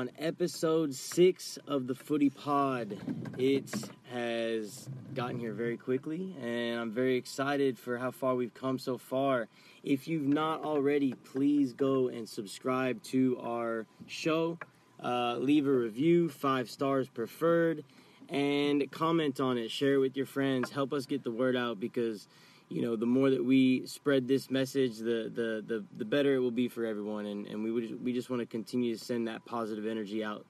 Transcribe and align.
on 0.00 0.10
episode 0.18 0.94
six 0.94 1.58
of 1.66 1.86
the 1.86 1.94
Footy 1.94 2.30
Pod. 2.30 2.96
It 3.36 3.70
has 4.10 4.88
gotten 5.12 5.38
here 5.38 5.52
very 5.52 5.76
quickly, 5.76 6.34
and 6.40 6.80
I'm 6.80 6.90
very 6.90 7.16
excited 7.16 7.78
for 7.78 7.98
how 7.98 8.10
far 8.10 8.34
we've 8.34 8.54
come 8.54 8.78
so 8.78 8.96
far. 8.96 9.48
If 9.82 10.08
you've 10.08 10.26
not 10.26 10.64
already, 10.64 11.12
please 11.12 11.74
go 11.74 12.08
and 12.08 12.26
subscribe 12.26 13.02
to 13.12 13.38
our 13.42 13.84
show. 14.06 14.58
Uh, 15.04 15.36
leave 15.36 15.66
a 15.66 15.70
review, 15.70 16.30
five 16.30 16.70
stars 16.70 17.06
preferred, 17.06 17.84
and 18.30 18.90
comment 18.90 19.38
on 19.38 19.58
it. 19.58 19.70
Share 19.70 19.96
it 19.96 19.98
with 19.98 20.16
your 20.16 20.24
friends. 20.24 20.70
Help 20.70 20.94
us 20.94 21.04
get 21.04 21.24
the 21.24 21.30
word 21.30 21.56
out 21.56 21.78
because 21.78 22.26
you 22.70 22.82
know 22.82 22.96
the 22.96 23.06
more 23.06 23.28
that 23.30 23.44
we 23.44 23.84
spread 23.86 24.26
this 24.26 24.50
message, 24.50 24.98
the 24.98 25.30
the 25.34 25.62
the, 25.66 25.84
the 25.98 26.04
better 26.04 26.36
it 26.36 26.38
will 26.38 26.50
be 26.50 26.68
for 26.68 26.86
everyone. 26.86 27.26
And, 27.26 27.46
and 27.46 27.62
we 27.62 27.70
would 27.70 28.02
we 28.02 28.12
just 28.12 28.30
want 28.30 28.40
to 28.40 28.46
continue 28.46 28.96
to 28.96 29.04
send 29.04 29.28
that 29.28 29.44
positive 29.44 29.86
energy 29.86 30.24
out 30.24 30.46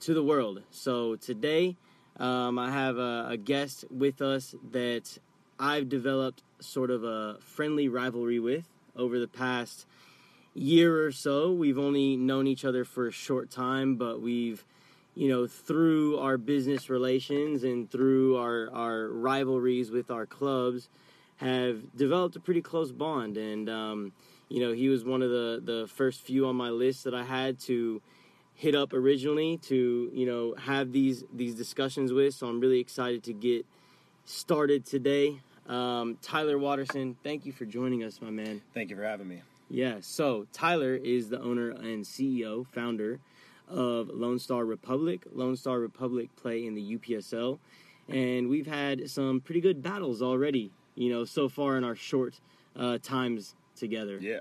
to 0.00 0.14
the 0.14 0.22
world. 0.22 0.62
So 0.70 1.16
today, 1.16 1.76
um, 2.18 2.58
I 2.58 2.70
have 2.70 2.96
a, 2.96 3.28
a 3.30 3.36
guest 3.36 3.84
with 3.90 4.22
us 4.22 4.54
that 4.72 5.18
I've 5.58 5.88
developed 5.88 6.42
sort 6.60 6.90
of 6.90 7.04
a 7.04 7.36
friendly 7.40 7.88
rivalry 7.88 8.38
with 8.38 8.66
over 8.96 9.18
the 9.18 9.28
past 9.28 9.86
year 10.54 11.04
or 11.04 11.12
so. 11.12 11.52
We've 11.52 11.78
only 11.78 12.16
known 12.16 12.46
each 12.46 12.64
other 12.64 12.84
for 12.84 13.08
a 13.08 13.12
short 13.12 13.50
time, 13.50 13.96
but 13.96 14.20
we've, 14.20 14.64
you 15.14 15.28
know, 15.28 15.46
through 15.46 16.18
our 16.18 16.38
business 16.38 16.88
relations 16.88 17.62
and 17.62 17.90
through 17.90 18.36
our, 18.36 18.70
our 18.72 19.08
rivalries 19.08 19.90
with 19.90 20.10
our 20.10 20.26
clubs, 20.26 20.88
have 21.38 21.96
developed 21.96 22.36
a 22.36 22.40
pretty 22.40 22.62
close 22.62 22.92
bond. 22.92 23.36
And, 23.36 23.68
um, 23.68 24.12
you 24.48 24.60
know, 24.60 24.72
he 24.72 24.88
was 24.88 25.04
one 25.04 25.22
of 25.22 25.30
the, 25.30 25.60
the 25.62 25.88
first 25.88 26.22
few 26.22 26.46
on 26.46 26.56
my 26.56 26.70
list 26.70 27.04
that 27.04 27.14
I 27.14 27.24
had 27.24 27.58
to 27.60 28.02
hit 28.54 28.74
up 28.74 28.92
originally 28.92 29.56
to, 29.58 30.10
you 30.12 30.26
know, 30.26 30.54
have 30.58 30.92
these, 30.92 31.24
these 31.32 31.54
discussions 31.54 32.12
with. 32.12 32.34
So 32.34 32.48
I'm 32.48 32.60
really 32.60 32.80
excited 32.80 33.22
to 33.24 33.32
get 33.32 33.64
started 34.24 34.84
today. 34.84 35.40
Um, 35.68 36.18
Tyler 36.22 36.58
Watterson, 36.58 37.16
thank 37.22 37.46
you 37.46 37.52
for 37.52 37.66
joining 37.66 38.02
us, 38.02 38.20
my 38.20 38.30
man. 38.30 38.62
Thank 38.74 38.90
you 38.90 38.96
for 38.96 39.04
having 39.04 39.28
me. 39.28 39.42
Yeah, 39.70 39.96
so 40.00 40.46
Tyler 40.52 40.94
is 40.94 41.28
the 41.28 41.40
owner 41.40 41.70
and 41.70 42.04
CEO, 42.04 42.66
founder 42.66 43.20
of 43.68 44.08
Lone 44.08 44.38
Star 44.38 44.64
Republic. 44.64 45.26
Lone 45.32 45.56
Star 45.56 45.78
Republic 45.78 46.30
play 46.36 46.66
in 46.66 46.74
the 46.74 46.96
UPSL, 46.96 47.58
and 48.08 48.48
we've 48.48 48.66
had 48.66 49.10
some 49.10 49.40
pretty 49.40 49.60
good 49.60 49.82
battles 49.82 50.22
already, 50.22 50.72
you 50.98 51.10
know, 51.12 51.24
so 51.24 51.48
far 51.48 51.76
in 51.76 51.84
our 51.84 51.94
short 51.94 52.40
uh, 52.76 52.98
times 52.98 53.54
together. 53.76 54.18
Yeah. 54.20 54.40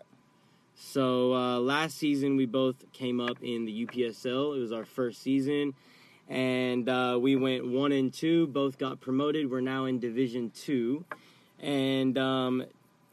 So 0.76 1.34
uh, 1.34 1.60
last 1.60 1.98
season 1.98 2.36
we 2.36 2.46
both 2.46 2.92
came 2.94 3.20
up 3.20 3.38
in 3.42 3.66
the 3.66 3.86
UPSL. 3.86 4.56
It 4.56 4.60
was 4.60 4.72
our 4.72 4.86
first 4.86 5.22
season, 5.22 5.74
and 6.28 6.88
uh, 6.88 7.18
we 7.20 7.36
went 7.36 7.68
one 7.68 7.92
and 7.92 8.14
two. 8.14 8.48
Both 8.48 8.78
got 8.78 9.00
promoted. 9.00 9.50
We're 9.50 9.62
now 9.62 9.86
in 9.86 10.00
Division 10.00 10.52
Two, 10.52 11.06
and 11.60 12.18
um, 12.18 12.66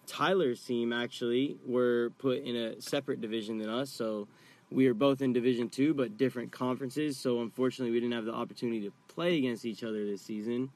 Tyler's 0.06 0.62
team 0.62 0.92
actually 0.92 1.56
were 1.66 2.12
put 2.18 2.42
in 2.42 2.56
a 2.56 2.80
separate 2.80 3.20
division 3.20 3.58
than 3.58 3.70
us. 3.70 3.90
So 3.90 4.28
we 4.70 4.86
are 4.86 4.94
both 4.94 5.22
in 5.22 5.32
Division 5.32 5.70
Two, 5.70 5.94
but 5.94 6.18
different 6.18 6.52
conferences. 6.52 7.16
So 7.16 7.40
unfortunately, 7.40 7.92
we 7.92 8.00
didn't 8.00 8.14
have 8.14 8.26
the 8.26 8.34
opportunity 8.34 8.82
to 8.82 8.92
play 9.08 9.38
against 9.38 9.64
each 9.64 9.84
other 9.84 10.04
this 10.04 10.20
season. 10.20 10.70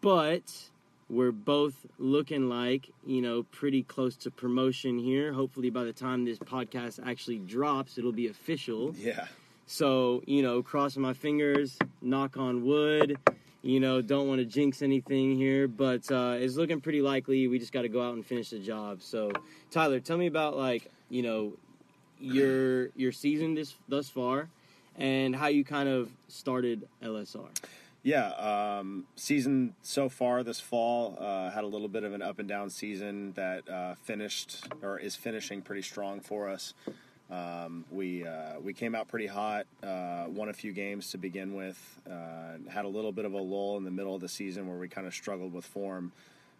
But 0.00 0.70
we're 1.12 1.30
both 1.30 1.74
looking 1.98 2.48
like 2.48 2.88
you 3.06 3.20
know 3.20 3.42
pretty 3.44 3.82
close 3.82 4.16
to 4.16 4.30
promotion 4.30 4.98
here. 4.98 5.32
Hopefully, 5.32 5.70
by 5.70 5.84
the 5.84 5.92
time 5.92 6.24
this 6.24 6.38
podcast 6.38 6.98
actually 7.06 7.38
drops, 7.38 7.98
it'll 7.98 8.12
be 8.12 8.28
official. 8.28 8.94
Yeah. 8.96 9.26
So 9.66 10.22
you 10.26 10.42
know, 10.42 10.62
crossing 10.62 11.02
my 11.02 11.12
fingers, 11.12 11.78
knock 12.00 12.36
on 12.36 12.64
wood. 12.64 13.18
You 13.64 13.78
know, 13.78 14.02
don't 14.02 14.26
want 14.26 14.40
to 14.40 14.44
jinx 14.44 14.82
anything 14.82 15.36
here, 15.36 15.68
but 15.68 16.10
uh, 16.10 16.34
it's 16.36 16.56
looking 16.56 16.80
pretty 16.80 17.00
likely. 17.00 17.46
We 17.46 17.60
just 17.60 17.72
got 17.72 17.82
to 17.82 17.88
go 17.88 18.02
out 18.02 18.14
and 18.14 18.26
finish 18.26 18.50
the 18.50 18.58
job. 18.58 19.02
So, 19.02 19.30
Tyler, 19.70 20.00
tell 20.00 20.16
me 20.16 20.26
about 20.26 20.56
like 20.56 20.90
you 21.10 21.22
know 21.22 21.52
your 22.18 22.88
your 22.96 23.12
season 23.12 23.54
this 23.54 23.76
thus 23.86 24.08
far, 24.08 24.48
and 24.96 25.36
how 25.36 25.48
you 25.48 25.62
kind 25.62 25.88
of 25.88 26.10
started 26.28 26.88
LSR. 27.02 27.48
Yeah. 28.02 28.30
Um, 28.30 29.04
season 29.14 29.74
so 29.82 30.08
far 30.08 30.42
this 30.42 30.58
fall 30.58 31.16
uh, 31.20 31.50
had 31.50 31.62
a 31.62 31.68
little 31.68 31.88
bit 31.88 32.02
of 32.02 32.12
an 32.12 32.22
up 32.22 32.38
and 32.38 32.48
down 32.48 32.68
season 32.68 33.32
that 33.34 33.68
uh, 33.68 33.94
finished 34.02 34.66
or 34.82 34.98
is 34.98 35.14
finishing 35.14 35.62
pretty 35.62 35.82
strong 35.82 36.20
for 36.20 36.48
us. 36.48 36.74
Um, 37.30 37.84
we 37.90 38.26
uh, 38.26 38.60
we 38.60 38.74
came 38.74 38.94
out 38.94 39.08
pretty 39.08 39.28
hot, 39.28 39.66
uh, 39.82 40.24
won 40.28 40.50
a 40.50 40.52
few 40.52 40.72
games 40.72 41.12
to 41.12 41.18
begin 41.18 41.54
with, 41.54 42.00
uh, 42.10 42.58
had 42.68 42.84
a 42.84 42.88
little 42.88 43.12
bit 43.12 43.24
of 43.24 43.32
a 43.32 43.40
lull 43.40 43.78
in 43.78 43.84
the 43.84 43.90
middle 43.90 44.14
of 44.14 44.20
the 44.20 44.28
season 44.28 44.68
where 44.68 44.76
we 44.76 44.88
kind 44.88 45.06
of 45.06 45.14
struggled 45.14 45.54
with 45.54 45.64
form. 45.64 46.12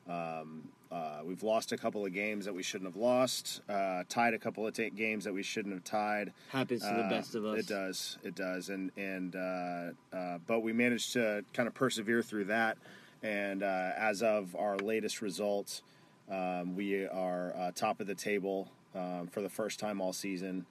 Um, 0.09 0.69
uh, 0.93 1.21
we've 1.25 1.43
lost 1.43 1.73
a 1.73 1.77
couple 1.77 2.05
of 2.05 2.13
games 2.13 2.45
that 2.45 2.53
we 2.55 2.63
shouldn't 2.63 2.89
have 2.93 3.01
lost, 3.01 3.63
uh, 3.69 4.03
tied 4.09 4.35
a 4.35 4.39
couple 4.39 4.67
of 4.67 4.75
t- 4.75 4.91
games 4.91 5.25
that 5.25 5.33
we 5.33 5.43
shouldn't 5.43 5.73
have 5.75 5.85
tied. 5.85 6.33
Happens 6.51 6.83
to 6.83 6.89
the 6.89 7.05
Uh, 7.05 7.09
best 7.09 7.35
of 7.35 7.45
us. 7.47 7.59
It 7.59 7.67
does, 7.67 8.19
it 8.23 8.35
does, 8.35 8.69
and 8.69 8.91
and 8.97 9.35
uh, 9.35 9.91
uh, 10.13 10.39
but 10.47 10.61
we 10.61 10.73
managed 10.73 11.15
to 11.15 11.45
kind 11.55 11.67
of 11.67 11.75
persevere 11.75 12.23
through 12.23 12.45
that. 12.47 12.77
And 13.23 13.63
uh, 13.63 13.93
as 13.97 14.23
of 14.23 14.55
our 14.57 14.77
latest 14.77 15.23
results, 15.23 15.83
um, 16.31 16.75
we 16.77 17.07
are 17.07 17.55
uh, 17.57 17.71
top 17.75 18.01
of 18.01 18.07
the 18.07 18.15
table 18.17 18.69
um, 18.95 19.29
for 19.29 19.41
the 19.43 19.49
first 19.49 19.79
time 19.81 20.01
all 20.01 20.13
season. 20.13 20.67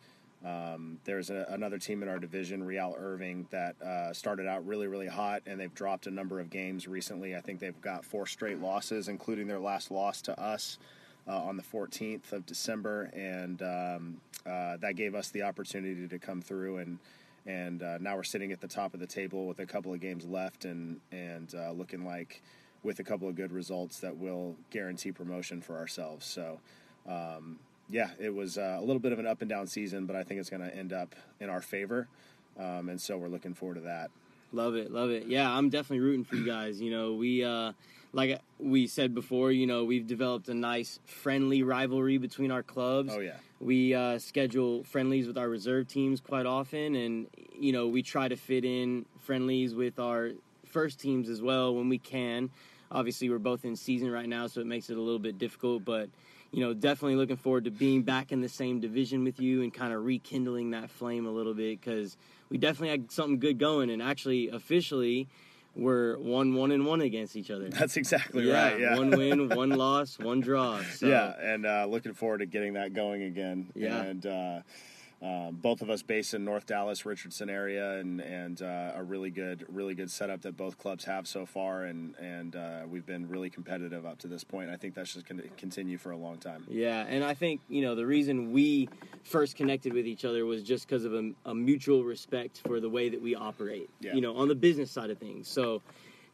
Um, 0.45 0.97
there's 1.03 1.29
a, 1.29 1.45
another 1.49 1.77
team 1.77 2.01
in 2.01 2.09
our 2.09 2.17
division, 2.17 2.63
Real 2.63 2.95
Irving, 2.97 3.47
that 3.51 3.79
uh, 3.81 4.11
started 4.13 4.47
out 4.47 4.65
really, 4.65 4.87
really 4.87 5.07
hot, 5.07 5.43
and 5.45 5.59
they've 5.59 5.73
dropped 5.73 6.07
a 6.07 6.11
number 6.11 6.39
of 6.39 6.49
games 6.49 6.87
recently. 6.87 7.35
I 7.35 7.41
think 7.41 7.59
they've 7.59 7.79
got 7.81 8.03
four 8.03 8.25
straight 8.25 8.59
losses, 8.59 9.07
including 9.07 9.47
their 9.47 9.59
last 9.59 9.91
loss 9.91 10.21
to 10.23 10.39
us 10.39 10.79
uh, 11.27 11.37
on 11.43 11.57
the 11.57 11.63
14th 11.63 12.31
of 12.31 12.45
December, 12.45 13.11
and 13.13 13.61
um, 13.61 14.21
uh, 14.45 14.77
that 14.77 14.95
gave 14.95 15.13
us 15.13 15.29
the 15.29 15.43
opportunity 15.43 16.07
to 16.07 16.19
come 16.19 16.41
through 16.41 16.77
and. 16.77 16.99
And 17.47 17.81
uh, 17.81 17.97
now 17.99 18.17
we're 18.17 18.23
sitting 18.23 18.51
at 18.51 18.61
the 18.61 18.67
top 18.67 18.93
of 18.93 18.99
the 18.99 19.07
table 19.07 19.47
with 19.47 19.57
a 19.57 19.65
couple 19.65 19.91
of 19.91 19.99
games 19.99 20.27
left, 20.27 20.63
and 20.63 20.99
and 21.11 21.51
uh, 21.55 21.71
looking 21.71 22.05
like 22.05 22.43
with 22.83 22.99
a 22.99 23.03
couple 23.03 23.27
of 23.27 23.35
good 23.35 23.51
results 23.51 23.99
that 23.99 24.15
will 24.15 24.55
guarantee 24.69 25.11
promotion 25.11 25.59
for 25.59 25.77
ourselves. 25.77 26.25
So, 26.25 26.59
um, 27.07 27.57
yeah, 27.91 28.09
it 28.19 28.33
was 28.33 28.57
uh, 28.57 28.77
a 28.79 28.81
little 28.81 28.99
bit 28.99 29.11
of 29.11 29.19
an 29.19 29.27
up 29.27 29.41
and 29.41 29.49
down 29.49 29.67
season, 29.67 30.05
but 30.05 30.15
I 30.15 30.23
think 30.23 30.39
it's 30.39 30.49
going 30.49 30.63
to 30.63 30.75
end 30.75 30.93
up 30.93 31.15
in 31.39 31.49
our 31.49 31.61
favor, 31.61 32.07
um, 32.59 32.89
and 32.89 32.99
so 32.99 33.17
we're 33.17 33.27
looking 33.27 33.53
forward 33.53 33.75
to 33.75 33.81
that. 33.81 34.09
Love 34.53 34.75
it, 34.75 34.91
love 34.91 35.09
it. 35.09 35.27
Yeah, 35.27 35.49
I'm 35.49 35.69
definitely 35.69 35.99
rooting 36.01 36.25
for 36.25 36.35
you 36.35 36.45
guys. 36.45 36.81
You 36.81 36.91
know, 36.91 37.13
we 37.13 37.43
uh 37.43 37.71
like 38.13 38.41
we 38.59 38.87
said 38.87 39.15
before, 39.15 39.51
you 39.51 39.65
know, 39.65 39.85
we've 39.85 40.05
developed 40.05 40.49
a 40.49 40.53
nice 40.53 40.99
friendly 41.05 41.63
rivalry 41.63 42.17
between 42.17 42.51
our 42.51 42.63
clubs. 42.63 43.13
Oh 43.15 43.19
yeah, 43.19 43.37
We 43.61 43.93
uh, 43.93 44.19
schedule 44.19 44.83
friendlies 44.83 45.27
with 45.27 45.37
our 45.37 45.47
reserve 45.47 45.87
teams 45.87 46.19
quite 46.19 46.45
often, 46.45 46.95
and 46.95 47.27
you 47.57 47.71
know 47.71 47.87
we 47.87 48.03
try 48.03 48.27
to 48.27 48.35
fit 48.35 48.65
in 48.65 49.05
friendlies 49.19 49.73
with 49.73 49.99
our 49.99 50.31
first 50.65 50.99
teams 50.99 51.29
as 51.29 51.41
well 51.41 51.73
when 51.73 51.87
we 51.87 51.97
can. 51.97 52.49
Obviously, 52.91 53.29
we're 53.29 53.39
both 53.39 53.63
in 53.63 53.77
season 53.77 54.11
right 54.11 54.27
now, 54.27 54.47
so 54.47 54.59
it 54.59 54.67
makes 54.67 54.89
it 54.89 54.97
a 54.97 55.01
little 55.01 55.19
bit 55.19 55.37
difficult. 55.37 55.85
But 55.85 56.09
you 56.51 56.59
know, 56.59 56.73
definitely 56.73 57.15
looking 57.15 57.37
forward 57.37 57.65
to 57.65 57.71
being 57.71 58.03
back 58.03 58.31
in 58.31 58.41
the 58.41 58.49
same 58.49 58.79
division 58.79 59.23
with 59.23 59.39
you 59.39 59.61
and 59.61 59.73
kind 59.73 59.93
of 59.93 60.03
rekindling 60.03 60.71
that 60.71 60.89
flame 60.89 61.25
a 61.25 61.31
little 61.31 61.53
bit 61.53 61.79
because 61.79 62.17
we 62.49 62.57
definitely 62.57 62.89
had 62.89 63.11
something 63.11 63.39
good 63.39 63.57
going. 63.57 63.89
And 63.89 64.01
actually, 64.01 64.49
officially, 64.49 65.29
we're 65.75 66.17
one 66.17 66.53
one 66.53 66.71
and 66.71 66.85
one 66.85 66.99
against 66.99 67.37
each 67.37 67.49
other. 67.49 67.69
that's 67.69 67.95
exactly 67.95 68.47
yeah, 68.47 68.63
right. 68.63 68.79
Yeah, 68.79 68.97
one 68.97 69.11
win, 69.11 69.49
one 69.49 69.69
loss, 69.69 70.19
one 70.19 70.41
draw. 70.41 70.81
So, 70.95 71.07
yeah, 71.07 71.33
and 71.39 71.65
uh, 71.65 71.85
looking 71.89 72.13
forward 72.13 72.39
to 72.39 72.45
getting 72.45 72.73
that 72.73 72.93
going 72.93 73.23
again. 73.23 73.69
Yeah. 73.73 74.01
and 74.01 74.25
uh, 74.25 74.59
um, 75.21 75.57
both 75.61 75.83
of 75.83 75.89
us 75.91 76.01
based 76.01 76.33
in 76.33 76.43
North 76.43 76.65
Dallas, 76.65 77.05
Richardson 77.05 77.49
area, 77.49 77.99
and 77.99 78.19
and 78.21 78.61
uh, 78.61 78.93
a 78.95 79.03
really 79.03 79.29
good, 79.29 79.65
really 79.69 79.93
good 79.93 80.09
setup 80.09 80.41
that 80.41 80.57
both 80.57 80.79
clubs 80.79 81.05
have 81.05 81.27
so 81.27 81.45
far, 81.45 81.83
and 81.83 82.15
and 82.15 82.55
uh, 82.55 82.81
we've 82.89 83.05
been 83.05 83.29
really 83.29 83.49
competitive 83.49 84.03
up 84.05 84.17
to 84.19 84.27
this 84.27 84.43
point. 84.43 84.71
I 84.71 84.77
think 84.77 84.95
that's 84.95 85.13
just 85.13 85.27
going 85.27 85.39
to 85.39 85.47
continue 85.57 85.99
for 85.99 86.11
a 86.11 86.17
long 86.17 86.37
time. 86.37 86.65
Yeah, 86.67 87.05
and 87.07 87.23
I 87.23 87.35
think 87.35 87.61
you 87.69 87.83
know 87.83 87.93
the 87.93 88.05
reason 88.05 88.51
we 88.51 88.89
first 89.23 89.55
connected 89.55 89.93
with 89.93 90.07
each 90.07 90.25
other 90.25 90.45
was 90.47 90.63
just 90.63 90.87
because 90.87 91.05
of 91.05 91.13
a, 91.13 91.31
a 91.45 91.53
mutual 91.53 92.03
respect 92.03 92.61
for 92.65 92.79
the 92.79 92.89
way 92.89 93.09
that 93.09 93.21
we 93.21 93.35
operate. 93.35 93.89
Yeah. 93.99 94.15
You 94.15 94.21
know, 94.21 94.35
on 94.37 94.47
the 94.47 94.55
business 94.55 94.89
side 94.89 95.11
of 95.11 95.19
things. 95.19 95.47
So 95.47 95.83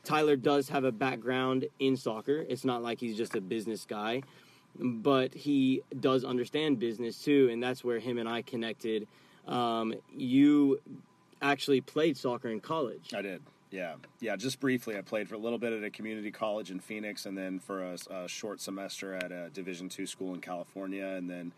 Tyler 0.06 0.38
does 0.38 0.70
have 0.70 0.86
a 0.86 0.92
background 0.94 1.66
in 1.80 1.98
soccer. 1.98 2.46
It's 2.48 2.64
not 2.64 2.82
like 2.82 3.02
he's 3.02 3.18
just 3.18 3.36
a 3.36 3.42
business 3.42 3.86
guy, 3.86 4.24
but 4.80 5.34
he 5.34 5.82
does 6.00 6.24
understand 6.24 6.80
business 6.80 7.24
too, 7.24 7.50
and 7.52 7.62
that's 7.62 7.84
where 7.84 8.00
him 8.00 8.18
and 8.18 8.28
I 8.28 8.42
connected. 8.42 9.08
Um, 9.48 9.94
you 10.16 10.80
actually 11.42 11.82
played 11.82 12.18
soccer 12.18 12.50
in 12.50 12.60
college. 12.60 13.14
I 13.16 13.22
did. 13.22 13.42
Yeah, 13.70 13.96
yeah. 14.22 14.36
Just 14.38 14.60
briefly, 14.60 14.98
I 14.98 15.02
played 15.02 15.28
for 15.28 15.36
a 15.36 15.40
little 15.40 15.58
bit 15.58 15.74
at 15.74 15.84
a 15.84 15.90
community 15.90 16.32
college 16.32 16.72
in 16.72 16.80
Phoenix, 16.80 17.26
and 17.26 17.38
then 17.38 17.60
for 17.60 17.84
a, 17.84 17.98
a 18.10 18.28
short 18.28 18.62
semester 18.62 19.14
at 19.14 19.32
a 19.32 19.50
Division 19.50 19.90
two 19.90 20.06
school 20.06 20.34
in 20.34 20.42
California, 20.42 21.06
and 21.06 21.30
then 21.30 21.52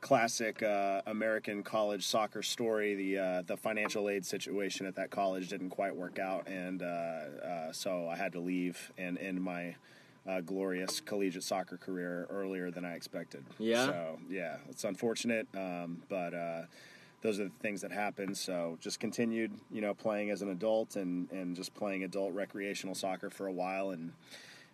classic 0.00 0.62
uh, 0.62 1.00
American 1.06 1.62
college 1.62 2.06
soccer 2.06 2.42
story. 2.42 2.94
The 2.94 3.18
uh, 3.18 3.42
the 3.42 3.56
financial 3.56 4.08
aid 4.08 4.24
situation 4.24 4.86
at 4.86 4.94
that 4.96 5.10
college 5.10 5.48
didn't 5.48 5.70
quite 5.70 5.96
work 5.96 6.18
out, 6.18 6.46
and 6.46 6.82
uh, 6.82 6.86
uh, 6.86 7.72
so 7.72 8.08
I 8.08 8.16
had 8.16 8.32
to 8.32 8.40
leave 8.40 8.92
and 8.96 9.18
end 9.18 9.42
my 9.42 9.74
uh, 10.26 10.40
glorious 10.40 11.00
collegiate 11.00 11.42
soccer 11.42 11.76
career 11.76 12.26
earlier 12.30 12.70
than 12.70 12.84
I 12.84 12.94
expected. 12.94 13.44
Yeah? 13.58 13.86
So 13.86 14.18
yeah, 14.28 14.56
it's 14.68 14.84
unfortunate, 14.84 15.46
um, 15.54 16.02
but. 16.08 16.34
Uh, 16.34 16.62
those 17.22 17.38
are 17.38 17.44
the 17.44 17.50
things 17.60 17.80
that 17.82 17.92
happen. 17.92 18.34
So 18.34 18.76
just 18.80 18.98
continued, 19.00 19.52
you 19.70 19.80
know, 19.80 19.94
playing 19.94 20.30
as 20.30 20.42
an 20.42 20.50
adult 20.50 20.96
and, 20.96 21.30
and 21.30 21.54
just 21.56 21.72
playing 21.72 22.02
adult 22.02 22.34
recreational 22.34 22.94
soccer 22.94 23.30
for 23.30 23.46
a 23.46 23.52
while, 23.52 23.90
and 23.90 24.12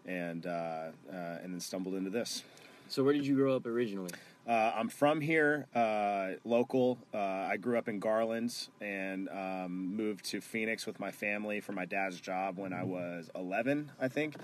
and 0.07 0.47
uh, 0.47 0.87
uh, 1.13 1.39
and 1.43 1.53
then 1.53 1.61
stumbled 1.61 1.95
into 1.95 2.11
this. 2.11 2.43
So 2.89 3.05
where 3.05 3.13
did 3.13 3.27
you 3.27 3.37
grow 3.37 3.55
up 3.55 3.67
originally? 3.67 4.11
Uh, 4.49 4.73
I'm 4.75 4.89
from 4.89 5.21
here, 5.21 5.67
uh, 5.75 6.31
local. 6.47 6.97
Uh, 7.13 7.19
I 7.19 7.59
grew 7.59 7.77
up 7.77 7.87
in 7.87 7.99
Garland 7.99 8.69
and 8.81 9.29
um, 9.29 9.95
moved 9.95 10.25
to 10.27 10.41
Phoenix 10.41 10.87
with 10.87 10.99
my 10.99 11.11
family 11.11 11.61
for 11.61 11.73
my 11.73 11.85
dad's 11.85 12.19
job 12.19 12.57
when 12.57 12.73
I 12.73 12.83
was 12.83 13.29
11, 13.35 13.91
I 14.01 14.09
think. 14.09 14.37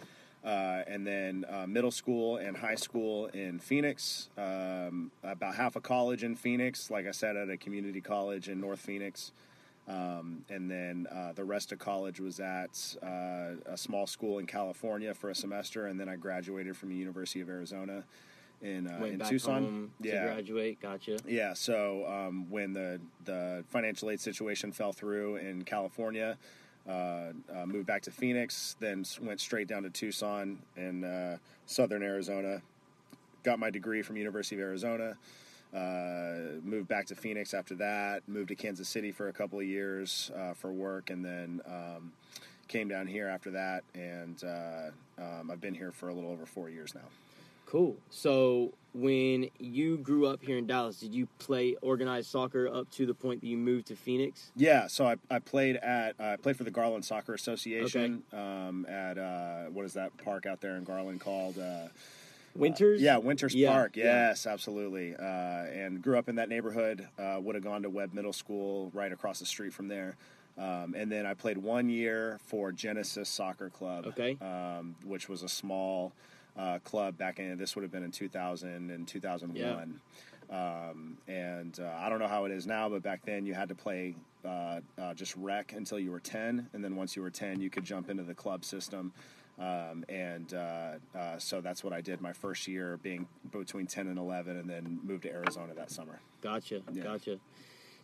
Uh, 0.44 0.82
and 0.87 1.06
then 1.06 1.46
uh, 1.49 1.67
middle 1.67 1.91
school 1.91 2.37
and 2.37 2.56
high 2.56 2.75
school 2.75 3.26
in 3.26 3.58
Phoenix. 3.58 4.29
Um, 4.37 5.11
about 5.23 5.55
half 5.55 5.75
a 5.76 5.81
college 5.81 6.23
in 6.23 6.35
Phoenix, 6.37 6.91
like 6.91 7.06
I 7.06 7.12
said, 7.12 7.37
at 7.37 7.49
a 7.49 7.56
community 7.56 8.02
college 8.02 8.49
in 8.49 8.61
North 8.61 8.81
Phoenix. 8.81 9.32
Um, 9.87 10.44
and 10.49 10.70
then 10.70 11.06
uh, 11.11 11.32
the 11.32 11.44
rest 11.44 11.73
of 11.73 11.79
college 11.79 12.20
was 12.20 12.41
at 12.41 12.96
uh, 13.02 13.56
a 13.67 13.76
small 13.76 14.06
school 14.06 14.38
in 14.38 14.46
California 14.46 15.14
for 15.14 15.31
a 15.31 15.35
semester, 15.35 15.87
and 15.87 16.00
then 16.00 16.08
I 16.08 16.17
graduated 16.17 16.76
from 16.76 16.88
the 16.88 16.96
University 16.96 17.41
of 17.41 17.49
Arizona 17.49 18.05
in 18.62 18.87
uh, 18.87 19.05
in 19.05 19.19
Tucson. 19.20 19.91
to 20.29 20.35
graduate. 20.35 20.81
Gotcha. 20.81 21.19
Yeah, 21.26 21.52
so 21.52 22.06
um, 22.06 22.50
when 22.50 22.73
the 22.73 23.00
the 23.25 23.64
financial 23.69 24.11
aid 24.11 24.20
situation 24.20 24.73
fell 24.73 24.93
through 24.93 25.37
in 25.37 25.64
California, 25.64 26.38
uh, 26.88 27.32
uh, 27.54 27.66
moved 27.66 27.86
back 27.86 28.02
to 28.02 28.10
Phoenix, 28.10 28.76
then 28.78 29.04
went 29.22 29.40
straight 29.40 29.69
down 29.69 29.82
to 29.84 29.90
Tucson 29.90 30.58
in 30.76 31.04
uh, 31.04 31.38
southern 31.66 32.02
Arizona. 32.02 32.60
Got 33.42 33.58
my 33.58 33.70
degree 33.70 34.02
from 34.02 34.16
University 34.16 34.56
of 34.56 34.62
Arizona. 34.62 35.16
Uh, 35.75 36.60
moved 36.62 36.86
back 36.88 37.06
to 37.06 37.14
Phoenix 37.14 37.52
after 37.52 37.75
that. 37.76 38.22
Moved 38.28 38.48
to 38.48 38.54
Kansas 38.54 38.88
City 38.88 39.12
for 39.12 39.28
a 39.28 39.32
couple 39.32 39.58
of 39.58 39.66
years 39.66 40.31
uh, 40.36 40.54
for 40.54 40.72
work, 40.72 41.10
and 41.10 41.25
then 41.25 41.60
um, 41.66 42.12
came 42.69 42.88
down 42.88 43.06
here 43.06 43.28
after 43.28 43.50
that. 43.50 43.82
And 43.94 44.42
um, 45.19 45.50
I've 45.50 45.60
been 45.60 45.75
here 45.75 45.90
for 45.90 46.10
a 46.10 46.14
little 46.14 46.31
over 46.31 46.46
four 46.46 46.69
years 46.69 46.94
now. 46.94 47.08
Cool. 47.74 47.96
So 48.08 48.72
when 48.92 49.50
you 49.58 49.96
grew 49.98 50.28
up 50.28 50.40
here 50.40 50.56
in 50.58 50.64
Dallas, 50.68 51.00
did 51.00 51.12
you 51.12 51.26
play 51.40 51.74
organized 51.82 52.30
soccer 52.30 52.68
up 52.72 52.88
to 52.92 53.04
the 53.04 53.14
point 53.14 53.40
that 53.40 53.48
you 53.48 53.56
moved 53.56 53.88
to 53.88 53.96
Phoenix? 53.96 54.52
Yeah, 54.54 54.86
so 54.86 55.08
I, 55.08 55.16
I 55.28 55.40
played 55.40 55.74
at 55.78 56.14
I 56.20 56.36
played 56.36 56.56
for 56.56 56.62
the 56.62 56.70
Garland 56.70 57.04
Soccer 57.04 57.34
Association 57.34 58.22
um, 58.32 58.86
at 58.88 59.18
uh, 59.18 59.64
what 59.72 59.84
is 59.84 59.94
that 59.94 60.16
park 60.18 60.46
out 60.46 60.60
there 60.60 60.76
in 60.76 60.84
Garland 60.84 61.20
called? 61.20 61.58
Uh, 61.58 61.88
Winters? 62.54 63.02
yeah, 63.02 63.16
Winters 63.16 63.52
Yeah, 63.56 63.72
Park. 63.72 63.96
yeah. 63.96 64.28
Yes, 64.28 64.46
absolutely. 64.46 65.16
Uh, 65.16 65.22
and 65.24 66.00
grew 66.00 66.16
up 66.16 66.28
in 66.28 66.36
that 66.36 66.48
neighborhood. 66.48 67.08
Uh, 67.18 67.38
would 67.40 67.56
have 67.56 67.64
gone 67.64 67.82
to 67.82 67.90
Webb 67.90 68.14
Middle 68.14 68.32
School 68.32 68.92
right 68.94 69.10
across 69.10 69.40
the 69.40 69.46
street 69.46 69.72
from 69.72 69.88
there. 69.88 70.14
Um, 70.56 70.94
and 70.96 71.10
then 71.10 71.26
I 71.26 71.34
played 71.34 71.58
one 71.58 71.88
year 71.88 72.38
for 72.46 72.70
Genesis 72.70 73.28
Soccer 73.28 73.70
Club, 73.70 74.06
Okay. 74.06 74.38
um, 74.40 74.94
which 75.04 75.28
was 75.28 75.42
a 75.42 75.48
small 75.48 76.12
uh, 76.56 76.78
club 76.84 77.16
back 77.18 77.38
in. 77.38 77.56
This 77.58 77.74
would 77.74 77.82
have 77.82 77.92
been 77.92 78.04
in 78.04 78.10
2000 78.10 78.90
and 78.90 79.06
2001. 79.06 80.00
Um, 80.50 81.16
and 81.26 81.78
uh, 81.80 81.94
I 81.98 82.08
don't 82.08 82.18
know 82.18 82.28
how 82.28 82.44
it 82.44 82.52
is 82.52 82.66
now, 82.66 82.88
but 82.88 83.02
back 83.02 83.24
then 83.24 83.46
you 83.46 83.54
had 83.54 83.68
to 83.70 83.74
play 83.74 84.14
uh, 84.44 84.80
uh, 84.98 85.14
just 85.14 85.34
rec 85.36 85.72
until 85.72 85.98
you 85.98 86.10
were 86.10 86.20
10, 86.20 86.68
and 86.72 86.84
then 86.84 86.96
once 86.96 87.16
you 87.16 87.22
were 87.22 87.30
10, 87.30 87.60
you 87.60 87.70
could 87.70 87.84
jump 87.84 88.10
into 88.10 88.22
the 88.22 88.34
club 88.34 88.64
system. 88.64 89.12
Um, 89.58 90.04
and 90.08 90.52
uh, 90.52 90.92
uh, 91.16 91.38
so 91.38 91.60
that's 91.60 91.84
what 91.84 91.92
I 91.92 92.00
did 92.00 92.20
my 92.20 92.32
first 92.32 92.66
year, 92.66 92.98
being 93.02 93.26
between 93.52 93.86
10 93.86 94.08
and 94.08 94.18
11, 94.18 94.56
and 94.56 94.68
then 94.68 94.98
moved 95.02 95.22
to 95.22 95.30
Arizona 95.30 95.74
that 95.74 95.90
summer. 95.90 96.20
Gotcha. 96.40 96.82
Yeah. 96.92 97.04
Gotcha. 97.04 97.38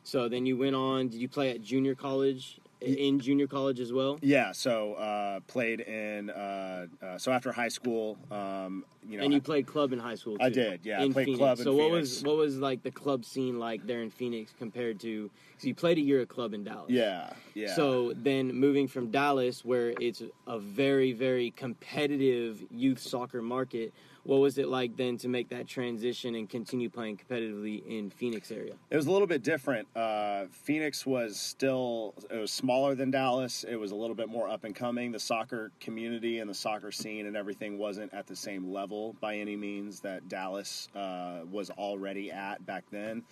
So 0.05 0.29
then 0.29 0.47
you 0.47 0.57
went 0.57 0.77
on. 0.77 1.09
Did 1.09 1.21
you 1.21 1.29
play 1.29 1.51
at 1.51 1.61
junior 1.61 1.95
college? 1.95 2.60
In 2.81 3.21
junior 3.21 3.47
college 3.47 3.79
as 3.79 3.93
well? 3.93 4.19
Yeah, 4.23 4.53
so 4.53 4.95
uh, 4.95 5.41
played 5.47 5.81
in. 5.81 6.31
Uh, 6.31 6.87
uh, 7.03 7.19
so 7.19 7.31
after 7.31 7.53
high 7.53 7.69
school, 7.69 8.17
um, 8.31 8.85
you 9.07 9.19
know, 9.19 9.25
and 9.25 9.35
you 9.35 9.41
played 9.43 9.67
club 9.67 9.93
in 9.93 9.99
high 9.99 10.15
school. 10.15 10.39
Too, 10.39 10.45
I 10.45 10.49
did, 10.49 10.81
yeah, 10.83 11.01
I 11.01 11.05
In 11.05 11.13
played 11.13 11.27
Phoenix. 11.27 11.39
club 11.39 11.59
in 11.59 11.65
so 11.65 11.75
what 11.75 11.91
Phoenix. 11.91 12.11
was 12.11 12.23
what 12.25 12.37
was 12.37 12.57
like 12.57 12.83
the 12.83 12.91
club 12.91 13.27
scene 13.27 13.59
like 13.59 13.87
there 13.87 14.01
in 14.01 14.11
Phoenix 14.11 14.55
compared 14.59 14.99
to? 15.01 15.31
Because 15.51 15.67
you 15.67 15.75
played 15.75 15.99
a 15.99 16.01
year 16.01 16.23
at 16.23 16.29
club 16.31 16.55
in 16.55 16.65
Dallas. 16.65 16.91
yeah, 16.91 17.31
yeah. 17.55 17.75
So 17.75 18.15
then 18.15 18.55
moving 18.55 18.89
from 18.89 19.11
Dallas, 19.11 19.63
where 19.63 19.93
it's 20.01 20.23
a 20.47 20.59
very, 20.59 21.13
very 21.13 21.51
competitive 21.51 22.63
youth 22.71 22.99
soccer 23.01 23.43
market, 23.43 23.93
what 24.25 24.41
was 24.41 24.59
it 24.59 24.69
like 24.69 24.97
then 24.97 25.17
to 25.19 25.29
make 25.29 25.49
that 25.49 25.67
transition 25.67 26.35
and 26.35 26.49
continue 26.49 26.91
playing 26.91 27.19
competitively 27.19 27.85
in 27.87 28.11
Phoenix 28.11 28.51
area? 28.51 28.75
It 28.91 28.97
was 28.97 29.07
a 29.07 29.11
little 29.11 29.27
bit 29.27 29.43
different. 29.43 29.89
Uh, 29.97 30.45
Phoenix 30.51 31.07
was 31.07 31.39
still 31.39 32.15
it 32.31 32.37
was 32.37 32.51
smaller 32.51 32.95
than 32.95 33.11
Dallas. 33.11 33.65
It 33.65 33.77
was 33.77 33.93
a 33.93 33.97
little 33.97 34.15
bit 34.17 34.29
more 34.29 34.49
up 34.49 34.65
and 34.65 34.75
coming. 34.75 35.13
The 35.13 35.21
soccer 35.21 35.73
community 35.81 36.39
and 36.41 36.51
the 36.51 36.55
soccer 36.55 36.93
scene 36.93 37.27
and 37.27 37.37
everything 37.37 37.79
wasn't 37.79 38.13
at 38.13 38.27
the 38.27 38.37
same 38.37 38.71
level 38.71 39.17
by 39.21 39.37
any 39.37 39.57
means 39.57 40.01
that 40.01 40.29
Dallas 40.29 40.89
uh, 40.95 41.41
was 41.51 41.71
already 41.71 42.31
at 42.31 42.65
back 42.67 42.85
then. 42.91 43.23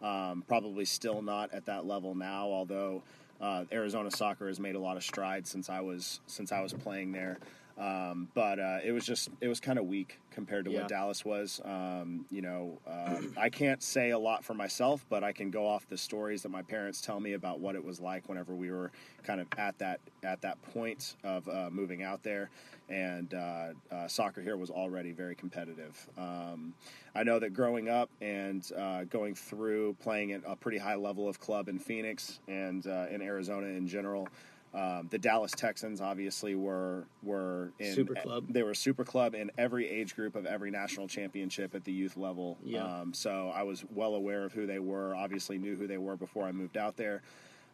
Um, 0.00 0.44
probably 0.46 0.84
still 0.84 1.22
not 1.22 1.52
at 1.52 1.66
that 1.66 1.84
level 1.84 2.14
now, 2.14 2.46
although 2.46 3.02
uh, 3.40 3.64
Arizona 3.72 4.10
soccer 4.10 4.46
has 4.48 4.60
made 4.60 4.76
a 4.76 4.78
lot 4.78 4.96
of 4.96 5.02
strides 5.02 5.50
since 5.50 5.68
I 5.68 5.80
was 5.80 6.20
since 6.26 6.52
I 6.52 6.60
was 6.60 6.72
playing 6.72 7.12
there. 7.12 7.38
Um, 7.78 8.28
but 8.34 8.58
uh, 8.58 8.78
it 8.84 8.90
was 8.90 9.06
just 9.06 9.28
it 9.40 9.46
was 9.46 9.60
kind 9.60 9.78
of 9.78 9.86
weak 9.86 10.18
compared 10.32 10.64
to 10.64 10.70
Yeah. 10.70 10.80
what 10.80 10.88
Dallas 10.88 11.24
was. 11.24 11.60
Um, 11.64 12.26
you 12.30 12.42
know, 12.42 12.80
um, 12.86 13.32
I 13.36 13.50
can't 13.50 13.82
say 13.82 14.10
a 14.10 14.18
lot 14.18 14.44
for 14.44 14.54
myself, 14.54 15.04
but 15.08 15.22
I 15.22 15.32
can 15.32 15.50
go 15.50 15.66
off 15.66 15.88
the 15.88 15.96
stories 15.96 16.42
that 16.42 16.48
my 16.48 16.62
parents 16.62 17.00
tell 17.00 17.20
me 17.20 17.34
about 17.34 17.60
what 17.60 17.76
it 17.76 17.84
was 17.84 18.00
like 18.00 18.28
whenever 18.28 18.54
we 18.54 18.70
were 18.70 18.90
kind 19.22 19.40
of 19.40 19.46
at 19.56 19.78
that 19.78 20.00
at 20.24 20.40
that 20.42 20.60
point 20.62 21.16
of 21.22 21.48
uh, 21.48 21.70
moving 21.70 22.02
out 22.02 22.22
there. 22.24 22.50
And 22.88 23.32
uh, 23.34 23.68
uh, 23.92 24.08
soccer 24.08 24.40
here 24.40 24.56
was 24.56 24.70
already 24.70 25.12
very 25.12 25.34
competitive. 25.34 26.08
Um, 26.16 26.72
I 27.14 27.22
know 27.22 27.38
that 27.38 27.52
growing 27.52 27.88
up 27.88 28.10
and 28.20 28.68
uh, 28.76 29.04
going 29.04 29.34
through 29.34 29.94
playing 30.00 30.32
at 30.32 30.40
a 30.46 30.56
pretty 30.56 30.78
high 30.78 30.94
level 30.96 31.28
of 31.28 31.38
club 31.38 31.68
in 31.68 31.78
Phoenix 31.78 32.40
and 32.48 32.86
uh, 32.86 33.06
in 33.10 33.20
Arizona 33.22 33.66
in 33.66 33.86
general. 33.86 34.26
Um, 34.74 35.08
the 35.10 35.18
Dallas 35.18 35.52
Texans 35.52 36.00
obviously 36.00 36.54
were 36.54 37.04
were 37.22 37.72
in 37.78 37.94
Super 37.94 38.14
club. 38.14 38.44
They 38.50 38.62
were 38.62 38.72
a 38.72 38.76
super 38.76 39.04
club 39.04 39.34
in 39.34 39.50
every 39.56 39.88
age 39.88 40.14
group 40.14 40.36
of 40.36 40.44
every 40.44 40.70
national 40.70 41.08
championship 41.08 41.74
at 41.74 41.84
the 41.84 41.92
youth 41.92 42.16
level. 42.16 42.58
Yeah. 42.62 42.84
Um, 42.84 43.14
so 43.14 43.50
I 43.54 43.62
was 43.62 43.84
well 43.94 44.14
aware 44.14 44.44
of 44.44 44.52
who 44.52 44.66
they 44.66 44.78
were. 44.78 45.14
Obviously 45.14 45.58
knew 45.58 45.76
who 45.76 45.86
they 45.86 45.98
were 45.98 46.16
before 46.16 46.44
I 46.44 46.52
moved 46.52 46.76
out 46.76 46.96
there. 46.96 47.22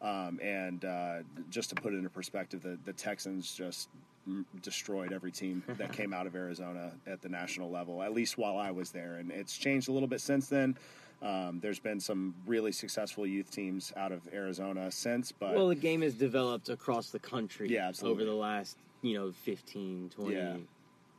Um, 0.03 0.39
and 0.43 0.85
uh, 0.85 1.19
just 1.51 1.71
to 1.71 1.75
put 1.75 1.95
it 1.95 1.97
into 1.97 2.11
perspective, 2.11 2.63
the, 2.63 2.79
the 2.85 2.93
Texans 2.93 3.55
just 3.55 3.89
mm, 4.29 4.45
destroyed 4.63 5.13
every 5.13 5.33
team 5.33 5.63
that 5.79 5.93
came 5.93 6.13
out 6.13 6.27
of 6.27 6.37
Arizona 6.37 6.93
at 7.07 7.23
the 7.23 7.29
national 7.29 7.71
level, 7.71 8.03
at 8.03 8.13
least 8.13 8.37
while 8.39 8.57
I 8.59 8.71
was 8.71 8.91
there. 8.91 9.17
And 9.17 9.33
it's 9.33 9.57
changed 9.57 9.89
a 9.89 9.93
little 9.93 10.09
bit 10.09 10.21
since 10.21 10.49
then. 10.49 10.77
Um, 11.25 11.59
there's 11.63 11.79
been 11.81 12.01
some 12.01 12.35
really 12.47 12.71
successful 12.71 13.27
youth 13.27 13.51
teams 13.51 13.93
out 13.97 14.13
of 14.13 14.21
Arizona 14.33 14.91
since, 14.91 15.33
but 15.33 15.55
Well, 15.55 15.69
the 15.69 15.75
game 15.75 16.03
has 16.03 16.13
developed 16.15 16.69
across 16.69 17.11
the 17.11 17.19
country 17.19 17.71
Yeah, 17.71 17.89
absolutely. 17.89 18.23
over 18.25 18.31
the 18.31 18.37
last, 18.37 18.77
you 19.01 19.15
know, 19.15 19.33
15, 19.33 20.11
20, 20.15 20.35
Yeah. 20.35 20.57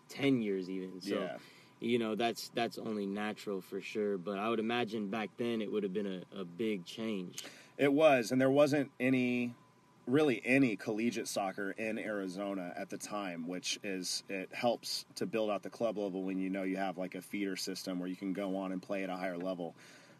10 0.09 0.41
years 0.43 0.69
even. 0.69 1.01
So, 1.01 1.15
yeah. 1.15 1.37
you 1.79 1.97
know, 1.97 2.13
that's 2.13 2.49
that's 2.53 2.77
only 2.77 3.07
natural 3.07 3.61
for 3.61 3.81
sure, 3.81 4.19
but 4.19 4.37
I 4.37 4.47
would 4.49 4.59
imagine 4.59 5.07
back 5.09 5.31
then 5.37 5.59
it 5.59 5.71
would 5.71 5.81
have 5.81 5.93
been 5.93 6.21
a, 6.35 6.39
a 6.41 6.45
big 6.45 6.85
change. 6.85 7.43
It 7.79 7.91
was, 7.91 8.31
and 8.31 8.39
there 8.39 8.51
wasn't 8.51 8.91
any, 8.99 9.55
really 10.07 10.41
any 10.45 10.75
collegiate 10.75 11.27
soccer 11.27 11.71
in 11.71 11.97
Arizona 11.97 12.73
at 12.77 12.89
the 12.89 12.97
time, 12.97 13.47
which 13.47 13.79
is 13.83 14.23
it 14.29 14.49
helps 14.53 15.05
to 15.15 15.25
build 15.25 15.49
out 15.49 15.63
the 15.63 15.69
club 15.69 15.97
level 15.97 16.23
when 16.23 16.37
you 16.37 16.49
know 16.49 16.63
you 16.63 16.77
have 16.77 16.97
like 16.97 17.15
a 17.15 17.21
feeder 17.21 17.55
system 17.55 17.99
where 17.99 18.07
you 18.09 18.15
can 18.15 18.33
go 18.33 18.55
on 18.55 18.71
and 18.71 18.81
play 18.81 19.03
at 19.03 19.09
a 19.09 19.15
higher 19.15 19.37
level. 19.37 19.75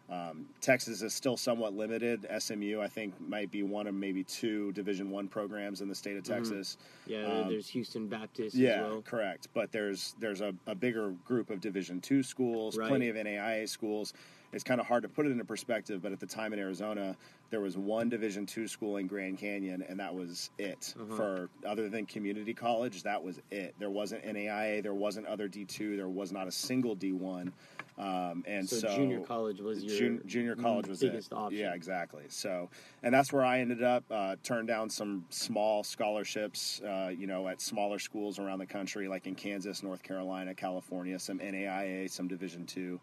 Um, 0.08 0.46
Texas 0.60 1.02
is 1.02 1.12
still 1.12 1.36
somewhat 1.36 1.74
limited. 1.74 2.28
SMU, 2.38 2.80
I 2.80 2.86
think, 2.86 3.12
might 3.20 3.50
be 3.50 3.64
one 3.64 3.88
of 3.88 3.94
maybe 3.94 4.22
two 4.22 4.70
Division 4.72 5.10
One 5.10 5.26
programs 5.26 5.80
in 5.80 5.88
the 5.88 5.96
state 5.96 6.16
of 6.16 6.22
Texas. 6.22 6.78
Yeah, 7.06 7.24
Um, 7.26 7.48
there's 7.48 7.68
Houston 7.70 8.06
Baptist 8.06 8.54
Yeah, 8.54 8.84
as 8.84 8.90
well. 8.92 9.02
correct. 9.02 9.48
But 9.52 9.72
there's 9.72 10.14
there's 10.20 10.42
a, 10.42 10.54
a 10.68 10.76
bigger 10.76 11.10
group 11.24 11.50
of 11.50 11.60
Division 11.60 12.00
two 12.00 12.22
schools, 12.22 12.76
Right. 12.76 12.88
plenty 12.88 13.08
of 13.08 13.16
NAIA 13.16 13.68
schools, 13.68 14.14
it's 14.56 14.64
kind 14.64 14.80
of 14.80 14.86
hard 14.86 15.02
to 15.02 15.08
put 15.08 15.26
it 15.26 15.30
into 15.32 15.44
perspective. 15.44 16.00
But 16.02 16.12
at 16.12 16.18
the 16.18 16.26
time 16.26 16.54
in 16.54 16.58
Arizona, 16.58 17.14
there 17.50 17.60
was 17.60 17.76
one 17.76 18.08
Division 18.08 18.46
two 18.46 18.66
school 18.66 18.96
in 18.96 19.06
Grand 19.06 19.36
Canyon, 19.38 19.84
and 19.86 20.00
that 20.00 20.12
was 20.12 20.50
it. 20.58 20.94
Uh-huh. 20.98 21.14
For 21.14 21.50
other 21.66 21.90
than 21.90 22.06
community 22.06 22.54
college, 22.54 23.02
that 23.02 23.22
was 23.22 23.38
it. 23.50 23.74
There 23.78 23.90
wasn't 23.90 24.24
NAIA, 24.24 24.82
there 24.82 24.94
wasn't 24.94 25.26
other 25.26 25.46
D 25.46 25.66
two, 25.66 25.96
there 25.96 26.08
was 26.08 26.32
not 26.32 26.48
a 26.48 26.50
single 26.50 26.94
D 26.94 27.12
one. 27.12 27.52
Um, 27.98 28.44
and 28.46 28.68
So, 28.68 28.76
so, 28.76 28.94
junior 28.96 29.20
college 29.20 29.60
was 29.60 29.82
your 29.84 29.98
Jun- 29.98 30.22
junior 30.26 30.56
college 30.56 30.86
was 30.88 31.00
biggest 31.00 31.32
it. 31.32 31.34
option. 31.34 31.58
Yeah, 31.60 31.74
exactly. 31.74 32.24
So, 32.28 32.68
and 33.02 33.12
that's 33.14 33.32
where 33.32 33.44
I 33.44 33.60
ended 33.60 33.82
up. 33.82 34.04
Uh, 34.10 34.36
turned 34.42 34.68
down 34.68 34.88
some 34.90 35.24
small 35.30 35.82
scholarships, 35.82 36.80
uh, 36.82 37.10
you 37.16 37.26
know, 37.26 37.46
at 37.48 37.60
smaller 37.60 37.98
schools 37.98 38.38
around 38.38 38.58
the 38.58 38.66
country, 38.66 39.06
like 39.08 39.26
in 39.26 39.34
Kansas, 39.34 39.82
North 39.82 40.02
Carolina, 40.02 40.54
California, 40.54 41.18
some 41.18 41.38
NAIA, 41.38 42.10
some 42.10 42.26
Division 42.28 42.64
two, 42.66 43.00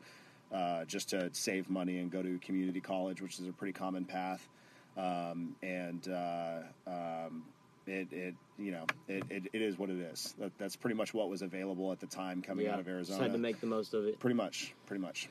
uh, 0.54 0.86
just 0.86 1.10
to 1.10 1.30
save 1.34 1.70
money 1.70 1.98
and 1.98 2.12
go 2.12 2.22
to 2.22 2.38
community 2.40 2.80
college, 2.80 3.22
which 3.22 3.40
is 3.40 3.48
a 3.48 3.52
pretty 3.52 3.74
common 3.74 4.06
path. 4.06 4.48
Um, 4.96 5.56
and 5.64 6.08
uh, 6.08 6.60
um, 6.86 7.44
it, 7.88 8.08
it, 8.12 8.36
you 8.60 8.72
know, 8.72 8.86
it, 9.08 9.24
it, 9.30 9.44
it 9.52 9.62
is 9.62 9.78
what 9.78 9.90
it 9.90 10.00
is. 10.00 10.36
That, 10.40 10.52
that's 10.58 10.76
pretty 10.76 10.96
much 10.96 11.14
what 11.14 11.30
was 11.30 11.42
available 11.42 11.92
at 11.92 12.00
the 12.00 12.08
time 12.08 12.42
coming 12.42 12.66
yeah, 12.66 12.74
out 12.74 12.80
of 12.80 12.86
just 12.86 12.94
Arizona. 12.94 13.24
had 13.24 13.34
to 13.34 13.40
make 13.40 13.60
the 13.60 13.68
most 13.68 13.94
of 13.94 14.06
it. 14.06 14.20
pretty 14.20 14.36
much, 14.36 14.74
pretty 14.86 15.02
much. 15.02 15.28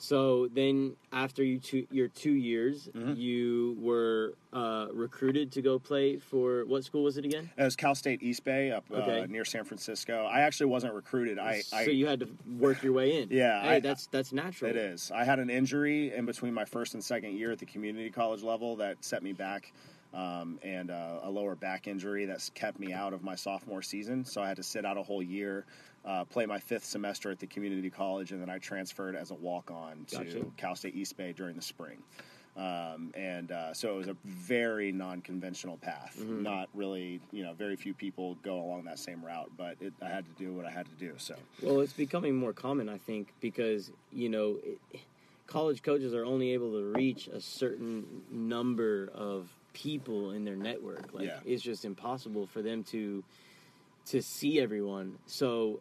So 0.00 0.46
then, 0.54 0.94
after 1.12 1.42
you 1.42 1.58
two, 1.58 1.84
your 1.90 2.06
two 2.06 2.30
years, 2.30 2.88
Mhm. 2.94 3.16
you 3.18 3.76
were 3.80 4.34
uh, 4.52 4.86
recruited 4.92 5.50
to 5.52 5.60
go 5.60 5.78
play 5.80 6.18
for 6.18 6.64
what 6.66 6.84
school 6.84 7.02
was 7.02 7.18
it 7.18 7.24
again? 7.24 7.50
It 7.58 7.62
was 7.64 7.74
Cal 7.76 7.94
State 7.96 8.22
East 8.22 8.44
Bay 8.44 8.70
up 8.70 8.84
Okay. 8.90 9.22
uh, 9.22 9.26
near 9.26 9.44
San 9.44 9.64
Francisco. 9.64 10.24
I 10.24 10.40
actually 10.42 10.66
wasn't 10.66 10.94
recruited. 10.94 11.38
I, 11.38 11.60
so 11.62 11.76
I 11.76 11.82
you 11.82 12.06
had 12.06 12.20
to 12.20 12.28
work 12.58 12.82
your 12.82 12.92
way 12.92 13.20
in. 13.20 13.28
Yeah, 13.32 13.60
hey, 13.60 13.68
I- 13.76 13.80
that's 13.80 14.06
that's 14.06 14.32
natural. 14.32 14.70
it 14.70 14.76
is. 14.76 15.10
I 15.10 15.24
had 15.24 15.40
an 15.40 15.50
injury 15.50 16.14
in 16.14 16.24
between 16.26 16.54
my 16.54 16.64
first 16.64 16.94
and 16.94 17.02
second 17.04 17.36
year 17.36 17.50
at 17.50 17.58
the 17.58 17.66
community 17.66 18.08
college 18.10 18.42
level 18.44 18.76
that 18.76 19.04
set 19.04 19.22
me 19.22 19.32
back, 19.32 19.72
um, 20.14 20.58
and 20.62 20.90
uh, 20.92 21.20
a 21.24 21.30
lower 21.30 21.56
back 21.56 21.88
injury 21.88 22.24
that's 22.24 22.50
kept 22.50 22.78
me 22.78 22.92
out 22.92 23.12
of 23.12 23.22
my 23.24 23.34
sophomore 23.34 23.82
season. 23.82 24.24
So 24.24 24.40
I 24.40 24.46
had 24.48 24.56
to 24.58 24.62
sit 24.62 24.86
out 24.86 24.96
a 24.96 25.02
whole 25.02 25.22
year, 25.22 25.66
uh, 26.04 26.24
play 26.24 26.46
my 26.46 26.58
fifth 26.58 26.84
semester 26.84 27.30
at 27.30 27.38
the 27.38 27.46
community 27.46 27.90
college, 27.90 28.32
and 28.32 28.40
then 28.40 28.48
I 28.50 28.58
transferred 28.58 29.14
as 29.16 29.30
a 29.30 29.34
walk 29.34 29.70
on 29.70 30.04
to 30.08 30.16
Gotcha. 30.24 30.44
Cal 30.56 30.74
State 30.76 30.94
East 30.94 31.16
Bay 31.16 31.32
during 31.32 31.56
the 31.56 31.62
spring. 31.62 32.02
Um, 32.56 33.12
and 33.14 33.52
uh, 33.52 33.72
so 33.72 33.94
it 33.94 33.98
was 33.98 34.08
a 34.08 34.16
very 34.24 34.90
non-conventional 34.90 35.76
path. 35.76 36.16
Mhm. 36.18 36.42
Not 36.42 36.68
really, 36.74 37.20
you 37.30 37.44
know, 37.44 37.52
very 37.52 37.76
few 37.76 37.94
people 37.94 38.34
go 38.42 38.60
along 38.60 38.84
that 38.84 38.98
same 38.98 39.24
route, 39.24 39.50
but 39.56 39.76
it, 39.80 39.92
I 40.02 40.08
had 40.08 40.24
to 40.24 40.32
do 40.42 40.52
what 40.52 40.66
I 40.66 40.70
had 40.70 40.86
to 40.86 40.94
do. 40.98 41.12
So 41.18 41.36
Well, 41.62 41.80
it's 41.80 41.92
becoming 41.92 42.34
more 42.34 42.52
common, 42.52 42.88
I 42.88 42.98
think, 42.98 43.32
because 43.40 43.92
you 44.12 44.28
know, 44.28 44.58
it, 44.64 45.00
college 45.46 45.82
coaches 45.84 46.14
are 46.14 46.24
only 46.24 46.52
able 46.52 46.72
to 46.72 46.92
reach 46.96 47.28
a 47.28 47.40
certain 47.40 48.22
number 48.28 49.08
of 49.14 49.48
people 49.72 50.32
in 50.32 50.44
their 50.44 50.56
network. 50.56 51.14
Like 51.14 51.26
Yeah. 51.26 51.38
it's 51.44 51.62
just 51.62 51.84
impossible 51.84 52.46
for 52.46 52.60
them 52.62 52.82
to 52.84 53.22
to 54.06 54.22
see 54.22 54.58
everyone. 54.58 55.18
So 55.26 55.80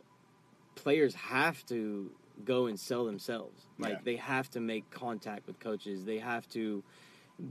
players 0.78 1.14
have 1.16 1.66
to 1.66 2.12
go 2.46 2.68
and 2.68 2.80
sell 2.80 3.04
themselves. 3.06 3.66
Like 3.80 3.94
Yeah. 3.96 4.00
they 4.04 4.16
have 4.18 4.50
to 4.52 4.60
make 4.60 4.90
contact 4.92 5.48
with 5.48 5.60
coaches. 5.60 6.06
They 6.06 6.20
have 6.20 6.48
to 6.50 6.84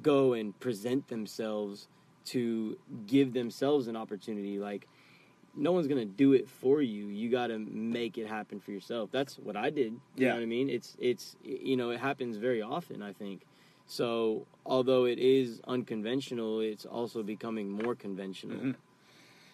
go 0.02 0.32
and 0.32 0.58
present 0.60 1.08
themselves 1.08 1.88
to 2.26 2.78
give 3.06 3.32
themselves 3.34 3.88
an 3.88 3.96
opportunity. 3.96 4.58
Like 4.58 4.88
no 5.58 5.72
one's 5.72 5.86
gonna 5.86 6.04
do 6.04 6.32
it 6.34 6.48
for 6.48 6.82
you. 6.82 7.06
You 7.06 7.30
got 7.30 7.46
to 7.48 7.58
make 7.58 8.18
it 8.18 8.26
happen 8.26 8.60
for 8.60 8.72
yourself. 8.72 9.10
That's 9.10 9.38
what 9.38 9.56
I 9.56 9.70
did. 9.70 9.92
You 9.92 10.00
Yeah. 10.16 10.28
know 10.30 10.34
what 10.36 10.42
I 10.42 10.46
mean? 10.46 10.68
It's 10.70 10.96
it's 11.00 11.36
you 11.42 11.76
know 11.76 11.90
it 11.90 11.98
happens 12.00 12.36
very 12.36 12.62
often. 12.62 13.02
I 13.02 13.12
think. 13.12 13.42
So 13.86 14.46
although 14.64 15.04
it 15.04 15.18
is 15.18 15.60
unconventional, 15.66 16.60
it's 16.60 16.84
also 16.84 17.22
becoming 17.22 17.70
more 17.70 17.94
conventional. 17.94 18.58
Mhm. 18.58 18.76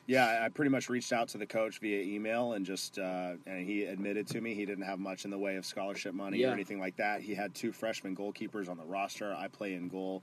Yeah, 0.07 0.43
I- 0.45 0.49
pretty 0.49 0.71
much 0.71 0.89
reached 0.89 1.13
out 1.13 1.29
to 1.29 1.39
the 1.39 1.47
coach 1.47 1.79
via 1.79 2.03
email 2.03 2.55
and 2.55 2.67
just, 2.67 2.99
uh, 2.99 3.35
and 3.47 3.65
he 3.65 3.85
admitted 3.85 4.27
to 4.29 4.41
me 4.41 4.53
he 4.55 4.67
didn't 4.67 4.85
have 4.85 4.99
much 4.99 5.25
in 5.25 5.31
the 5.31 5.39
way 5.39 5.57
of 5.57 5.65
scholarship 5.65 6.13
money 6.15 6.39
Yeah. 6.39 6.51
or 6.51 6.53
anything 6.53 6.81
like 6.81 6.97
that. 6.97 7.21
He 7.21 7.35
had 7.35 7.55
two 7.55 7.71
freshman 7.73 8.17
goalkeepers 8.17 8.69
on 8.69 8.77
the 8.77 8.85
roster. 8.85 9.33
I 9.33 9.47
play 9.49 9.75
in 9.75 9.89
goal, 9.89 10.23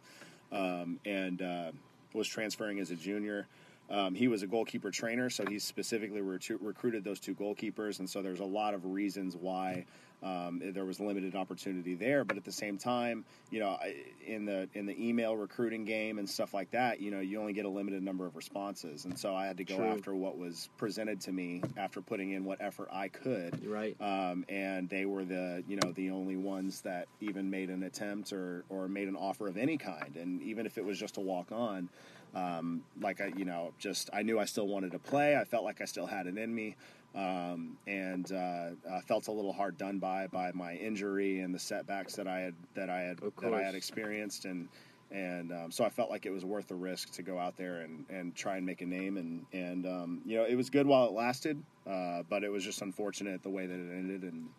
um, 0.52 1.00
and 1.06 1.42
uh, 1.42 1.72
was 2.14 2.28
transferring 2.28 2.80
as 2.80 2.92
a 2.92 2.96
junior. 2.96 3.48
Um, 3.90 4.14
he 4.14 4.28
was 4.28 4.44
a 4.44 4.48
goalkeeper 4.48 4.92
trainer, 4.92 5.30
so 5.30 5.46
he 5.46 5.58
specifically 5.58 6.22
recru- 6.22 6.58
recruited 6.62 7.04
those 7.04 7.20
two 7.20 7.34
goalkeepers, 7.34 8.00
and 8.00 8.08
so 8.10 8.22
there's 8.22 8.40
a 8.42 8.46
lot 8.46 8.74
of 8.76 8.86
reasons 8.86 9.36
why 9.36 9.86
um, 10.22 10.62
there 10.74 10.86
was 10.86 11.00
limited 11.00 11.36
opportunity 11.36 11.96
there. 11.96 12.24
But 12.24 12.38
at 12.38 12.44
the 12.44 12.52
same 12.52 12.78
time, 12.78 13.26
you 13.52 13.60
know, 13.60 13.78
in 14.26 14.46
the 14.46 14.68
in 14.74 14.86
the 14.86 15.08
email 15.08 15.36
recruiting 15.36 15.86
game 15.86 16.20
and 16.20 16.30
stuff 16.30 16.54
like 16.54 16.72
that, 16.72 17.00
you 17.00 17.12
know, 17.12 17.20
you 17.20 17.40
only 17.40 17.54
get 17.54 17.66
a 17.66 17.70
limited 17.70 18.04
number 18.04 18.26
of 18.26 18.36
responses, 18.36 19.06
and 19.06 19.18
so 19.18 19.36
I 19.36 19.46
had 19.46 19.58
to 19.58 19.64
go 19.64 19.78
True. 19.78 19.86
after 19.86 20.16
what 20.16 20.38
was 20.38 20.70
presented 20.78 21.22
to 21.22 21.32
me 21.32 21.62
after 21.78 22.02
putting 22.02 22.32
in 22.32 22.44
what 22.44 22.62
effort 22.62 22.90
I 22.92 23.08
could. 23.08 23.66
Right. 23.66 23.96
Um, 24.02 24.46
and 24.50 24.90
they 24.90 25.06
were 25.06 25.24
the 25.24 25.64
you 25.68 25.78
know 25.78 25.92
the 25.94 26.12
only 26.12 26.36
ones 26.36 26.82
that 26.82 27.08
even 27.22 27.50
made 27.50 27.70
an 27.70 27.84
attempt 27.84 28.34
or 28.34 28.64
or 28.70 28.88
made 28.88 29.08
an 29.08 29.16
offer 29.16 29.48
of 29.48 29.58
any 29.58 29.78
kind, 29.78 30.16
and 30.16 30.42
even 30.42 30.66
if 30.66 30.78
it 30.78 30.86
was 30.86 31.00
just 31.00 31.16
to 31.16 31.22
walk 31.22 31.52
on, 31.52 31.90
um, 32.36 32.82
like 33.02 33.22
I 33.22 33.32
you 33.36 33.46
know 33.46 33.74
just 33.80 34.10
I 34.14 34.24
knew 34.24 34.40
I 34.40 34.46
still 34.46 34.68
wanted 34.68 34.92
to 34.92 35.00
play. 35.00 35.38
I 35.38 35.46
felt 35.46 35.64
like 35.64 35.82
I 35.82 35.86
still 35.86 36.06
had 36.08 36.28
it 36.28 36.38
in 36.38 36.54
me. 36.54 36.76
Um, 37.16 37.78
and 37.88 38.32
uh, 38.32 38.70
uh, 38.88 39.02
felt 39.08 39.28
a 39.30 39.32
little 39.32 39.52
hard 39.52 39.78
done 39.78 39.98
by 39.98 40.28
by 40.28 40.52
my 40.54 40.76
injury 40.76 41.40
and 41.40 41.54
the 41.54 41.60
setbacks 41.60 42.16
that 42.16 42.28
I 42.28 42.40
had 42.40 42.54
that 42.76 42.90
I 42.90 43.02
had 43.02 43.20
that 43.42 43.54
I 43.54 43.64
had 43.64 43.74
experienced. 43.74 44.46
And 44.46 44.68
and 45.12 45.52
um, 45.52 45.72
so 45.72 45.84
I 45.84 45.90
felt 45.90 46.12
like 46.12 46.28
it 46.28 46.30
was 46.30 46.46
worth 46.46 46.68
the 46.68 46.76
risk 46.76 47.12
to 47.14 47.24
go 47.24 47.40
out 47.40 47.58
there 47.58 47.82
and, 47.82 48.06
and 48.10 48.36
try 48.36 48.58
and 48.58 48.66
make 48.66 48.82
a 48.82 48.86
name. 48.86 49.18
And 49.18 49.46
and 49.54 49.86
um, 49.88 50.22
you 50.24 50.38
know 50.38 50.44
it 50.44 50.56
was 50.56 50.70
good 50.70 50.86
while 50.86 51.06
it 51.06 51.14
lasted, 51.14 51.62
uh, 51.90 52.22
but 52.30 52.44
it 52.44 52.52
was 52.52 52.64
just 52.64 52.82
unfortunate 52.84 53.42
the 53.42 53.50
way 53.50 53.66
that 53.66 53.74
it 53.74 53.92
ended. 53.92 54.22
And 54.22 54.50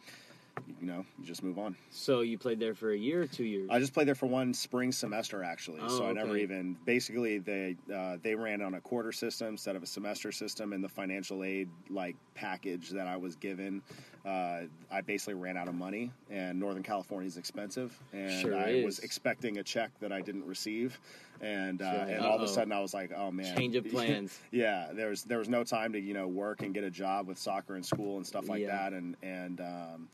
you 0.81 0.87
know 0.87 1.05
you 1.19 1.25
just 1.25 1.43
move 1.43 1.59
on. 1.59 1.77
So 1.91 2.21
you 2.21 2.39
played 2.39 2.59
there 2.61 2.75
for 2.75 2.91
a 2.93 2.97
year 2.97 3.23
or 3.23 3.27
two 3.27 3.45
years? 3.45 3.69
I 3.71 3.79
just 3.79 3.93
played 3.95 4.09
there 4.09 4.15
for 4.15 4.27
one 4.27 4.53
spring 4.55 4.93
semester 4.93 5.43
actually, 5.43 5.81
so 5.89 6.05
Oh, 6.05 6.09
I 6.09 6.13
never 6.13 6.37
even 6.37 6.77
basically 6.85 7.39
they 7.39 7.77
uh, 7.95 8.17
they 8.23 8.35
ran 8.35 8.63
on 8.63 8.75
a 8.75 8.81
quarter 8.81 9.13
system 9.13 9.49
instead 9.49 9.77
of 9.77 9.83
a 9.83 9.87
semester 9.87 10.33
system, 10.33 10.73
and 10.73 10.83
the 10.83 10.89
financial 10.89 11.45
aid 11.45 11.69
like 11.89 12.17
package 12.35 12.91
that 12.91 13.07
I 13.07 13.17
was 13.17 13.37
given, 13.37 13.83
uh, 14.25 14.63
I 14.91 15.01
basically 15.03 15.35
ran 15.35 15.57
out 15.57 15.69
of 15.69 15.75
money, 15.75 16.11
and 16.31 16.59
Northern 16.59 16.83
California 16.83 17.27
is 17.27 17.37
expensive, 17.37 17.99
and 18.13 18.41
Sure 18.41 18.57
I 18.57 18.83
was 18.85 18.99
expecting 19.01 19.59
a 19.59 19.63
check 19.63 19.91
that 20.01 20.13
I 20.13 20.21
didn't 20.21 20.47
receive, 20.47 20.99
and 21.41 21.83
uh, 21.83 21.91
Sure. 22.07 22.15
and 22.15 22.25
all 22.25 22.37
of 22.37 22.43
a 22.43 22.49
sudden 22.49 22.73
I 22.73 22.81
was 22.81 22.95
like, 22.95 23.13
oh 23.17 23.31
man, 23.31 23.57
Change 23.57 23.77
of 23.77 23.89
plans. 23.91 24.39
yeah, 24.51 24.89
there 24.93 25.09
was 25.09 25.23
there 25.25 25.39
was 25.39 25.49
no 25.49 25.65
time 25.65 25.93
to 25.93 26.01
you 26.01 26.15
know 26.15 26.29
work 26.29 26.63
and 26.63 26.73
get 26.75 26.85
a 26.85 26.91
job 26.91 27.27
with 27.29 27.39
soccer 27.39 27.75
and 27.77 27.85
school 27.85 28.17
and 28.17 28.27
stuff 28.27 28.49
like 28.49 28.61
Yeah. 28.63 28.77
that, 28.77 28.93
and 28.93 29.17
and 29.23 29.61
um, 29.61 30.09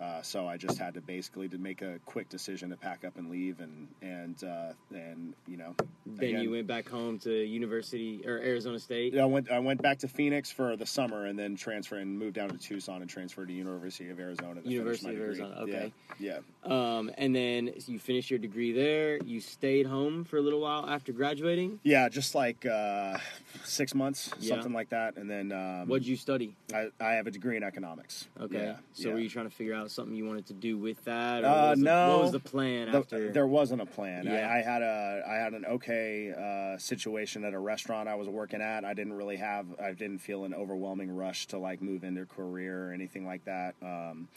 uh, 0.00 0.22
so 0.22 0.46
I 0.46 0.56
just 0.56 0.78
had 0.78 0.94
to 0.94 1.00
basically 1.00 1.48
to 1.48 1.58
make 1.58 1.82
a 1.82 1.98
quick 2.06 2.28
decision 2.28 2.70
to 2.70 2.76
pack 2.76 3.04
up 3.04 3.16
and 3.16 3.30
leave, 3.30 3.60
and 3.60 3.88
and 4.02 4.42
uh, 4.44 4.72
and 4.92 5.34
you 5.46 5.56
know, 5.56 5.74
then 6.06 6.28
again- 6.30 6.42
you 6.42 6.50
went 6.50 6.66
back 6.66 6.88
home 6.88 7.18
to 7.20 7.30
University 7.44 8.22
or 8.26 8.38
Arizona 8.38 8.78
State. 8.78 9.16
I 9.16 9.24
went 9.24 9.50
I 9.50 9.58
went 9.58 9.80
back 9.82 9.98
to 10.00 10.08
Phoenix 10.08 10.50
for 10.50 10.76
the 10.76 10.86
summer, 10.86 11.26
and 11.26 11.38
then 11.38 11.56
transfer 11.56 11.96
and 11.96 12.18
moved 12.18 12.34
down 12.34 12.48
to 12.48 12.58
Tucson 12.58 13.00
and 13.02 13.10
transferred 13.10 13.48
to 13.48 13.54
University 13.54 14.10
of 14.10 14.18
Arizona. 14.18 14.60
To 14.62 14.68
University 14.68 15.08
of 15.08 15.12
degree. 15.14 15.26
Arizona, 15.26 15.54
okay. 15.62 15.92
Yeah, 16.18 16.38
Um, 16.64 17.10
and 17.16 17.34
then 17.34 17.70
you 17.86 17.98
finished 17.98 18.30
your 18.30 18.38
degree 18.38 18.72
there. 18.72 19.18
You 19.24 19.40
stayed 19.40 19.86
home 19.86 20.24
for 20.24 20.36
a 20.36 20.40
little 20.42 20.60
while 20.60 20.88
after 20.88 21.12
graduating. 21.12 21.80
yeah, 21.82 22.02
yeah, 22.02 22.08
just 22.08 22.34
like 22.34 22.64
uh, 22.66 23.18
six 23.64 23.94
months, 23.94 24.30
Yeah. 24.40 24.54
something 24.54 24.72
like 24.72 24.88
that, 24.90 25.16
and 25.16 25.28
then 25.30 25.52
um, 25.52 25.88
What'd 25.88 26.06
you 26.06 26.16
study? 26.16 26.54
I, 26.74 26.88
I 27.00 27.12
have 27.12 27.26
a 27.26 27.30
degree 27.30 27.56
in 27.56 27.62
economics. 27.62 28.28
Okay. 28.40 28.58
Yeah, 28.58 28.76
so 28.92 29.08
yeah. 29.08 29.14
were 29.14 29.20
you 29.20 29.28
trying 29.28 29.48
to 29.48 29.54
figure 29.54 29.74
out 29.74 29.81
something 29.90 30.14
you 30.14 30.26
wanted 30.26 30.46
to 30.46 30.52
do 30.54 30.78
with 30.78 31.02
that? 31.04 31.42
Or 31.44 31.46
Uh, 31.46 31.50
what 31.50 31.68
was 31.70 31.78
the, 31.78 31.84
no. 31.84 32.08
What 32.10 32.22
was 32.22 32.32
the 32.32 32.40
plan 32.40 32.92
The- 32.92 32.98
after? 32.98 33.32
there 33.32 33.46
wasn't 33.46 33.82
a 33.82 33.86
plan. 33.86 34.26
Yeah. 34.26 34.48
I, 34.48 34.58
I 34.58 34.62
had 34.62 34.82
a 34.82 35.22
I 35.28 35.34
had 35.34 35.52
an 35.54 35.64
okay 35.66 36.32
uh, 36.32 36.78
situation 36.78 37.44
at 37.44 37.54
a 37.54 37.58
restaurant 37.58 38.08
I 38.08 38.14
was 38.14 38.28
working 38.28 38.60
at. 38.60 38.84
I 38.84 38.94
didn't 38.94 39.14
really 39.14 39.36
have 39.36 39.66
I 39.80 39.92
didn't 39.92 40.18
feel 40.18 40.44
an 40.44 40.54
overwhelming 40.54 41.14
rush 41.14 41.46
to 41.48 41.58
like 41.58 41.80
move 41.82 42.04
into 42.04 42.22
a 42.22 42.26
career 42.26 42.88
or 42.88 42.92
anything 42.92 43.26
like 43.26 43.44
that. 43.44 43.74
Um, 43.82 44.28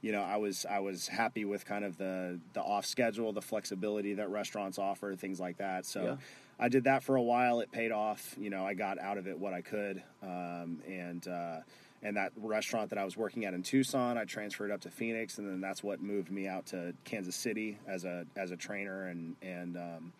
you 0.00 0.12
know, 0.12 0.22
I 0.22 0.36
was 0.36 0.66
I 0.68 0.80
was 0.80 1.08
happy 1.08 1.44
with 1.44 1.64
kind 1.64 1.84
of 1.84 1.96
the 1.98 2.38
the 2.52 2.60
off 2.62 2.86
schedule, 2.86 3.32
the 3.32 3.42
flexibility 3.42 4.14
that 4.14 4.28
restaurants 4.30 4.78
offer, 4.78 5.14
things 5.16 5.40
like 5.40 5.58
that. 5.58 5.86
So. 5.86 6.02
Yeah. 6.04 6.16
I 6.56 6.68
did 6.68 6.84
that 6.84 7.02
for 7.02 7.16
a 7.16 7.22
while. 7.22 7.58
It 7.58 7.72
paid 7.72 7.90
off. 7.90 8.36
You 8.38 8.48
know, 8.48 8.64
I 8.64 8.74
got 8.74 9.00
out 9.00 9.18
of 9.18 9.26
it 9.26 9.36
what 9.40 9.52
I 9.52 9.60
could, 9.60 10.00
um, 10.22 10.78
and 10.88 11.26
uh, 11.26 11.56
and 12.04 12.16
that 12.16 12.32
restaurant 12.36 12.90
that 12.90 12.98
I 12.98 13.04
was 13.04 13.16
working 13.16 13.46
at 13.46 13.54
in 13.54 13.62
Tucson, 13.62 14.18
I 14.18 14.24
transferred 14.24 14.70
up 14.70 14.82
to 14.82 14.90
Phoenix, 14.90 15.38
and 15.38 15.48
then 15.48 15.60
that's 15.60 15.82
what 15.82 16.02
moved 16.02 16.30
me 16.30 16.46
out 16.46 16.66
to 16.66 16.92
Kansas 17.04 17.34
City 17.34 17.78
as 17.88 18.04
a 18.04 18.26
as 18.36 18.50
a 18.50 18.56
trainer, 18.56 19.08
and 19.08 19.34
and 19.42 19.76
um, 19.76 20.12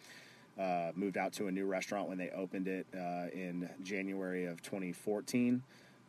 uh, 0.59 0.93
moved 0.97 1.19
out 1.19 1.35
to 1.35 1.47
a 1.47 1.53
new 1.53 1.67
restaurant 1.67 2.09
when 2.09 2.19
they 2.19 2.31
opened 2.31 2.69
it 2.69 2.87
uh, 2.95 3.27
in 3.33 3.69
January 3.83 4.47
of 4.47 4.63
2014. 4.63 5.63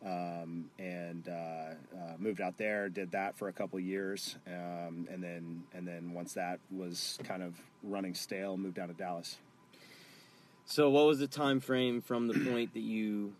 um, 0.05 0.69
and 0.77 1.27
uh, 1.27 1.31
uh, 1.31 2.13
moved 2.19 2.39
out 2.39 2.57
there. 2.57 2.89
Did 2.89 3.11
that 3.11 3.35
for 3.37 3.47
a 3.47 3.53
couple 3.53 3.79
years, 3.79 4.37
um, 4.47 5.07
and 5.11 5.23
then 5.23 5.63
and 5.73 5.87
then 5.87 6.13
once 6.13 6.33
that 6.33 6.59
was 6.71 7.17
kind 7.23 7.41
of 7.43 7.55
running 7.83 8.13
stale, 8.13 8.55
moved 8.55 8.79
out 8.79 8.87
to 8.87 8.93
Dallas. 8.93 9.37
So, 10.65 10.89
what 10.89 11.05
was 11.05 11.19
the 11.19 11.27
time 11.27 11.59
frame 11.59 12.01
from 12.01 12.27
the 12.27 12.39
point 12.39 12.73
that 12.73 12.81
you 12.81 13.33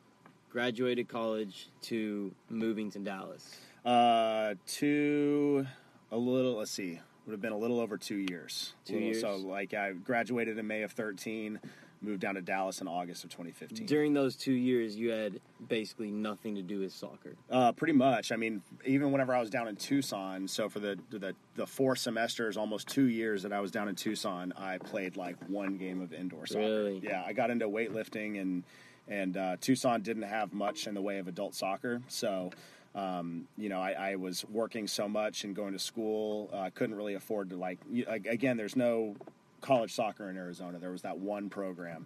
graduated 0.66 1.10
college 1.10 1.68
to 1.82 2.32
moving 2.50 2.90
to 2.90 2.98
Dallas? 3.00 3.58
Uh, 3.84 4.56
two, 4.66 5.68
a 6.14 6.18
little. 6.18 6.54
Let's 6.56 6.72
see, 6.72 6.98
would 7.26 7.34
have 7.34 7.42
been 7.42 7.52
a 7.52 7.58
little 7.58 7.82
over 7.82 7.98
two 7.98 8.16
years. 8.30 8.74
Two 8.86 8.94
Little- 8.94 9.08
years. 9.10 9.22
So 9.22 9.36
like 9.36 9.74
I 9.74 9.92
graduated 9.92 10.58
in 10.58 10.66
May 10.66 10.84
of 10.84 10.94
thirteen, 10.94 11.60
moved 12.02 12.22
down 12.22 12.36
to 12.36 12.42
Dallas 12.42 12.80
in 12.80 12.88
August 12.88 13.26
of 13.26 13.32
2015. 13.32 13.86
During 13.86 14.14
those 14.14 14.38
two 14.38 14.54
years, 14.54 14.96
you 14.96 15.10
had 15.12 15.42
basically 15.68 16.10
nothing 16.10 16.56
to 16.56 16.62
do 16.62 16.80
with 16.80 16.94
soccer. 16.94 17.36
Uh, 17.52 17.74
pretty 17.74 17.94
much. 17.94 18.32
I 18.32 18.38
mean, 18.38 18.62
even 18.86 19.12
whenever 19.12 19.36
I 19.36 19.42
was 19.42 19.50
down 19.50 19.68
in 19.68 19.76
Tucson, 19.76 20.48
so 20.48 20.70
for 20.70 20.80
the 20.80 20.98
the 21.10 21.36
the 21.56 21.68
four 21.68 21.98
semesters, 21.98 22.56
almost 22.56 22.88
two 22.88 23.10
years 23.10 23.44
that 23.44 23.52
I 23.52 23.60
was 23.60 23.72
down 23.72 23.90
in 23.90 23.96
Tucson, 23.96 24.54
I 24.58 24.78
played 24.78 25.18
like 25.18 25.36
one 25.50 25.78
game 25.78 26.00
of 26.02 26.14
indoor 26.14 26.46
soccer. 26.46 26.62
Really? 26.62 27.02
Yeah, 27.04 27.24
I 27.28 27.34
got 27.34 27.52
into 27.52 27.68
weightlifting 27.68 28.40
and 28.42 28.64
and 29.08 29.38
uh, 29.38 29.58
Tucson 29.60 30.02
didn't 30.02 30.24
have 30.24 30.54
much 30.54 30.88
in 30.88 30.94
the 30.94 31.02
way 31.02 31.20
of 31.20 31.28
adult 31.28 31.56
soccer, 31.56 32.02
so. 32.08 32.52
Um, 32.94 33.50
you 33.58 33.68
know, 33.68 33.82
I, 33.82 33.92
I 33.92 34.16
was 34.16 34.46
working 34.46 34.88
so 34.88 35.06
much 35.06 35.44
and 35.44 35.54
going 35.54 35.74
to 35.74 35.80
school. 35.80 36.50
I 36.54 36.68
uh, 36.68 36.70
couldn't 36.74 36.96
really 36.96 37.16
afford 37.16 37.50
to 37.50 37.58
like. 37.58 37.78
Again, 38.08 38.56
there's 38.56 38.78
no 38.78 39.18
college 39.60 39.94
soccer 39.94 40.30
in 40.30 40.38
Arizona. 40.38 40.80
There 40.80 40.92
was 40.92 41.02
that 41.02 41.18
one 41.18 41.50
program, 41.50 42.06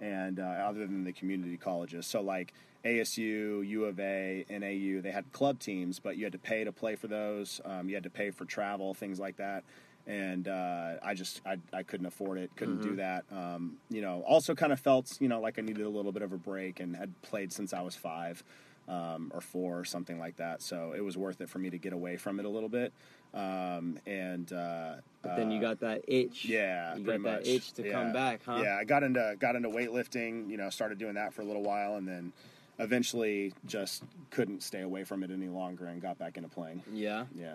and 0.00 0.40
uh, 0.40 0.44
other 0.44 0.86
than 0.86 1.04
the 1.04 1.12
community 1.12 1.58
colleges, 1.58 2.06
so 2.06 2.22
like 2.22 2.54
ASU, 2.84 3.66
U 3.66 3.84
of 3.84 4.00
A, 4.00 4.46
NAU, 4.48 5.02
they 5.02 5.10
had 5.10 5.30
club 5.32 5.58
teams, 5.58 5.98
but 5.98 6.16
you 6.16 6.24
had 6.24 6.32
to 6.32 6.38
pay 6.38 6.64
to 6.64 6.72
play 6.72 6.96
for 6.96 7.08
those. 7.08 7.60
Um, 7.64 7.88
you 7.88 7.94
had 7.94 8.04
to 8.04 8.10
pay 8.10 8.30
for 8.30 8.44
travel, 8.44 8.94
things 8.94 9.20
like 9.20 9.36
that. 9.36 9.64
And 10.10 10.48
uh, 10.48 10.94
I 11.04 11.14
just 11.14 11.40
I, 11.46 11.58
I 11.72 11.84
couldn't 11.84 12.06
afford 12.06 12.38
it, 12.38 12.50
couldn't 12.56 12.82
do 12.82 12.96
that. 12.96 13.24
Um, 13.30 13.76
you 13.90 14.00
know, 14.02 14.22
also 14.26 14.54
kind 14.56 14.72
of 14.72 14.80
felt 14.80 15.16
you 15.20 15.28
know 15.28 15.40
like 15.40 15.56
I 15.58 15.62
needed 15.62 15.84
a 15.86 15.88
little 15.88 16.10
bit 16.10 16.22
of 16.22 16.32
a 16.32 16.36
break, 16.36 16.80
and 16.80 16.96
had 16.96 17.10
played 17.22 17.52
since 17.52 17.72
I 17.72 17.80
was 17.82 17.94
five 17.94 18.42
um, 18.88 19.30
or 19.32 19.40
four 19.40 19.78
or 19.78 19.84
something 19.84 20.18
like 20.18 20.36
that. 20.38 20.62
So 20.62 20.94
it 20.96 21.04
was 21.04 21.16
worth 21.16 21.40
it 21.40 21.48
for 21.48 21.60
me 21.60 21.70
to 21.70 21.78
get 21.78 21.92
away 21.92 22.16
from 22.16 22.40
it 22.40 22.44
a 22.44 22.48
little 22.48 22.68
bit. 22.68 22.92
Um, 23.32 24.00
and 24.04 24.52
uh, 24.52 24.94
But 25.22 25.36
then 25.36 25.52
you 25.52 25.58
uh, 25.58 25.68
got 25.68 25.80
that 25.80 26.02
itch. 26.08 26.44
yeah, 26.44 26.96
you 26.96 27.04
pretty 27.04 27.22
got 27.22 27.30
that 27.30 27.38
much. 27.42 27.46
itch 27.48 27.72
to 27.74 27.86
Yeah. 27.86 27.92
come 27.92 28.12
back, 28.12 28.40
huh? 28.44 28.60
Yeah, 28.64 28.76
I 28.80 28.82
got 28.84 29.04
into 29.04 29.36
got 29.38 29.54
into 29.54 29.68
weightlifting. 29.68 30.50
You 30.50 30.56
know, 30.56 30.70
started 30.70 30.98
doing 30.98 31.14
that 31.14 31.32
for 31.34 31.42
a 31.42 31.44
little 31.44 31.62
while, 31.62 31.94
and 31.94 32.08
then 32.08 32.32
eventually 32.80 33.52
just 33.66 34.02
couldn't 34.30 34.64
stay 34.64 34.80
away 34.80 35.04
from 35.04 35.22
it 35.22 35.30
any 35.30 35.48
longer, 35.48 35.86
and 35.86 36.02
got 36.02 36.18
back 36.18 36.36
into 36.36 36.48
playing. 36.48 36.82
Yeah. 36.92 37.26
Yeah. 37.36 37.54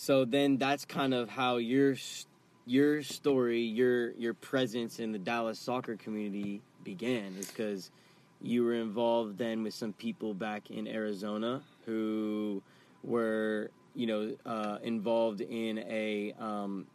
So 0.00 0.24
then 0.24 0.58
that's 0.58 0.84
kind 0.84 1.12
of 1.12 1.28
how 1.28 1.56
your 1.56 1.96
your 2.66 3.02
story, 3.02 3.62
your 3.62 4.12
your 4.12 4.32
presence 4.32 5.00
in 5.00 5.10
the 5.10 5.18
Dallas 5.18 5.58
soccer 5.58 5.96
community 5.96 6.62
began, 6.84 7.34
is 7.36 7.48
because 7.48 7.90
you 8.40 8.62
were 8.62 8.74
involved 8.74 9.38
then 9.38 9.64
with 9.64 9.74
some 9.74 9.92
people 9.92 10.34
back 10.34 10.70
in 10.70 10.86
Arizona 10.86 11.62
who 11.84 12.62
were 13.02 13.72
you 13.96 14.06
know 14.06 14.36
uh, 14.46 14.78
involved 14.84 15.40
in 15.40 15.78
a 15.80 16.32
um, 16.38 16.86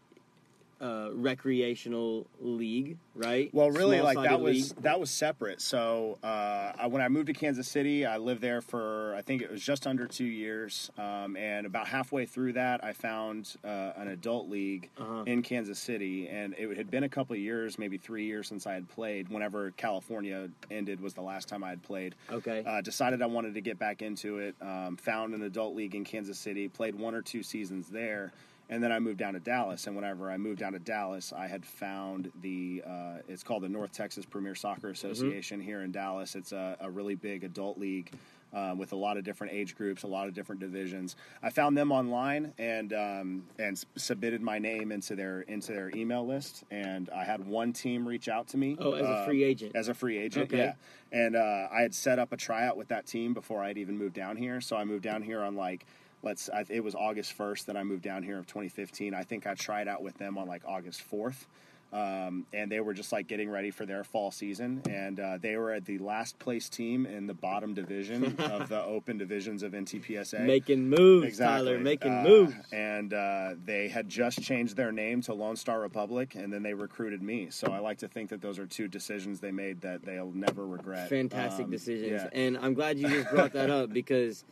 uh, 0.83 1.09
recreational 1.13 2.27
league, 2.41 2.97
right? 3.15 3.49
Well, 3.53 3.71
really, 3.71 4.01
like 4.01 4.13
Small-sided 4.15 4.37
that 4.37 4.41
was 4.43 4.69
league. 4.73 4.81
that 4.83 4.99
was 4.99 5.09
separate. 5.09 5.61
So 5.61 6.17
uh, 6.23 6.73
I, 6.77 6.87
when 6.87 7.01
I 7.01 7.07
moved 7.07 7.27
to 7.27 7.33
Kansas 7.33 7.67
City, 7.67 8.05
I 8.05 8.17
lived 8.17 8.41
there 8.41 8.61
for 8.61 9.15
I 9.15 9.21
think 9.21 9.41
it 9.41 9.49
was 9.51 9.61
just 9.61 9.87
under 9.87 10.07
two 10.07 10.25
years, 10.25 10.91
um, 10.97 11.35
and 11.37 11.65
about 11.65 11.87
halfway 11.87 12.25
through 12.25 12.53
that, 12.53 12.83
I 12.83 12.93
found 12.93 13.55
uh, 13.63 13.67
an 13.95 14.09
adult 14.09 14.49
league 14.49 14.89
Uh-huh. 14.97 15.23
in 15.25 15.41
Kansas 15.41 15.79
City, 15.79 16.27
and 16.27 16.53
it 16.57 16.75
had 16.75 16.91
been 16.91 17.03
a 17.03 17.09
couple 17.09 17.33
of 17.35 17.39
years, 17.39 17.79
maybe 17.79 17.97
three 17.97 18.25
years 18.25 18.47
since 18.47 18.67
I 18.67 18.73
had 18.73 18.89
played. 18.89 19.29
Whenever 19.29 19.71
California 19.71 20.49
ended, 20.69 20.99
was 20.99 21.13
the 21.13 21.21
last 21.21 21.47
time 21.47 21.63
I 21.63 21.69
had 21.69 21.81
played. 21.83 22.15
Okay. 22.31 22.63
Uh, 22.65 22.81
decided 22.81 23.21
I 23.21 23.25
wanted 23.27 23.53
to 23.53 23.61
get 23.61 23.79
back 23.79 24.01
into 24.01 24.39
it. 24.39 24.55
Um, 24.61 24.97
found 24.97 25.33
an 25.33 25.43
adult 25.43 25.75
league 25.75 25.95
in 25.95 26.03
Kansas 26.03 26.37
City. 26.37 26.67
Played 26.67 26.95
one 26.95 27.15
or 27.15 27.21
two 27.21 27.43
seasons 27.43 27.87
there, 27.89 28.31
and 28.69 28.81
then 28.83 28.91
I 28.91 28.99
moved 28.99 29.19
down 29.19 29.33
to 29.33 29.39
Dallas. 29.39 29.87
And 29.87 29.95
whenever 29.95 30.31
I 30.31 30.37
moved 30.37 30.59
down 30.59 30.73
to 30.73 30.79
Dallas, 30.79 31.33
I 31.35 31.47
had 31.47 31.65
found 31.65 32.31
the 32.41 32.83
uh, 32.85 33.17
it's 33.27 33.43
called 33.43 33.63
the 33.63 33.69
North 33.69 33.91
Texas 33.91 34.25
Premier 34.25 34.55
Soccer 34.55 34.89
Association 34.89 35.59
here 35.61 35.81
in 35.81 35.91
Dallas. 35.91 36.35
It's 36.35 36.51
a, 36.51 36.77
a 36.79 36.89
really 36.89 37.15
big 37.15 37.43
adult 37.43 37.77
league. 37.77 38.11
Um, 38.55 38.77
with 38.77 38.91
a 38.91 38.95
lot 38.95 39.17
of 39.17 39.23
different 39.23 39.51
age 39.51 39.75
groups, 39.75 40.03
a 40.03 40.07
lot 40.07 40.27
of 40.27 40.35
different 40.35 40.61
divisions. 40.61 41.15
I 41.41 41.49
found 41.49 41.75
them 41.75 41.91
online 41.91 42.53
and 42.59 42.93
um, 42.93 43.45
and 43.57 43.83
submitted 43.95 44.43
my 44.43 44.59
name 44.59 44.91
into 44.91 45.15
their 45.15 45.41
into 45.41 45.71
their 45.71 45.89
email 45.95 46.23
list. 46.23 46.63
And 46.69 47.09
I 47.09 47.23
had 47.23 47.43
one 47.47 47.73
team 47.73 48.07
reach 48.07 48.29
out 48.29 48.47
to 48.49 48.57
me. 48.57 48.77
oh, 48.79 48.91
as 48.91 49.07
a 49.07 49.09
uh, 49.09 49.25
free 49.25 49.43
agent. 49.43 49.75
as 49.75 49.87
a 49.87 49.95
free 49.95 50.19
agent. 50.19 50.53
Okay. 50.53 50.65
Yeah, 50.65 50.73
and 51.11 51.35
uh, 51.35 51.67
I 51.71 51.81
had 51.81 51.95
set 51.95 52.19
up 52.19 52.31
a 52.31 52.37
tryout 52.37 52.77
with 52.77 52.89
that 52.89 53.07
team 53.07 53.33
before 53.33 53.63
I'd 53.63 53.79
even 53.79 53.97
moved 53.97 54.13
down 54.13 54.37
here. 54.37 54.61
So 54.61 54.75
I 54.77 54.83
moved 54.83 55.03
down 55.03 55.23
here 55.23 55.41
on 55.41 55.55
like 55.55 55.87
let's. 56.23 56.49
I, 56.49 56.65
it 56.69 56.83
was 56.83 56.95
August 56.95 57.33
first 57.33 57.67
that 57.67 57.77
I 57.77 57.83
moved 57.83 58.01
down 58.03 58.23
here 58.23 58.39
of 58.39 58.47
2015. 58.47 59.13
I 59.13 59.23
think 59.23 59.45
I 59.45 59.53
tried 59.53 59.87
out 59.87 60.01
with 60.01 60.17
them 60.17 60.37
on 60.37 60.47
like 60.47 60.63
August 60.65 61.03
4th. 61.11 61.45
Um, 61.91 62.47
and 62.51 62.71
they 62.71 62.79
were 62.79 62.95
just 62.95 63.11
like 63.11 63.27
getting 63.27 63.51
ready 63.51 63.69
for 63.69 63.85
their 63.85 64.03
fall 64.03 64.31
season, 64.31 64.81
and 64.89 65.19
uh, 65.19 65.37
they 65.39 65.57
were 65.57 65.71
at 65.73 65.85
the 65.85 65.99
last 65.99 66.39
place 66.39 66.67
team 66.67 67.05
in 67.05 67.27
the 67.27 67.35
bottom 67.35 67.75
division 67.75 68.35
of 68.39 68.67
the 68.67 68.81
open 68.83 69.19
divisions 69.19 69.61
of 69.61 69.73
NTPSA. 69.73 70.43
making 70.43 70.89
moves, 70.89 71.27
Exactly. 71.27 71.67
Tyler. 71.67 71.79
Making 71.79 72.13
Uh, 72.17 72.23
moves. 72.23 72.55
And 72.71 73.13
uh, 73.13 73.53
they 73.63 73.89
had 73.89 74.09
just 74.09 74.41
changed 74.41 74.75
their 74.75 74.91
name 74.91 75.21
to 75.21 75.35
Lone 75.35 75.55
Star 75.55 75.79
Republic, 75.81 76.33
and 76.33 76.51
then 76.51 76.63
they 76.63 76.73
recruited 76.73 77.21
me. 77.21 77.49
So 77.51 77.67
I 77.71 77.77
like 77.77 77.99
to 77.99 78.07
think 78.07 78.31
that 78.31 78.41
those 78.41 78.57
are 78.57 78.65
two 78.65 78.87
decisions 78.87 79.39
they 79.39 79.51
made 79.51 79.81
that 79.81 80.03
they'll 80.03 80.31
never 80.31 80.65
regret. 80.65 81.09
fantastic 81.09 81.65
Um, 81.65 81.69
decisions 81.71 82.23
yeah. 82.23 82.29
and 82.33 82.57
i'm 82.57 82.73
glad 82.73 82.97
you 82.97 83.07
just 83.07 83.29
brought 83.29 83.53
that 83.53 83.69
up 83.69 83.93
because 83.93 84.43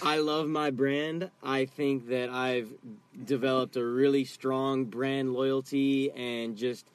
i 0.00 0.16
love 0.18 0.48
my 0.48 0.70
brand. 0.70 1.30
I 1.42 1.66
think 1.66 2.08
that 2.08 2.30
i've 2.30 2.72
developed 3.24 3.76
a 3.76 3.84
really 3.84 4.24
strong 4.24 4.86
brand 4.86 5.34
loyalty 5.34 6.10
and 6.12 6.56
just 6.56 6.86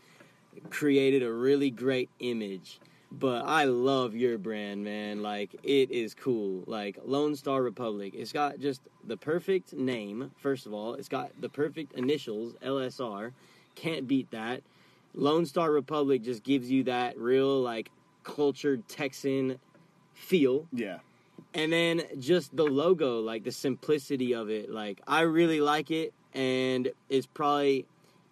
created 0.69 1.21
a 1.21 1.31
really 1.31 1.69
great 1.69 2.10
image. 2.19 2.79
But 3.12 3.45
i 3.45 3.65
love 3.65 4.15
your 4.15 4.38
brand 4.38 4.83
man. 4.83 5.21
Like 5.21 5.55
it 5.63 5.91
is 5.91 6.13
cool. 6.13 6.63
Like 6.65 6.97
lone 7.05 7.36
star 7.36 7.62
republic 7.62 8.13
it's 8.15 8.33
got 8.33 8.60
just 8.60 8.81
the 9.05 9.17
perfect 9.17 9.73
name 9.73 10.31
first 10.38 10.65
of 10.65 10.73
all. 10.73 10.95
It's 10.95 11.10
got 11.10 11.29
the 11.39 11.49
perfect 11.49 11.93
initials 11.93 12.53
lsr 12.63 13.31
can't 13.75 14.07
beat 14.07 14.31
that. 14.31 14.63
Lone 15.13 15.45
star 15.45 15.71
republic 15.71 16.23
just 16.23 16.43
gives 16.43 16.69
you 16.69 16.83
that 16.86 17.17
real 17.17 17.62
like 17.62 17.91
cultured 18.23 18.88
texan 18.89 19.60
feel. 20.13 20.67
Yeah. 20.73 20.97
And 21.53 21.71
then 21.71 22.01
just 22.19 22.55
the 22.55 22.63
logo 22.63 23.19
like 23.19 23.43
the 23.43 23.51
simplicity 23.51 24.33
of 24.33 24.49
it 24.49 24.69
like 24.69 25.01
i 25.07 25.21
really 25.21 25.62
like 25.62 25.91
it 25.91 26.13
and 26.33 26.89
it's 27.10 27.25
probably 27.25 27.86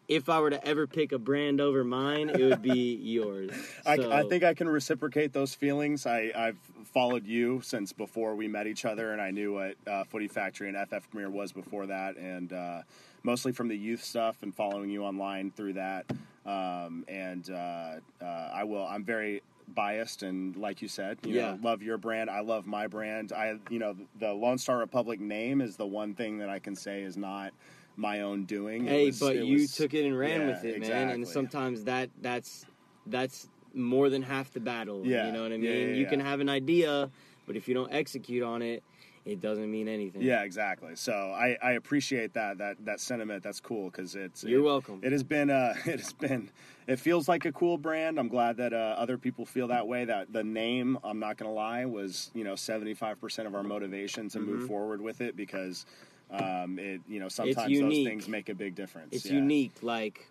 if 0.08 0.30
i 0.30 0.40
were 0.40 0.50
to 0.50 0.64
ever 0.68 0.86
pick 0.86 1.12
a 1.12 1.18
brand 1.18 1.60
over 1.62 1.84
mine 1.84 2.30
it 2.30 2.40
would 2.42 2.62
be 2.62 2.96
yours 3.02 3.52
I, 3.86 3.96
So- 3.96 4.12
I 4.12 4.24
think 4.24 4.44
I 4.44 4.54
can 4.54 4.68
reciprocate 4.70 5.32
those 5.34 5.54
feelings. 5.56 6.06
I, 6.06 6.32
I've 6.36 6.58
followed 6.94 7.26
you 7.28 7.62
since 7.64 7.92
before 7.94 8.36
we 8.36 8.48
met 8.48 8.68
each 8.68 8.86
other, 8.86 9.12
and 9.12 9.22
I 9.22 9.30
knew 9.32 9.54
what 9.54 9.76
uh, 9.86 10.04
Footy 10.06 10.28
Factory 10.28 10.70
and 10.70 10.78
FF 10.88 11.10
Premier 11.12 11.30
was 11.30 11.52
before 11.52 11.86
that, 11.88 12.16
and 12.18 12.52
uh, 12.54 12.82
mostly 13.24 13.52
from 13.52 13.68
the 13.68 13.78
youth 13.78 14.02
stuff 14.04 14.38
and 14.44 14.56
following 14.56 14.90
you 14.90 15.04
online 15.04 15.52
through 15.52 15.74
that. 15.74 16.06
Um, 16.46 17.04
and 17.08 17.48
uh, 17.50 17.96
uh, 18.22 18.26
I 18.54 18.64
will. 18.64 18.86
I'm 18.88 19.04
very 19.04 19.42
biased, 19.74 20.24
and 20.24 20.56
like 20.56 20.82
you 20.82 20.88
said, 20.88 21.18
you 21.26 21.34
Yeah. 21.36 21.52
know, 21.52 21.60
love 21.62 21.82
your 21.82 21.98
brand. 21.98 22.30
I 22.30 22.42
love 22.42 22.66
my 22.66 22.88
brand. 22.88 23.32
I, 23.34 23.60
you 23.70 23.80
know, 23.80 23.96
the 24.20 24.34
Lone 24.34 24.58
Star 24.58 24.78
Republic 24.78 25.20
name 25.20 25.62
is 25.62 25.76
the 25.78 25.88
one 25.88 26.14
thing 26.14 26.38
that 26.40 26.50
I 26.50 26.60
can 26.60 26.76
say 26.76 27.02
is 27.04 27.18
not 27.18 27.54
my 27.98 28.22
own 28.22 28.46
doing. 28.46 28.86
Hey 28.86 29.08
was- 29.08 29.20
but 29.20 29.36
you 29.38 29.54
was- 29.62 29.76
took 29.76 29.94
it 29.94 30.06
and 30.06 30.18
ran 30.18 30.42
yeah, 30.42 30.48
with 30.48 30.66
it 30.66 30.80
man 30.82 31.10
and 31.10 31.26
sometimes 31.28 31.86
that 31.86 32.10
that's 32.22 32.66
that's 33.08 33.48
more 33.74 34.10
than 34.10 34.22
half 34.22 34.52
the 34.52 34.60
battle 34.60 35.06
Yeah, 35.06 35.28
you 35.28 35.32
know 35.34 35.44
what 35.44 35.52
i 35.54 35.58
mean 35.58 35.96
you 35.96 36.06
can 36.06 36.20
have 36.20 36.40
an 36.42 36.50
idea 36.50 37.10
but 37.46 37.56
if 37.56 37.68
you 37.70 37.74
don't 37.74 37.94
execute 37.94 38.44
on 38.44 38.62
it 38.62 38.84
it 39.26 39.42
doesn't 39.42 39.70
mean 39.72 39.88
anything 39.88 40.22
Yeah, 40.22 40.44
exactly. 40.44 40.96
So 40.96 41.12
I, 41.14 41.58
I 41.62 41.72
appreciate 41.74 42.34
that 42.34 42.60
that 42.60 42.86
that 42.86 43.00
sentiment. 43.00 43.44
That's 43.44 43.60
cool 43.60 43.90
because 43.90 44.16
it's 44.16 44.44
You're 44.44 44.60
it- 44.62 44.64
welcome. 44.64 45.00
It 45.04 45.12
has 45.12 45.24
been 45.24 45.50
uh 45.50 45.74
it 45.86 46.00
has 46.00 46.14
been 46.14 46.50
it 46.88 47.00
feels 47.00 47.28
like 47.28 47.46
a 47.46 47.52
cool 47.52 47.78
brand. 47.78 48.20
I'm 48.20 48.28
glad 48.28 48.58
that 48.58 48.72
uh, 48.74 48.96
other 48.98 49.18
people 49.18 49.46
feel 49.46 49.68
that 49.70 49.88
way. 49.88 50.06
That 50.06 50.32
the 50.32 50.44
name, 50.44 50.98
I'm 51.04 51.20
not 51.20 51.38
gonna 51.38 51.54
lie, 51.54 51.86
was 51.86 52.30
you 52.36 52.44
know 52.44 52.56
75 52.56 53.20
percent 53.20 53.48
of 53.48 53.56
our 53.56 53.64
motivation 53.64 54.30
to 54.30 54.40
Mm-hmm. 54.40 54.52
move 54.52 54.64
forward 54.68 55.02
with 55.02 55.22
it 55.22 55.36
because 55.36 55.86
um 56.32 56.80
it 56.80 57.02
you 57.08 57.20
know 57.20 57.30
sometimes 57.30 57.80
those 57.80 57.94
things 58.04 58.28
make 58.28 58.50
a 58.50 58.56
big 58.56 58.76
difference. 58.76 59.14
It's 59.16 59.26
Yeah. 59.26 59.34
unique. 59.34 59.74
Like 59.82 60.28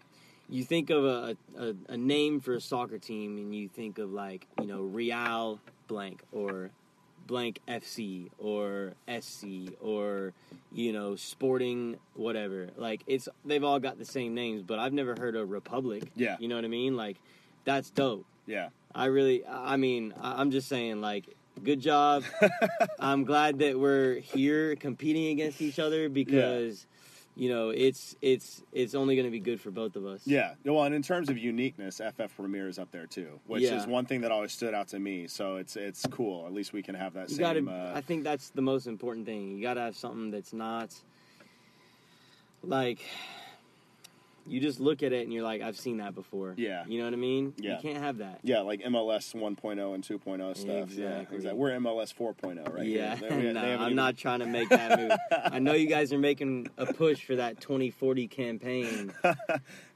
you 0.49 0.63
think 0.63 0.91
of 0.91 1.05
a, 1.05 1.37
a 1.59 1.75
a 1.89 1.97
name 1.97 2.39
for 2.41 2.55
a 2.55 2.61
soccer 2.61 2.99
team, 2.99 3.39
and 3.39 3.55
you 3.55 3.69
think 3.69 3.99
of 3.99 4.13
like 4.13 4.47
you 4.61 4.67
know 4.67 4.83
Real 4.83 5.59
blank 5.89 6.23
or 6.33 6.71
blank 7.27 7.61
FC 7.69 8.31
or 8.39 8.95
SC 9.21 9.73
or 9.81 10.33
you 10.73 10.93
know 10.93 11.17
Sporting 11.17 11.97
whatever. 12.15 12.69
Like 12.77 13.03
it's 13.07 13.29
they've 13.45 13.65
all 13.65 13.81
got 13.81 13.99
the 13.99 14.05
same 14.05 14.35
names, 14.35 14.63
but 14.63 14.79
I've 14.79 14.93
never 14.93 15.15
heard 15.19 15.37
of 15.37 15.51
Republic. 15.51 16.05
Yeah. 16.15 16.37
you 16.39 16.49
know 16.49 16.57
what 16.57 16.65
I 16.65 16.69
mean. 16.69 16.97
Like 16.97 17.17
that's 17.65 17.91
dope. 17.91 18.27
Yeah. 18.47 18.69
I 18.95 19.07
really, 19.07 19.45
I 19.47 19.77
mean, 19.77 20.15
I'm 20.21 20.51
just 20.51 20.69
saying, 20.69 21.01
like, 21.01 21.25
good 21.63 21.81
job. 21.81 22.23
I'm 23.01 23.25
glad 23.25 23.59
that 23.59 23.79
we're 23.79 24.21
here 24.21 24.77
competing 24.77 25.29
against 25.29 25.61
each 25.61 25.79
other 25.79 26.09
because, 26.09 26.87
you 27.37 27.49
know, 27.49 27.71
it's 27.71 28.15
it's 28.23 28.63
it's 28.73 28.95
only 28.95 29.17
going 29.17 29.27
to 29.27 29.31
be 29.31 29.41
good 29.41 29.61
for 29.61 29.71
both 29.71 29.97
of 29.97 30.07
us. 30.07 30.23
Yeah. 30.25 30.55
Well, 30.65 30.85
and 30.85 30.95
in 30.95 31.03
terms 31.03 31.29
of 31.31 31.37
uniqueness, 31.39 31.97
FF 32.01 32.37
Premier 32.37 32.69
is 32.69 32.79
up 32.79 32.91
there 32.93 33.07
too, 33.07 33.41
which 33.47 33.63
Yeah. 33.63 33.77
is 33.77 33.87
one 33.87 34.07
thing 34.07 34.21
that 34.21 34.31
always 34.31 34.53
stood 34.53 34.73
out 34.75 34.89
to 34.89 34.99
me. 35.01 35.27
So 35.27 35.57
it's 35.57 35.75
it's 35.77 36.07
cool. 36.11 36.47
At 36.47 36.53
least 36.53 36.73
we 36.73 36.83
can 36.83 36.95
have 36.95 37.15
that 37.15 37.29
you 37.31 37.37
same. 37.37 37.43
got 37.45 37.53
to. 37.55 37.71
uh, 37.71 37.93
I 37.97 38.01
think 38.03 38.23
that's 38.25 38.51
the 38.51 38.63
most 38.63 38.87
important 38.87 39.27
thing. 39.27 39.57
You 39.57 39.63
got 39.63 39.75
to 39.75 39.81
have 39.81 39.97
something 39.97 40.31
that's 40.31 40.53
not 40.53 40.95
like 42.63 43.01
you 44.47 44.61
just 44.61 44.81
look 44.81 45.03
at 45.03 45.13
it 45.13 45.23
and 45.25 45.33
you're 45.33 45.43
like, 45.43 45.63
I've 45.63 45.77
seen 45.79 45.99
that 45.99 46.15
before. 46.15 46.55
Yeah. 46.57 46.85
you 46.87 46.99
know 46.99 47.05
what 47.05 47.13
I 47.15 47.17
mean. 47.17 47.55
Yeah. 47.57 47.77
you 47.77 47.83
can't 47.83 47.99
have 48.03 48.19
that. 48.19 48.41
yeah, 48.43 48.61
like 48.61 48.81
MLS 48.83 49.35
1.0 49.35 49.95
and 49.95 50.05
2.0 50.05 50.57
stuff. 50.57 50.67
Yeah, 50.69 50.81
Exactly. 50.83 51.37
exactly. 51.37 51.59
We're 51.59 51.71
MLS 51.73 52.15
4.0 52.15 52.75
right 52.75 52.87
yeah, 52.87 53.17
here. 53.17 53.31
They- 53.31 53.43
they 53.43 53.53
no, 53.53 53.61
I'm 53.61 53.81
even- 53.83 53.97
not 53.97 54.17
trying 54.17 54.41
to 54.41 54.47
make 54.47 54.69
that 54.69 54.99
move. 55.01 55.13
I 55.31 55.59
know 55.59 55.73
you 55.73 55.89
guys 55.89 56.13
are 56.13 56.19
making 56.19 56.69
a 56.77 56.87
push 56.93 57.25
for 57.25 57.37
that 57.37 57.61
2040 57.61 58.29
campaign. 58.29 59.13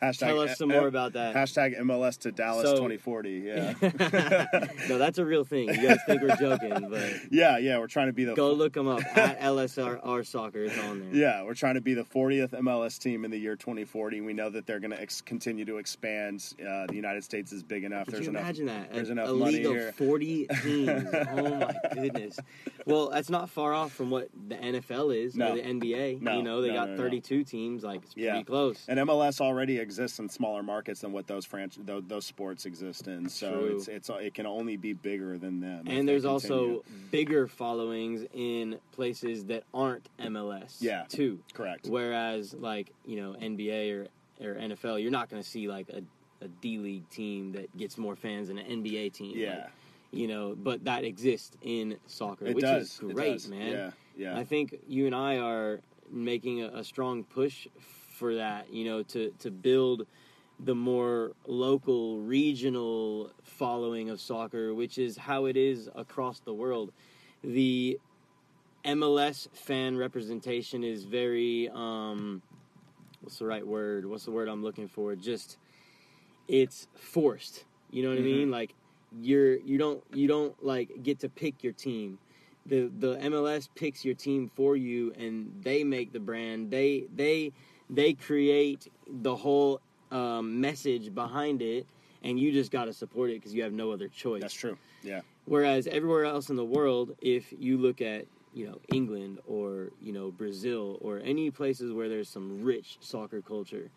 Hashtag 0.02 0.18
Tell 0.18 0.40
us 0.40 0.56
some 0.58 0.68
more 0.68 0.86
about 0.86 1.12
that. 1.14 1.34
Hashtag 1.34 1.78
MLS 1.80 2.18
to 2.20 2.32
Dallas 2.32 2.64
So- 2.64 2.74
2040. 2.76 3.30
Yeah. 3.30 3.74
no, 4.88 4.98
that's 4.98 5.18
a 5.18 5.24
real 5.24 5.44
thing. 5.44 5.68
You 5.68 5.88
guys 5.88 5.98
think 6.06 6.22
we're 6.22 6.36
joking, 6.36 6.88
but 6.90 7.02
yeah, 7.30 7.58
yeah. 7.58 7.78
We're 7.78 7.86
trying 7.86 8.06
to 8.08 8.12
be 8.12 8.24
the 8.24 8.34
go 8.34 8.52
look 8.52 8.72
them 8.74 8.88
up 8.88 9.00
at 9.16 9.40
LSR 9.40 10.26
Soccer. 10.26 10.64
It's 10.64 10.78
on 10.78 11.00
there. 11.00 11.14
Yeah, 11.14 11.44
we're 11.44 11.54
trying 11.54 11.74
to 11.74 11.80
be 11.80 11.94
the 11.94 12.04
40th 12.04 12.50
MLS 12.50 12.98
team 12.98 13.24
in 13.24 13.30
the 13.30 13.38
year 13.38 13.56
2040. 13.56 14.20
We 14.20 14.32
know 14.38 14.48
that 14.50 14.66
they're 14.66 14.80
going 14.80 14.90
to 14.92 15.00
ex- 15.00 15.20
continue 15.20 15.64
to 15.66 15.76
expand. 15.76 16.54
Uh, 16.60 16.86
the 16.86 16.94
United 16.94 17.22
States 17.24 17.52
is 17.52 17.62
big 17.62 17.84
enough. 17.84 18.06
Could 18.06 18.14
there's 18.14 18.24
you 18.24 18.30
enough. 18.30 18.42
imagine 18.42 18.66
that? 18.66 18.92
there's 18.92 19.08
a, 19.10 19.12
enough 19.12 19.28
a 19.28 19.32
money 19.34 19.52
league 19.58 19.66
here. 19.66 19.88
of 19.88 19.94
40 19.96 20.46
teams. 20.62 21.08
oh 21.30 21.54
my 21.56 21.74
goodness. 21.92 22.38
Well, 22.86 23.10
that's 23.10 23.28
not 23.28 23.50
far 23.50 23.74
off 23.74 23.92
from 23.92 24.10
what 24.10 24.28
the 24.48 24.54
NFL 24.54 25.14
is 25.14 25.36
No. 25.36 25.52
or 25.52 25.56
the 25.56 25.62
NBA. 25.62 26.22
No, 26.22 26.36
you 26.38 26.42
know, 26.42 26.62
they 26.62 26.68
no, 26.68 26.86
got. 26.86 26.96
32 26.96 27.44
teams. 27.44 27.82
Like, 27.84 28.02
it's 28.04 28.14
pretty 28.14 28.26
Yeah. 28.28 28.42
close. 28.42 28.84
And 28.88 28.98
MLS 29.00 29.40
already 29.40 29.78
exists 29.78 30.18
in 30.18 30.28
smaller 30.28 30.62
markets 30.62 31.00
than 31.00 31.12
what 31.12 31.26
those 31.26 31.46
franch- 31.46 31.84
those, 31.84 32.02
those 32.06 32.24
sports 32.26 32.64
exist 32.66 33.08
in. 33.08 33.28
So 33.28 33.50
True. 33.52 33.76
it's 33.76 33.88
it's 33.88 34.10
it 34.10 34.34
can 34.34 34.46
only 34.46 34.76
be 34.76 34.92
bigger 34.94 35.36
than 35.38 35.60
them. 35.60 35.84
and 35.86 36.08
there's 36.08 36.24
also 36.24 36.84
bigger 37.10 37.46
followings 37.46 38.24
in 38.32 38.78
places 38.92 39.44
that 39.46 39.64
aren't 39.74 40.08
MLS. 40.18 40.76
Yeah. 40.80 41.04
Too. 41.08 41.40
correct. 41.52 41.86
Whereas, 41.88 42.54
like 42.54 42.92
you 43.04 43.16
know, 43.16 43.34
NBA 43.40 43.92
or 43.92 44.08
or 44.40 44.54
NFL, 44.54 45.00
you're 45.02 45.10
not 45.10 45.28
going 45.28 45.42
to 45.42 45.48
see 45.48 45.68
like 45.68 45.88
a, 45.90 46.02
a 46.44 46.48
D 46.48 46.78
League 46.78 47.08
team 47.10 47.52
that 47.52 47.76
gets 47.76 47.98
more 47.98 48.16
fans 48.16 48.48
than 48.48 48.58
an 48.58 48.82
NBA 48.82 49.12
team. 49.12 49.36
Yeah, 49.36 49.50
Like, 49.54 49.64
you 50.10 50.26
know, 50.28 50.54
but 50.56 50.84
that 50.84 51.04
exists 51.04 51.56
in 51.62 51.96
soccer, 52.06 52.46
it 52.46 52.54
which 52.54 52.64
does. 52.64 53.00
is 53.02 53.12
great, 53.12 53.48
man. 53.48 53.72
Yeah, 53.72 53.90
yeah. 54.16 54.38
I 54.38 54.44
think 54.44 54.76
you 54.86 55.06
and 55.06 55.14
I 55.14 55.38
are 55.38 55.80
making 56.10 56.62
a, 56.62 56.68
a 56.68 56.84
strong 56.84 57.24
push 57.24 57.66
for 58.16 58.36
that. 58.36 58.72
You 58.72 58.84
know, 58.84 59.02
to 59.04 59.32
to 59.40 59.50
build 59.50 60.06
the 60.60 60.74
more 60.74 61.32
local, 61.46 62.18
regional 62.20 63.30
following 63.42 64.10
of 64.10 64.20
soccer, 64.20 64.74
which 64.74 64.98
is 64.98 65.16
how 65.16 65.44
it 65.44 65.56
is 65.56 65.88
across 65.94 66.40
the 66.40 66.52
world. 66.52 66.92
The 67.44 67.98
MLS 68.84 69.48
fan 69.54 69.96
representation 69.96 70.82
is 70.82 71.04
very 71.04 71.68
um, 71.72 72.42
what's 73.20 73.38
the 73.38 73.46
right 73.46 73.66
word? 73.66 74.06
What's 74.06 74.24
the 74.24 74.30
word 74.30 74.48
I'm 74.48 74.62
looking 74.62 74.88
for? 74.88 75.14
Just 75.16 75.58
it's 76.46 76.88
forced. 76.94 77.64
You 77.90 78.02
know 78.02 78.10
what 78.10 78.18
Mhm. 78.18 78.22
I 78.22 78.24
mean? 78.24 78.50
Like 78.50 78.74
you're 79.20 79.56
you 79.58 79.78
don't 79.78 80.02
you 80.12 80.28
don't 80.28 80.62
like 80.64 81.02
get 81.02 81.18
to 81.20 81.28
pick 81.28 81.62
your 81.62 81.72
team. 81.72 82.18
The 82.66 82.90
the 82.98 83.16
MLS 83.16 83.68
picks 83.74 84.04
your 84.04 84.14
team 84.14 84.50
for 84.54 84.76
you 84.76 85.12
and 85.18 85.52
they 85.62 85.84
make 85.84 86.12
the 86.12 86.20
brand. 86.20 86.70
They 86.70 87.06
they 87.14 87.52
they 87.90 88.12
create 88.14 88.88
the 89.06 89.34
whole 89.34 89.80
um, 90.10 90.60
message 90.60 91.14
behind 91.14 91.60
it 91.62 91.86
and 92.22 92.38
you 92.40 92.50
just 92.52 92.70
got 92.70 92.86
to 92.86 92.92
support 92.92 93.30
it 93.30 93.34
because 93.34 93.54
you 93.54 93.62
have 93.62 93.72
no 93.72 93.92
other 93.92 94.08
choice. 94.08 94.40
That's 94.40 94.54
true. 94.54 94.76
Yeah, 95.02 95.20
Whereas 95.44 95.86
everywhere 95.86 96.24
else 96.24 96.50
in 96.50 96.56
the 96.56 96.64
world, 96.64 97.14
if 97.20 97.52
you 97.58 97.78
look 97.78 98.00
at 98.00 98.26
you 98.54 98.66
know 98.66 98.78
England 98.92 99.38
or 99.46 99.90
you 100.00 100.12
know 100.12 100.30
Brazil 100.30 100.98
or 101.00 101.20
any 101.24 101.50
places 101.50 101.92
where 101.92 102.08
there's 102.08 102.28
some 102.28 102.62
rich 102.62 102.98
soccer 103.00 103.40
culture, 103.40 103.90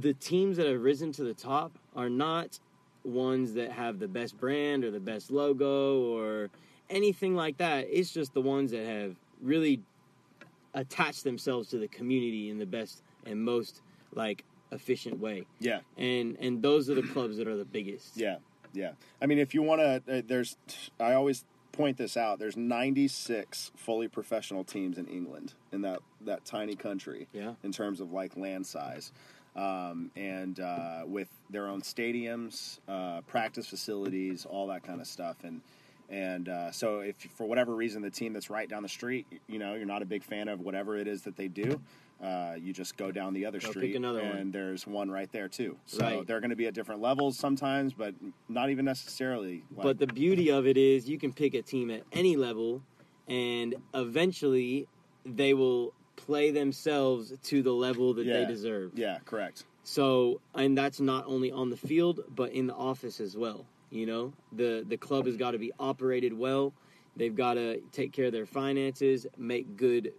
the 0.00 0.14
teams 0.14 0.56
that 0.56 0.66
have 0.66 0.82
risen 0.82 1.12
to 1.12 1.24
the 1.24 1.34
top 1.34 1.72
are 1.94 2.10
not 2.10 2.58
ones 3.04 3.54
that 3.54 3.70
have 3.70 3.98
the 3.98 4.08
best 4.08 4.38
brand 4.38 4.84
or 4.84 4.90
the 4.90 5.00
best 5.00 5.30
logo 5.30 6.00
or 6.00 6.50
anything 6.90 7.34
like 7.34 7.56
that. 7.58 7.86
It's 7.88 8.10
just 8.10 8.34
the 8.34 8.40
ones 8.40 8.70
that 8.72 8.84
have 8.84 9.14
really 9.40 9.80
attached 10.74 11.24
themselves 11.24 11.68
to 11.70 11.78
the 11.78 11.88
community 11.88 12.50
in 12.50 12.58
the 12.58 12.66
best 12.66 13.02
and 13.24 13.42
most 13.42 13.82
like 14.14 14.44
efficient 14.72 15.18
way. 15.18 15.46
yeah. 15.60 15.80
And 15.96 16.36
and 16.40 16.62
those 16.62 16.90
are 16.90 16.94
the 16.94 17.02
clubs 17.02 17.36
that 17.38 17.48
are 17.48 17.56
the 17.56 17.64
biggest. 17.64 18.16
Yeah, 18.16 18.36
yeah. 18.72 18.92
I 19.20 19.26
mean, 19.26 19.38
if 19.38 19.54
you 19.54 19.62
want 19.62 19.80
to, 19.80 20.18
uh, 20.18 20.22
there's. 20.26 20.56
I 20.98 21.14
always 21.14 21.44
point 21.76 21.96
this 21.96 22.16
out. 22.16 22.38
There's 22.38 22.56
96 22.56 23.72
fully 23.76 24.08
professional 24.08 24.64
teams 24.64 24.98
in 24.98 25.06
England 25.06 25.52
in 25.72 25.82
that 25.82 26.00
that 26.22 26.44
tiny 26.44 26.74
country. 26.74 27.28
Yeah. 27.32 27.54
In 27.62 27.72
terms 27.72 28.00
of 28.00 28.12
like 28.12 28.36
land 28.36 28.66
size, 28.66 29.12
um, 29.54 30.10
and 30.16 30.58
uh, 30.58 31.02
with 31.06 31.28
their 31.50 31.68
own 31.68 31.82
stadiums, 31.82 32.78
uh, 32.88 33.20
practice 33.22 33.66
facilities, 33.66 34.46
all 34.46 34.66
that 34.68 34.82
kind 34.82 35.00
of 35.00 35.06
stuff, 35.06 35.36
and. 35.44 35.60
And 36.08 36.48
uh, 36.48 36.70
so, 36.70 37.00
if 37.00 37.16
for 37.34 37.48
whatever 37.48 37.74
reason 37.74 38.00
the 38.00 38.10
team 38.10 38.32
that's 38.32 38.48
right 38.48 38.68
down 38.68 38.84
the 38.84 38.88
street, 38.88 39.26
you 39.48 39.58
know, 39.58 39.74
you're 39.74 39.86
not 39.86 40.02
a 40.02 40.06
big 40.06 40.22
fan 40.22 40.46
of 40.46 40.60
whatever 40.60 40.96
it 40.96 41.08
is 41.08 41.22
that 41.22 41.36
they 41.36 41.48
do, 41.48 41.80
uh, 42.22 42.54
you 42.58 42.72
just 42.72 42.96
go 42.96 43.10
down 43.12 43.34
the 43.34 43.44
other 43.46 43.58
Go 43.58 43.70
street, 43.70 43.94
and 43.96 44.04
one. 44.04 44.50
there's 44.50 44.86
one 44.86 45.10
right 45.10 45.30
there 45.32 45.48
too. 45.48 45.76
So 45.86 46.02
Right. 46.04 46.26
they're 46.26 46.40
going 46.40 46.50
to 46.50 46.56
be 46.56 46.66
at 46.66 46.74
different 46.74 47.00
levels 47.00 47.36
sometimes, 47.38 47.92
but 47.92 48.14
not 48.48 48.70
even 48.70 48.84
necessarily. 48.84 49.64
Like, 49.74 49.82
But 49.82 49.98
the 49.98 50.06
beauty 50.06 50.50
of 50.50 50.66
it 50.66 50.76
is 50.76 51.08
you 51.08 51.18
can 51.18 51.32
pick 51.32 51.54
a 51.54 51.62
team 51.62 51.90
at 51.90 52.02
any 52.12 52.36
level, 52.36 52.82
and 53.28 53.74
eventually 53.94 54.88
they 55.24 55.52
will 55.54 55.92
play 56.16 56.50
themselves 56.50 57.32
to 57.44 57.62
the 57.62 57.72
level 57.72 58.14
that 58.14 58.24
they 58.26 58.44
deserve. 58.46 58.92
yeah, 58.94 59.18
correct. 59.24 59.64
So, 59.82 60.40
and 60.54 60.76
that's 60.76 60.98
not 61.00 61.26
only 61.26 61.52
on 61.52 61.70
the 61.70 61.76
field, 61.76 62.20
but 62.34 62.52
in 62.52 62.66
the 62.66 62.74
office 62.74 63.20
as 63.20 63.36
well. 63.36 63.66
You 63.90 64.06
know, 64.06 64.32
the 64.52 64.84
the 64.88 64.96
club 64.96 65.26
has 65.26 65.36
got 65.36 65.52
to 65.52 65.58
be 65.58 65.72
operated 65.78 66.32
well. 66.32 66.72
They've 67.16 67.34
got 67.34 67.54
to 67.54 67.80
take 67.92 68.12
care 68.12 68.26
of 68.26 68.32
their 68.32 68.46
finances, 68.46 69.26
make 69.38 69.76
good, 69.76 70.12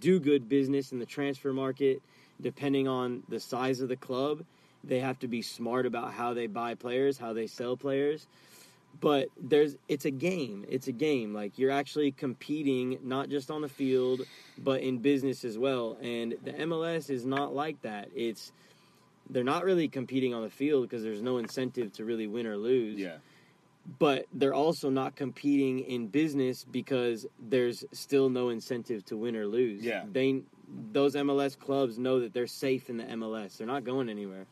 do 0.00 0.20
good 0.20 0.48
business 0.48 0.92
in 0.92 0.98
the 0.98 1.06
transfer 1.06 1.52
market. 1.52 2.02
Depending 2.40 2.88
on 2.88 3.22
the 3.28 3.38
size 3.38 3.80
of 3.80 3.88
the 3.88 3.96
club, 3.96 4.44
they 4.82 4.98
have 5.00 5.18
to 5.20 5.28
be 5.28 5.42
smart 5.42 5.86
about 5.86 6.12
how 6.12 6.34
they 6.34 6.46
buy 6.46 6.74
players, 6.74 7.18
how 7.18 7.32
they 7.32 7.46
sell 7.46 7.76
players. 7.76 8.26
But 9.00 9.28
there's 9.40 9.76
it's 9.88 10.04
a 10.04 10.10
game. 10.10 10.66
It's 10.68 10.88
a 10.88 10.92
game. 10.92 11.32
Like 11.32 11.58
you're 11.58 11.70
actually 11.70 12.12
competing 12.12 12.98
not 13.02 13.28
just 13.28 13.50
on 13.50 13.62
the 13.62 13.68
field, 13.68 14.22
but 14.58 14.82
in 14.82 14.98
business 14.98 15.44
as 15.44 15.56
well. 15.56 15.96
And 16.02 16.36
the 16.44 16.52
MLS 16.52 17.08
is 17.08 17.24
not 17.24 17.54
like 17.54 17.80
that. 17.82 18.10
It's 18.14 18.52
they're 19.30 19.44
not 19.44 19.64
really 19.64 19.88
competing 19.88 20.34
on 20.34 20.42
the 20.42 20.50
field 20.50 20.88
because 20.88 21.02
there's 21.02 21.22
no 21.22 21.38
incentive 21.38 21.92
to 21.94 22.04
really 22.04 22.26
win 22.26 22.46
or 22.46 22.56
lose. 22.56 22.98
Yeah, 22.98 23.16
But 23.98 24.26
they're 24.32 24.54
also 24.54 24.90
not 24.90 25.16
competing 25.16 25.80
in 25.80 26.06
business 26.06 26.64
because 26.70 27.26
there's 27.40 27.84
still 27.92 28.28
no 28.28 28.50
incentive 28.50 29.04
to 29.06 29.16
win 29.16 29.34
or 29.36 29.46
lose. 29.46 29.82
Yeah. 29.84 30.04
They 30.10 30.42
those 30.92 31.14
MLS 31.16 31.58
clubs 31.58 31.98
know 31.98 32.20
that 32.20 32.32
they're 32.32 32.46
safe 32.46 32.88
in 32.88 32.96
the 32.96 33.04
MLS. 33.04 33.58
They're 33.58 33.66
not 33.66 33.84
going 33.84 34.08
anywhere. 34.08 34.46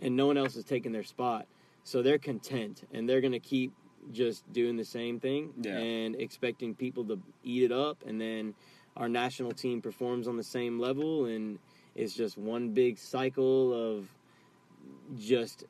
And 0.00 0.14
no 0.16 0.26
one 0.26 0.36
else 0.36 0.54
is 0.54 0.64
taking 0.64 0.92
their 0.92 1.02
spot. 1.02 1.46
So 1.82 2.02
they're 2.02 2.18
content 2.18 2.86
and 2.92 3.08
they're 3.08 3.20
going 3.20 3.32
to 3.32 3.38
keep 3.40 3.72
just 4.12 4.50
doing 4.52 4.76
the 4.76 4.84
same 4.84 5.18
thing 5.18 5.52
Yeah. 5.62 5.78
and 5.78 6.14
expecting 6.20 6.74
people 6.74 7.04
to 7.06 7.18
eat 7.42 7.62
it 7.62 7.72
up 7.72 7.98
and 8.06 8.20
then 8.20 8.54
our 8.96 9.08
national 9.08 9.52
team 9.52 9.80
performs 9.80 10.28
on 10.28 10.36
the 10.36 10.42
same 10.44 10.78
level 10.78 11.24
and 11.24 11.58
it's 11.94 12.14
just 12.14 12.36
one 12.36 12.68
big 12.70 12.98
cycle 12.98 13.72
of 13.72 14.08
just 15.18 15.64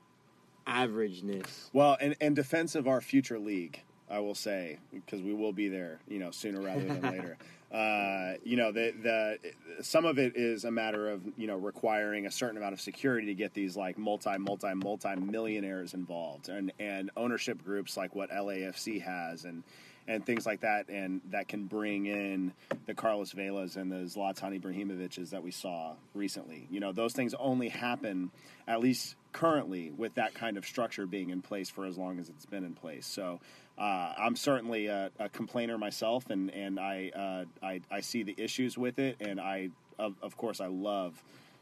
averageness. 0.67 1.71
Well, 1.73 1.97
and 2.01 2.17
and 2.21 2.37
defense 2.37 2.75
of 2.75 2.89
our 2.89 3.01
future 3.01 3.39
league, 3.39 3.81
I 4.11 4.21
will 4.21 4.35
say, 4.35 4.79
because 4.93 5.23
we 5.23 5.35
will 5.35 5.53
be 5.53 5.69
there, 5.69 6.01
you 6.09 6.19
know, 6.19 6.31
sooner 6.31 6.61
rather 6.61 6.85
than 6.85 7.03
later. 7.03 7.37
Uh, 7.75 8.35
you 8.45 8.57
know, 8.57 8.71
the 8.71 8.95
the 9.03 9.83
some 9.83 10.05
of 10.05 10.17
it 10.17 10.37
is 10.37 10.65
a 10.65 10.71
matter 10.71 11.11
of 11.11 11.23
you 11.37 11.49
know 11.49 11.57
requiring 11.57 12.25
a 12.25 12.31
certain 12.31 12.57
amount 12.57 12.73
of 12.73 12.81
security 12.81 13.27
to 13.27 13.35
get 13.35 13.53
these 13.53 13.77
like 13.77 13.99
multi 13.99 14.39
multi 14.39 14.73
multi 14.75 15.17
millionaires 15.17 15.93
involved, 15.93 16.49
and 16.49 16.73
and 16.79 17.11
ownership 17.17 17.65
groups 17.65 17.97
like 17.97 18.15
what 18.15 18.31
LAFC 18.31 19.03
has, 19.03 19.45
and 19.45 19.65
and 20.07 20.25
things 20.25 20.47
like 20.47 20.61
that, 20.61 20.89
and 20.89 21.21
that 21.31 21.49
can 21.49 21.65
bring 21.65 22.07
in 22.07 22.53
the 22.87 22.95
Carlos 22.95 23.33
Velas 23.33 23.77
and 23.77 23.91
the 23.91 24.05
Zlatan 24.07 24.61
Ibrahimoviches 24.61 25.31
that 25.31 25.43
we 25.43 25.51
saw 25.51 25.95
recently. 26.15 26.69
You 26.71 26.79
know, 26.79 26.93
those 26.93 27.13
things 27.13 27.35
only 27.35 27.71
happen, 27.71 28.31
at 28.69 28.79
least 28.79 29.17
currently, 29.35 29.91
with 29.91 30.15
that 30.15 30.33
kind 30.33 30.57
of 30.57 30.65
structure 30.65 31.05
being 31.05 31.29
in 31.29 31.43
place 31.43 31.69
for 31.69 31.85
as 31.85 31.99
long 31.99 32.19
as 32.19 32.31
it's 32.31 32.47
been 32.47 32.65
in 32.65 32.75
place. 32.75 33.07
So. 33.07 33.41
Uh, 33.77 34.15
I'm 34.17 34.37
certainly 34.37 34.87
a, 34.87 35.11
a, 35.19 35.29
complainer 35.29 35.77
myself, 35.77 36.31
and 36.31 36.49
and 36.53 36.79
I, 36.79 37.11
uh, 37.13 37.67
I 37.67 37.81
I 37.91 38.03
see 38.03 38.23
the 38.23 38.37
issues 38.39 38.79
with 38.79 39.01
it, 39.01 39.17
and 39.19 39.41
I 39.41 39.71
of, 39.99 40.15
of 40.23 40.37
course 40.37 40.61
I 40.61 40.69
love 40.69 41.21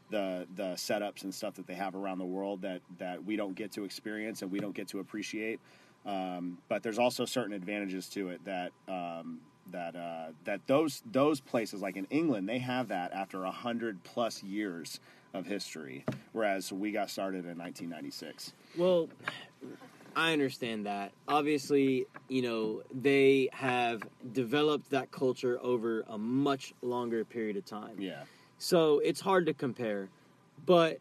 the 0.09 0.45
the 0.55 0.73
setups 0.75 1.23
and 1.23 1.33
stuff 1.33 1.55
that 1.55 1.67
they 1.67 1.73
have 1.73 1.95
around 1.95 2.19
the 2.19 2.25
world 2.25 2.61
that 2.61 2.81
that 2.99 3.25
we 3.25 3.35
don't 3.35 3.55
get 3.55 3.71
to 3.73 3.83
experience 3.83 4.41
and 4.41 4.51
we 4.51 4.59
don't 4.59 4.75
get 4.75 4.87
to 4.89 4.99
appreciate. 4.99 5.59
Um, 6.05 6.57
but 6.67 6.83
there's 6.83 6.99
also 6.99 7.25
certain 7.25 7.53
advantages 7.53 8.07
to 8.09 8.29
it 8.29 8.45
that 8.45 8.71
um, 8.87 9.39
that 9.71 9.95
uh, 9.95 10.31
that 10.45 10.61
those 10.67 11.01
those 11.11 11.39
places 11.39 11.81
like 11.81 11.97
in 11.97 12.05
England 12.09 12.47
they 12.47 12.59
have 12.59 12.89
that 12.89 13.13
after 13.13 13.43
a 13.43 13.51
hundred 13.51 14.03
plus 14.03 14.43
years 14.43 14.99
of 15.33 15.45
history, 15.45 16.05
whereas 16.31 16.71
we 16.71 16.91
got 16.91 17.09
started 17.09 17.45
in 17.45 17.57
1996. 17.57 18.53
Well, 18.77 19.09
I 20.15 20.33
understand 20.33 20.85
that. 20.85 21.11
Obviously, 21.27 22.05
you 22.27 22.41
know, 22.41 22.83
they 22.93 23.49
have 23.53 24.03
developed 24.31 24.91
that 24.91 25.11
culture 25.11 25.59
over 25.61 26.03
a 26.07 26.17
much 26.17 26.73
longer 26.81 27.25
period 27.25 27.57
of 27.57 27.65
time. 27.65 27.95
Yeah. 27.97 28.23
So 28.59 28.99
it's 28.99 29.19
hard 29.19 29.47
to 29.47 29.53
compare. 29.53 30.09
But 30.65 30.99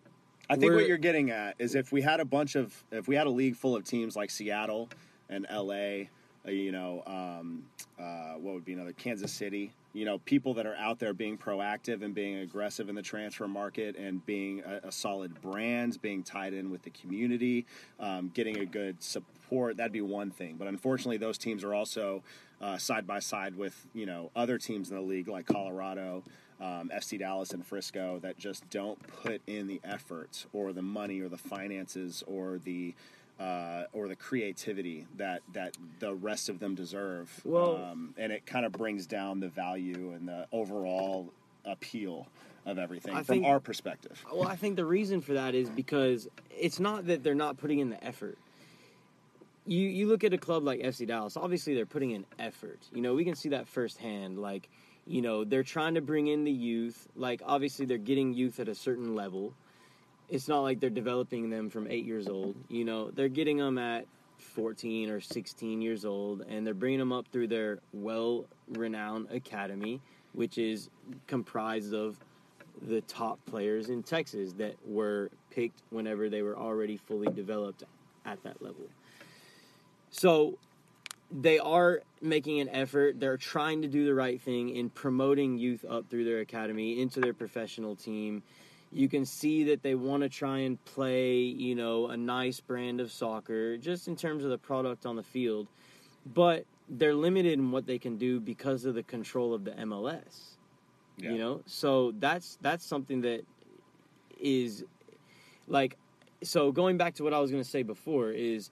I 0.49 0.57
think 0.57 0.73
what 0.73 0.87
you're 0.87 0.99
getting 0.99 1.31
at 1.31 1.55
is 1.59 1.75
if 1.75 1.93
we 1.93 2.03
had 2.03 2.21
a 2.21 2.25
bunch 2.25 2.57
of 2.57 2.83
if 2.91 3.07
we 3.07 3.15
had 3.15 3.27
a 3.27 3.31
league 3.31 3.57
full 3.57 3.77
of 3.77 3.85
teams 3.85 4.17
like 4.17 4.31
Seattle 4.31 4.89
and 5.29 5.47
LA, 5.51 6.09
uh, 6.47 6.51
you 6.51 6.73
know, 6.73 7.03
um, 7.07 7.65
uh, 7.99 8.35
what 8.35 8.55
would 8.55 8.65
be 8.65 8.73
another 8.73 8.93
Kansas 8.93 9.33
City, 9.33 9.73
you 9.93 10.05
know, 10.05 10.19
people 10.19 10.55
that 10.55 10.67
are 10.67 10.77
out 10.77 10.99
there 10.99 11.13
being 11.13 11.37
proactive 11.37 12.03
and 12.03 12.15
being 12.15 12.37
aggressive 12.37 12.89
in 12.89 12.95
the 12.95 13.03
transfer 13.03 13.47
market 13.47 13.97
and 13.97 14.25
being 14.25 14.63
a, 14.65 14.89
a 14.89 14.93
solid 14.93 15.41
brand, 15.41 16.01
being 16.01 16.23
tied 16.23 16.55
in 16.55 16.71
with 16.71 16.83
the 16.83 16.91
community, 16.91 17.67
um, 18.01 18.31
getting 18.33 18.59
a 18.59 18.67
good 18.67 19.03
support, 19.03 19.77
that'd 19.77 19.93
be 19.93 20.01
one 20.01 20.31
thing. 20.31 20.57
But 20.59 20.69
unfortunately, 20.69 21.19
those 21.19 21.37
teams 21.37 21.63
are 21.63 21.75
also 21.75 22.23
uh, 22.61 22.79
side 22.79 23.07
by 23.07 23.19
side 23.19 23.57
with, 23.57 23.87
you 23.93 24.07
know, 24.07 24.31
other 24.35 24.57
teams 24.57 24.91
in 24.91 24.97
the 24.97 25.03
league 25.03 25.29
like 25.29 25.47
Colorado. 25.47 26.23
Um, 26.61 26.93
FC 26.95 27.19
Dallas 27.19 27.51
and 27.51 27.67
Frisco 27.67 28.21
that 28.21 28.39
just 28.39 28.71
don't 28.71 28.97
put 29.25 29.43
in 29.49 29.67
the 29.67 29.81
effort 29.83 30.47
or 30.53 30.73
the 30.73 30.83
money 30.83 31.21
or 31.21 31.29
the 31.29 31.37
finances 31.37 32.23
or 32.25 32.61
the 32.63 32.95
uh, 33.41 33.85
or 33.93 34.09
the 34.09 34.17
creativity 34.17 35.07
that 35.17 35.43
that 35.53 35.77
the 35.99 36.15
rest 36.15 36.49
of 36.49 36.59
them 36.61 36.75
deserve. 36.75 37.31
Well, 37.45 37.77
um, 37.77 38.15
and 38.17 38.33
it 38.33 38.47
kind 38.47 38.65
of 38.65 38.73
brings 38.73 39.07
down 39.07 39.41
the 39.41 39.49
value 39.49 40.13
and 40.13 40.29
the 40.29 40.47
overall 40.53 41.33
appeal 41.65 42.27
of 42.67 42.79
everything 42.79 43.15
I 43.15 43.19
from 43.19 43.37
think- 43.37 43.47
our 43.47 43.61
perspective. 43.61 44.25
Well, 44.33 44.47
I 44.49 44.57
think 44.57 44.77
the 44.77 44.85
reason 44.85 45.21
for 45.21 45.33
that 45.35 45.55
is 45.55 45.69
because 45.69 46.29
it's 46.51 46.79
not 46.79 47.07
that 47.07 47.23
they're 47.23 47.35
not 47.35 47.57
putting 47.57 47.81
in 47.81 47.91
the 47.91 48.03
effort. 48.05 48.39
You 49.67 49.81
you 49.89 50.09
look 50.09 50.25
at 50.25 50.33
a 50.33 50.39
club 50.39 50.63
like 50.65 50.81
FC 50.81 51.07
Dallas. 51.07 51.37
Obviously, 51.37 51.75
they're 51.75 51.87
putting 51.87 52.11
in 52.13 52.25
effort. 52.39 52.81
You 52.93 53.01
know, 53.01 53.15
we 53.15 53.25
can 53.25 53.35
see 53.35 53.51
that 53.51 53.69
firsthand. 53.69 54.39
Like, 54.39 54.69
you 55.07 55.23
know, 55.23 55.45
they're 55.45 55.63
trying 55.63 55.95
to 55.95 56.01
bring 56.01 56.27
in 56.27 56.45
the 56.45 56.51
youth. 56.53 57.09
Like, 57.17 57.43
obviously, 57.45 57.87
they're 57.87 57.99
getting 57.99 58.35
youth 58.35 58.59
at 58.61 58.69
a 58.69 58.75
certain 58.75 59.15
level. 59.15 59.55
It's 60.29 60.49
not 60.49 60.61
like 60.61 60.81
they're 60.81 60.91
developing 60.91 61.51
them 61.51 61.69
from 61.69 61.87
eight 61.91 62.05
years 62.05 62.29
old. 62.29 62.57
You 62.69 62.85
know, 62.85 63.11
they're 63.11 63.29
getting 63.29 63.59
them 63.59 63.79
at 63.79 64.07
14 64.39 65.11
or 65.11 65.21
16 65.21 65.81
years 65.81 66.05
old, 66.05 66.43
and 66.49 66.67
they're 66.67 66.75
bringing 66.75 66.99
them 66.99 67.13
up 67.13 67.27
through 67.33 67.49
their 67.49 67.79
well-renowned 67.93 69.31
academy, 69.31 70.01
which 70.33 70.59
is 70.59 70.91
comprised 71.27 71.95
of 71.95 72.19
the 72.89 73.01
top 73.03 73.39
players 73.47 73.89
in 73.89 74.03
Texas 74.03 74.53
that 74.55 74.75
were 74.87 75.31
picked 75.51 75.83
whenever 75.91 76.29
they 76.29 76.43
were 76.43 76.57
already 76.57 76.97
fully 76.97 77.33
developed 77.33 77.85
at 78.25 78.43
that 78.43 78.61
level. 78.63 78.89
So 80.11 80.59
they 81.31 81.59
are 81.59 82.03
making 82.21 82.61
an 82.61 82.69
effort. 82.69 83.19
They're 83.21 83.37
trying 83.37 83.83
to 83.83 83.89
do 83.89 84.05
the 84.05 84.15
right 84.15 84.41
thing 84.41 84.77
in 84.77 84.91
promoting 84.91 85.59
youth 85.59 85.85
up 85.89 86.09
through 86.11 86.25
their 86.25 86.41
academy 86.41 87.01
into 87.01 87.21
their 87.21 87.33
professional 87.33 87.97
team. 87.97 88.43
You 88.93 89.09
can 89.09 89.25
see 89.25 89.65
that 89.65 89.83
they 89.83 89.95
want 89.95 90.23
to 90.23 90.29
try 90.29 90.59
and 90.59 90.83
play, 90.85 91.37
you 91.39 91.75
know, 91.75 92.09
a 92.09 92.17
nice 92.17 92.61
brand 92.61 93.01
of 93.01 93.11
soccer 93.11 93.77
just 93.79 94.07
in 94.07 94.17
terms 94.17 94.45
of 94.45 94.51
the 94.51 94.59
product 94.59 95.07
on 95.07 95.17
the 95.17 95.23
field. 95.23 95.67
But 96.27 96.65
they're 96.89 97.15
limited 97.15 97.55
in 97.55 97.71
what 97.71 97.87
they 97.87 97.99
can 97.99 98.19
do 98.19 98.39
because 98.39 98.85
of 98.85 98.95
the 98.95 99.03
control 99.03 99.55
of 99.55 99.65
the 99.65 99.71
MLS 99.73 100.57
Yeah. 101.17 101.33
you 101.33 101.39
know 101.39 101.63
so 101.65 102.13
that's 102.19 102.59
that's 102.61 102.85
something 102.85 103.21
that 103.23 103.45
is 104.41 104.85
like 105.69 105.97
so 106.43 106.73
going 106.73 106.97
back 106.99 107.15
to 107.15 107.23
what 107.23 107.33
i 107.33 107.39
was 107.39 107.51
going 107.51 107.63
to 107.63 107.69
say 107.69 107.83
before 107.85 108.31
is 108.31 108.71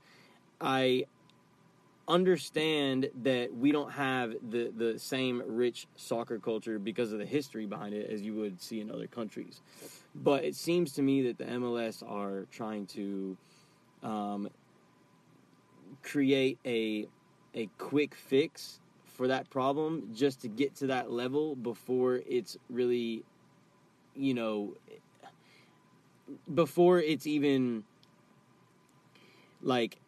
i 0.61 1.05
understand 2.09 3.09
that 3.23 3.55
we 3.55 3.71
don't 3.73 3.93
have 3.93 4.35
the 4.51 4.73
the 4.77 4.99
same 4.99 5.43
rich 5.47 5.87
soccer 5.97 6.39
culture 6.39 6.79
because 6.79 7.13
of 7.13 7.19
the 7.21 7.27
history 7.27 7.67
behind 7.67 7.95
it 7.95 8.11
as 8.11 8.21
you 8.23 8.35
would 8.35 8.61
see 8.61 8.81
in 8.81 8.91
other 8.91 9.07
countries 9.07 9.61
but 10.15 10.45
it 10.45 10.55
seems 10.57 10.93
to 10.95 11.03
me 11.03 11.23
that 11.23 11.39
the 11.39 11.45
mls 11.45 12.03
are 12.09 12.47
trying 12.51 12.87
to 12.87 13.37
um, 14.03 14.49
create 16.03 16.59
a 16.65 17.07
a 17.55 17.69
quick 17.79 18.15
fix 18.15 18.81
for 19.05 19.29
that 19.29 19.49
problem 19.51 20.09
just 20.15 20.41
to 20.41 20.49
get 20.49 20.75
to 20.77 20.87
that 20.87 21.11
level 21.11 21.55
before 21.57 22.21
it's 22.27 22.57
really 22.71 23.23
you 24.15 24.33
know 24.35 24.73
before 26.55 26.99
it's 27.01 27.27
even 27.27 27.85
like 29.63 29.99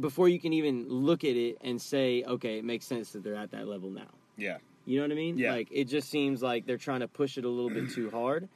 before 0.00 0.28
you 0.28 0.38
can 0.38 0.52
even 0.52 0.88
look 0.88 1.24
at 1.24 1.36
it 1.36 1.58
and 1.62 1.80
say 1.80 2.22
okay 2.26 2.58
it 2.58 2.64
makes 2.64 2.84
sense 2.86 3.10
that 3.12 3.22
they're 3.22 3.34
at 3.34 3.50
that 3.50 3.66
level 3.68 3.90
now 3.90 4.08
Yeah. 4.36 4.58
you 4.84 4.96
know 4.98 5.04
what 5.04 5.12
I 5.12 5.16
mean? 5.16 5.36
Yeah. 5.38 5.52
Like 5.52 5.68
it 5.70 5.84
just 5.84 6.08
seems 6.08 6.42
like 6.42 6.64
they're 6.66 6.76
trying 6.78 7.00
to 7.00 7.08
push 7.08 7.38
it 7.38 7.44
a 7.44 7.48
little 7.48 7.70
bit 7.70 7.90
too 7.90 8.10
hard, 8.10 8.48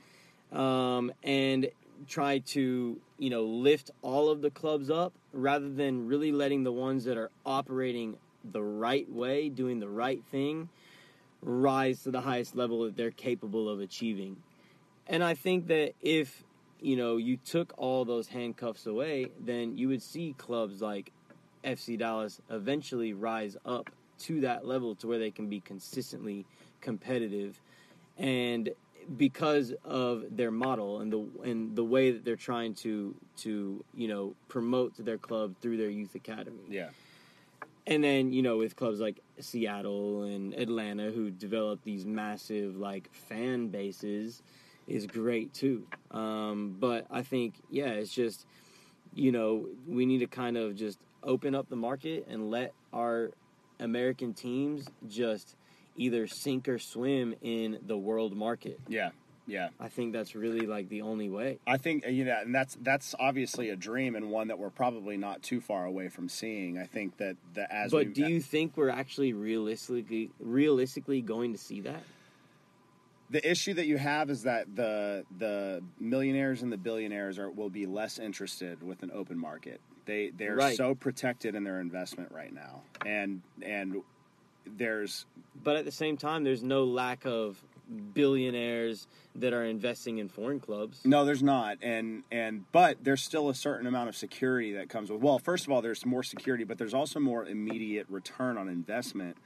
um, 0.52 1.12
and 1.22 1.68
try 2.08 2.38
to 2.38 2.98
you 3.18 3.30
know 3.30 3.44
lift 3.44 3.90
all 4.02 4.30
of 4.30 4.40
the 4.40 4.50
clubs 4.50 4.90
up 4.90 5.12
rather 5.32 5.68
than 5.68 6.06
really 6.06 6.32
letting 6.32 6.64
the 6.64 6.72
ones 6.72 7.04
that 7.04 7.16
are 7.16 7.30
operating 7.44 8.16
the 8.44 8.62
right 8.62 9.10
way, 9.10 9.48
doing 9.48 9.80
the 9.80 9.88
right 9.88 10.22
thing, 10.30 10.68
rise 11.42 12.02
to 12.02 12.10
the 12.10 12.22
highest 12.22 12.56
level 12.56 12.84
that 12.84 12.96
they're 12.96 13.10
capable 13.10 13.68
of 13.68 13.80
achieving. 13.80 14.36
And 15.06 15.22
I 15.22 15.34
think 15.34 15.66
that 15.68 15.92
if 16.00 16.44
you 16.80 16.96
know 16.96 17.16
you 17.16 17.36
took 17.36 17.72
all 17.76 18.04
those 18.04 18.28
handcuffs 18.28 18.86
away, 18.86 19.30
then 19.38 19.76
you 19.76 19.88
would 19.88 20.02
see 20.02 20.34
clubs 20.38 20.80
like 20.80 21.12
FC 21.64 21.98
Dallas 21.98 22.40
eventually 22.48 23.12
rise 23.12 23.56
up 23.64 23.90
to 24.20 24.40
that 24.42 24.66
level 24.66 24.94
to 24.96 25.06
where 25.06 25.18
they 25.18 25.30
can 25.30 25.48
be 25.48 25.60
consistently 25.60 26.46
competitive 26.80 27.60
and 28.18 28.70
because 29.16 29.72
of 29.84 30.24
their 30.30 30.50
model 30.50 31.00
and 31.00 31.12
the 31.12 31.26
and 31.44 31.74
the 31.76 31.84
way 31.84 32.10
that 32.12 32.24
they're 32.24 32.36
trying 32.36 32.74
to 32.74 33.14
to 33.38 33.84
you 33.94 34.08
know 34.08 34.34
promote 34.48 34.92
their 35.04 35.18
club 35.18 35.54
through 35.60 35.76
their 35.76 35.90
youth 35.90 36.14
academy 36.14 36.62
Yeah. 36.68 36.90
and 37.86 38.02
then 38.04 38.32
you 38.32 38.42
know 38.42 38.56
with 38.58 38.76
clubs 38.76 39.00
like 39.00 39.20
Seattle 39.38 40.22
and 40.22 40.54
Atlanta 40.54 41.10
who 41.10 41.30
develop 41.30 41.82
these 41.82 42.04
massive 42.04 42.76
like 42.76 43.12
fan 43.12 43.68
bases 43.68 44.42
is 44.86 45.06
great 45.06 45.52
too 45.54 45.86
um, 46.10 46.76
but 46.78 47.06
I 47.10 47.22
think 47.22 47.54
yeah 47.70 47.88
it's 47.90 48.12
just 48.14 48.46
you 49.14 49.32
know 49.32 49.66
we 49.88 50.06
need 50.06 50.18
to 50.18 50.26
kind 50.26 50.56
of 50.56 50.76
just 50.76 50.98
open 51.22 51.54
up 51.54 51.68
the 51.68 51.76
market 51.76 52.26
and 52.30 52.50
let 52.50 52.72
our 52.92 53.30
American 53.78 54.34
teams 54.34 54.86
just 55.08 55.56
either 55.96 56.26
sink 56.26 56.68
or 56.68 56.78
swim 56.78 57.34
in 57.42 57.78
the 57.86 57.96
world 57.96 58.36
market 58.36 58.78
Yeah. 58.88 59.10
Yeah. 59.46 59.70
I 59.80 59.88
think 59.88 60.12
that's 60.12 60.34
really 60.36 60.66
like 60.66 60.88
the 60.88 61.02
only 61.02 61.28
way 61.28 61.58
I 61.66 61.76
think 61.76 62.06
uh, 62.06 62.10
you 62.10 62.24
know, 62.24 62.38
and 62.40 62.54
that's 62.54 62.76
that's 62.82 63.14
obviously 63.18 63.70
a 63.70 63.76
dream 63.76 64.14
and 64.14 64.30
one 64.30 64.48
that 64.48 64.58
we're 64.58 64.70
probably 64.70 65.16
not 65.16 65.42
too 65.42 65.60
far 65.60 65.84
away 65.86 66.08
from 66.08 66.28
seeing. 66.28 66.78
I 66.78 66.84
think 66.84 67.16
that 67.16 67.36
the 67.54 67.72
as 67.72 67.90
but 67.90 68.06
we, 68.06 68.12
do 68.12 68.26
you 68.26 68.40
think 68.40 68.76
we're 68.76 68.90
actually 68.90 69.32
realistically 69.32 70.30
realistically 70.38 71.20
going 71.20 71.52
to 71.52 71.58
see 71.58 71.80
that 71.80 72.02
the 73.30 73.48
issue 73.48 73.74
that 73.74 73.86
you 73.86 73.96
have 73.96 74.28
is 74.30 74.42
that 74.42 74.74
the 74.74 75.24
the 75.38 75.82
millionaires 75.98 76.62
and 76.62 76.72
the 76.72 76.76
billionaires 76.76 77.38
are 77.38 77.50
will 77.50 77.70
be 77.70 77.86
less 77.86 78.18
interested 78.18 78.82
with 78.82 79.02
an 79.02 79.10
open 79.14 79.38
market. 79.38 79.80
They 80.04 80.30
they're 80.36 80.56
Right. 80.56 80.76
so 80.76 80.94
protected 80.94 81.54
in 81.54 81.62
their 81.64 81.80
investment 81.80 82.32
right 82.32 82.52
now, 82.52 82.82
and 83.06 83.40
and 83.62 84.02
there's 84.66 85.26
but 85.62 85.76
at 85.76 85.84
the 85.84 85.92
same 85.92 86.16
time 86.16 86.44
there's 86.44 86.62
no 86.62 86.84
lack 86.84 87.24
of 87.26 87.62
billionaires 88.14 89.06
that 89.34 89.52
are 89.52 89.64
investing 89.64 90.18
in 90.18 90.28
foreign 90.28 90.60
clubs. 90.60 91.00
No, 91.04 91.24
there's 91.24 91.42
not, 91.42 91.78
and 91.82 92.22
and 92.30 92.64
but 92.72 93.02
there's 93.02 93.22
still 93.22 93.48
a 93.48 93.54
certain 93.54 93.86
amount 93.86 94.08
of 94.08 94.16
security 94.16 94.72
that 94.74 94.88
comes 94.88 95.10
with. 95.10 95.20
Well, 95.20 95.38
first 95.38 95.66
of 95.66 95.72
all, 95.72 95.82
there's 95.82 96.04
more 96.06 96.22
security, 96.22 96.64
but 96.64 96.78
there's 96.78 96.94
also 96.94 97.20
more 97.20 97.44
immediate 97.44 98.06
return 98.08 98.56
on 98.56 98.68
investment 98.68 99.36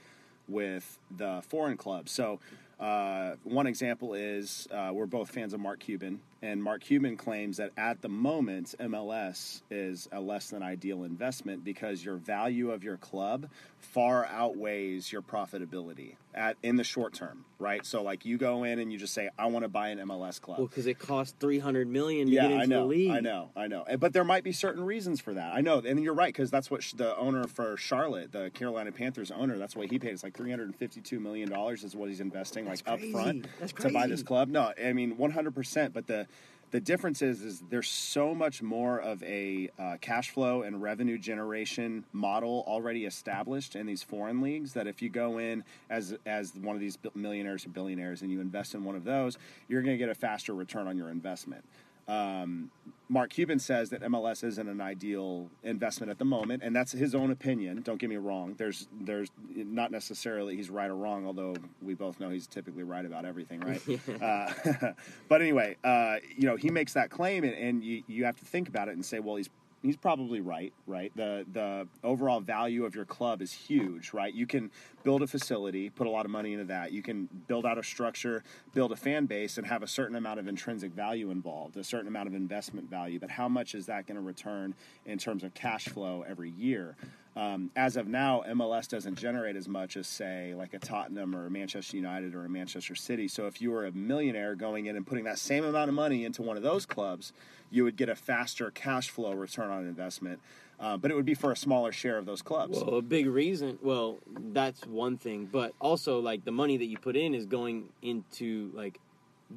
with 0.49 0.99
the 1.17 1.43
foreign 1.49 1.77
clubs. 1.77 2.13
So. 2.13 2.41
Uh, 2.81 3.37
one 3.45 3.69
example 3.69 4.15
is 4.15 4.67
uh, 4.73 4.91
we're 4.93 5.07
both 5.07 5.31
fans 5.31 5.55
of 5.55 5.61
Mark 5.61 5.79
Cuban, 5.79 6.21
and 6.45 6.63
Mark 6.63 6.83
Cuban 6.83 7.17
claims 7.17 7.57
that 7.57 7.73
at 7.79 8.03
the 8.03 8.09
moment 8.09 8.75
MLS 8.79 9.63
is 9.71 10.09
a 10.13 10.21
less 10.21 10.51
than 10.51 10.63
ideal 10.63 11.05
investment 11.05 11.65
because 11.65 12.05
your 12.05 12.17
value 12.17 12.71
of 12.71 12.85
your 12.85 12.99
club 12.99 13.49
far 13.79 14.27
outweighs 14.27 15.11
your 15.11 15.23
profitability 15.23 16.17
at 16.35 16.57
in 16.63 16.77
the 16.77 16.85
short 16.85 17.15
term, 17.15 17.45
right? 17.59 17.87
So 17.87 18.03
like 18.03 18.25
you 18.25 18.37
go 18.37 18.65
in 18.65 18.79
and 18.79 18.93
you 18.93 18.99
just 18.99 19.15
say, 19.15 19.31
I 19.39 19.47
want 19.47 19.65
to 19.65 19.69
buy 19.69 19.89
an 19.89 19.99
MLS 20.01 20.41
club. 20.41 20.59
Well, 20.59 20.67
because 20.67 20.87
it 20.87 20.99
costs 20.99 21.35
three 21.39 21.59
hundred 21.59 21.89
million 21.89 22.27
to 22.27 22.33
yeah, 22.33 22.43
get 22.43 22.51
into 22.51 22.63
I 22.63 22.67
know, 22.67 22.81
the 22.81 22.87
league. 22.87 23.11
I 23.11 23.21
know, 23.21 23.51
I 23.57 23.67
know. 23.67 23.85
But 23.99 24.13
there 24.13 24.25
might 24.25 24.45
be 24.45 24.53
certain 24.53 24.85
reasons 24.85 25.21
for 25.21 25.35
that. 25.35 25.55
I 25.55 25.61
know, 25.61 25.79
and 25.79 26.03
you're 26.03 26.15
right 26.15 26.33
because 26.33 26.51
that's 26.51 26.71
what 26.71 26.83
sh- 26.83 26.95
the 26.95 27.17
owner 27.17 27.47
for 27.47 27.77
Charlotte, 27.77 28.33
the 28.33 28.51
Carolina 28.51 28.93
Panthers 28.93 29.31
owner, 29.31 29.57
that's 29.57 29.77
what 29.77 29.91
he 29.91 29.99
paid. 29.99 30.13
It's 30.13 30.25
like 30.25 30.37
352 30.37 31.21
million 31.21 31.49
dollars 31.49 31.85
is 31.85 31.95
what 31.95 32.09
he's 32.09 32.21
investing 32.21 32.65
That's 32.65 32.83
like 32.87 33.01
up 33.01 33.01
front 33.11 33.47
to 33.79 33.91
buy 33.91 34.07
this 34.07 34.23
club. 34.23 34.49
No, 34.49 34.73
I 34.83 34.93
mean 34.93 35.17
100. 35.17 35.55
percent 35.55 35.95
But 35.95 36.07
the 36.07 36.27
the 36.75 36.81
difference 36.81 37.23
is 37.23 37.41
is 37.41 37.63
there's 37.71 37.89
so 37.89 38.35
much 38.35 38.61
more 38.61 38.99
of 38.99 39.23
a 39.23 39.71
uh, 39.79 39.97
cash 40.01 40.31
flow 40.31 40.63
and 40.63 40.83
revenue 40.83 41.17
generation 41.17 42.05
model 42.13 42.65
already 42.67 43.05
established 43.05 43.77
in 43.77 43.87
these 43.87 44.03
foreign 44.03 44.41
leagues 44.41 44.73
that 44.73 44.89
if 44.89 45.01
you 45.01 45.09
go 45.09 45.39
in 45.39 45.63
as 45.89 46.17
as 46.27 46.53
one 46.57 46.75
of 46.75 46.81
these 46.81 46.99
millionaires 47.15 47.65
or 47.65 47.69
billionaires 47.69 48.23
and 48.23 48.33
you 48.33 48.41
invest 48.41 48.75
in 48.75 48.83
one 48.83 48.97
of 48.97 49.05
those, 49.05 49.39
you're 49.69 49.83
going 49.83 49.95
to 49.95 50.05
get 50.05 50.09
a 50.09 50.17
faster 50.17 50.53
return 50.53 50.89
on 50.89 50.97
your 50.97 51.11
investment. 51.11 51.65
Um, 52.07 52.71
Mark 53.09 53.31
Cuban 53.31 53.59
says 53.59 53.91
that 53.91 54.03
MLS 54.03 54.43
isn't 54.43 54.67
an 54.67 54.81
ideal 54.81 55.51
investment 55.63 56.11
at 56.11 56.19
the 56.19 56.25
moment, 56.25 56.63
and 56.63 56.75
that's 56.75 56.93
his 56.93 57.15
own 57.15 57.31
opinion. 57.31 57.83
Don't 57.83 57.99
get 57.99 58.09
me 58.09 58.17
wrong. 58.17 58.55
There's 58.57 58.89
there's 59.01 59.31
not 59.55 59.91
necessarily 59.91 60.57
he's 60.57 60.71
right 60.71 60.91
or 60.91 60.97
wrong, 60.97 61.27
although 61.27 61.55
we 61.83 61.95
both 61.95 62.19
know 62.19 62.31
he's 62.31 62.47
typically 62.47 62.83
right 62.83 63.05
about 63.05 63.25
everything, 63.25 63.61
right? 63.61 63.83
uh, 64.23 64.93
but 65.29 65.43
anyway, 65.43 65.77
uh, 65.85 66.17
you 66.35 66.47
know 66.47 66.57
he 66.57 66.71
makes 66.71 66.95
that 66.95 67.11
claim, 67.11 67.45
and, 67.45 67.55
and 67.55 67.85
you 67.85 68.03
you 68.07 68.25
have 68.25 68.37
to 68.37 68.45
think 68.45 68.69
about 68.69 68.89
it 68.89 68.93
and 68.93 69.05
say, 69.05 69.19
well, 69.19 69.37
he's 69.37 69.51
he's 69.85 69.97
probably 69.97 70.41
right, 70.41 70.73
right? 70.87 71.13
The 71.15 71.45
the 71.53 71.87
overall 72.03 72.41
value 72.41 72.85
of 72.85 72.95
your 72.95 73.05
club 73.05 73.43
is 73.43 73.53
huge, 73.53 74.13
right? 74.13 74.33
You 74.33 74.47
can 74.47 74.71
build 75.05 75.23
a 75.23 75.27
facility, 75.27 75.91
put 75.91 76.07
a 76.07 76.11
lot 76.11 76.25
of 76.25 76.31
money 76.31 76.55
into 76.55 76.65
that. 76.65 76.91
You 76.91 77.03
can 77.03 77.29
build 77.47 77.67
out 77.67 77.79
a 77.79 77.83
structure, 77.83 78.43
build 78.73 78.91
a 78.91 78.97
fan 78.97 79.27
base, 79.27 79.59
and 79.59 79.67
have 79.67 79.83
a 79.83 79.87
certain 79.87 80.17
amount 80.17 80.41
of 80.41 80.49
intrinsic 80.49 80.93
value 80.93 81.31
involved, 81.31 81.77
a 81.77 81.85
certain 81.85 82.09
amount 82.09 82.29
of 82.29 82.35
investment 82.35 82.89
value. 82.89 83.21
But 83.21 83.31
how 83.31 83.49
much 83.49 83.75
is 83.75 83.87
that 83.87 84.07
going 84.07 84.17
to 84.17 84.23
return 84.23 84.75
in 85.05 85.19
terms 85.19 85.45
of 85.45 85.53
cash 85.55 85.85
flow 85.85 86.25
every 86.27 86.51
year? 86.51 86.97
Um, 87.37 87.73
as 87.75 87.97
of 87.97 88.07
now, 88.07 88.45
MLS 88.49 88.89
doesn't 88.89 89.17
generate 89.17 89.57
as 89.57 89.69
much 89.69 89.97
as, 89.97 90.07
say, 90.07 90.55
like 90.55 90.73
a 90.73 90.79
Tottenham 90.79 91.35
or 91.35 91.47
a 91.47 91.51
Manchester 91.51 91.97
United 91.97 92.33
or 92.33 92.45
a 92.45 92.49
Manchester 92.49 92.95
City. 92.95 93.27
So 93.27 93.49
if 93.49 93.61
you 93.61 93.73
were 93.73 93.87
a 93.87 93.93
millionaire 93.93 94.55
going 94.55 94.87
in 94.87 94.97
and 94.97 95.05
putting 95.05 95.25
that 95.25 95.41
same 95.41 95.65
amount 95.65 95.89
of 95.89 95.97
money 95.97 96.25
into 96.25 96.43
one 96.43 96.57
of 96.57 96.63
those 96.63 96.87
clubs, 96.87 97.33
you 97.75 97.83
would 97.85 97.97
get 97.97 98.09
a 98.09 98.15
faster 98.15 98.71
cash 98.71 99.11
flow 99.11 99.33
return 99.33 99.69
on 99.71 99.85
investment. 99.87 100.39
Uh, 100.79 100.97
but 100.97 101.11
it 101.11 101.15
would 101.15 101.25
be 101.25 101.35
for 101.35 101.51
a 101.53 101.57
smaller 101.57 101.93
share 101.93 102.19
of 102.19 102.27
those 102.27 102.43
clubs. 102.43 102.79
Well, 102.85 102.97
a 102.97 103.03
big 103.03 103.27
reason. 103.27 103.79
Well, 103.83 104.19
that's 104.53 104.85
one 104.87 105.17
thing, 105.19 105.49
but 105.51 105.73
also 105.81 106.21
like 106.21 106.45
the 106.45 106.51
money 106.53 106.77
that 106.77 106.85
you 106.87 106.99
put 106.99 107.17
in 107.17 107.35
is 107.35 107.47
going 107.47 107.89
into 108.03 108.71
like 108.75 108.99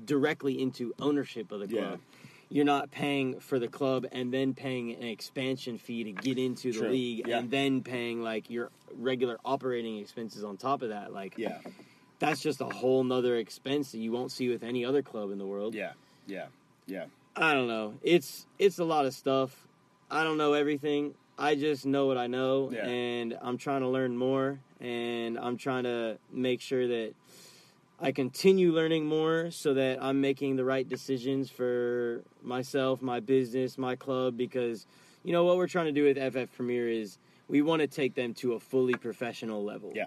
directly 0.05 0.61
into 0.61 0.93
ownership 0.99 1.51
of 1.51 1.59
the 1.61 1.67
Yeah. 1.67 1.81
club. 1.81 1.99
You're 2.49 2.65
not 2.65 2.91
paying 2.91 3.39
for 3.39 3.59
the 3.59 3.67
club 3.67 4.05
and 4.11 4.31
then 4.33 4.53
paying 4.53 4.91
an 4.95 5.03
expansion 5.03 5.77
fee 5.77 6.03
to 6.05 6.11
get 6.11 6.37
into 6.37 6.71
the 6.71 6.79
True. 6.79 6.89
league 6.89 7.27
Yeah. 7.27 7.39
and 7.39 7.51
then 7.51 7.83
paying 7.83 8.21
like 8.21 8.49
your 8.49 8.71
regular 8.95 9.37
operating 9.43 9.97
expenses 9.97 10.43
on 10.43 10.55
top 10.57 10.81
of 10.81 10.89
that. 10.89 11.11
Like 11.13 11.33
yeah, 11.37 11.59
that's 12.19 12.41
just 12.41 12.61
a 12.61 12.65
whole 12.65 13.03
nother 13.03 13.35
expense 13.37 13.91
that 13.91 13.97
you 13.99 14.11
won't 14.11 14.31
see 14.31 14.49
with 14.49 14.63
any 14.63 14.85
other 14.85 15.01
club 15.01 15.31
in 15.31 15.37
the 15.39 15.45
world. 15.45 15.75
yeah, 15.75 15.93
yeah, 16.25 16.45
yeah. 16.85 17.05
I 17.37 17.53
don't 17.53 17.67
know. 17.67 17.93
It's 18.01 18.45
it's 18.57 18.79
a 18.79 18.83
lot 18.83 19.05
of 19.05 19.13
stuff. 19.13 19.67
I 20.09 20.23
don't 20.23 20.37
know 20.37 20.53
everything. 20.53 21.13
I 21.37 21.53
just 21.55 21.85
know 21.85 22.07
what 22.07 22.17
I 22.17 22.25
know, 22.27 22.71
Yeah. 22.71 22.87
and 22.87 23.37
I'm 23.41 23.57
trying 23.59 23.81
to 23.81 23.87
learn 23.87 24.17
more, 24.17 24.59
and 24.79 25.37
I'm 25.37 25.55
trying 25.57 25.83
to 25.83 26.17
make 26.31 26.61
sure 26.61 26.87
that 26.87 27.13
I 27.99 28.11
continue 28.11 28.71
learning 28.71 29.05
more, 29.05 29.51
so 29.51 29.75
that 29.75 30.01
I'm 30.01 30.19
making 30.19 30.55
the 30.55 30.65
right 30.65 30.87
decisions 30.87 31.51
for 31.51 32.23
myself, 32.41 33.01
my 33.03 33.19
business, 33.19 33.77
my 33.77 33.95
club. 33.95 34.35
Because 34.35 34.87
you 35.23 35.31
know 35.31 35.43
what 35.43 35.57
we're 35.57 35.67
trying 35.67 35.85
to 35.85 35.91
do 35.91 36.05
with 36.05 36.17
FF 36.17 36.55
Premier 36.55 36.87
is 36.89 37.19
we 37.47 37.61
want 37.61 37.81
to 37.81 37.87
take 37.87 38.15
them 38.15 38.33
to 38.35 38.53
a 38.53 38.59
fully 38.59 38.95
professional 38.95 39.63
level. 39.63 39.91
Yeah. 39.93 40.05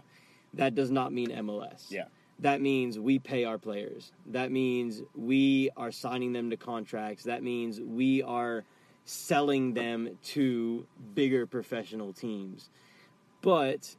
That 0.55 0.75
does 0.75 0.91
not 0.91 1.13
mean 1.13 1.29
MLS. 1.29 1.91
Yeah. 1.91 2.07
That 2.41 2.61
means 2.61 2.99
we 2.99 3.19
pay 3.19 3.45
our 3.45 3.59
players. 3.59 4.13
That 4.27 4.51
means 4.51 5.03
we 5.15 5.71
are 5.77 5.93
signing 5.93 6.33
them 6.33 6.51
to 6.51 6.57
contracts. 6.57 7.25
That 7.25 7.43
means 7.43 7.81
we 7.81 8.23
are 8.23 8.65
selling 9.05 9.75
them 9.75 10.19
to 10.23 10.87
bigger 11.15 11.47
professional 11.47 12.13
teams. 12.13 12.71
But 13.43 13.97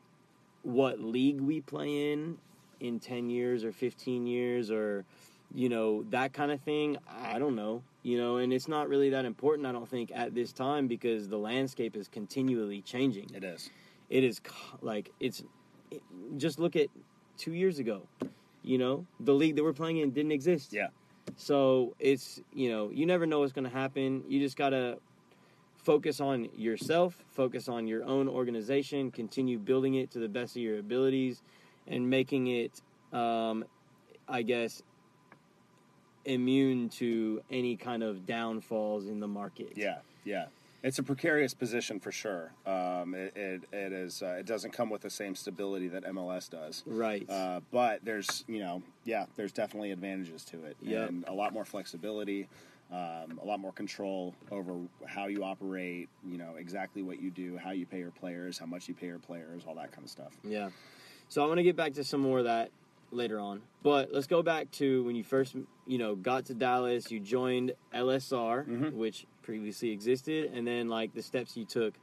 what 0.64 1.00
league 1.00 1.42
we 1.42 1.62
play 1.62 2.14
in 2.14 2.38
in 2.80 3.00
10 3.00 3.30
years 3.30 3.64
or 3.64 3.72
15 3.72 4.26
years 4.28 4.72
or 4.72 5.06
you 5.54 5.70
know 5.70 6.04
that 6.10 6.34
kind 6.34 6.52
of 6.52 6.62
thing 6.62 6.98
i 7.10 7.38
don't 7.40 7.56
know 7.56 7.84
you 8.04 8.18
know 8.18 8.38
and 8.38 8.54
it's 8.54 8.68
not 8.68 8.88
really 8.88 9.10
that 9.10 9.26
important 9.26 9.68
i 9.68 9.72
don't 9.72 9.90
think 9.90 10.12
at 10.14 10.34
this 10.34 10.54
time 10.54 10.88
because 10.88 11.28
the 11.28 11.38
landscape 11.38 11.96
is 11.96 12.08
continually 12.08 12.82
changing 12.82 13.30
It 13.34 13.44
is. 13.44 13.70
it 14.10 14.24
is 14.24 14.42
like 14.82 15.12
it's 15.20 15.44
it, 15.90 16.02
just 16.38 16.60
look 16.60 16.76
at 16.76 16.88
two 17.42 17.54
years 17.54 17.80
ago 17.80 18.04
you 18.62 18.78
know 18.78 19.04
the 19.22 19.34
league 19.34 19.56
that 19.56 19.64
we're 19.64 19.74
playing 19.74 19.98
in 19.98 20.12
didn't 20.12 20.32
exist 20.32 20.72
Yeah. 20.72 20.90
so 21.36 21.96
it's 22.00 22.40
you 22.54 22.70
know 22.70 22.92
you 22.94 23.08
never 23.08 23.26
know 23.26 23.40
what's 23.40 23.52
going 23.52 23.70
to 23.72 23.76
happen 23.84 24.24
you 24.28 24.40
just 24.40 24.56
gotta 24.56 25.00
focus 25.78 26.22
on 26.22 26.48
yourself 26.56 27.18
focus 27.32 27.68
on 27.68 27.88
your 27.88 28.04
own 28.04 28.28
organization 28.30 29.10
continue 29.10 29.58
building 29.58 29.96
it 29.96 30.12
to 30.12 30.20
the 30.20 30.30
best 30.30 30.56
of 30.56 30.62
your 30.62 30.78
abilities 30.78 31.42
and 31.88 32.08
making 32.08 32.46
it 32.48 32.84
um, 33.12 33.66
i 34.30 34.44
guess 34.44 34.84
immune 36.26 36.88
to 36.90 37.42
any 37.50 37.76
kind 37.76 38.04
of 38.04 38.28
downfalls 38.28 39.08
in 39.08 39.20
the 39.20 39.28
market 39.28 39.74
Yeah, 39.76 39.98
yeah. 40.24 40.46
It's 40.84 40.98
a 40.98 41.04
precarious 41.04 41.54
position 41.54 42.00
for 42.00 42.12
sure. 42.12 42.52
Um, 42.66 43.14
it, 43.14 43.34
it, 43.38 43.62
it 43.72 43.94
is. 43.94 44.24
Uh, 44.24 44.38
it 44.40 44.48
doesn't 44.48 44.72
come 44.72 44.90
with 44.90 45.02
the 45.02 45.12
same 45.12 45.36
stability 45.36 45.88
that 45.90 46.04
MLS 46.06 46.50
does. 46.50 46.84
right 46.88 47.28
Uh, 47.30 47.60
but 47.72 48.04
there's, 48.04 48.44
you 48.48 48.60
know, 48.60 48.82
yeah, 49.06 49.26
there's 49.36 49.52
definitely 49.52 49.92
advantages 49.92 50.44
to 50.46 50.64
it, 50.66 50.76
Yep. 50.82 51.10
and 51.10 51.26
a 51.28 51.34
lot 51.34 51.54
more 51.54 51.66
flexibility, 51.66 52.48
um, 52.92 53.40
a 53.42 53.46
lot 53.46 53.60
more 53.60 53.72
control 53.72 54.34
over 54.50 54.74
how 55.06 55.28
you 55.28 55.44
operate. 55.44 56.10
You 56.26 56.40
know 56.40 56.56
exactly 56.58 57.04
what 57.04 57.22
you 57.22 57.30
do, 57.30 57.58
how 57.58 57.72
you 57.72 57.86
pay 57.86 58.00
your 58.00 58.12
players, 58.12 58.58
how 58.58 58.66
much 58.66 58.88
you 58.88 58.96
pay 58.96 59.06
your 59.08 59.20
players, 59.20 59.64
all 59.68 59.76
that 59.76 59.92
kind 59.92 60.04
of 60.04 60.10
stuff. 60.10 60.34
Yeah. 60.44 60.70
So 61.30 61.44
I 61.44 61.48
want 61.48 61.60
to 61.60 61.64
get 61.64 61.76
back 61.76 61.94
to 61.94 62.04
some 62.04 62.22
more 62.22 62.40
of 62.40 62.46
that 62.46 62.72
later 63.12 63.40
on. 63.40 63.62
But 63.84 64.12
let's 64.12 64.28
go 64.28 64.42
back 64.42 64.72
to 64.72 65.04
when 65.04 65.16
you 65.16 65.24
first, 65.24 65.56
you 65.86 65.98
know, 66.00 66.16
got 66.16 66.46
to 66.46 66.54
Dallas, 66.56 67.12
you 67.12 67.20
joined 67.20 67.74
LSR, 67.94 68.66
Mhm. 68.66 68.94
which 68.94 69.26
previously 69.52 69.92
existed, 69.92 70.50
and 70.54 70.66
then 70.66 70.88
like 70.88 71.14
the 71.14 71.22
steps 71.22 71.58
you 71.58 71.66
took 71.66 71.94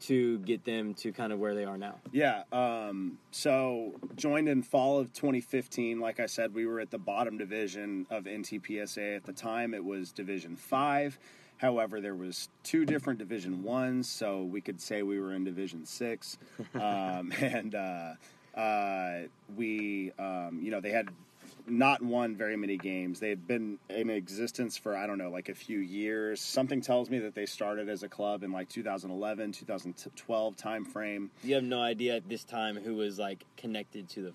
to 0.00 0.38
get 0.40 0.62
them 0.66 0.92
to 0.92 1.12
kind 1.12 1.32
of 1.32 1.38
where 1.38 1.54
they 1.54 1.64
are 1.64 1.78
now. 1.78 1.94
Yeah. 2.12 2.42
Um, 2.52 3.16
so 3.30 3.94
joined 4.16 4.50
in 4.50 4.62
fall 4.62 4.98
of 4.98 5.10
2015. 5.14 5.98
Like 5.98 6.20
I 6.20 6.26
said, 6.26 6.52
we 6.52 6.66
were 6.66 6.78
at 6.78 6.90
the 6.90 6.98
bottom 6.98 7.38
division 7.38 8.06
of 8.10 8.24
NTPSA 8.24 9.16
at 9.16 9.24
the 9.24 9.32
time. 9.32 9.72
It 9.72 9.82
was 9.82 10.12
Division 10.12 10.56
Five. 10.56 11.18
However, 11.56 12.02
there 12.02 12.14
was 12.14 12.50
two 12.64 12.84
different 12.84 13.18
Division 13.18 13.62
Ones, 13.62 14.06
so 14.06 14.42
we 14.42 14.60
could 14.60 14.78
say 14.78 15.02
we 15.02 15.18
were 15.18 15.32
in 15.32 15.44
Division 15.44 15.86
Six. 15.86 16.36
um, 16.74 17.32
and 17.40 17.74
uh, 17.74 18.12
uh, 18.54 19.20
we, 19.56 20.12
um, 20.18 20.60
you 20.62 20.70
know, 20.70 20.82
they 20.82 20.90
had 20.90 21.08
not 21.70 22.02
won 22.02 22.36
very 22.36 22.56
many 22.56 22.76
games. 22.76 23.20
They 23.20 23.30
had 23.30 23.46
been 23.46 23.78
in 23.88 24.10
existence 24.10 24.76
for 24.76 24.96
I 24.96 25.06
don't 25.06 25.18
know, 25.18 25.30
like 25.30 25.48
a 25.48 25.54
few 25.54 25.78
years. 25.78 26.40
Something 26.40 26.80
tells 26.80 27.10
me 27.10 27.18
that 27.20 27.34
they 27.34 27.46
started 27.46 27.88
as 27.88 28.02
a 28.02 28.08
club 28.08 28.42
in 28.42 28.52
like 28.52 28.68
2011, 28.68 29.52
2012 29.52 30.56
time 30.56 30.84
frame. 30.84 31.30
You 31.42 31.54
have 31.54 31.64
no 31.64 31.80
idea 31.80 32.16
at 32.16 32.28
this 32.28 32.44
time 32.44 32.76
who 32.76 32.96
was 32.96 33.18
like 33.18 33.44
connected 33.56 34.08
to 34.10 34.22
the 34.22 34.32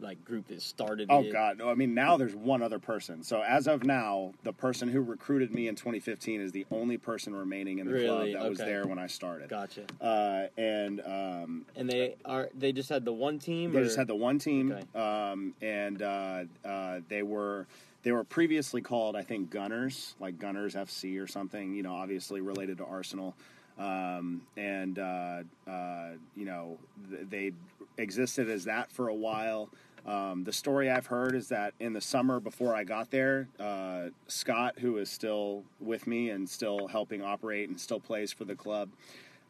like 0.00 0.24
group 0.24 0.48
that 0.48 0.60
started. 0.62 1.08
Oh 1.10 1.20
it. 1.22 1.32
God, 1.32 1.58
no! 1.58 1.68
I 1.70 1.74
mean, 1.74 1.94
now 1.94 2.16
there's 2.16 2.34
one 2.34 2.62
other 2.62 2.78
person. 2.78 3.22
So 3.22 3.42
as 3.42 3.66
of 3.66 3.84
now, 3.84 4.32
the 4.42 4.52
person 4.52 4.88
who 4.88 5.00
recruited 5.00 5.52
me 5.54 5.68
in 5.68 5.74
2015 5.76 6.40
is 6.40 6.52
the 6.52 6.66
only 6.70 6.96
person 6.98 7.34
remaining 7.34 7.78
in 7.78 7.86
the 7.86 7.92
Really? 7.92 8.32
club 8.32 8.42
that 8.42 8.48
was 8.50 8.58
there 8.58 8.86
when 8.86 8.98
I 8.98 9.06
started. 9.06 9.48
Gotcha. 9.48 9.84
Uh, 10.00 10.46
and 10.60 11.00
um, 11.00 11.66
And 11.76 11.88
they 11.88 12.16
are 12.24 12.50
they 12.58 12.72
just 12.72 12.88
had 12.88 13.04
the 13.04 13.12
one 13.12 13.38
team. 13.38 13.72
they 13.72 13.80
or- 13.80 13.84
just 13.84 13.96
had 13.96 14.06
the 14.08 14.14
one 14.16 14.38
team, 14.38 14.72
Okay. 14.72 14.98
um, 14.98 15.54
and 15.62 16.02
uh, 16.02 16.44
uh, 16.64 17.00
they 17.08 17.22
were 17.22 17.66
they 18.02 18.12
were 18.12 18.24
previously 18.24 18.82
called, 18.82 19.16
I 19.16 19.22
think, 19.22 19.48
Gunners, 19.50 20.14
like 20.20 20.38
Gunners 20.38 20.74
FC 20.74 21.18
or 21.22 21.26
something. 21.26 21.74
You 21.74 21.82
know, 21.82 21.94
obviously 21.94 22.40
related 22.40 22.78
to 22.78 22.84
Arsenal. 22.84 23.34
Um, 23.78 24.42
and 24.56 24.98
uh, 24.98 25.42
uh, 25.68 26.10
you 26.36 26.44
know 26.44 26.78
th- 27.10 27.26
they 27.28 27.52
existed 27.98 28.48
as 28.48 28.64
that 28.64 28.90
for 28.90 29.08
a 29.08 29.14
while. 29.14 29.68
Um, 30.06 30.44
the 30.44 30.52
story 30.52 30.90
I've 30.90 31.06
heard 31.06 31.34
is 31.34 31.48
that 31.48 31.72
in 31.80 31.94
the 31.94 32.00
summer 32.00 32.38
before 32.38 32.76
I 32.76 32.84
got 32.84 33.10
there, 33.10 33.48
uh, 33.58 34.10
Scott, 34.28 34.78
who 34.78 34.98
is 34.98 35.10
still 35.10 35.64
with 35.80 36.06
me 36.06 36.30
and 36.30 36.48
still 36.48 36.86
helping 36.88 37.22
operate 37.22 37.70
and 37.70 37.80
still 37.80 38.00
plays 38.00 38.30
for 38.30 38.44
the 38.44 38.54
club, 38.54 38.90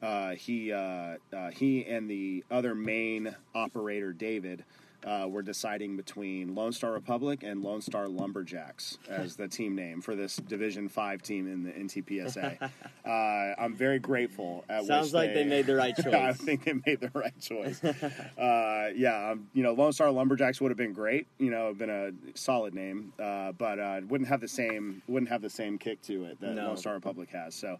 uh, 0.00 0.30
he 0.30 0.72
uh, 0.72 1.16
uh, 1.32 1.50
he 1.50 1.84
and 1.86 2.08
the 2.08 2.44
other 2.50 2.74
main 2.74 3.34
operator 3.54 4.12
David 4.12 4.64
uh, 5.04 5.26
were 5.28 5.42
deciding 5.42 5.96
between 5.96 6.54
Lone 6.54 6.72
Star 6.72 6.92
Republic 6.92 7.42
and 7.42 7.62
Lone 7.62 7.80
Star 7.80 8.08
Lumberjacks 8.08 8.98
as 9.08 9.36
the 9.36 9.48
team 9.48 9.74
name 9.74 10.00
for 10.00 10.14
this 10.14 10.36
Division 10.36 10.88
Five 10.88 11.22
team 11.22 11.46
in 11.46 11.62
the 11.62 11.70
NTPSA. 11.72 12.70
uh, 13.06 13.08
I'm 13.08 13.74
very 13.74 13.98
grateful. 13.98 14.64
At 14.68 14.84
Sounds 14.84 15.12
like 15.12 15.34
they 15.34 15.44
made 15.44 15.66
the 15.66 15.76
right 15.76 15.94
choice. 16.02 16.14
I 16.14 16.32
think 16.32 16.64
they 16.64 16.74
made 16.86 17.00
the 17.00 17.10
right 17.14 17.38
choice. 17.40 17.82
uh, 18.38 18.90
yeah, 18.94 19.30
um, 19.32 19.48
you 19.52 19.62
know, 19.62 19.72
Lone 19.72 19.92
Star 19.92 20.10
Lumberjacks 20.10 20.60
would 20.60 20.70
have 20.70 20.78
been 20.78 20.92
great. 20.92 21.26
You 21.38 21.50
know, 21.50 21.72
been 21.74 21.90
a 21.90 22.12
solid 22.36 22.74
name, 22.74 23.12
uh, 23.18 23.52
but 23.52 23.78
uh, 23.78 23.96
it 23.98 24.08
wouldn't 24.08 24.28
have 24.28 24.40
the 24.40 24.48
same 24.48 25.02
wouldn't 25.08 25.30
have 25.30 25.42
the 25.42 25.50
same 25.50 25.78
kick 25.78 26.00
to 26.02 26.24
it 26.24 26.40
that 26.40 26.54
No. 26.54 26.68
Lone 26.68 26.76
Star 26.76 26.94
Republic 26.94 27.30
has. 27.30 27.54
So. 27.54 27.78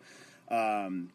Um, 0.51 1.09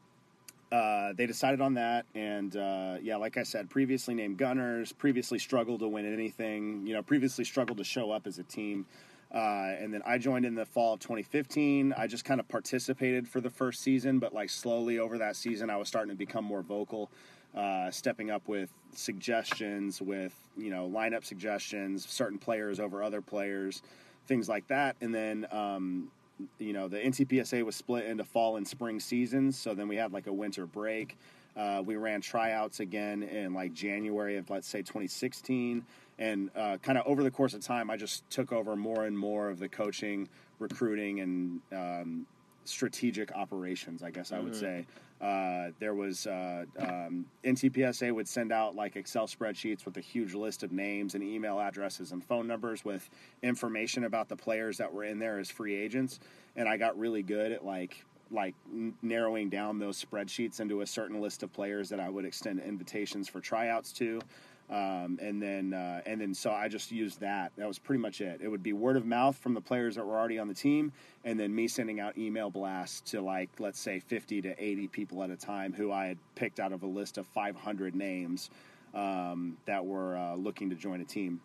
uh, 0.72 1.14
they 1.14 1.26
decided 1.26 1.62
on 1.62 1.74
that, 1.76 2.06
and 2.14 2.56
uh, 2.56 2.98
yeah, 3.02 3.16
like 3.16 3.38
I 3.38 3.44
said, 3.44 3.70
previously 3.70 4.14
named 4.14 4.38
Gunners, 4.38 4.92
previously 4.92 5.40
struggled 5.40 5.80
to 5.80 5.88
win 5.88 6.12
anything. 6.12 6.86
You 6.86 6.94
know, 6.94 7.02
previously 7.02 7.44
struggled 7.44 7.80
to 7.80 7.84
show 7.84 8.12
up 8.12 8.28
as 8.28 8.38
a 8.38 8.44
team. 8.44 8.86
Uh, 9.34 9.76
and 9.80 9.94
then 9.94 10.02
I 10.06 10.18
joined 10.18 10.46
in 10.46 10.56
the 10.56 10.66
fall 10.66 10.94
of 10.94 11.00
2015. 11.02 11.94
I 11.96 12.08
just 12.08 12.26
kind 12.26 12.40
of 12.40 12.48
participated 12.48 13.28
for 13.28 13.42
the 13.42 13.50
first 13.50 13.82
season, 13.82 14.18
but 14.20 14.34
like 14.34 14.50
slowly 14.50 14.98
over 14.98 15.20
that 15.20 15.36
season, 15.36 15.70
I 15.70 15.78
was 15.78 15.88
starting 15.88 16.10
to 16.10 16.18
become 16.18 16.44
more 16.44 16.64
vocal, 16.64 17.12
uh, 17.56 17.92
stepping 17.92 18.32
up 18.32 18.48
with 18.48 18.70
suggestions, 18.94 20.02
with 20.02 20.34
you 20.58 20.70
know 20.70 20.90
lineup 20.90 21.26
suggestions, 21.26 22.08
certain 22.08 22.40
players 22.40 22.80
over 22.80 23.04
other 23.04 23.22
players, 23.22 23.82
things 24.28 24.50
like 24.50 24.68
that. 24.68 24.96
And 25.02 25.14
then 25.14 25.48
um, 25.52 26.12
you 26.58 26.74
know 26.74 26.88
the 26.88 26.98
NTPSA 26.98 27.64
was 27.64 27.76
split 27.76 28.06
into 28.06 28.24
fall 28.24 28.58
and 28.58 28.68
spring 28.68 29.00
seasons, 29.00 29.58
so 29.58 29.74
then 29.74 29.88
we 29.88 29.96
had 29.96 30.14
like 30.14 30.28
a 30.28 30.34
winter 30.34 30.66
break. 30.66 31.18
Uh, 31.58 31.82
we 31.84 31.96
ran 31.96 32.22
tryouts 32.22 32.80
again 32.80 33.24
in 33.24 33.54
like 33.54 33.74
January 33.74 34.38
of 34.38 34.50
let's 34.50 34.68
say 34.68 34.80
2016, 34.80 35.84
and 36.18 36.50
uh, 36.56 36.78
kind 36.82 36.98
of 36.98 37.06
over 37.08 37.24
the 37.24 37.32
course 37.32 37.54
of 37.54 37.62
time, 37.62 37.90
I 37.90 37.98
just 37.98 38.30
took 38.30 38.52
over 38.52 38.76
more 38.76 39.06
and 39.06 39.18
more 39.18 39.50
of 39.50 39.60
the 39.60 39.70
coaching, 39.70 40.30
recruiting, 40.60 41.20
and 41.20 41.62
um, 41.74 42.26
strategic 42.66 43.32
operations. 43.34 44.04
I 44.04 44.12
guess 44.12 44.32
I 44.32 44.40
would 44.40 44.56
say 44.56 44.86
uh, 45.22 45.72
there 45.80 45.94
was 45.94 46.28
uh, 46.28 46.64
um, 46.80 47.26
NTPSA 47.44 48.14
would 48.14 48.28
send 48.28 48.52
out 48.52 48.76
like 48.76 48.96
Excel 48.96 49.28
spreadsheets 49.28 49.86
with 49.86 49.98
a 49.98 50.02
huge 50.02 50.34
list 50.34 50.64
of 50.64 50.72
names 50.72 51.14
and 51.14 51.24
email 51.24 51.60
addresses 51.60 52.14
and 52.14 52.24
phone 52.24 52.48
numbers 52.48 52.86
with 52.86 53.10
information 53.44 54.06
about 54.06 54.30
the 54.30 54.36
players 54.36 54.78
that 54.78 54.94
were 54.94 55.04
in 55.04 55.20
there 55.20 55.40
as 55.40 55.50
free 55.50 55.76
agents, 55.76 56.20
and 56.56 56.70
I 56.70 56.78
got 56.78 56.98
really 56.98 57.24
good 57.24 57.52
at 57.52 57.66
like 57.66 58.06
like 58.32 58.54
narrowing 59.02 59.50
down 59.50 59.80
those 59.80 60.04
spreadsheets 60.04 60.60
into 60.60 60.82
a 60.82 60.88
certain 60.88 61.20
list 61.20 61.44
of 61.44 61.52
players 61.52 61.90
that 61.90 62.00
I 62.00 62.10
would 62.10 62.26
extend 62.26 62.60
invitations 62.60 63.28
for 63.28 63.42
tryouts 63.42 63.92
to. 63.94 64.22
Um, 64.70 65.18
and 65.20 65.42
then, 65.42 65.74
uh, 65.74 66.02
and 66.06 66.22
then, 66.22 66.34
so 66.36 66.52
I 66.52 66.68
just 66.68 66.92
used 66.92 67.22
that. 67.22 67.52
That 67.58 67.68
was 67.68 67.80
pretty 67.80 68.02
much 68.02 68.22
it. 68.22 68.40
It 68.44 68.48
would 68.48 68.62
be 68.62 68.74
word 68.74 68.98
of 68.98 69.06
mouth 69.06 69.36
from 69.38 69.56
the 69.56 69.62
players 69.62 69.96
that 69.96 70.06
were 70.06 70.16
already 70.16 70.38
on 70.38 70.48
the 70.48 70.54
team, 70.54 70.92
and 71.26 71.40
then 71.40 71.54
me 71.56 71.68
sending 71.68 72.00
out 72.00 72.18
email 72.18 72.52
blasts 72.52 73.12
to 73.12 73.22
like, 73.22 73.50
let's 73.58 73.80
say, 73.80 74.00
50 74.00 74.44
to 74.44 74.64
80 74.64 74.88
people 74.90 75.24
at 75.24 75.32
a 75.32 75.36
time 75.36 75.74
who 75.74 75.92
I 75.92 76.06
had 76.06 76.18
picked 76.36 76.60
out 76.60 76.72
of 76.72 76.84
a 76.84 76.88
list 76.88 77.18
of 77.18 77.26
500 77.28 77.96
names 77.96 78.52
um, 78.94 79.58
that 79.66 79.86
were 79.86 80.16
uh, 80.16 80.36
looking 80.36 80.70
to 80.70 80.76
join 80.76 81.02
a 81.02 81.06
team 81.06 81.42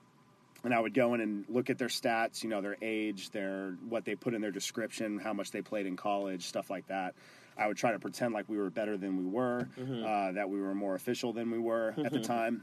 and 0.65 0.73
I 0.73 0.81
would 0.81 0.95
go 0.95 1.15
in 1.15 1.21
and 1.21 1.45
look 1.49 1.69
at 1.69 1.79
their 1.79 1.89
stats, 1.89 2.43
you 2.43 2.49
know, 2.49 2.63
their 2.63 2.77
age, 2.81 3.31
their 3.31 3.77
what 3.89 4.05
they 4.05 4.15
put 4.15 4.35
in 4.35 4.41
their 4.41 4.51
description, 4.51 5.19
how 5.19 5.35
much 5.35 5.51
they 5.51 5.61
played 5.61 5.87
in 5.87 5.95
college, 5.97 6.47
stuff 6.47 6.71
like 6.71 6.87
that. 6.89 7.15
I 7.57 7.69
would 7.69 7.77
try 7.77 7.93
to 7.93 7.99
pretend 7.99 8.35
like 8.35 8.49
we 8.49 8.57
were 8.57 8.71
better 8.71 8.97
than 8.97 9.17
we 9.17 9.27
were, 9.27 9.69
uh, 10.05 10.33
that 10.33 10.49
we 10.49 10.61
were 10.61 10.75
more 10.75 10.95
official 10.95 11.33
than 11.33 11.51
we 11.51 11.59
were 11.59 11.95
at 12.03 12.13
the 12.13 12.21
time, 12.35 12.63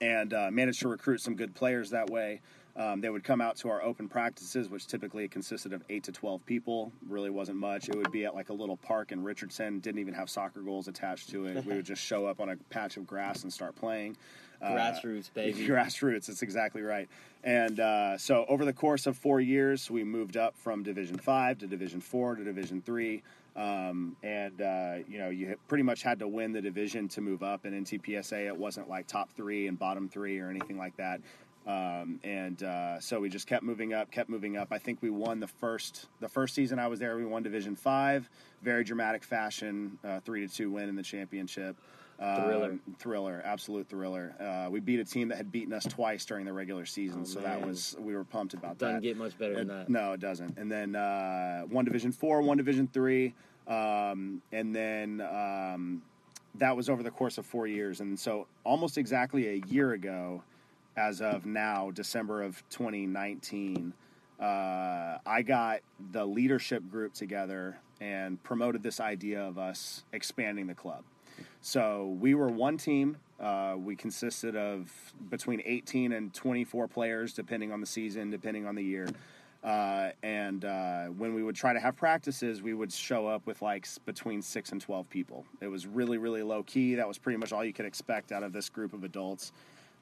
and 0.00 0.32
uh, 0.34 0.50
managed 0.50 0.80
to 0.80 0.88
recruit 0.88 1.20
some 1.20 1.34
good 1.34 1.54
players 1.54 1.90
that 1.90 2.10
way. 2.10 2.40
Um, 2.76 3.00
they 3.00 3.08
would 3.08 3.22
come 3.22 3.40
out 3.40 3.56
to 3.58 3.68
our 3.68 3.82
open 3.82 4.08
practices, 4.08 4.68
which 4.68 4.88
typically 4.88 5.28
consisted 5.28 5.72
of 5.72 5.84
eight 5.88 6.02
to 6.04 6.12
twelve 6.12 6.44
people. 6.44 6.90
Really 7.08 7.30
wasn't 7.30 7.58
much. 7.58 7.88
It 7.88 7.94
would 7.94 8.10
be 8.10 8.24
at 8.24 8.34
like 8.34 8.48
a 8.48 8.52
little 8.52 8.76
park 8.76 9.12
in 9.12 9.22
Richardson. 9.22 9.78
Didn't 9.78 10.00
even 10.00 10.14
have 10.14 10.28
soccer 10.28 10.60
goals 10.60 10.88
attached 10.88 11.30
to 11.30 11.46
it. 11.46 11.64
we 11.64 11.76
would 11.76 11.84
just 11.84 12.02
show 12.02 12.26
up 12.26 12.40
on 12.40 12.48
a 12.48 12.56
patch 12.70 12.96
of 12.96 13.06
grass 13.06 13.44
and 13.44 13.52
start 13.52 13.76
playing. 13.76 14.16
Uh, 14.60 14.70
Grassroots, 14.70 15.32
baby. 15.32 15.66
Grassroots. 15.68 16.26
That's 16.26 16.42
exactly 16.42 16.82
right. 16.82 17.08
And 17.44 17.78
uh, 17.78 18.18
so 18.18 18.44
over 18.48 18.64
the 18.64 18.72
course 18.72 19.06
of 19.06 19.16
four 19.16 19.40
years, 19.40 19.90
we 19.90 20.02
moved 20.02 20.36
up 20.36 20.56
from 20.56 20.82
Division 20.82 21.18
Five 21.18 21.58
to 21.58 21.68
Division 21.68 22.00
Four 22.00 22.34
to 22.34 22.42
Division 22.42 22.82
Three. 22.82 23.22
Um, 23.56 24.16
and 24.22 24.60
uh, 24.60 24.94
you 25.08 25.18
know, 25.18 25.30
you 25.30 25.56
pretty 25.68 25.84
much 25.84 26.02
had 26.02 26.18
to 26.18 26.28
win 26.28 26.52
the 26.52 26.60
division 26.60 27.08
to 27.08 27.20
move 27.20 27.42
up. 27.42 27.64
And 27.64 27.74
in 27.74 27.84
TPSA, 27.84 28.46
it 28.46 28.56
wasn't 28.56 28.88
like 28.88 29.06
top 29.06 29.30
three 29.32 29.68
and 29.68 29.78
bottom 29.78 30.08
three 30.08 30.38
or 30.40 30.50
anything 30.50 30.76
like 30.76 30.96
that. 30.96 31.20
Um, 31.66 32.20
and 32.24 32.62
uh, 32.62 33.00
so 33.00 33.20
we 33.20 33.30
just 33.30 33.46
kept 33.46 33.62
moving 33.62 33.94
up, 33.94 34.10
kept 34.10 34.28
moving 34.28 34.56
up. 34.56 34.68
I 34.70 34.78
think 34.78 35.00
we 35.00 35.08
won 35.08 35.40
the 35.40 35.46
first 35.46 36.06
the 36.20 36.28
first 36.28 36.54
season 36.54 36.78
I 36.78 36.88
was 36.88 36.98
there. 36.98 37.16
We 37.16 37.24
won 37.24 37.42
Division 37.42 37.74
Five, 37.74 38.28
very 38.62 38.84
dramatic 38.84 39.24
fashion, 39.24 39.98
uh, 40.04 40.20
three 40.20 40.46
to 40.46 40.52
two 40.52 40.70
win 40.70 40.88
in 40.88 40.96
the 40.96 41.02
championship. 41.02 41.76
Um, 42.20 42.42
Thriller. 42.44 42.78
thriller, 42.98 43.42
absolute 43.44 43.88
thriller. 43.88 44.34
Uh, 44.40 44.70
we 44.70 44.78
beat 44.80 45.00
a 45.00 45.04
team 45.04 45.28
that 45.28 45.36
had 45.36 45.50
beaten 45.50 45.72
us 45.72 45.84
twice 45.84 46.24
during 46.24 46.44
the 46.44 46.52
regular 46.52 46.86
season, 46.86 47.22
Oh, 47.22 47.24
so 47.24 47.40
that 47.40 47.66
was 47.66 47.96
we 47.98 48.14
were 48.14 48.22
pumped 48.24 48.54
about 48.54 48.78
Doesn't 48.78 48.96
that. 48.96 49.02
get 49.02 49.16
much 49.16 49.36
better 49.36 49.54
than 49.56 49.66
that. 49.68 49.88
No, 49.88 50.12
it 50.12 50.20
doesn't. 50.20 50.56
And 50.56 50.70
then 50.70 50.94
uh, 50.94 51.62
one 51.62 51.84
Division 51.84 52.12
Four, 52.12 52.40
one 52.42 52.56
Division 52.56 52.86
Three, 52.92 53.34
um, 53.66 54.40
and 54.52 54.74
then 54.74 55.20
um, 55.22 56.02
that 56.56 56.76
was 56.76 56.88
over 56.88 57.02
the 57.02 57.10
course 57.10 57.36
of 57.36 57.46
four 57.46 57.66
years. 57.66 58.00
And 58.00 58.16
so, 58.18 58.46
almost 58.62 58.96
exactly 58.96 59.48
a 59.48 59.62
year 59.66 59.92
ago, 59.92 60.42
as 60.96 61.20
of 61.20 61.46
now, 61.46 61.90
December 61.90 62.42
of 62.42 62.62
2019, 62.70 63.92
uh, 64.40 64.44
I 65.26 65.42
got 65.42 65.80
the 66.12 66.24
leadership 66.24 66.88
group 66.90 67.12
together 67.14 67.76
and 68.00 68.40
promoted 68.44 68.82
this 68.84 69.00
idea 69.00 69.42
of 69.42 69.58
us 69.58 70.04
expanding 70.12 70.68
the 70.68 70.74
club. 70.74 71.02
So 71.64 72.18
we 72.20 72.34
were 72.34 72.48
one 72.48 72.76
team. 72.76 73.16
Uh, 73.40 73.76
we 73.78 73.96
consisted 73.96 74.54
of 74.54 74.92
between 75.30 75.62
18 75.64 76.12
and 76.12 76.32
24 76.34 76.86
players, 76.88 77.32
depending 77.32 77.72
on 77.72 77.80
the 77.80 77.86
season, 77.86 78.28
depending 78.28 78.66
on 78.66 78.74
the 78.74 78.84
year. 78.84 79.08
Uh, 79.62 80.10
and 80.22 80.66
uh, 80.66 81.04
when 81.06 81.32
we 81.32 81.42
would 81.42 81.56
try 81.56 81.72
to 81.72 81.80
have 81.80 81.96
practices, 81.96 82.60
we 82.60 82.74
would 82.74 82.92
show 82.92 83.26
up 83.26 83.46
with 83.46 83.62
like 83.62 83.88
between 84.04 84.42
six 84.42 84.72
and 84.72 84.80
12 84.82 85.08
people. 85.08 85.46
It 85.62 85.68
was 85.68 85.86
really, 85.86 86.18
really 86.18 86.42
low 86.42 86.62
key. 86.64 86.96
That 86.96 87.08
was 87.08 87.16
pretty 87.16 87.38
much 87.38 87.50
all 87.50 87.64
you 87.64 87.72
could 87.72 87.86
expect 87.86 88.30
out 88.30 88.42
of 88.42 88.52
this 88.52 88.68
group 88.68 88.92
of 88.92 89.02
adults. 89.02 89.52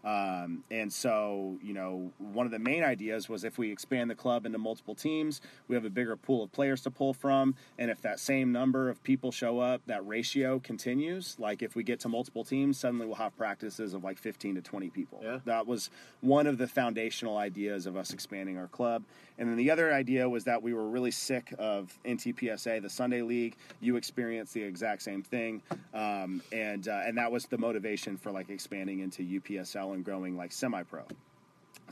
Um, 0.04 0.64
and 0.70 0.92
so, 0.92 1.58
you 1.62 1.72
know, 1.72 2.10
one 2.18 2.46
of 2.46 2.52
the 2.52 2.58
main 2.58 2.82
ideas 2.82 3.28
was 3.28 3.44
if 3.44 3.58
we 3.58 3.70
expand 3.70 4.10
the 4.10 4.14
club 4.14 4.46
into 4.46 4.58
multiple 4.58 4.94
teams, 4.94 5.40
we 5.68 5.76
have 5.76 5.84
a 5.84 5.90
bigger 5.90 6.16
pool 6.16 6.42
of 6.42 6.52
players 6.52 6.80
to 6.82 6.90
pull 6.90 7.14
from. 7.14 7.54
And 7.78 7.90
if 7.90 8.02
that 8.02 8.18
same 8.18 8.52
number 8.52 8.88
of 8.88 9.02
people 9.02 9.30
show 9.30 9.60
up, 9.60 9.80
that 9.86 10.06
ratio 10.06 10.58
continues. 10.58 11.36
Like 11.38 11.62
if 11.62 11.76
we 11.76 11.82
get 11.84 12.00
to 12.00 12.08
multiple 12.08 12.44
teams, 12.44 12.78
suddenly 12.78 13.06
we'll 13.06 13.16
have 13.16 13.36
practices 13.36 13.94
of 13.94 14.02
like 14.02 14.18
15 14.18 14.56
to 14.56 14.60
20 14.60 14.90
people. 14.90 15.20
Yeah. 15.22 15.38
That 15.44 15.66
was 15.66 15.90
one 16.20 16.46
of 16.46 16.58
the 16.58 16.66
foundational 16.66 17.36
ideas 17.36 17.86
of 17.86 17.96
us 17.96 18.12
expanding 18.12 18.58
our 18.58 18.68
club. 18.68 19.04
And 19.38 19.48
then 19.48 19.56
the 19.56 19.70
other 19.70 19.92
idea 19.92 20.28
was 20.28 20.44
that 20.44 20.62
we 20.62 20.74
were 20.74 20.88
really 20.88 21.10
sick 21.10 21.54
of 21.58 21.96
NTPSA, 22.04 22.82
the 22.82 22.90
Sunday 22.90 23.22
League. 23.22 23.56
You 23.80 23.96
experienced 23.96 24.54
the 24.54 24.62
exact 24.62 25.02
same 25.02 25.22
thing, 25.22 25.62
um, 25.94 26.42
and 26.52 26.86
uh, 26.88 27.02
and 27.04 27.16
that 27.18 27.30
was 27.30 27.46
the 27.46 27.58
motivation 27.58 28.16
for 28.16 28.30
like 28.30 28.50
expanding 28.50 29.00
into 29.00 29.22
UPSL 29.22 29.94
and 29.94 30.04
growing 30.04 30.36
like 30.36 30.52
semi-pro. 30.52 31.02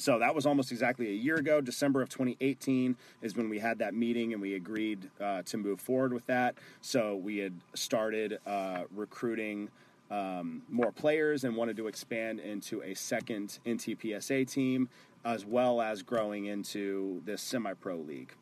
So 0.01 0.19
that 0.19 0.35
was 0.35 0.47
almost 0.47 0.73
exactly 0.73 1.09
a 1.09 1.15
year 1.15 1.37
ago. 1.37 1.61
December 1.61 2.01
of 2.01 2.09
2018 2.09 2.97
is 3.21 3.37
when 3.37 3.51
we 3.51 3.59
had 3.59 3.79
that 3.81 3.93
meeting 3.93 4.33
and 4.33 4.41
we 4.41 4.55
agreed 4.55 5.11
uh, 5.21 5.43
to 5.43 5.59
move 5.59 5.79
forward 5.79 6.15
with 6.15 6.27
that. 6.27 6.55
So 6.81 7.17
we 7.17 7.39
had 7.39 7.53
started 7.75 8.39
uh, 8.47 8.85
recruiting 8.95 9.69
um, 10.11 10.63
more 10.69 10.91
players 10.91 11.45
and 11.45 11.55
wanted 11.55 11.77
to 11.77 11.87
expand 11.87 12.41
into 12.41 12.83
a 12.83 12.95
second 12.95 13.59
NTPSA 13.65 14.51
team, 14.51 14.89
as 15.25 15.45
well 15.45 15.81
as 15.81 16.03
growing 16.03 16.47
into 16.47 17.23
this 17.25 17.43
semi-pro 17.43 17.97
league. 17.97 18.33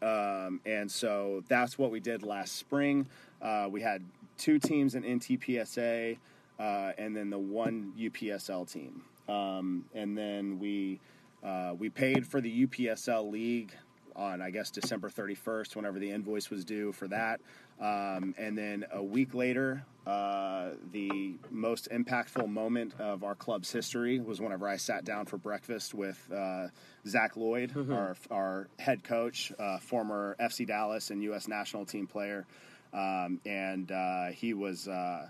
Um, 0.00 0.60
and 0.66 0.90
so 0.90 1.44
that's 1.48 1.78
what 1.78 1.90
we 1.90 2.00
did 2.00 2.22
last 2.22 2.56
spring. 2.56 3.06
Uh, 3.40 3.68
we 3.70 3.80
had 3.80 4.02
two 4.36 4.58
teams 4.58 4.94
in 4.94 5.04
NTPSA, 5.04 6.18
uh, 6.58 6.92
and 6.98 7.16
then 7.16 7.30
the 7.30 7.38
one 7.38 7.92
UPSL 7.98 8.70
team. 8.70 9.02
Um, 9.28 9.84
and 9.94 10.18
then 10.18 10.58
we 10.58 10.98
uh, 11.44 11.74
we 11.78 11.88
paid 11.88 12.26
for 12.26 12.40
the 12.40 12.66
UPSL 12.66 13.30
league 13.30 13.72
on 14.14 14.42
I 14.42 14.50
guess 14.50 14.70
December 14.70 15.08
31st, 15.08 15.76
whenever 15.76 15.98
the 15.98 16.10
invoice 16.10 16.50
was 16.50 16.64
due 16.64 16.92
for 16.92 17.08
that. 17.08 17.40
Um, 17.80 18.34
and 18.38 18.56
then 18.56 18.84
a 18.92 19.02
week 19.02 19.34
later, 19.34 19.84
uh, 20.06 20.70
the 20.90 21.34
most 21.50 21.88
impactful 21.90 22.48
moment 22.48 22.92
of 22.98 23.22
our 23.22 23.34
club's 23.34 23.70
history 23.70 24.18
was 24.18 24.40
whenever 24.40 24.68
I 24.68 24.76
sat 24.76 25.04
down 25.04 25.26
for 25.26 25.36
breakfast 25.36 25.94
with 25.94 26.18
uh, 26.32 26.68
Zach 27.06 27.34
Loyd, 27.34 27.72
mm-hmm. 27.72 27.92
our, 27.92 28.16
our 28.30 28.68
head 28.78 29.04
coach, 29.04 29.52
uh, 29.58 29.78
former 29.78 30.36
FC 30.40 30.66
Dallas 30.66 31.10
and 31.10 31.22
U.S. 31.24 31.46
national 31.46 31.86
team 31.86 32.06
player. 32.06 32.46
Um, 32.92 33.40
and 33.46 33.90
uh, 33.90 34.26
he 34.32 34.54
was 34.54 34.88
uh, 34.88 35.28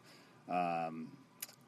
um, 0.49 1.09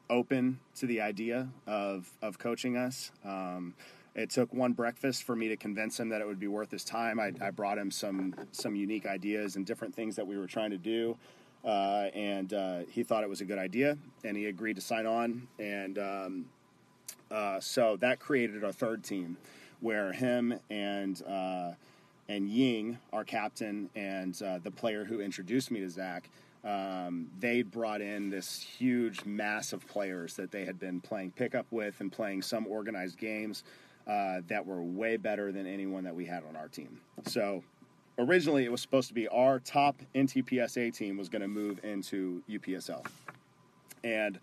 open 0.09 0.59
to 0.77 0.87
the 0.87 1.01
idea 1.01 1.47
of, 1.67 2.09
of 2.21 2.39
coaching 2.39 2.75
us. 2.75 3.11
Um, 3.23 3.75
it 4.15 4.29
took 4.29 4.53
one 4.53 4.71
breakfast 4.71 5.23
for 5.23 5.35
me 5.35 5.49
to 5.49 5.57
convince 5.57 5.99
him 5.99 6.09
that 6.09 6.21
it 6.21 6.27
would 6.27 6.39
be 6.39 6.47
worth 6.47 6.71
his 6.71 6.83
time. 6.83 7.19
I, 7.19 7.33
I 7.41 7.51
brought 7.51 7.77
him 7.77 7.91
some 7.91 8.33
some 8.51 8.75
unique 8.75 9.05
ideas 9.05 9.57
and 9.57 9.65
different 9.65 9.93
things 9.93 10.15
that 10.15 10.25
we 10.25 10.37
were 10.37 10.47
trying 10.47 10.71
to 10.71 10.77
do, 10.77 11.17
uh, 11.65 12.07
and 12.13 12.53
uh, 12.53 12.79
he 12.89 13.03
thought 13.03 13.23
it 13.23 13.29
was 13.29 13.41
a 13.41 13.45
good 13.45 13.59
idea, 13.59 13.97
and 14.23 14.37
he 14.37 14.45
agreed 14.45 14.77
to 14.77 14.81
sign 14.81 15.05
on. 15.05 15.47
And 15.59 15.99
um, 15.99 16.45
uh, 17.29 17.59
so 17.59 17.97
that 17.97 18.19
created 18.19 18.63
our 18.63 18.71
third 18.71 19.03
team, 19.03 19.37
where 19.81 20.13
him 20.13 20.57
and 20.69 21.21
uh, 21.27 21.71
and 22.29 22.49
Ying, 22.49 22.97
our 23.11 23.25
captain, 23.25 23.89
and 23.95 24.41
uh, 24.41 24.59
the 24.63 24.71
player 24.71 25.03
who 25.03 25.19
introduced 25.19 25.71
me 25.71 25.81
to 25.81 25.89
Zach. 25.89 26.29
Um, 26.63 27.27
they 27.39 27.61
brought 27.61 28.01
in 28.01 28.31
this 28.31 28.59
huge 28.59 29.23
mass 29.23 29.71
of 29.71 29.85
players 29.85 30.35
that 30.37 30.49
they 30.49 30.65
had 30.65 30.79
been 30.79 30.99
playing 30.99 31.29
pickup 31.29 31.67
with 31.69 32.01
and 32.01 32.11
playing 32.11 32.41
some 32.41 32.65
organized 32.65 33.19
games 33.19 33.63
uh, 34.07 34.41
that 34.47 34.65
were 34.65 34.81
way 34.81 35.17
better 35.17 35.51
than 35.51 35.65
anyone 35.65 36.03
that 36.03 36.15
we 36.15 36.25
had 36.25 36.43
on 36.47 36.55
our 36.55 36.67
team. 36.67 36.99
So 37.27 37.63
originally 38.17 38.65
it 38.65 38.71
was 38.71 38.81
supposed 38.81 39.07
to 39.09 39.13
be 39.13 39.27
our 39.27 39.59
top 39.59 40.01
NTPSA 40.13 40.95
team 40.95 41.17
was 41.17 41.29
going 41.29 41.41
to 41.41 41.47
move 41.47 41.79
into 41.83 42.41
UPSL. 42.49 43.05
And 44.03 44.39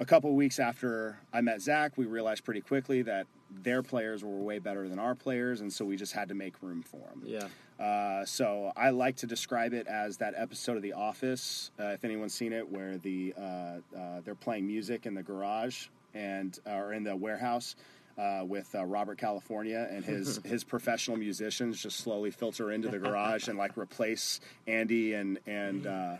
a 0.00 0.04
couple 0.04 0.32
weeks 0.34 0.58
after 0.58 1.18
I 1.32 1.40
met 1.40 1.60
Zach, 1.60 1.96
we 1.96 2.06
realized 2.06 2.44
pretty 2.44 2.60
quickly 2.60 3.02
that 3.02 3.26
their 3.62 3.82
players 3.82 4.24
were 4.24 4.38
way 4.38 4.58
better 4.58 4.88
than 4.88 4.98
our 4.98 5.14
players, 5.14 5.60
and 5.60 5.72
so 5.72 5.84
we 5.84 5.96
just 5.96 6.12
had 6.12 6.28
to 6.28 6.34
make 6.34 6.62
room 6.62 6.82
for 6.82 6.98
them. 6.98 7.22
Yeah. 7.24 7.48
Uh, 7.84 8.24
so 8.24 8.72
I 8.76 8.90
like 8.90 9.16
to 9.16 9.26
describe 9.26 9.72
it 9.72 9.86
as 9.86 10.16
that 10.18 10.34
episode 10.36 10.76
of 10.76 10.82
The 10.82 10.92
Office, 10.92 11.70
uh, 11.78 11.86
if 11.88 12.04
anyone's 12.04 12.34
seen 12.34 12.52
it, 12.52 12.68
where 12.68 12.98
the 12.98 13.34
uh, 13.36 13.42
uh 13.42 14.20
they're 14.24 14.34
playing 14.34 14.66
music 14.66 15.06
in 15.06 15.14
the 15.14 15.22
garage 15.22 15.88
and 16.14 16.58
or 16.66 16.92
in 16.92 17.02
the 17.02 17.16
warehouse, 17.16 17.74
uh, 18.18 18.42
with 18.46 18.74
uh, 18.74 18.84
Robert 18.84 19.18
California 19.18 19.88
and 19.90 20.04
his 20.04 20.40
his 20.44 20.64
professional 20.64 21.16
musicians 21.16 21.82
just 21.82 21.98
slowly 21.98 22.30
filter 22.30 22.72
into 22.72 22.88
the 22.88 22.98
garage 22.98 23.48
and 23.48 23.58
like 23.58 23.76
replace 23.76 24.40
Andy 24.66 25.14
and 25.14 25.38
and 25.46 25.86
uh, 25.86 26.16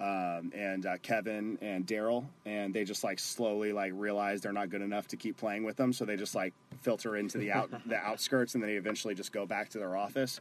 um, 0.00 0.52
and 0.54 0.86
uh, 0.86 0.96
Kevin 1.02 1.56
and 1.60 1.86
Daryl, 1.86 2.24
and 2.44 2.74
they 2.74 2.84
just 2.84 3.04
like 3.04 3.18
slowly 3.18 3.72
like 3.72 3.92
realize 3.94 4.40
they're 4.40 4.52
not 4.52 4.70
good 4.70 4.82
enough 4.82 5.06
to 5.08 5.16
keep 5.16 5.36
playing 5.36 5.64
with 5.64 5.76
them, 5.76 5.92
so 5.92 6.04
they 6.04 6.16
just 6.16 6.34
like 6.34 6.52
filter 6.82 7.16
into 7.16 7.38
the 7.38 7.52
out 7.52 7.70
the 7.86 7.96
outskirts, 7.96 8.54
and 8.54 8.62
then 8.62 8.70
they 8.70 8.76
eventually 8.76 9.14
just 9.14 9.32
go 9.32 9.46
back 9.46 9.68
to 9.70 9.78
their 9.78 9.96
office 9.96 10.40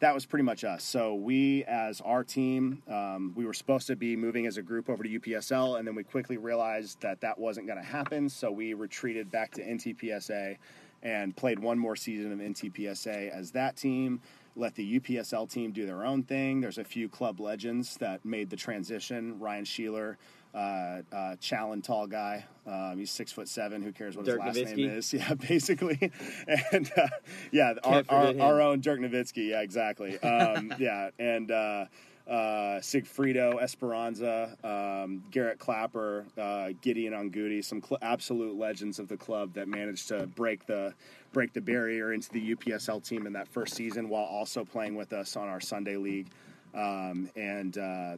that 0.00 0.14
was 0.14 0.24
pretty 0.24 0.42
much 0.42 0.64
us. 0.64 0.82
So 0.82 1.14
we, 1.14 1.62
as 1.64 2.00
our 2.00 2.24
team, 2.24 2.82
um, 2.88 3.32
we 3.36 3.44
were 3.44 3.52
supposed 3.52 3.86
to 3.88 3.96
be 3.96 4.16
moving 4.16 4.46
as 4.46 4.56
a 4.56 4.62
group 4.62 4.88
over 4.88 5.02
to 5.02 5.20
UPSL, 5.20 5.78
and 5.78 5.86
then 5.86 5.94
we 5.94 6.02
quickly 6.02 6.38
realized 6.38 7.00
that 7.02 7.20
that 7.20 7.38
wasn't 7.38 7.66
going 7.66 7.78
to 7.78 7.84
happen. 7.84 8.28
So 8.28 8.50
we 8.50 8.72
retreated 8.72 9.30
back 9.30 9.52
to 9.52 9.62
NTPSA 9.62 10.56
and 11.02 11.36
played 11.36 11.58
one 11.58 11.78
more 11.78 11.96
season 11.96 12.32
of 12.32 12.38
NTPSA 12.38 13.30
as 13.30 13.50
that 13.52 13.76
team. 13.76 14.20
Let 14.56 14.74
the 14.74 15.00
UPSL 15.00 15.50
team 15.50 15.70
do 15.70 15.86
their 15.86 16.04
own 16.04 16.22
thing. 16.22 16.60
There's 16.60 16.78
a 16.78 16.84
few 16.84 17.08
club 17.08 17.38
legends 17.38 17.96
that 17.98 18.24
made 18.24 18.50
the 18.50 18.56
transition. 18.56 19.38
Ryan 19.38 19.64
Sheeler, 19.64 20.16
uh, 20.54 21.02
uh, 21.12 21.36
Challen 21.40 21.82
tall 21.82 22.06
guy. 22.06 22.44
Um, 22.66 22.98
he's 22.98 23.10
six 23.10 23.32
foot 23.32 23.48
seven. 23.48 23.82
Who 23.82 23.92
cares 23.92 24.16
what 24.16 24.26
Dirk 24.26 24.42
his 24.42 24.56
last 24.56 24.72
Nowitzki. 24.72 24.76
name 24.76 24.90
is? 24.90 25.12
Yeah, 25.20 25.34
basically. 25.34 26.12
and 26.72 26.90
uh, 26.96 27.08
yeah, 27.52 27.74
our, 27.84 28.04
our, 28.08 28.40
our, 28.40 28.60
own 28.60 28.80
Dirk 28.80 29.00
Nowitzki. 29.00 29.50
Yeah, 29.50 29.60
exactly. 29.60 30.18
Um, 30.20 30.74
yeah, 30.78 31.10
and 31.18 31.50
uh, 31.50 31.86
uh, 32.28 32.80
Sigfrido 32.80 33.60
Esperanza, 33.60 34.56
um, 34.62 35.22
Garrett 35.30 35.58
Clapper, 35.58 36.26
uh, 36.38 36.70
Gideon 36.80 37.12
Ongudi, 37.12 37.64
some 37.64 37.82
cl- 37.82 37.98
absolute 38.02 38.56
legends 38.56 38.98
of 38.98 39.08
the 39.08 39.16
club 39.16 39.54
that 39.54 39.68
managed 39.68 40.08
to 40.08 40.26
break 40.28 40.66
the 40.66 40.94
break 41.32 41.52
the 41.52 41.60
barrier 41.60 42.12
into 42.12 42.28
the 42.30 42.54
UPSL 42.54 43.06
team 43.06 43.26
in 43.26 43.32
that 43.32 43.48
first 43.48 43.74
season, 43.74 44.08
while 44.08 44.24
also 44.24 44.64
playing 44.64 44.96
with 44.96 45.12
us 45.12 45.36
on 45.36 45.48
our 45.48 45.60
Sunday 45.60 45.96
league. 45.96 46.28
Um, 46.74 47.28
and 47.34 47.76
uh, 47.78 48.16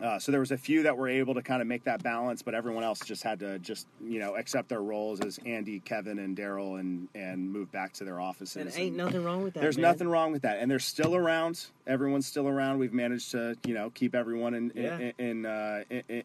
uh, 0.00 0.18
so 0.18 0.32
there 0.32 0.40
was 0.40 0.50
a 0.50 0.56
few 0.56 0.82
that 0.84 0.96
were 0.96 1.08
able 1.08 1.34
to 1.34 1.42
kind 1.42 1.60
of 1.62 1.68
make 1.68 1.84
that 1.84 2.02
balance, 2.02 2.42
but 2.42 2.54
everyone 2.54 2.82
else 2.84 3.00
just 3.00 3.22
had 3.22 3.40
to 3.40 3.58
just 3.58 3.86
you 4.04 4.18
know 4.18 4.34
accept 4.36 4.68
their 4.68 4.82
roles 4.82 5.20
as 5.20 5.38
Andy, 5.44 5.80
Kevin, 5.80 6.18
and 6.18 6.36
Daryl, 6.36 6.80
and 6.80 7.08
and 7.14 7.52
move 7.52 7.70
back 7.72 7.92
to 7.94 8.04
their 8.04 8.20
offices. 8.20 8.56
And 8.56 8.68
ain't 8.70 8.88
and 8.88 8.96
nothing 8.96 9.24
wrong 9.24 9.42
with 9.42 9.54
that. 9.54 9.60
There's 9.60 9.76
man. 9.76 9.92
nothing 9.92 10.08
wrong 10.08 10.32
with 10.32 10.42
that, 10.42 10.58
and 10.58 10.70
they're 10.70 10.78
still 10.78 11.14
around. 11.14 11.66
Everyone's 11.86 12.26
still 12.26 12.48
around. 12.48 12.78
We've 12.78 12.92
managed 12.92 13.32
to 13.32 13.56
you 13.64 13.74
know 13.74 13.90
keep 13.90 14.14
everyone 14.14 14.54
in 14.54 14.72
Yeah. 14.74 14.98
in, 14.98 15.12
in, 15.18 15.46
uh, 15.46 15.84
in, 15.90 16.24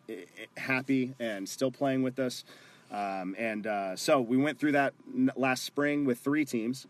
happy 0.56 1.14
and 1.20 1.48
still 1.48 1.72
playing 1.72 2.04
with 2.04 2.20
us. 2.20 2.44
Um, 2.92 3.36
and 3.38 3.68
uh, 3.68 3.96
so 3.96 4.22
we 4.22 4.38
went 4.38 4.60
through 4.60 4.72
that 4.74 4.94
last 5.36 5.64
spring 5.64 6.06
with 6.06 6.20
three 6.20 6.46
teams, 6.46 6.88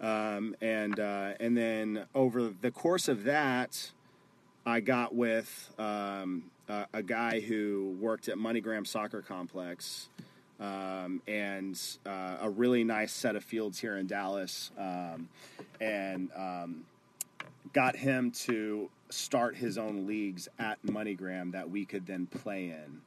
um, 0.00 0.54
and 0.60 0.98
uh, 1.00 1.32
and 1.40 1.56
then 1.56 2.06
over 2.14 2.50
the 2.60 2.70
course 2.70 3.08
of 3.08 3.24
that. 3.24 3.90
I 4.66 4.80
got 4.80 5.14
with 5.14 5.72
um, 5.78 6.44
a, 6.68 6.86
a 6.94 7.02
guy 7.02 7.40
who 7.40 7.96
worked 8.00 8.28
at 8.28 8.36
MoneyGram 8.36 8.86
Soccer 8.86 9.22
Complex 9.22 10.08
um, 10.60 11.22
and 11.26 11.80
uh, 12.04 12.36
a 12.42 12.50
really 12.50 12.84
nice 12.84 13.12
set 13.12 13.36
of 13.36 13.42
fields 13.42 13.78
here 13.78 13.96
in 13.96 14.06
Dallas, 14.06 14.70
um, 14.78 15.28
and 15.80 16.28
um, 16.36 16.84
got 17.72 17.96
him 17.96 18.30
to 18.30 18.90
start 19.08 19.56
his 19.56 19.78
own 19.78 20.06
leagues 20.06 20.48
at 20.58 20.78
MoneyGram 20.84 21.52
that 21.52 21.70
we 21.70 21.86
could 21.86 22.06
then 22.06 22.26
play 22.26 22.66
in. 22.66 23.00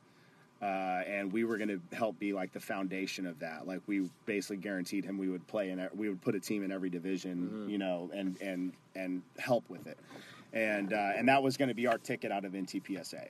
Uh, 0.61 1.03
and 1.05 1.31
we 1.31 1.43
were 1.43 1.57
going 1.57 1.67
to 1.67 1.95
help 1.95 2.17
be 2.17 2.31
like 2.31 2.53
the 2.53 2.59
foundation 2.59 3.27
of 3.27 3.37
that. 3.39 3.67
Like 3.67 3.81
we 3.85 4.09
basically 4.25 4.57
guaranteed 4.57 5.03
him 5.03 5.17
we 5.17 5.27
would 5.27 5.45
play 5.45 5.69
in, 5.69 5.87
we 5.93 6.07
would 6.07 6.21
put 6.21 6.35
a 6.35 6.39
team 6.39 6.63
in 6.63 6.71
every 6.71 6.89
division, 6.89 7.67
you 7.69 7.77
know, 7.77 8.09
and 8.13 8.41
and 8.41 8.71
and 8.95 9.21
help 9.37 9.69
with 9.69 9.85
it 9.87 9.97
and 10.53 10.93
uh, 10.93 11.11
and 11.17 11.27
that 11.27 11.41
was 11.41 11.57
going 11.57 11.69
to 11.69 11.75
be 11.75 11.87
our 11.87 11.97
ticket 11.97 12.31
out 12.31 12.45
of 12.45 12.53
NTPSA. 12.53 13.29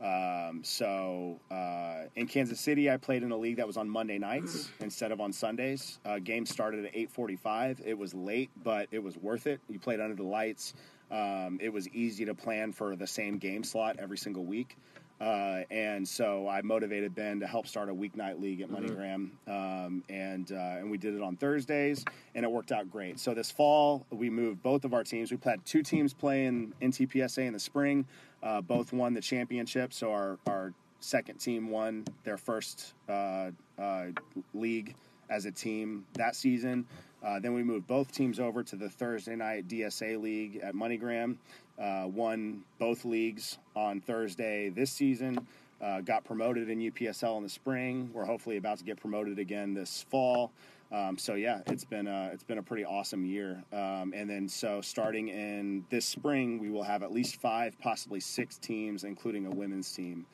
Um, 0.00 0.64
so 0.64 1.38
uh, 1.50 2.08
in 2.16 2.26
Kansas 2.26 2.58
City, 2.58 2.90
I 2.90 2.96
played 2.96 3.22
in 3.22 3.30
a 3.30 3.36
league 3.36 3.56
that 3.56 3.66
was 3.66 3.76
on 3.76 3.88
Monday 3.88 4.18
nights 4.18 4.70
instead 4.80 5.12
of 5.12 5.20
on 5.20 5.32
Sundays. 5.32 5.98
Uh, 6.04 6.18
game 6.18 6.46
started 6.46 6.86
at 6.86 6.94
8:45. 6.94 7.82
It 7.84 7.98
was 7.98 8.14
late, 8.14 8.50
but 8.62 8.88
it 8.90 9.02
was 9.02 9.16
worth 9.18 9.46
it. 9.46 9.60
You 9.68 9.78
played 9.78 10.00
under 10.00 10.14
the 10.14 10.22
lights. 10.22 10.74
Um, 11.10 11.58
it 11.60 11.70
was 11.70 11.88
easy 11.90 12.24
to 12.24 12.34
plan 12.34 12.72
for 12.72 12.96
the 12.96 13.06
same 13.06 13.36
game 13.36 13.64
slot 13.64 13.96
every 13.98 14.16
single 14.16 14.44
week. 14.44 14.78
Uh, 15.22 15.62
and 15.70 16.06
so 16.06 16.48
I 16.48 16.62
motivated 16.62 17.14
Ben 17.14 17.38
to 17.40 17.46
help 17.46 17.68
start 17.68 17.88
a 17.88 17.94
weeknight 17.94 18.40
league 18.40 18.60
at 18.60 18.68
MoneyGram, 18.68 19.30
um, 19.46 20.02
and 20.08 20.50
uh, 20.50 20.78
and 20.78 20.90
we 20.90 20.98
did 20.98 21.14
it 21.14 21.22
on 21.22 21.36
Thursdays, 21.36 22.04
and 22.34 22.44
it 22.44 22.50
worked 22.50 22.72
out 22.72 22.90
great. 22.90 23.20
So 23.20 23.32
this 23.32 23.48
fall 23.48 24.04
we 24.10 24.28
moved 24.28 24.64
both 24.64 24.84
of 24.84 24.94
our 24.94 25.04
teams. 25.04 25.30
We 25.30 25.38
had 25.44 25.64
two 25.64 25.84
teams 25.84 26.12
playing 26.12 26.74
NTPSA 26.82 27.46
in 27.46 27.52
the 27.52 27.60
spring. 27.60 28.04
Uh, 28.42 28.62
both 28.62 28.92
won 28.92 29.14
the 29.14 29.20
championship. 29.20 29.92
So 29.92 30.10
our 30.10 30.38
our 30.48 30.72
second 30.98 31.36
team 31.38 31.70
won 31.70 32.04
their 32.24 32.36
first 32.36 32.94
uh, 33.08 33.50
uh, 33.78 34.06
league 34.54 34.96
as 35.30 35.46
a 35.46 35.52
team 35.52 36.04
that 36.14 36.34
season. 36.34 36.84
Uh, 37.22 37.38
then 37.38 37.54
we 37.54 37.62
moved 37.62 37.86
both 37.86 38.10
teams 38.10 38.40
over 38.40 38.64
to 38.64 38.74
the 38.74 38.88
Thursday 38.88 39.36
night 39.36 39.68
DSA 39.68 40.20
league 40.20 40.60
at 40.62 40.74
MoneyGram. 40.74 41.36
Uh, 41.78 42.06
won 42.06 42.62
both 42.78 43.04
leagues 43.04 43.58
on 43.74 44.00
Thursday 44.00 44.68
this 44.68 44.90
season. 44.90 45.46
Uh, 45.80 46.00
got 46.00 46.24
promoted 46.24 46.68
in 46.70 46.78
UPSL 46.78 47.36
in 47.38 47.42
the 47.42 47.48
spring. 47.48 48.10
We're 48.12 48.24
hopefully 48.24 48.56
about 48.56 48.78
to 48.78 48.84
get 48.84 49.00
promoted 49.00 49.38
again 49.38 49.74
this 49.74 50.04
fall. 50.10 50.52
Um, 50.92 51.16
so 51.18 51.34
yeah, 51.34 51.62
it's 51.66 51.84
been 51.84 52.06
a, 52.06 52.30
it's 52.32 52.44
been 52.44 52.58
a 52.58 52.62
pretty 52.62 52.84
awesome 52.84 53.24
year. 53.24 53.64
Um, 53.72 54.12
and 54.14 54.28
then 54.28 54.48
so 54.48 54.80
starting 54.80 55.28
in 55.28 55.84
this 55.90 56.04
spring, 56.04 56.58
we 56.58 56.70
will 56.70 56.82
have 56.82 57.02
at 57.02 57.12
least 57.12 57.36
five, 57.40 57.78
possibly 57.80 58.20
six 58.20 58.58
teams, 58.58 59.04
including 59.04 59.46
a 59.46 59.50
women's 59.50 59.90
team. 59.92 60.26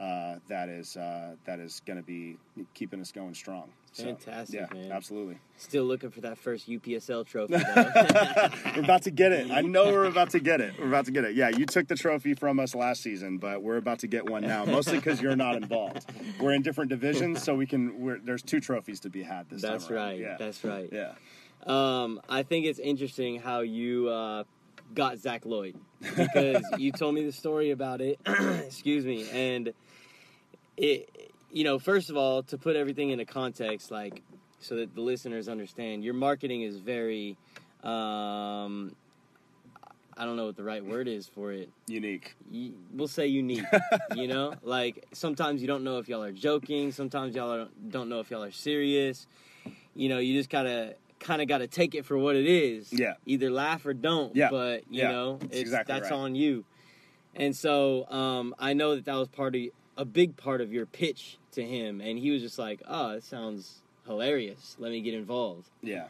uh, 0.00 0.36
that 0.48 0.68
is 0.68 0.96
uh, 0.96 1.34
that 1.44 1.60
is 1.60 1.80
going 1.86 1.96
to 1.98 2.02
be 2.02 2.36
keeping 2.74 3.00
us 3.00 3.12
going 3.12 3.34
strong. 3.34 3.70
So, 3.94 4.02
Fantastic, 4.06 4.58
yeah, 4.60 4.66
man. 4.76 4.90
absolutely. 4.90 5.38
Still 5.56 5.84
looking 5.84 6.10
for 6.10 6.20
that 6.22 6.36
first 6.36 6.68
UPSL 6.68 7.24
trophy. 7.24 7.54
though. 7.56 8.48
we're 8.76 8.82
about 8.82 9.02
to 9.02 9.12
get 9.12 9.30
it. 9.30 9.52
I 9.52 9.60
know 9.62 9.84
we're 9.84 10.06
about 10.06 10.30
to 10.30 10.40
get 10.40 10.60
it. 10.60 10.74
We're 10.80 10.88
about 10.88 11.04
to 11.04 11.12
get 11.12 11.22
it. 11.24 11.36
Yeah, 11.36 11.50
you 11.50 11.64
took 11.64 11.86
the 11.86 11.94
trophy 11.94 12.34
from 12.34 12.58
us 12.58 12.74
last 12.74 13.02
season, 13.02 13.38
but 13.38 13.62
we're 13.62 13.76
about 13.76 14.00
to 14.00 14.08
get 14.08 14.28
one 14.28 14.42
now. 14.42 14.64
Mostly 14.64 14.96
because 14.98 15.22
you're 15.22 15.36
not 15.36 15.54
involved. 15.54 16.10
We're 16.40 16.54
in 16.54 16.62
different 16.62 16.90
divisions, 16.90 17.40
so 17.44 17.54
we 17.54 17.66
can. 17.66 18.00
We're, 18.00 18.18
there's 18.18 18.42
two 18.42 18.58
trophies 18.58 18.98
to 19.00 19.10
be 19.10 19.22
had 19.22 19.48
this 19.48 19.62
That's 19.62 19.86
time. 19.86 19.94
around. 19.96 20.06
right. 20.08 20.18
Yeah. 20.18 20.36
That's 20.40 20.64
right. 20.64 20.88
yeah. 20.90 21.12
Um, 21.64 22.20
I 22.28 22.42
think 22.42 22.66
it's 22.66 22.80
interesting 22.80 23.38
how 23.38 23.60
you 23.60 24.08
uh, 24.08 24.42
got 24.92 25.18
Zach 25.18 25.44
Loyd 25.44 25.76
because 26.00 26.64
you 26.78 26.90
told 26.90 27.14
me 27.14 27.24
the 27.24 27.30
story 27.32 27.70
about 27.70 28.00
it. 28.00 28.18
excuse 28.26 29.04
me, 29.04 29.30
and 29.30 29.72
it, 30.76 31.32
you 31.54 31.62
know, 31.64 31.78
first 31.78 32.10
of 32.10 32.16
all, 32.16 32.42
to 32.42 32.58
put 32.58 32.74
everything 32.76 33.10
into 33.10 33.24
context, 33.24 33.90
like 33.90 34.22
so 34.58 34.76
that 34.76 34.94
the 34.94 35.00
listeners 35.00 35.48
understand, 35.48 36.04
your 36.04 36.14
marketing 36.14 36.62
is 36.62 36.76
very. 36.78 37.36
Um, 37.82 38.94
I 40.16 40.24
don't 40.24 40.36
know 40.36 40.46
what 40.46 40.56
the 40.56 40.62
right 40.64 40.84
word 40.84 41.08
is 41.08 41.26
for 41.26 41.52
it. 41.52 41.68
Unique. 41.88 42.36
we'll 42.92 43.08
say 43.08 43.26
unique 43.26 43.64
you 44.14 44.26
know 44.28 44.54
like 44.62 45.04
sometimes 45.12 45.60
you 45.60 45.66
don't 45.66 45.82
know 45.84 45.98
if 45.98 46.08
y'all 46.08 46.22
are 46.22 46.32
joking 46.32 46.92
sometimes 46.92 47.34
y'all 47.34 47.52
are, 47.52 47.68
don't 47.88 48.08
know 48.08 48.20
if 48.20 48.30
y'all 48.30 48.42
are 48.44 48.52
serious 48.52 49.26
you 49.94 50.08
know 50.08 50.18
you 50.18 50.38
just 50.38 50.48
gotta 50.50 50.94
kind 51.18 51.42
of 51.42 51.48
gotta 51.48 51.66
take 51.66 51.94
it 51.96 52.04
for 52.06 52.16
what 52.16 52.36
it 52.36 52.46
is 52.46 52.92
Yeah. 52.92 53.14
either 53.26 53.50
laugh 53.50 53.84
or 53.86 53.92
don't 53.92 54.34
Yeah. 54.36 54.48
but 54.50 54.84
you 54.88 55.02
Yeah. 55.02 55.10
know 55.10 55.36
That's 55.40 55.52
it's 55.56 55.60
exactly 55.62 55.92
that's 55.94 56.10
right. 56.10 56.16
on 56.16 56.34
you 56.36 56.64
and 57.34 57.54
so 57.56 58.08
um, 58.08 58.54
i 58.58 58.72
know 58.72 58.94
that 58.94 59.04
that 59.06 59.16
was 59.16 59.28
part 59.28 59.54
of 59.56 59.62
a 59.96 60.04
big 60.04 60.36
part 60.36 60.60
of 60.60 60.72
your 60.72 60.86
pitch 60.86 61.38
to 61.52 61.62
him 61.64 62.00
and 62.00 62.18
he 62.18 62.30
was 62.30 62.42
just 62.42 62.58
like 62.58 62.82
oh 62.88 63.10
it 63.10 63.24
sounds 63.24 63.82
hilarious 64.06 64.76
let 64.78 64.90
me 64.90 65.00
get 65.00 65.14
involved 65.14 65.68
Yeah. 65.82 66.06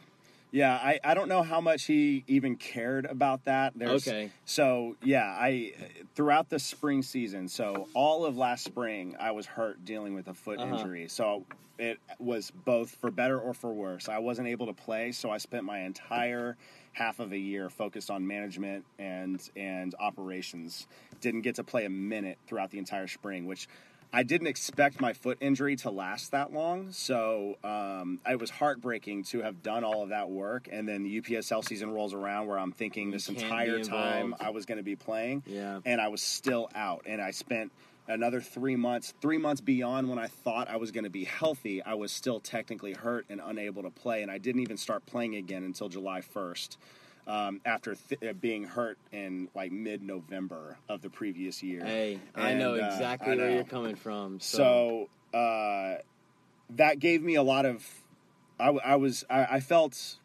Yeah, 0.51 0.73
I, 0.73 1.01
I 1.03 1.15
don't 1.15 1.27
know 1.27 1.43
how 1.43 1.59
much 1.59 1.83
he 1.83 2.23
even 2.27 2.55
cared 2.55 3.05
about 3.07 3.43
that. 3.43 3.73
There's, 3.75 4.07
Okay. 4.07 4.29
So 4.45 4.95
yeah, 5.01 5.25
I 5.37 5.73
throughout 6.15 6.47
the 6.49 6.59
spring 6.59 7.01
season, 7.01 7.49
so 7.49 7.89
all 7.93 8.25
of 8.25 8.37
last 8.37 8.63
spring, 8.63 9.17
I 9.19 9.31
was 9.31 9.45
hurt 9.45 9.83
dealing 9.83 10.13
with 10.13 10.29
a 10.29 10.33
foot 10.33 10.59
Uh-huh. 10.61 10.77
injury. 10.77 11.09
So 11.09 11.45
it 11.77 11.97
was 12.19 12.51
both 12.51 12.91
for 13.01 13.11
better 13.11 13.37
or 13.37 13.53
for 13.53 13.73
worse. 13.73 14.07
I 14.07 14.19
wasn't 14.19 14.47
able 14.47 14.67
to 14.67 14.73
play, 14.73 15.11
so 15.11 15.29
I 15.29 15.39
spent 15.39 15.65
my 15.65 15.79
entire 15.79 16.55
half 16.95 17.19
of 17.19 17.31
a 17.33 17.37
year 17.37 17.69
focused 17.69 18.09
on 18.09 18.25
management 18.25 18.85
and 18.97 19.41
and 19.55 19.93
operations. 19.99 20.87
Didn't 21.21 21.41
get 21.41 21.55
to 21.55 21.63
play 21.63 21.85
a 21.85 21.89
minute 21.89 22.37
throughout 22.47 22.71
the 22.71 22.77
entire 22.79 23.07
spring, 23.07 23.45
which 23.45 23.67
I 24.13 24.23
didn't 24.23 24.47
expect 24.47 25.01
my 25.01 25.11
foot 25.11 25.37
injury 25.41 25.75
to 25.77 25.89
last 25.91 26.31
that 26.31 26.53
long, 26.53 26.91
so 26.93 27.57
um, 27.65 28.21
it 28.29 28.39
was 28.39 28.49
heartbreaking 28.49 29.23
to 29.25 29.41
have 29.41 29.61
done 29.61 29.83
all 29.83 30.03
of 30.03 30.09
that 30.09 30.29
work, 30.29 30.69
and 30.71 30.87
then 30.87 31.03
the 31.03 31.19
UPSL 31.21 31.67
season 31.67 31.89
rolls 31.91 32.13
around 32.13 32.47
where 32.47 32.57
I'm 32.57 32.71
thinking 32.71 33.11
this 33.11 33.27
entire 33.27 33.83
time. 33.83 34.33
I 34.39 34.51
was 34.51 34.65
going 34.65 34.77
to 34.77 34.83
be 34.83 34.95
playing, 34.95 35.43
Yeah. 35.45 35.79
and 35.85 35.99
I 35.99 36.07
was 36.07 36.21
still 36.21 36.69
out, 36.75 37.01
and 37.05 37.19
I 37.21 37.31
spent 37.31 37.73
another 38.07 38.41
three 38.41 38.75
months, 38.75 39.13
three 39.21 39.37
months 39.37 39.61
beyond 39.61 40.09
when 40.09 40.19
I 40.19 40.27
thought 40.27 40.69
I 40.69 40.77
was 40.77 40.91
going 40.91 41.03
to 41.03 41.09
be 41.09 41.23
healthy. 41.23 41.81
I 41.81 41.95
was 41.95 42.11
still 42.11 42.39
technically 42.39 42.93
hurt 42.93 43.25
and 43.29 43.41
unable 43.43 43.83
to 43.83 43.89
play, 43.89 44.21
and 44.21 44.31
I 44.31 44.37
didn't 44.37 44.61
even 44.61 44.77
start 44.77 45.05
playing 45.05 45.35
again 45.35 45.63
until 45.63 45.89
July 45.89 46.21
1st. 46.21 46.77
Um, 47.27 47.59
after 47.65 47.95
th- 47.95 48.21
uh, 48.23 48.33
being 48.33 48.65
hurt 48.65 48.99
in 49.11 49.49
like 49.55 49.71
mid-November 49.71 50.77
of 50.87 51.01
the 51.01 51.09
previous 51.09 51.63
year, 51.63 51.83
hey 51.83 52.19
i 52.35 52.53
know 52.53 52.75
And, 52.75 52.83
uh, 52.83 52.85
exactly 52.85 53.33
I 53.33 53.35
where 53.35 53.49
you're 53.49 53.63
coming 53.63 53.95
from 53.95 54.39
so, 54.39 55.09
So 55.33 55.35
uh, 55.35 55.95
that 56.75 56.99
gave 56.99 57.23
me 57.23 57.33
a 57.33 57.41
lot 57.41 57.65
of. 57.65 57.83
I 58.59 58.95
was. 58.95 59.25
I, 59.27 59.45
I 59.45 59.59
felt. 59.59 60.17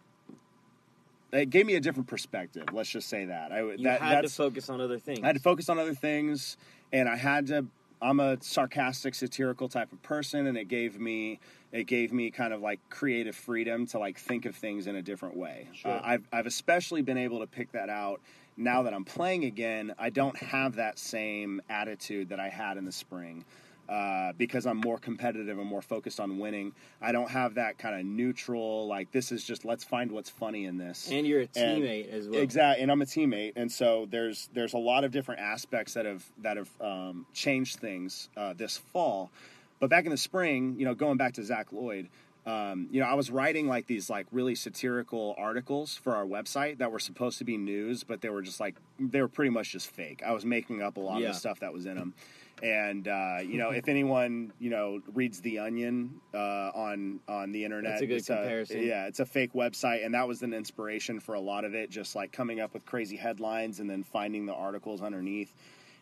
It 1.32 1.48
gave 1.48 1.64
me 1.64 1.76
a 1.76 1.80
different 1.80 2.06
perspective. 2.06 2.66
Let's 2.70 2.90
just 2.90 3.08
say 3.08 3.24
that. 3.24 3.50
I 3.50 3.62
you 3.62 3.78
that, 3.84 4.02
had 4.02 4.20
to 4.22 4.28
focus 4.28 4.68
on 4.68 4.82
other 4.82 4.98
things 4.98 5.20
I 5.22 5.26
had 5.26 5.36
to 5.36 5.42
focus 5.42 5.70
on 5.70 5.78
other 5.78 5.94
things, 5.94 6.58
and 6.92 7.08
I 7.08 7.16
had 7.16 7.46
to. 7.48 7.66
I'm 8.02 8.18
a 8.18 8.38
sarcastic, 8.40 9.14
satirical 9.14 9.68
type 9.68 9.92
of 9.92 10.02
person, 10.02 10.46
and 10.46 10.56
it 10.56 10.68
gave 10.68 10.98
me 10.98 11.38
it 11.72 11.84
gave 11.84 12.12
me 12.12 12.30
kind 12.30 12.52
of 12.52 12.60
like 12.60 12.80
creative 12.88 13.36
freedom 13.36 13.86
to 13.88 13.98
like 13.98 14.18
think 14.18 14.46
of 14.46 14.56
things 14.56 14.86
in 14.86 14.96
a 14.96 15.02
different 15.02 15.36
way. 15.36 15.68
Sure. 15.74 15.92
Uh, 15.92 16.00
I've 16.02 16.28
I've 16.32 16.46
especially 16.46 17.02
been 17.02 17.18
able 17.18 17.40
to 17.40 17.46
pick 17.46 17.72
that 17.72 17.88
out 17.88 18.20
now 18.56 18.82
that 18.82 18.94
I'm 18.94 19.04
playing 19.04 19.44
again. 19.44 19.94
I 19.98 20.10
don't 20.10 20.36
have 20.38 20.76
that 20.76 20.98
same 20.98 21.60
attitude 21.68 22.30
that 22.30 22.40
I 22.40 22.48
had 22.48 22.76
in 22.76 22.84
the 22.84 22.92
spring. 22.92 23.44
Uh, 23.90 24.32
because 24.38 24.66
I'm 24.66 24.76
more 24.76 24.98
competitive 24.98 25.58
and 25.58 25.66
more 25.66 25.82
focused 25.82 26.20
on 26.20 26.38
winning, 26.38 26.72
I 27.02 27.10
don't 27.10 27.28
have 27.28 27.54
that 27.54 27.76
kind 27.76 27.98
of 27.98 28.06
neutral, 28.06 28.86
like 28.86 29.10
this 29.10 29.32
is 29.32 29.42
just 29.44 29.64
let's 29.64 29.82
find 29.82 30.12
what's 30.12 30.30
funny 30.30 30.66
in 30.66 30.78
this. 30.78 31.10
and 31.10 31.26
you're 31.26 31.40
a 31.40 31.48
And- 31.56 31.82
teammate 31.82 32.08
as 32.08 32.28
well 32.28 32.40
Exactly, 32.40 32.82
and 32.84 32.92
I'm 32.92 33.02
a 33.02 33.04
teammate, 33.04 33.54
and 33.56 33.70
so 33.70 34.06
there's 34.08 34.48
there's 34.54 34.74
a 34.74 34.78
lot 34.78 35.02
of 35.02 35.10
different 35.10 35.40
aspects 35.40 35.94
that 35.94 36.06
have 36.06 36.24
that 36.42 36.56
have 36.56 36.70
um, 36.80 37.26
changed 37.34 37.80
things 37.80 38.28
uh, 38.36 38.52
this 38.52 38.76
fall. 38.78 39.32
But 39.80 39.90
back 39.90 40.04
in 40.04 40.12
the 40.12 40.16
spring, 40.16 40.76
you 40.78 40.84
know, 40.84 40.94
going 40.94 41.16
back 41.16 41.32
to 41.34 41.42
Zach 41.42 41.70
Loyd, 41.72 42.06
um, 42.46 42.86
you 42.92 43.00
know, 43.00 43.06
I 43.06 43.14
was 43.14 43.28
writing 43.28 43.66
like 43.66 43.88
these 43.88 44.08
like 44.08 44.26
really 44.30 44.54
satirical 44.54 45.34
articles 45.36 45.96
for 45.96 46.14
our 46.14 46.24
website 46.26 46.78
that 46.78 46.92
were 46.92 47.00
supposed 47.00 47.38
to 47.38 47.44
be 47.44 47.56
news, 47.56 48.04
but 48.04 48.20
they 48.20 48.28
were 48.28 48.42
just 48.42 48.60
like 48.60 48.76
they 49.00 49.20
were 49.20 49.26
pretty 49.28 49.50
much 49.50 49.72
just 49.72 49.88
fake. 49.90 50.22
I 50.24 50.30
was 50.32 50.44
making 50.44 50.80
up 50.80 50.96
a 50.96 51.00
lot 51.00 51.20
Yeah. 51.20 51.28
of 51.30 51.34
the 51.34 51.38
stuff 51.40 51.58
that 51.58 51.72
was 51.72 51.86
in 51.86 51.96
them. 51.96 52.14
And 52.62 53.08
uh, 53.08 53.38
you 53.42 53.58
know, 53.58 53.70
if 53.70 53.88
anyone 53.88 54.52
you 54.58 54.70
know 54.70 55.00
reads 55.14 55.40
The 55.40 55.58
Onion 55.60 56.20
uh, 56.34 56.70
on 56.74 57.20
on 57.28 57.52
the 57.52 57.64
internet, 57.64 57.92
That's 57.92 58.02
a 58.02 58.06
good 58.06 58.18
it's 58.18 58.26
comparison. 58.26 58.82
yeah, 58.82 59.06
it's 59.06 59.20
a 59.20 59.26
fake 59.26 59.54
website, 59.54 60.04
and 60.04 60.14
that 60.14 60.26
was 60.28 60.42
an 60.42 60.52
inspiration 60.52 61.20
for 61.20 61.34
a 61.34 61.40
lot 61.40 61.64
of 61.64 61.74
it. 61.74 61.90
Just 61.90 62.14
like 62.14 62.32
coming 62.32 62.60
up 62.60 62.74
with 62.74 62.84
crazy 62.84 63.16
headlines 63.16 63.80
and 63.80 63.88
then 63.88 64.02
finding 64.02 64.46
the 64.46 64.54
articles 64.54 65.02
underneath. 65.02 65.54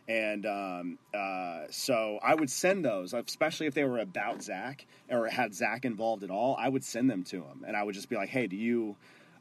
And 0.09 0.47
um, 0.47 0.99
uh, 1.13 1.65
so 1.71 2.19
I 2.23 2.35
would 2.35 2.49
send 2.49 2.83
those, 2.85 3.13
especially 3.13 3.67
if 3.67 3.75
they 3.75 3.85
were 3.85 3.99
about 3.99 4.43
Zach 4.43 4.87
or 5.11 5.27
had 5.29 5.55
Zach 5.55 5.85
involved 5.85 6.25
at 6.25 6.31
all. 6.31 6.57
I 6.59 6.69
would 6.71 6.83
send 6.83 7.11
them 7.11 7.25
to 7.25 7.37
him, 7.37 7.65
and 7.67 7.77
I 7.77 7.83
would 7.83 7.95
just 7.95 8.09
be 8.09 8.17
like, 8.17 8.31
"Hey, 8.31 8.47
do 8.47 8.57
you 8.57 8.97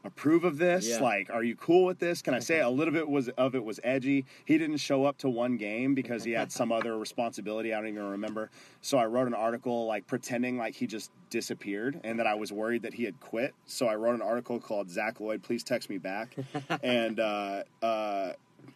approve 0.08 0.44
of 0.44 0.58
this? 0.58 0.88
Yeah. 0.88 1.00
Like, 1.00 1.30
are 1.30 1.44
you 1.44 1.54
cool 1.54 1.84
with 1.84 1.98
this? 1.98 2.20
Can 2.22 2.34
I 2.34 2.40
say 2.40 2.60
a 2.60 2.68
little 2.68 2.92
bit 2.92 3.08
was 3.08 3.28
of 3.30 3.54
it 3.54 3.64
was 3.64 3.78
edgy? 3.84 4.24
He 4.44 4.58
didn't 4.58 4.78
show 4.78 5.04
up 5.04 5.18
to 5.18 5.28
one 5.28 5.56
game 5.56 5.94
because 5.94 6.24
he 6.24 6.32
had 6.32 6.50
some 6.50 6.72
other 6.72 6.98
responsibility. 6.98 7.72
I 7.72 7.78
don't 7.78 7.88
even 7.88 8.10
remember. 8.10 8.50
So 8.80 8.98
I 8.98 9.06
wrote 9.06 9.28
an 9.28 9.34
article 9.34 9.86
like 9.86 10.06
pretending 10.06 10.58
like 10.58 10.74
he 10.74 10.86
just 10.86 11.10
disappeared 11.30 12.00
and 12.02 12.18
that 12.18 12.26
I 12.26 12.34
was 12.34 12.52
worried 12.52 12.82
that 12.82 12.94
he 12.94 13.04
had 13.04 13.20
quit. 13.20 13.54
So 13.66 13.86
I 13.86 13.94
wrote 13.94 14.14
an 14.14 14.22
article 14.22 14.58
called 14.58 14.90
Zach 14.90 15.18
Loyd, 15.18 15.42
please 15.42 15.62
text 15.62 15.88
me 15.88 15.98
back, 15.98 16.34
and. 16.82 17.20
Uh, 17.20 17.62
uh, 17.82 18.32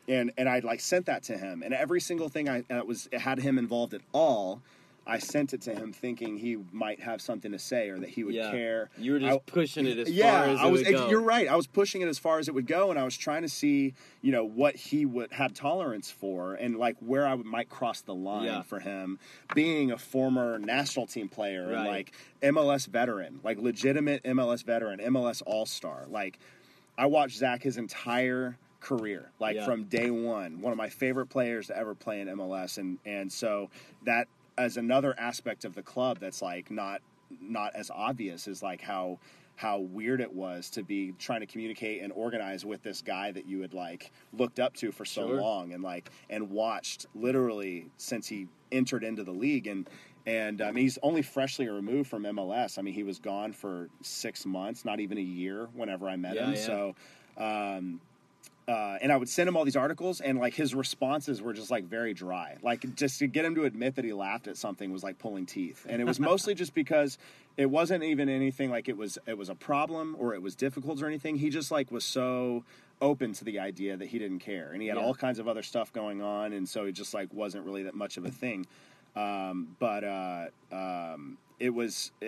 and 0.09 0.33
and 0.37 0.49
I 0.49 0.61
like 0.61 0.81
sent 0.81 1.07
that 1.07 1.23
to 1.25 1.37
him, 1.39 1.63
and 1.63 1.73
every 1.73 2.01
single 2.01 2.29
thing 2.29 2.49
I 2.49 2.63
that 2.69 2.87
was 2.87 3.09
had 3.13 3.39
him 3.39 3.59
involved 3.59 3.95
at 3.95 4.01
all, 4.13 4.61
I 5.07 5.19
sent 5.19 5.53
it 5.53 5.63
to 5.63 5.75
him 5.75 5.93
thinking 5.93 6.37
he 6.39 6.59
might 6.71 7.01
have 7.01 7.21
something 7.21 7.51
to 7.53 7.59
say 7.59 7.89
or 7.89 7.99
that 7.99 8.09
he 8.09 8.23
would 8.23 8.35
yeah 8.35 8.51
care. 8.53 8.89
you 8.97 9.13
were 9.13 9.19
just 9.19 9.33
I- 9.35 9.39
pushing 9.51 9.87
it 9.87 9.99
as 9.99 10.09
yeah, 10.11 10.31
far 10.43 10.51
as 10.51 10.61
I 10.61 10.67
it 10.69 10.71
was. 10.71 10.83
would 10.85 10.93
go. 10.93 11.09
You're 11.11 11.21
right. 11.21 11.49
I 11.49 11.57
was 11.57 11.67
pushing 11.67 12.03
it 12.03 12.09
as 12.09 12.19
far 12.19 12.39
as 12.39 12.47
it 12.49 12.55
would 12.55 12.67
go, 12.69 12.91
and 12.91 12.99
I 12.99 13.05
was 13.05 13.17
trying 13.17 13.43
to 13.43 13.49
see, 13.49 13.95
you 14.21 14.31
know, 14.31 14.45
what 14.45 14.77
he 14.77 15.05
would 15.05 15.33
have 15.33 15.55
tolerance 15.55 16.11
for, 16.11 16.55
and 16.55 16.77
like 16.79 16.97
where 17.01 17.27
I 17.27 17.35
would, 17.35 17.47
might 17.47 17.69
cross 17.69 18.01
the 18.03 18.15
line 18.15 18.45
Yeah. 18.45 18.63
for 18.63 18.79
him, 18.79 19.19
being 19.55 19.91
a 19.91 19.99
former 19.99 20.59
national 20.59 21.07
team 21.09 21.29
player 21.29 21.73
and 21.73 21.89
like 21.89 22.13
MLS 22.43 22.87
veteran, 22.87 23.41
like 23.43 23.59
legitimate 23.59 24.23
MLS 24.25 24.63
veteran, 24.65 25.01
MLS 25.01 25.43
All 25.45 25.67
Star. 25.67 26.05
Like, 26.09 26.39
I 26.97 27.07
watched 27.07 27.39
Zach 27.39 27.63
his 27.63 27.77
entire 27.77 28.57
career, 28.81 29.31
like 29.41 29.57
Yeah. 29.57 29.65
from 29.65 29.85
day 29.85 30.11
one. 30.11 30.61
One 30.61 30.73
of 30.73 30.77
my 30.79 30.89
favorite 30.91 31.27
players 31.27 31.67
to 31.69 31.77
ever 31.77 31.95
play 31.97 32.21
in 32.21 32.29
MLS, 32.29 32.79
and 32.79 32.99
and 33.05 33.33
so 33.33 33.69
that 34.05 34.29
as 34.59 34.77
another 34.77 35.15
aspect 35.19 35.65
of 35.65 35.75
the 35.75 35.83
club 35.83 36.19
that's 36.21 36.43
like 36.43 36.71
not 36.71 37.01
not 37.41 37.75
as 37.75 37.91
obvious 37.91 38.47
is 38.47 38.63
like 38.63 38.81
how 38.81 39.19
how 39.57 39.79
weird 39.79 40.21
it 40.21 40.33
was 40.33 40.71
to 40.71 40.83
be 40.83 41.13
trying 41.19 41.41
to 41.41 41.47
communicate 41.47 42.03
and 42.03 42.13
organize 42.15 42.65
with 42.65 42.83
this 42.83 43.03
guy 43.03 43.31
that 43.31 43.47
you 43.47 43.61
had 43.61 43.75
like 43.75 44.11
looked 44.33 44.59
up 44.59 44.75
to 44.75 44.91
for 44.93 45.05
so 45.05 45.29
Sure. 45.29 45.41
long 45.41 45.73
and 45.73 45.83
like 45.83 46.11
and 46.31 46.51
watched 46.51 47.07
literally 47.15 47.87
since 47.99 48.27
he 48.27 48.49
entered 48.71 49.05
into 49.05 49.25
the 49.25 49.33
league 49.33 49.67
and 49.67 49.89
and 50.25 50.63
um, 50.63 50.77
he's 50.77 50.99
only 51.03 51.21
freshly 51.21 51.69
removed 51.69 52.09
from 52.09 52.23
MLS. 52.23 52.79
I 52.79 52.83
mean, 52.83 52.95
he 52.95 53.03
was 53.03 53.19
gone 53.19 53.53
for 53.53 53.89
six 54.03 54.47
months, 54.47 54.85
not 54.85 55.01
even 55.01 55.19
a 55.19 55.23
year. 55.23 55.69
Whenever 55.75 56.09
I 56.09 56.15
met 56.15 56.37
Yeah, 56.37 56.47
him, 56.47 56.55
yeah. 56.55 56.61
so 56.61 56.95
um, 57.37 58.01
uh, 58.69 58.97
and 59.03 59.11
I 59.11 59.17
would 59.17 59.29
send 59.29 59.49
him 59.49 59.57
all 59.57 59.65
these 59.65 59.77
articles, 59.77 60.21
and 60.21 60.39
like 60.39 60.55
his 60.55 60.75
responses 60.75 61.43
were 61.43 61.53
just 61.53 61.71
like 61.71 61.85
very 61.85 62.15
dry. 62.15 62.57
Like 62.63 62.95
just 62.95 63.19
to 63.19 63.27
get 63.27 63.45
him 63.45 63.55
to 63.57 63.65
admit 63.65 63.97
that 63.97 64.05
he 64.05 64.13
laughed 64.13 64.47
at 64.47 64.57
something 64.57 64.93
was 64.93 65.03
like 65.03 65.19
pulling 65.19 65.47
teeth, 65.47 65.85
and 65.89 66.01
it 66.01 66.05
was 66.05 66.21
mostly 66.31 66.55
just 66.55 66.73
because 66.75 67.19
it 67.57 67.67
wasn't 67.67 68.03
even 68.05 68.29
anything 68.29 68.71
like 68.71 68.89
it 68.89 68.97
was 68.97 69.19
it 69.27 69.37
was 69.37 69.49
a 69.49 69.55
problem 69.55 70.17
or 70.19 70.35
it 70.35 70.43
was 70.43 70.55
difficult 70.55 71.03
or 71.03 71.07
anything. 71.07 71.37
He 71.37 71.51
just 71.51 71.71
like 71.71 71.91
was 71.91 72.05
so 72.05 72.65
open 73.01 73.33
to 73.33 73.45
the 73.45 73.59
idea 73.59 73.97
that 73.97 74.07
he 74.09 74.19
didn't 74.19 74.39
care, 74.39 74.71
and 74.73 74.81
he 74.81 74.87
had 74.89 74.97
Yeah. 74.97 75.03
all 75.05 75.15
kinds 75.15 75.41
of 75.41 75.49
other 75.49 75.63
stuff 75.63 75.93
going 75.93 76.23
on, 76.23 76.53
and 76.53 76.69
so 76.69 76.85
it 76.85 76.93
just 76.93 77.13
like 77.15 77.33
wasn't 77.35 77.65
really 77.67 77.83
that 77.83 77.95
much 77.95 78.17
of 78.17 78.25
a 78.25 78.31
thing. 78.31 78.67
Um, 79.17 79.77
but 79.79 80.05
uh, 80.05 80.47
um, 80.71 81.37
it 81.59 81.71
was. 81.71 82.13
Uh, 82.23 82.27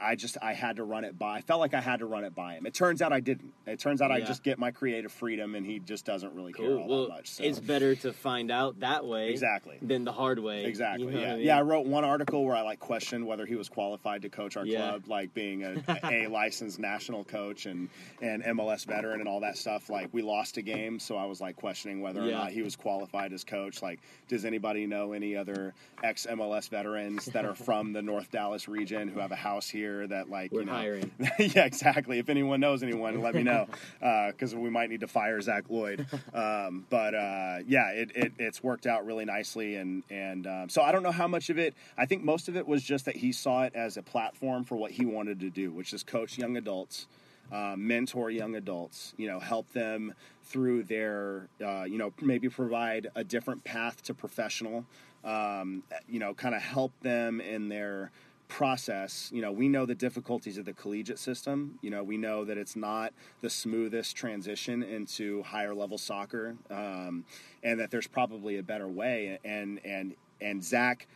I 0.00 0.14
just 0.16 0.36
I 0.42 0.52
had 0.52 0.76
to 0.76 0.84
run 0.84 1.04
it 1.04 1.18
by. 1.18 1.36
I 1.38 1.40
felt 1.40 1.60
like 1.60 1.74
I 1.74 1.80
had 1.80 2.00
to 2.00 2.06
run 2.06 2.24
it 2.24 2.34
by 2.34 2.54
him. 2.54 2.66
It 2.66 2.74
turns 2.74 3.00
out 3.02 3.12
I 3.12 3.20
didn't. 3.20 3.52
It 3.66 3.78
turns 3.78 4.02
out 4.02 4.10
I 4.10 4.20
just 4.20 4.42
get 4.42 4.58
my 4.58 4.70
creative 4.70 5.12
freedom, 5.12 5.54
and 5.54 5.64
he 5.64 5.78
just 5.78 6.04
doesn't 6.04 6.34
really 6.34 6.52
care 6.52 6.76
all 6.76 6.88
Well, 6.88 7.02
that 7.04 7.08
much. 7.10 7.30
So. 7.30 7.44
it's 7.44 7.60
better 7.60 7.94
to 7.96 8.12
find 8.12 8.50
out 8.50 8.80
that 8.80 9.04
way 9.06 9.30
Exactly. 9.30 9.78
than 9.82 10.04
the 10.04 10.12
hard 10.12 10.38
way. 10.38 10.64
Exactly. 10.64 11.06
You 11.06 11.10
know 11.12 11.20
yeah. 11.20 11.32
I 11.32 11.36
mean? 11.36 11.46
Yeah. 11.46 11.58
I 11.58 11.62
wrote 11.62 11.86
one 11.86 12.04
article 12.04 12.44
where 12.44 12.56
I 12.56 12.62
like 12.62 12.80
questioned 12.80 13.26
whether 13.26 13.46
he 13.46 13.54
was 13.54 13.68
qualified 13.68 14.22
to 14.22 14.28
coach 14.28 14.56
our 14.56 14.66
Yeah. 14.66 14.90
club, 14.90 15.04
like 15.08 15.34
being 15.34 15.62
a, 15.64 15.82
a 16.04 16.26
licensed 16.30 16.78
national 16.78 17.24
coach 17.24 17.66
and 17.66 17.88
and 18.20 18.42
MLS 18.44 18.84
veteran 18.86 19.20
and 19.20 19.28
all 19.28 19.40
that 19.40 19.56
stuff. 19.56 19.88
Like 19.90 20.08
we 20.12 20.22
lost 20.22 20.56
a 20.56 20.62
game, 20.62 20.98
so 20.98 21.16
I 21.16 21.26
was 21.26 21.40
like 21.40 21.56
questioning 21.56 22.00
whether 22.00 22.20
or 22.22 22.30
not 22.30 22.50
he 22.50 22.62
was 22.62 22.76
qualified 22.76 23.32
as 23.32 23.44
coach. 23.44 23.82
Like, 23.82 24.00
does 24.28 24.44
anybody 24.44 24.86
know 24.86 25.12
any 25.12 25.36
other 25.36 25.74
ex 26.02 26.26
MLS 26.30 26.68
veterans 26.68 27.26
that 27.26 27.44
are 27.44 27.54
from 27.62 27.92
the 27.92 28.02
North 28.02 28.30
Dallas 28.30 28.68
region 28.68 29.08
who 29.08 29.20
have 29.20 29.32
a 29.32 29.36
house 29.36 29.68
here 29.68 29.91
that 30.06 30.30
like 30.30 30.52
We're 30.52 30.60
you 30.60 30.66
know? 30.66 30.72
hiring. 30.72 31.10
yeah, 31.38 31.64
exactly. 31.64 32.18
If 32.18 32.28
anyone 32.28 32.60
knows 32.60 32.82
anyone, 32.82 33.20
let 33.20 33.34
me 33.34 33.42
know 33.42 33.66
because 34.00 34.54
we 34.54 34.70
might 34.70 34.90
need 34.90 35.00
to 35.00 35.08
fire 35.08 35.40
Zach 35.40 35.68
Loyd. 35.68 36.06
Um, 36.32 36.86
but 36.88 37.14
uh, 37.14 37.58
yeah, 37.66 37.90
it, 37.90 38.10
it 38.14 38.32
it's 38.38 38.62
worked 38.62 38.86
out 38.86 39.04
really 39.04 39.24
nicely, 39.24 39.76
and 39.76 40.02
and 40.10 40.46
um, 40.46 40.68
so 40.68 40.82
I 40.82 40.90
don't 40.92 41.02
know 41.02 41.12
how 41.12 41.28
much 41.28 41.50
of 41.50 41.58
it. 41.58 41.74
I 41.96 42.06
think 42.06 42.24
most 42.24 42.48
of 42.48 42.56
it 42.56 42.66
was 42.66 42.82
just 42.82 43.04
that 43.04 43.16
he 43.16 43.32
saw 43.32 43.64
it 43.64 43.74
as 43.74 43.96
a 43.96 44.02
platform 44.02 44.64
for 44.64 44.76
what 44.76 44.92
he 44.92 45.04
wanted 45.04 45.40
to 45.40 45.50
do, 45.50 45.72
which 45.72 45.92
is 45.92 46.02
coach 46.02 46.38
young 46.38 46.56
adults. 46.56 47.06
Uh, 47.50 47.74
mentor 47.76 48.30
young 48.30 48.54
adults, 48.54 49.12
you 49.18 49.28
know, 49.28 49.38
help 49.38 49.70
them 49.74 50.14
through 50.44 50.84
their, 50.84 51.48
uh, 51.62 51.82
you 51.82 51.98
know, 51.98 52.10
maybe 52.22 52.48
provide 52.48 53.08
a 53.14 53.22
different 53.22 53.62
path 53.62 54.02
to 54.02 54.14
professional, 54.14 54.86
um, 55.24 55.82
you 56.08 56.18
know, 56.18 56.32
kind 56.34 56.54
of 56.54 56.62
help 56.62 56.92
them 57.00 57.40
in 57.40 57.68
their 57.68 58.10
process 58.52 59.30
you 59.32 59.40
know 59.40 59.50
we 59.50 59.66
know 59.66 59.86
the 59.86 59.94
difficulties 59.94 60.58
of 60.58 60.66
the 60.66 60.74
collegiate 60.74 61.18
system. 61.18 61.78
You 61.80 61.88
know 61.88 62.04
we 62.04 62.18
know 62.18 62.44
that 62.44 62.58
it's 62.58 62.76
not 62.76 63.14
the 63.40 63.48
smoothest 63.48 64.14
transition 64.14 64.82
into 64.82 65.42
higher 65.42 65.74
level 65.74 65.96
soccer 65.96 66.54
um, 66.70 67.24
and 67.62 67.80
that 67.80 67.90
there's 67.90 68.06
probably 68.06 68.58
a 68.58 68.62
better 68.62 68.86
way. 68.86 69.38
And 69.42 69.80
and 69.86 70.14
and 70.42 70.62
zach 70.62 71.06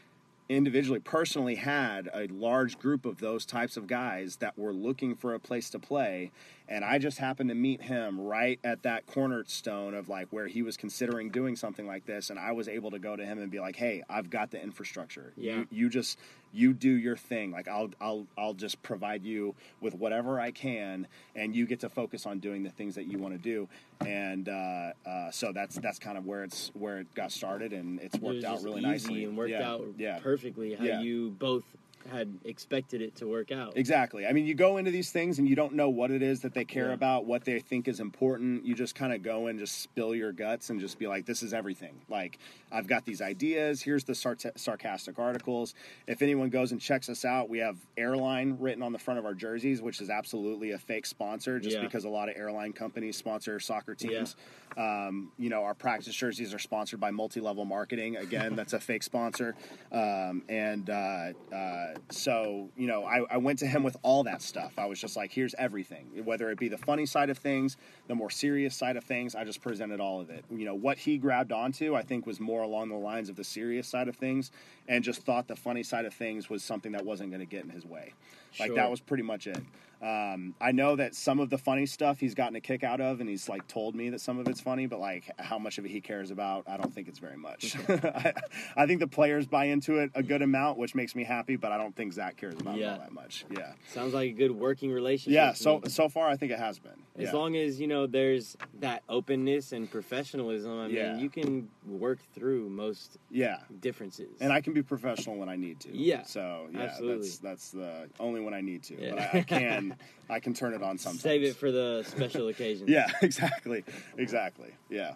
individually 0.49 1.01
personally 1.01 1.57
had 1.57 2.09
a 2.15 2.27
large 2.29 2.79
group 2.79 3.05
of 3.05 3.19
those 3.19 3.45
types 3.45 3.77
of 3.77 3.87
guys 3.87 4.37
that 4.37 4.57
were 4.59 4.73
looking 4.73 5.15
for 5.15 5.35
a 5.35 5.41
place 5.41 5.69
to 5.71 5.79
play 5.79 6.31
and 6.69 6.85
i 6.85 6.99
just 6.99 7.19
happened 7.19 7.49
to 7.49 7.55
meet 7.55 7.81
him 7.83 8.21
right 8.21 8.59
at 8.65 8.83
that 8.83 9.07
cornerstone 9.07 9.95
of 9.95 10.09
like 10.09 10.27
where 10.31 10.47
he 10.47 10.63
was 10.63 10.77
considering 10.77 11.31
doing 11.31 11.57
something 11.57 11.87
like 11.87 12.05
this 12.07 12.31
and 12.31 12.39
i 12.39 12.53
was 12.53 12.69
able 12.69 12.91
to 12.91 12.99
go 12.99 13.15
to 13.17 13.25
him 13.25 13.39
and 13.39 13.51
be 13.51 13.61
like 13.61 13.77
hey 13.77 14.03
i've 14.09 14.31
got 14.31 14.51
the 14.51 14.63
infrastructure 14.63 15.33
Yeah. 15.37 15.57
you, 15.59 15.67
you 15.71 15.89
just 15.89 16.19
you 16.53 16.73
do 16.73 16.91
your 16.91 17.17
thing 17.17 17.51
like 17.51 17.69
i'll 17.69 17.91
i'll 18.01 18.27
i'll 18.39 18.55
just 18.55 18.83
provide 18.83 19.25
you 19.25 19.55
with 19.81 19.95
whatever 19.95 20.41
i 20.41 20.51
can 20.51 21.07
and 21.35 21.55
you 21.55 21.67
get 21.67 21.81
to 21.81 21.89
focus 21.89 22.25
on 22.27 22.39
doing 22.39 22.63
the 22.63 22.71
things 22.71 22.95
that 22.95 23.05
you 23.07 23.19
want 23.19 23.35
to 23.35 23.39
do 23.41 23.69
and 24.07 24.49
uh, 24.49 24.93
uh, 25.07 25.31
so 25.31 25.53
that's 25.53 25.77
that's 25.77 25.99
kind 25.99 26.17
of 26.19 26.25
where 26.27 26.45
it's 26.45 26.71
where 26.75 26.99
it 26.99 27.15
got 27.15 27.33
started 27.33 27.73
and 27.73 28.01
it's 28.01 28.15
It 28.15 28.23
worked 28.23 28.45
out 28.45 28.63
really 28.63 28.81
nicely 28.81 29.25
and 29.25 29.37
worked 29.37 29.51
yeah. 29.51 29.69
out 29.71 29.85
yeah 29.99 30.19
perfectly 30.19 30.75
how 30.75 30.85
Yeah. 30.85 31.01
you 31.01 31.31
both 31.39 31.65
had 32.13 32.39
expected 32.45 33.03
it 33.03 33.17
to 33.17 33.27
work 33.27 33.51
out. 33.51 33.77
Exactly. 33.77 34.27
I 34.27 34.33
mean, 34.33 34.47
you 34.47 34.55
go 34.55 34.77
into 34.77 34.93
these 34.93 35.11
things 35.11 35.39
and 35.41 35.49
you 35.49 35.57
don't 35.57 35.73
know 35.75 35.89
what 35.89 36.13
it 36.13 36.23
is 36.23 36.41
that 36.43 36.55
they 36.55 36.65
care 36.65 36.89
Yeah. 36.89 36.95
about, 36.95 37.25
what 37.25 37.45
they 37.45 37.59
think 37.59 37.89
is 37.89 37.99
important. 37.99 38.65
You 38.65 38.77
just 38.77 38.95
kind 38.95 39.13
of 39.13 39.23
go 39.25 39.49
and 39.49 39.59
just 39.59 39.81
spill 39.83 40.15
your 40.15 40.31
guts 40.31 40.71
and 40.71 40.79
just 40.81 41.01
be 41.01 41.09
like, 41.09 41.27
this 41.27 41.43
is 41.43 41.53
everything. 41.53 41.95
Like, 42.09 42.39
I've 42.71 42.87
got 42.87 43.05
these 43.05 43.21
ideas. 43.21 43.83
Here's 43.83 44.05
the 44.05 44.15
sar- 44.15 44.37
sarcastic 44.55 45.19
articles. 45.19 45.75
If 46.07 46.23
anyone 46.23 46.49
goes 46.49 46.71
and 46.71 46.81
checks 46.81 47.09
us 47.09 47.25
out, 47.25 47.49
we 47.49 47.59
have 47.59 47.77
airline 47.97 48.57
written 48.61 48.85
on 48.85 48.93
the 48.93 48.99
front 49.01 49.19
of 49.19 49.25
our 49.27 49.35
jerseys, 49.35 49.83
which 49.83 50.01
is 50.01 50.09
absolutely 50.09 50.71
a 50.73 50.79
fake 50.79 51.07
sponsor 51.07 51.59
just 51.59 51.77
Yeah. 51.77 51.83
because 51.83 52.05
a 52.05 52.09
lot 52.09 52.29
of 52.29 52.37
airline 52.37 52.73
companies 52.73 53.17
sponsor 53.17 53.59
soccer 53.59 53.97
teams. 53.97 54.37
Um, 54.77 55.33
you 55.39 55.49
know, 55.49 55.63
our 55.65 55.75
practice 55.75 56.15
jerseys 56.15 56.55
are 56.55 56.59
sponsored 56.59 57.01
by 57.01 57.11
Multi 57.11 57.41
Level 57.41 57.65
Marketing. 57.65 58.17
Again, 58.17 58.55
that's 58.55 58.75
a 58.75 58.81
fake 58.81 59.03
sponsor. 59.03 59.57
Um, 59.91 60.43
and 60.49 60.89
uh, 60.91 61.33
uh, 61.53 61.95
so, 62.11 62.71
you 62.77 62.87
know, 62.87 63.05
I, 63.05 63.23
I 63.31 63.37
went 63.37 63.59
to 63.61 63.67
him 63.67 63.83
with 63.83 63.97
all 64.03 64.23
that 64.25 64.43
stuff. 64.43 64.73
I 64.79 64.87
was 64.87 65.01
just 65.01 65.17
like, 65.17 65.33
here's 65.33 65.55
everything, 65.59 66.07
whether 66.25 66.51
it 66.51 66.59
be 66.59 66.69
the 66.69 66.79
funny 66.79 67.07
side 67.07 67.31
of 67.31 67.39
things, 67.39 67.77
the 68.09 68.15
more 68.15 68.31
serious 68.31 68.75
side 68.75 68.97
of 68.97 69.05
things. 69.05 69.35
I 69.35 69.45
just 69.45 69.61
presented 69.61 70.01
all 70.01 70.21
of 70.21 70.31
it. 70.31 70.45
You 70.51 70.65
know, 70.65 70.75
what 70.75 70.99
he 70.99 71.19
grabbed 71.19 71.53
onto, 71.53 71.95
I 71.95 72.03
think, 72.03 72.27
was 72.27 72.41
more 72.41 72.63
along 72.63 72.89
the 72.89 72.97
lines 72.97 73.29
of 73.29 73.37
the 73.37 73.45
serious 73.45 73.89
side 73.89 74.09
of 74.09 74.17
things, 74.17 74.51
and 74.89 75.03
just 75.03 75.23
thought 75.23 75.49
the 75.49 75.57
funny 75.57 75.83
side 75.83 76.05
of 76.05 76.15
things 76.15 76.49
was 76.49 76.63
something 76.63 76.93
that 76.93 77.05
wasn't 77.05 77.31
going 77.31 77.41
to 77.41 77.47
get 77.47 77.65
in 77.65 77.71
his 77.71 77.85
way. 77.85 78.13
Like 78.59 78.69
Sure. 78.69 78.77
that 78.77 78.91
was 78.91 79.01
pretty 79.01 79.23
much 79.23 79.47
it. 79.47 79.59
Um, 80.03 80.55
I 80.61 80.73
know 80.73 80.95
that 80.97 81.15
some 81.15 81.41
of 81.41 81.49
the 81.49 81.57
funny 81.57 81.87
stuff 81.87 82.21
he's 82.21 82.35
gotten 82.35 82.55
a 82.55 82.61
kick 82.61 82.85
out 82.85 83.01
of, 83.01 83.21
and 83.21 83.31
he's 83.31 83.49
like 83.49 83.67
told 83.67 83.95
me 83.95 84.11
that 84.11 84.21
some 84.21 84.39
of 84.39 84.47
it's 84.47 84.61
funny, 84.61 84.87
but 84.87 85.01
like 85.01 85.31
how 85.41 85.59
much 85.59 85.79
of 85.79 85.87
it 85.87 85.89
he 85.91 86.03
cares 86.03 86.31
about, 86.31 86.65
I 86.69 86.77
don't 86.77 86.95
think 86.95 87.09
it's 87.09 87.19
very 87.19 87.39
much. 87.39 87.75
I, 87.89 88.35
I 88.77 88.87
think 88.87 89.01
the 89.01 89.07
players 89.07 89.47
buy 89.47 89.65
into 89.65 89.97
it 90.01 90.11
a 90.15 90.23
good 90.23 90.43
amount, 90.43 90.77
which 90.77 90.95
makes 90.95 91.15
me 91.15 91.25
happy, 91.25 91.57
but 91.57 91.73
I 91.73 91.79
don't 91.79 91.97
think 91.97 92.13
Zach 92.13 92.37
cares 92.37 92.57
about 92.61 92.77
it 92.77 92.83
Yeah. 92.83 92.93
all 92.93 92.99
that 92.99 93.13
much. 93.13 93.47
Yeah, 93.51 93.73
Sounds 93.89 94.13
like 94.13 94.29
a 94.29 94.33
good 94.35 94.53
working 94.53 94.93
relationship. 94.93 95.35
yeah. 95.35 95.55
So 95.55 95.81
me. 95.81 95.89
so 95.89 96.11
far, 96.11 96.29
I 96.29 96.37
think 96.37 96.53
it 96.53 96.59
has 96.59 96.79
been. 96.79 96.93
as 97.17 97.25
yeah. 97.29 97.33
long 97.33 97.57
as 97.57 97.81
you 97.81 97.87
know 97.87 98.07
there's 98.07 98.55
that 98.81 99.03
openness 99.09 99.73
and 99.73 99.91
professionalism, 99.91 100.79
I 100.79 100.87
Yeah. 100.89 101.13
mean, 101.15 101.21
you 101.21 101.31
can 101.31 101.69
work 101.87 102.19
through 102.35 102.69
most 102.69 103.17
yeah. 103.31 103.61
differences. 103.81 104.29
And 104.43 104.53
I 104.53 104.61
can 104.61 104.75
be 104.75 104.83
professional 104.83 105.37
when 105.37 105.49
I 105.49 105.57
need 105.57 105.81
to. 105.81 105.97
Yeah, 105.97 106.23
So 106.25 106.69
yeah, 106.71 106.81
absolutely. 106.83 107.17
that's 107.29 107.39
that's 107.39 107.71
the 107.71 108.11
only 108.21 108.41
when 108.47 108.55
I 108.55 108.63
need 108.63 108.85
to. 108.85 108.95
Yeah. 108.99 109.11
But 109.11 109.21
I, 109.21 109.39
I 109.39 109.43
can 109.43 109.97
I 110.31 110.41
can 110.41 110.55
turn 110.55 110.73
it 110.73 110.83
on 110.83 110.97
sometimes. 110.97 111.21
save 111.21 111.43
it 111.43 111.57
for 111.57 111.71
the 111.71 112.05
special 112.07 112.49
occasions. 112.49 112.89
Yeah, 112.89 113.11
exactly, 113.21 113.85
exactly. 114.17 114.71
Yeah. 114.89 115.15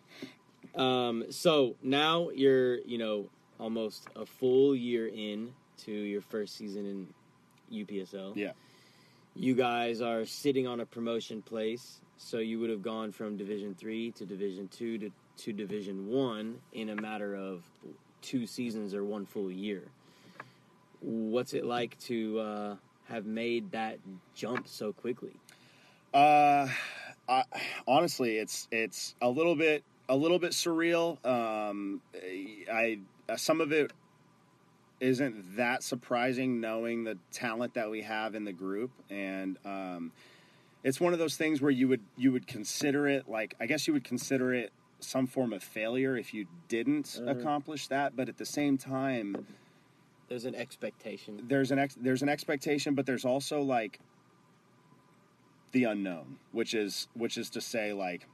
Um, 0.74 1.24
so 1.31 1.76
now 1.83 2.31
you're, 2.31 2.78
you 2.81 2.99
know, 2.99 3.31
almost 3.59 4.09
a 4.16 4.26
full 4.26 4.74
year 4.76 5.09
in 5.09 5.53
to 5.85 5.93
your 5.93 6.20
first 6.20 6.57
season 6.57 7.09
in 7.70 7.85
UPSL. 7.85 8.37
Yeah. 8.37 8.53
You 9.35 9.55
guys 9.55 10.03
are 10.03 10.26
sitting 10.26 10.66
on 10.66 10.81
a 10.81 10.87
promotion 10.87 11.41
place, 11.41 12.01
so 12.18 12.39
you 12.39 12.59
would 12.61 12.70
have 12.70 12.83
gone 12.83 13.12
from 13.12 13.37
Division 13.37 13.74
Three 13.74 14.11
to 14.12 14.26
Division 14.26 14.68
Two 14.68 14.99
to, 14.99 15.11
to 15.39 15.53
Division 15.53 16.09
One 16.09 16.59
in 16.72 16.91
a 16.91 16.97
matter 16.97 17.35
of 17.37 17.62
two 18.22 18.47
seasons 18.47 18.93
or 18.93 19.05
one 19.05 19.24
full 19.24 19.51
year. 19.51 19.85
What's 21.01 21.55
it 21.55 21.64
like 21.64 21.99
to 22.01 22.41
uh, 22.41 22.76
have 23.11 23.26
made 23.26 23.72
that 23.72 23.98
jump 24.34 24.66
so 24.68 24.92
quickly? 24.92 25.34
Uh, 26.14 26.68
I, 27.28 27.44
honestly, 27.86 28.38
it's 28.38 28.68
it's 28.70 29.14
a 29.20 29.28
little 29.28 29.56
bit 29.56 29.84
a 30.08 30.16
little 30.16 30.38
bit 30.38 30.52
surreal. 30.52 31.24
Um, 31.26 32.00
I 32.72 32.98
uh, 33.28 33.36
some 33.36 33.61
of 33.61 33.72
it 33.72 33.92
isn't 35.00 35.56
that 35.56 35.82
surprising, 35.82 36.61
knowing 36.61 37.04
the 37.04 37.18
talent 37.32 37.74
that 37.74 37.90
we 37.90 38.02
have 38.02 38.34
in 38.34 38.44
the 38.44 38.52
group, 38.52 38.90
and 39.08 39.56
um, 39.64 40.12
it's 40.84 41.00
one 41.00 41.12
of 41.12 41.18
those 41.18 41.36
things 41.36 41.61
where 41.61 41.70
you 41.70 41.88
would 41.88 42.02
you 42.16 42.32
would 42.32 42.46
consider 42.46 43.06
it 43.08 43.28
like 43.28 43.54
I 43.61 43.66
guess 43.66 43.86
you 43.86 43.92
would 43.92 44.04
consider 44.04 44.52
it 44.54 44.72
some 45.00 45.26
form 45.26 45.52
of 45.52 45.62
failure 45.62 46.16
if 46.16 46.34
you 46.34 46.46
didn't 46.68 47.06
Mhm. 47.06 47.30
accomplish 47.30 47.88
that, 47.88 48.14
but 48.14 48.28
at 48.28 48.36
the 48.36 48.44
same 48.44 48.76
time 48.76 49.46
There's 50.31 50.45
an 50.45 50.55
expectation. 50.55 51.43
there's 51.49 51.72
an 51.72 51.81
ex- 51.81 51.97
there's 52.01 52.22
an 52.22 52.28
expectation, 52.28 52.95
but 52.95 53.05
there's 53.05 53.24
also 53.24 53.61
like 53.62 53.99
the 55.72 55.85
unknown, 55.85 56.39
which 56.53 56.72
is 56.72 57.09
which 57.14 57.37
is 57.37 57.51
to 57.51 57.61
say 57.61 57.93
like 57.93 58.26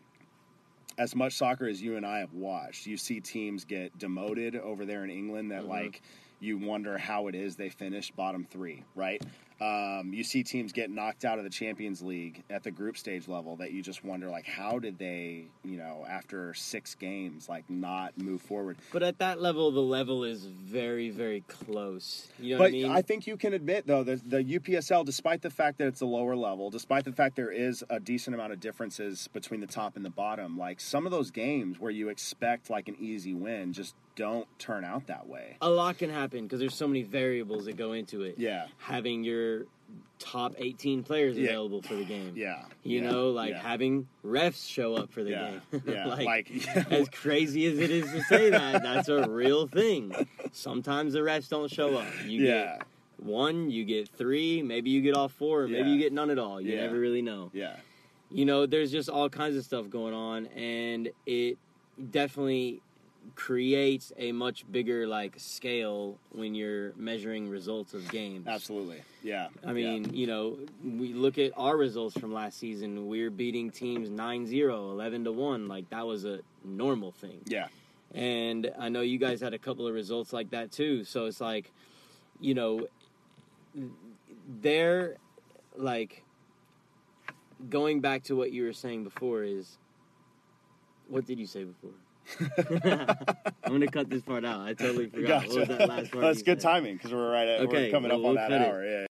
as 0.98 1.16
much 1.16 1.32
soccer 1.32 1.66
as 1.66 1.80
you 1.80 1.96
and 1.96 2.04
I 2.04 2.18
have 2.18 2.34
watched, 2.34 2.86
you 2.86 2.98
see 2.98 3.18
teams 3.20 3.64
get 3.64 3.96
demoted 3.98 4.56
over 4.56 4.84
there 4.84 5.04
in 5.04 5.10
England 5.10 5.50
that 5.52 5.62
Mhm. 5.64 5.68
like 5.68 6.02
you 6.38 6.58
wonder 6.58 6.98
how 6.98 7.28
it 7.28 7.34
is 7.34 7.56
they 7.56 7.70
finished 7.70 8.14
bottom 8.14 8.44
three, 8.44 8.84
right? 8.94 9.22
Um, 9.60 10.12
you 10.12 10.22
see 10.22 10.42
teams 10.42 10.72
get 10.72 10.90
knocked 10.90 11.24
out 11.24 11.38
of 11.38 11.44
the 11.44 11.50
Champions 11.50 12.02
League 12.02 12.42
at 12.50 12.62
the 12.62 12.70
group 12.70 12.98
stage 12.98 13.26
level 13.26 13.56
that 13.56 13.72
you 13.72 13.82
just 13.82 14.04
wonder 14.04 14.28
like 14.28 14.46
how 14.46 14.78
did 14.78 14.98
they, 14.98 15.46
you 15.64 15.78
know, 15.78 16.04
after 16.08 16.52
six 16.54 16.94
games 16.94 17.48
like 17.48 17.68
not 17.70 18.16
move 18.18 18.42
forward. 18.42 18.76
But 18.92 19.02
at 19.02 19.18
that 19.18 19.40
level, 19.40 19.70
the 19.70 19.80
level 19.80 20.24
is 20.24 20.44
very, 20.44 21.10
very 21.10 21.42
close. 21.48 22.28
You 22.38 22.54
know 22.54 22.58
but 22.58 22.72
what 22.72 22.90
I 22.90 22.94
mean? 22.94 23.02
think 23.02 23.26
you 23.26 23.36
can 23.36 23.54
admit 23.54 23.86
though 23.86 24.02
that 24.04 24.28
the 24.28 24.44
UPSL, 24.44 25.04
despite 25.04 25.40
the 25.42 25.50
fact 25.50 25.78
that 25.78 25.86
it's 25.86 26.02
a 26.02 26.06
lower 26.06 26.36
level, 26.36 26.70
despite 26.70 27.04
the 27.04 27.12
fact 27.12 27.36
there 27.36 27.50
is 27.50 27.84
a 27.88 27.98
decent 27.98 28.34
amount 28.34 28.52
of 28.52 28.60
differences 28.60 29.28
between 29.32 29.60
the 29.60 29.66
top 29.66 29.96
and 29.96 30.04
the 30.04 30.10
bottom, 30.10 30.58
like 30.58 30.80
some 30.80 31.06
of 31.06 31.12
those 31.12 31.30
games 31.30 31.80
where 31.80 31.90
you 31.90 32.08
expect 32.08 32.68
like 32.68 32.88
an 32.88 32.96
easy 33.00 33.32
win 33.32 33.72
just 33.72 33.94
don't 34.16 34.46
turn 34.58 34.82
out 34.82 35.06
that 35.08 35.28
way. 35.28 35.56
a 35.60 35.68
lot 35.68 35.98
can 35.98 36.08
happen 36.08 36.44
because 36.44 36.58
there's 36.58 36.74
so 36.74 36.88
many 36.88 37.02
variables 37.02 37.66
that 37.66 37.76
go 37.76 37.92
into 37.92 38.22
it. 38.22 38.36
Yeah. 38.38 38.66
Having 38.78 39.24
your 39.24 39.45
top 40.18 40.54
18 40.58 41.02
players 41.02 41.36
Yeah. 41.36 41.50
available 41.50 41.82
for 41.82 41.94
the 41.94 42.04
game. 42.04 42.32
Yeah. 42.34 42.64
You 42.82 43.00
yeah, 43.00 43.10
know, 43.10 43.30
like 43.30 43.50
yeah. 43.50 43.60
having 43.62 44.08
refs 44.24 44.68
show 44.68 44.94
up 44.94 45.12
for 45.12 45.22
the 45.22 45.30
game. 45.30 45.62
yeah, 45.86 46.06
like, 46.06 46.26
like- 46.26 46.68
as 46.90 47.08
crazy 47.10 47.66
as 47.66 47.78
it 47.78 47.90
is 47.90 48.10
to 48.10 48.22
say 48.22 48.50
that, 48.50 48.82
that's 48.82 49.08
a 49.08 49.28
real 49.28 49.66
thing. 49.66 50.14
Sometimes 50.52 51.12
the 51.12 51.20
refs 51.20 51.48
don't 51.48 51.70
show 51.70 51.96
up. 51.96 52.06
You 52.24 52.44
yeah. 52.46 52.78
get 52.78 52.86
one, 53.18 53.70
you 53.70 53.84
get 53.84 54.08
three, 54.08 54.62
maybe 54.62 54.90
you 54.90 55.00
get 55.02 55.14
all 55.14 55.28
four, 55.28 55.66
maybe 55.68 55.90
you 55.90 55.98
get 55.98 56.12
none 56.12 56.30
at 56.30 56.38
all. 56.38 56.60
You 56.60 56.76
never 56.76 56.98
really 56.98 57.22
know. 57.22 57.50
Yeah. 57.52 57.76
You 58.30 58.44
know, 58.44 58.66
there's 58.66 58.90
just 58.90 59.08
all 59.08 59.28
kinds 59.28 59.56
of 59.56 59.64
stuff 59.64 59.88
going 59.88 60.12
on, 60.12 60.46
and 60.46 61.10
it 61.26 61.58
definitely 62.10 62.82
creates 63.34 64.12
a 64.16 64.32
much 64.32 64.70
bigger 64.70 65.06
like 65.06 65.34
scale 65.38 66.18
when 66.30 66.54
you're 66.54 66.92
measuring 66.96 67.48
results 67.48 67.94
of 67.94 68.08
games. 68.10 68.46
Absolutely. 68.46 69.02
Yeah. 69.22 69.48
I 69.66 69.72
mean, 69.72 70.14
you 70.14 70.26
know, 70.26 70.58
we 70.84 71.12
look 71.12 71.38
at 71.38 71.52
our 71.56 71.76
results 71.76 72.16
from 72.18 72.32
last 72.32 72.58
season. 72.58 73.08
We're 73.08 73.30
beating 73.30 73.70
teams 73.70 74.10
9 74.10 74.46
0, 74.46 74.90
11 74.90 75.24
to 75.24 75.32
1. 75.32 75.68
Like, 75.68 75.90
that 75.90 76.06
was 76.06 76.24
a 76.24 76.40
normal 76.64 77.12
thing. 77.12 77.40
Yeah. 77.46 77.68
And 78.14 78.70
I 78.78 78.88
know 78.88 79.00
you 79.00 79.18
guys 79.18 79.40
had 79.40 79.54
a 79.54 79.58
couple 79.58 79.86
of 79.86 79.94
results 79.94 80.32
like 80.32 80.50
that 80.50 80.72
too. 80.72 81.04
So 81.04 81.26
it's 81.26 81.40
like, 81.40 81.72
you 82.40 82.54
know, 82.54 82.86
they're 84.60 85.16
like 85.76 86.22
going 87.68 88.00
back 88.00 88.22
to 88.24 88.36
what 88.36 88.52
you 88.52 88.64
were 88.64 88.72
saying 88.72 89.04
before 89.04 89.42
is 89.42 89.78
what 91.08 91.26
did 91.26 91.38
you 91.38 91.46
say 91.46 91.64
before? 91.64 91.90
I'm 92.58 93.72
gonna 93.72 93.86
cut 93.88 94.10
this 94.10 94.22
part 94.22 94.44
out. 94.44 94.60
I 94.60 94.74
totally 94.74 95.08
forgot. 95.08 95.46
What 95.48 95.56
was 95.58 95.68
that 95.68 95.88
last 95.88 96.10
part? 96.10 96.22
That's 96.22 96.42
good 96.42 96.60
said? 96.60 96.68
timing 96.68 96.96
because 96.96 97.12
we're 97.12 97.30
right 97.32 97.48
at 97.48 97.60
Okay, 97.62 97.86
we're 97.86 97.90
coming 97.90 98.10
well, 98.10 98.18
up 98.18 98.22
we'll 98.22 98.30
on 98.30 98.34
that 98.36 98.50
cut 98.50 98.60
it. 98.62 98.68
hour. 98.68 98.84
Yeah. 98.84 99.06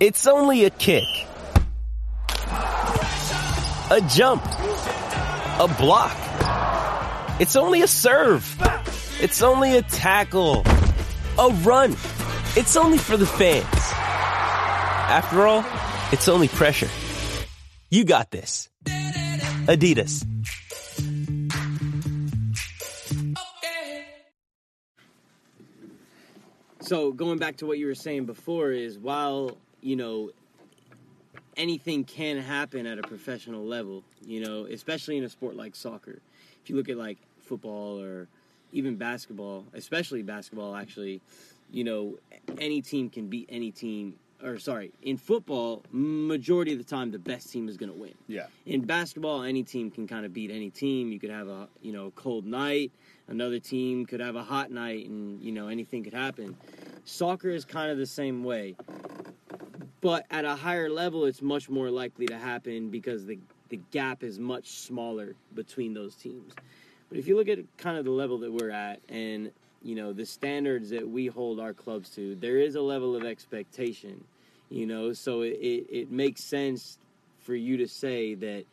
It's 0.00 0.26
only 0.26 0.64
a 0.64 0.70
kick. 0.70 1.04
A 3.90 4.00
jump. 4.10 4.42
A 4.44 5.68
block. 5.78 6.16
It's 7.40 7.56
only 7.56 7.82
a 7.82 7.86
serve. 7.88 8.56
It's 9.20 9.42
only 9.42 9.76
a 9.76 9.82
tackle. 9.82 10.62
A 11.38 11.48
run. 11.62 11.92
It's 12.56 12.76
only 12.76 12.98
for 12.98 13.16
the 13.16 13.26
fans. 13.26 13.64
After 15.06 15.46
all, 15.46 15.64
it's 16.12 16.28
only 16.28 16.48
pressure. 16.48 16.88
You 17.90 18.04
got 18.04 18.30
this. 18.30 18.68
Adidas. 19.66 20.24
So 26.84 27.12
going 27.12 27.38
back 27.38 27.56
to 27.58 27.66
what 27.66 27.78
you 27.78 27.86
were 27.86 27.94
saying 27.94 28.26
before 28.26 28.70
is 28.70 28.98
while 28.98 29.56
you 29.80 29.96
know 29.96 30.30
anything 31.56 32.04
can 32.04 32.36
happen 32.36 32.86
at 32.86 32.98
a 32.98 33.02
professional 33.02 33.64
level, 33.64 34.02
you 34.26 34.44
know, 34.44 34.66
especially 34.66 35.16
in 35.16 35.24
a 35.24 35.28
sport 35.30 35.56
like 35.56 35.74
soccer. 35.74 36.20
If 36.62 36.68
you 36.68 36.76
look 36.76 36.90
at 36.90 36.98
like 36.98 37.16
football 37.40 37.98
or 38.02 38.28
even 38.72 38.96
basketball, 38.96 39.64
especially 39.72 40.22
basketball 40.22 40.76
actually, 40.76 41.22
you 41.70 41.84
know, 41.84 42.18
any 42.58 42.82
team 42.82 43.08
can 43.08 43.28
beat 43.28 43.48
any 43.48 43.70
team 43.70 44.16
or 44.42 44.58
sorry, 44.58 44.92
in 45.00 45.16
football, 45.16 45.82
majority 45.90 46.72
of 46.72 46.78
the 46.78 46.84
time 46.84 47.10
the 47.12 47.18
best 47.18 47.50
team 47.50 47.66
is 47.66 47.78
going 47.78 47.90
to 47.90 47.98
win 47.98 48.12
Yeah. 48.28 48.46
in 48.66 48.82
basketball, 48.82 49.42
any 49.42 49.62
team 49.62 49.90
can 49.90 50.06
kind 50.06 50.26
of 50.26 50.34
beat 50.34 50.50
any 50.50 50.68
team. 50.68 51.10
You 51.12 51.18
could 51.18 51.30
have 51.30 51.48
a 51.48 51.68
you 51.80 51.92
know 51.92 52.12
cold 52.14 52.44
night, 52.44 52.92
another 53.28 53.58
team 53.58 54.06
could 54.06 54.20
have 54.20 54.36
a 54.36 54.42
hot 54.42 54.70
night, 54.70 55.08
and 55.08 55.42
you 55.42 55.52
know 55.52 55.68
anything 55.68 56.04
could 56.04 56.14
happen. 56.14 56.56
Soccer 57.04 57.50
is 57.50 57.64
kind 57.64 57.90
of 57.90 57.98
the 57.98 58.06
same 58.06 58.44
way, 58.44 58.76
but 60.00 60.26
at 60.30 60.44
a 60.44 60.54
higher 60.54 60.88
level, 60.88 61.24
it's 61.24 61.42
much 61.42 61.68
more 61.68 61.90
likely 61.90 62.26
to 62.26 62.38
happen 62.38 62.90
because 62.90 63.26
the 63.26 63.38
the 63.68 63.80
gap 63.90 64.22
is 64.22 64.38
much 64.38 64.68
smaller 64.68 65.34
between 65.54 65.94
those 65.94 66.14
teams. 66.14 66.54
But 67.08 67.18
if 67.18 67.26
you 67.26 67.36
look 67.36 67.48
at 67.48 67.58
kind 67.76 67.98
of 67.98 68.04
the 68.04 68.10
level 68.10 68.38
that 68.38 68.52
we're 68.52 68.70
at, 68.70 69.00
and 69.08 69.50
you 69.82 69.94
know 69.94 70.12
the 70.12 70.26
standards 70.26 70.90
that 70.90 71.08
we 71.08 71.26
hold 71.26 71.60
our 71.60 71.74
clubs 71.74 72.10
to, 72.10 72.34
there 72.36 72.58
is 72.58 72.74
a 72.74 72.82
level 72.82 73.16
of 73.16 73.24
expectation. 73.24 74.24
You 74.70 74.86
know, 74.86 75.12
so 75.12 75.42
it, 75.42 75.58
it, 75.60 75.86
it 75.90 76.10
makes 76.10 76.42
sense 76.42 76.98
for 77.38 77.54
you 77.54 77.76
to 77.76 77.86
say 77.86 78.34
that 78.34 78.64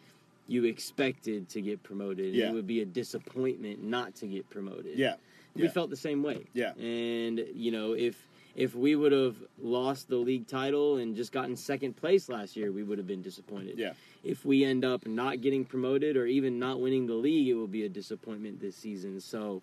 you 0.48 0.66
expected 0.66 1.48
to 1.50 1.62
get 1.62 1.82
promoted. 1.84 2.34
Yeah. 2.34 2.50
It 2.50 2.54
would 2.54 2.68
be 2.68 2.82
a 2.82 2.86
disappointment 2.86 3.84
not 3.84 4.16
to 4.16 4.28
get 4.28 4.50
promoted. 4.50 4.98
Yeah. 4.98 5.16
We 5.56 5.64
Yeah. 5.64 5.72
felt 5.72 5.90
the 5.90 5.96
same 5.96 6.24
way. 6.24 6.46
Yeah. 6.54 6.74
And 6.76 7.46
you 7.54 7.72
know, 7.72 7.94
if 7.94 8.28
if 8.54 8.76
we 8.76 8.98
would 8.98 9.14
have 9.14 9.38
lost 9.62 10.10
the 10.10 10.18
league 10.18 10.46
title 10.46 10.98
and 10.98 11.16
just 11.16 11.32
gotten 11.32 11.56
second 11.56 11.96
place 11.96 12.28
last 12.28 12.58
year, 12.58 12.70
we 12.74 12.84
would 12.84 12.98
have 12.98 13.08
been 13.08 13.22
disappointed. 13.22 13.78
Yeah. 13.80 13.94
If 14.26 14.44
we 14.44 14.66
end 14.66 14.84
up 14.84 15.06
not 15.08 15.40
getting 15.40 15.64
promoted 15.64 16.18
or 16.18 16.26
even 16.26 16.60
not 16.60 16.82
winning 16.82 17.08
the 17.08 17.14
league, 17.14 17.48
it 17.48 17.54
will 17.54 17.66
be 17.68 17.86
a 17.86 17.90
disappointment 17.90 18.60
this 18.60 18.76
season. 18.76 19.22
So, 19.22 19.62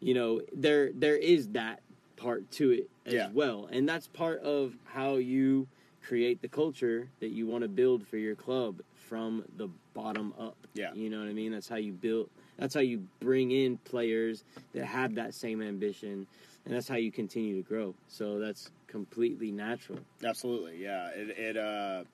you 0.00 0.14
know, 0.14 0.40
there 0.54 0.92
there 0.92 1.16
is 1.16 1.48
that 1.50 1.82
part 2.16 2.50
to 2.52 2.70
it 2.70 2.88
as 3.04 3.12
Yeah. 3.14 3.30
well. 3.32 3.68
And 3.70 3.86
that's 3.86 4.06
part 4.06 4.40
of 4.40 4.76
how 4.84 5.16
you 5.16 5.68
create 6.02 6.40
the 6.40 6.48
culture 6.48 7.08
that 7.20 7.28
you 7.32 7.46
want 7.46 7.62
to 7.62 7.68
build 7.68 8.06
for 8.06 8.16
your 8.16 8.34
club 8.34 8.80
from 9.12 9.44
the 9.58 9.68
bottom 9.92 10.32
up. 10.40 10.56
Yeah. 10.72 10.94
You 10.94 11.10
know 11.10 11.18
what 11.18 11.28
I 11.28 11.34
mean? 11.34 11.52
That's 11.52 11.68
how 11.68 11.76
you 11.76 11.92
build 11.92 12.30
that's 12.56 12.72
how 12.72 12.80
you 12.80 13.06
bring 13.20 13.50
in 13.50 13.76
players 13.76 14.42
that 14.72 14.86
have 14.86 15.16
that 15.16 15.34
same 15.34 15.60
ambition 15.60 16.26
and 16.64 16.74
that's 16.74 16.88
how 16.88 16.96
you 16.96 17.12
continue 17.12 17.56
to 17.56 17.68
grow. 17.68 17.94
So 18.08 18.38
that's 18.38 18.70
completely 18.86 19.52
natural. 19.52 19.98
Absolutely, 20.24 20.82
yeah. 20.82 21.10
It, 21.14 21.38
it 21.38 21.56
uh, 21.58 22.04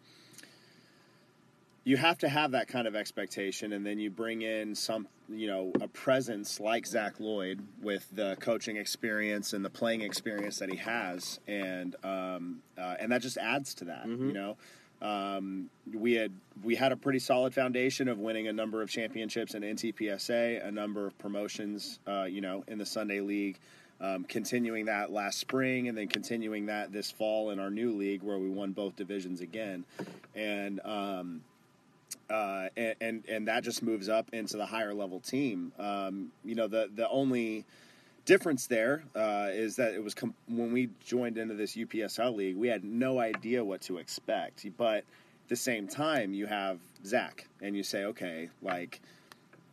you 1.84 1.96
have 1.96 2.18
to 2.18 2.28
have 2.28 2.50
that 2.50 2.66
kind 2.66 2.88
of 2.88 2.96
expectation, 2.96 3.72
and 3.72 3.86
then 3.86 4.00
you 4.00 4.10
bring 4.10 4.42
in 4.42 4.74
some, 4.74 5.06
you 5.28 5.46
know, 5.46 5.72
a 5.80 5.86
presence 5.86 6.58
like 6.58 6.84
Zach 6.84 7.18
Loyd 7.18 7.60
with 7.80 8.08
the 8.12 8.36
coaching 8.40 8.76
experience 8.76 9.52
and 9.52 9.64
the 9.64 9.70
playing 9.70 10.00
experience 10.00 10.58
that 10.58 10.70
he 10.70 10.78
has, 10.78 11.38
and 11.46 11.94
um, 12.02 12.62
uh, 12.76 12.96
and 12.98 13.12
that 13.12 13.22
just 13.22 13.38
adds 13.38 13.74
to 13.74 13.84
that. 13.84 14.06
You 14.06 14.32
know, 14.32 14.56
um, 15.00 15.70
we 15.92 16.14
had 16.14 16.32
we 16.62 16.74
had 16.74 16.92
a 16.92 16.96
pretty 16.96 17.20
solid 17.20 17.54
foundation 17.54 18.08
of 18.08 18.18
winning 18.18 18.48
a 18.48 18.52
number 18.52 18.82
of 18.82 18.90
championships 18.90 19.54
in 19.54 19.62
NTPSA, 19.62 20.66
a 20.66 20.70
number 20.70 21.06
of 21.06 21.16
promotions, 21.18 22.00
uh, 22.06 22.24
you 22.24 22.40
know, 22.40 22.64
in 22.68 22.78
the 22.78 22.86
Sunday 22.86 23.20
League. 23.20 23.58
Um, 24.00 24.22
continuing 24.22 24.84
that 24.84 25.10
last 25.10 25.40
spring, 25.40 25.88
and 25.88 25.98
then 25.98 26.06
continuing 26.06 26.66
that 26.66 26.92
this 26.92 27.10
fall 27.10 27.50
in 27.50 27.58
our 27.58 27.68
new 27.68 27.96
league 27.96 28.22
where 28.22 28.38
we 28.38 28.48
won 28.48 28.70
both 28.70 28.94
divisions 28.94 29.40
again, 29.40 29.84
and 30.36 30.78
um, 30.84 31.40
uh, 32.30 32.68
and, 32.76 32.94
and 33.00 33.24
and 33.28 33.48
that 33.48 33.64
just 33.64 33.82
moves 33.82 34.08
up 34.08 34.28
into 34.32 34.56
the 34.56 34.66
higher 34.66 34.94
level 34.94 35.18
team. 35.18 35.72
Um, 35.80 36.30
you 36.44 36.54
know, 36.54 36.68
the 36.68 36.88
the 36.94 37.08
only 37.08 37.64
difference 38.28 38.66
there 38.66 39.02
uh, 39.16 39.48
is 39.50 39.76
that 39.76 39.94
it 39.94 40.04
was 40.04 40.14
com- 40.14 40.34
when 40.48 40.70
we 40.70 40.90
joined 41.04 41.38
into 41.38 41.54
this 41.54 41.74
UPSL 41.74 42.36
league, 42.36 42.56
we 42.56 42.68
had 42.68 42.84
no 42.84 43.18
idea 43.18 43.64
what 43.64 43.80
to 43.82 43.96
expect. 43.96 44.66
But 44.76 44.98
at 44.98 45.48
the 45.48 45.56
same 45.56 45.88
time, 45.88 46.34
you 46.34 46.46
have 46.46 46.78
Zach, 47.06 47.48
and 47.62 47.74
you 47.74 47.82
say, 47.82 48.04
okay, 48.04 48.50
like 48.60 49.00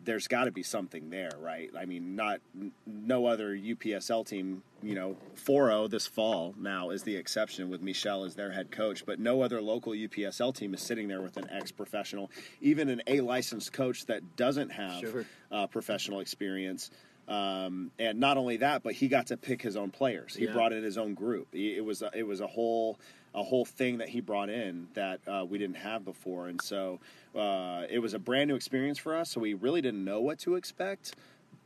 there's 0.05 0.27
got 0.29 0.45
to 0.45 0.51
be 0.51 0.63
something 0.63 1.09
there, 1.09 1.31
right? 1.39 1.69
I 1.77 1.85
mean, 1.85 2.15
not 2.15 2.39
n- 2.57 2.71
no 2.85 3.25
other 3.25 3.55
UPSL 3.57 4.25
team, 4.25 4.61
you 4.83 4.93
know, 4.95 5.17
4-0 5.45 5.89
this 5.89 6.07
fall 6.07 6.53
now 6.57 6.91
is 6.91 7.03
the 7.03 7.15
exception 7.17 7.69
with 7.69 7.81
Michelle 7.81 8.23
as 8.23 8.35
their 8.35 8.51
head 8.51 8.71
coach, 8.71 9.05
but 9.05 9.19
no 9.19 9.41
other 9.41 9.61
local 9.61 9.91
UPSL 9.93 10.55
team 10.55 10.73
is 10.75 10.81
sitting 10.81 11.07
there 11.09 11.21
with 11.23 11.35
an 11.37 11.49
ex-professional, 11.51 12.29
even 12.61 12.87
an 12.87 13.01
A 13.07 13.19
licensed 13.21 13.73
coach 13.73 14.05
that 14.05 14.35
doesn't 14.37 14.69
have 14.69 14.99
Sure. 15.01 15.25
uh, 15.51 15.67
professional 15.67 16.19
experience. 16.21 16.89
Um, 17.27 17.91
and 17.97 18.19
not 18.19 18.37
only 18.37 18.57
that, 18.57 18.83
but 18.83 18.93
he 18.93 19.07
got 19.07 19.27
to 19.27 19.37
pick 19.37 19.61
his 19.61 19.75
own 19.75 19.89
players. 19.89 20.35
He 20.35 20.45
Yeah. 20.45 20.53
brought 20.53 20.73
in 20.73 20.83
his 20.83 20.97
own 20.97 21.13
group. 21.15 21.47
He- 21.51 21.75
It 21.75 21.83
was 21.83 22.01
a, 22.01 22.11
it 22.13 22.23
was 22.27 22.41
a 22.41 22.47
whole 22.47 22.99
a 23.33 23.43
whole 23.43 23.65
thing 23.65 23.97
that 23.97 24.07
he 24.07 24.21
brought 24.21 24.49
in 24.49 24.87
that 24.93 25.19
uh, 25.27 25.45
we 25.49 25.57
didn't 25.57 25.75
have 25.75 26.05
before, 26.05 26.47
and 26.47 26.61
so 26.61 27.01
uh, 27.35 27.83
it 27.89 27.99
was 27.99 28.13
a 28.13 28.19
brand 28.19 28.47
new 28.47 28.55
experience 28.55 28.97
for 28.97 29.13
us. 29.13 29.29
So 29.31 29.41
we 29.41 29.53
really 29.55 29.81
didn't 29.81 30.05
know 30.05 30.21
what 30.21 30.39
to 30.39 30.55
expect, 30.55 31.15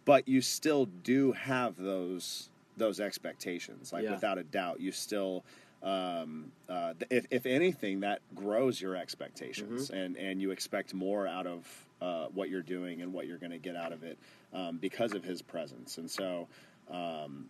but 0.04 0.28
you 0.28 0.42
still 0.42 0.86
do 0.86 1.32
have 1.34 1.76
those 1.78 2.50
those 2.78 3.00
expectations, 3.00 3.92
like 3.94 4.04
Yeah. 4.06 4.12
without 4.12 4.38
a 4.38 4.44
doubt. 4.44 4.80
You 4.80 4.92
still. 4.92 5.44
Um, 5.82 6.52
uh, 6.68 6.94
if, 7.10 7.26
if 7.32 7.46
anything, 7.46 8.02
that 8.02 8.20
grows 8.36 8.82
your 8.82 8.98
expectations, 8.98 9.90
and, 9.92 10.18
and 10.18 10.42
you 10.42 10.52
expect 10.52 10.94
more 10.94 11.26
out 11.26 11.48
of 11.48 11.86
uh, 12.02 12.26
what 12.34 12.50
you're 12.50 12.62
doing 12.62 13.02
and 13.02 13.14
what 13.14 13.28
you're 13.28 13.38
going 13.38 13.52
to 13.52 13.58
get 13.58 13.76
out 13.76 13.92
of 13.92 14.04
it 14.04 14.18
um, 14.54 14.78
because 14.78 15.14
of 15.14 15.24
his 15.24 15.42
presence. 15.42 15.98
And 15.98 16.10
so, 16.10 16.48
um, 16.90 17.46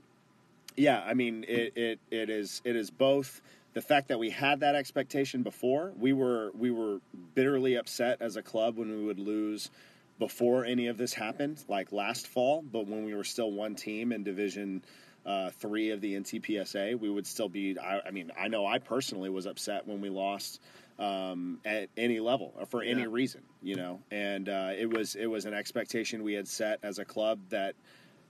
yeah, 0.75 1.03
I 1.05 1.13
mean, 1.13 1.45
it, 1.47 1.73
it, 1.75 1.99
it 2.11 2.29
is 2.29 2.61
it 2.63 2.75
is 2.75 2.89
both 2.89 3.41
the 3.73 3.81
fact 3.81 4.07
that 4.07 4.19
we 4.19 4.29
had 4.29 4.61
that 4.61 4.75
expectation 4.75 5.43
before. 5.43 5.91
We 5.97 6.13
were 6.13 6.51
we 6.57 6.71
were 6.71 6.99
bitterly 7.35 7.75
upset 7.75 8.21
as 8.21 8.35
a 8.35 8.41
club 8.41 8.77
when 8.77 8.89
we 8.89 9.03
would 9.03 9.19
lose 9.19 9.69
before 10.17 10.65
any 10.65 10.87
of 10.87 10.97
this 10.97 11.13
happened, 11.13 11.63
like 11.67 11.91
last 11.91 12.27
fall. 12.27 12.61
But 12.61 12.87
when 12.87 13.05
we 13.05 13.13
were 13.13 13.23
still 13.23 13.51
one 13.51 13.75
team 13.75 14.11
in 14.11 14.23
Division 14.23 14.83
uh, 15.25 15.49
three 15.51 15.91
of 15.91 16.01
the 16.01 16.15
NTPSA, 16.15 16.99
we 16.99 17.09
would 17.09 17.27
still 17.27 17.49
be. 17.49 17.77
I, 17.77 18.01
I 18.07 18.11
mean, 18.11 18.31
I 18.37 18.47
know 18.47 18.65
I 18.65 18.79
personally 18.79 19.29
was 19.29 19.45
upset 19.45 19.87
when 19.87 20.01
we 20.01 20.09
lost 20.09 20.61
um, 20.99 21.59
at 21.63 21.89
any 21.97 22.19
level 22.19 22.53
or 22.59 22.65
for 22.65 22.83
any 22.83 23.07
reason, 23.07 23.41
you 23.63 23.75
know. 23.75 24.01
And 24.11 24.49
uh, 24.49 24.71
it 24.77 24.91
was 24.91 25.15
it 25.15 25.27
was 25.27 25.45
an 25.45 25.53
expectation 25.53 26.23
we 26.23 26.33
had 26.33 26.47
set 26.47 26.79
as 26.83 26.99
a 26.99 27.05
club 27.05 27.39
that 27.49 27.75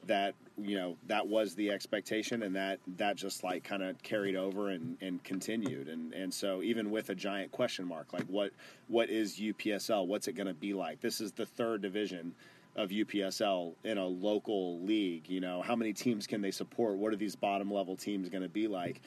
that 0.06 0.36
you 0.58 0.78
know 0.78 0.96
that 1.08 1.28
was 1.28 1.56
the 1.56 1.72
expectation 1.72 2.44
and 2.44 2.56
that 2.56 2.80
that 2.96 3.18
just 3.18 3.44
like 3.44 3.64
kind 3.64 3.84
of 3.84 4.02
carried 4.02 4.36
over 4.36 4.70
and, 4.70 4.98
and 5.02 5.24
continued. 5.24 5.88
And 5.88 6.14
and 6.14 6.34
so 6.34 6.62
even 6.62 6.92
with 6.92 7.10
a 7.10 7.16
giant 7.16 7.52
question 7.52 7.86
mark 7.86 8.14
like 8.14 8.26
what 8.26 8.52
what 8.88 9.10
is 9.10 9.40
UPSL 9.40 10.08
what's 10.08 10.28
it 10.28 10.34
going 10.34 10.48
to 10.48 10.54
be 10.54 10.74
like? 10.74 11.02
This 11.02 11.20
is 11.20 11.32
the 11.32 11.46
third 11.46 11.82
division 11.82 12.36
of 12.76 12.90
UPSL 12.92 13.74
in 13.84 13.98
a 13.98 14.06
local 14.06 14.80
league 14.82 15.28
you 15.28 15.40
know? 15.42 15.64
How 15.64 15.76
many 15.76 15.92
teams 15.92 16.28
can 16.28 16.42
they 16.42 16.52
support? 16.52 16.98
What 16.98 17.14
are 17.14 17.18
these 17.18 17.36
bottom 17.36 17.74
level 17.74 17.98
teams 17.98 18.30
going 18.30 18.44
to 18.44 18.50
be 18.50 18.68
like 18.68 19.02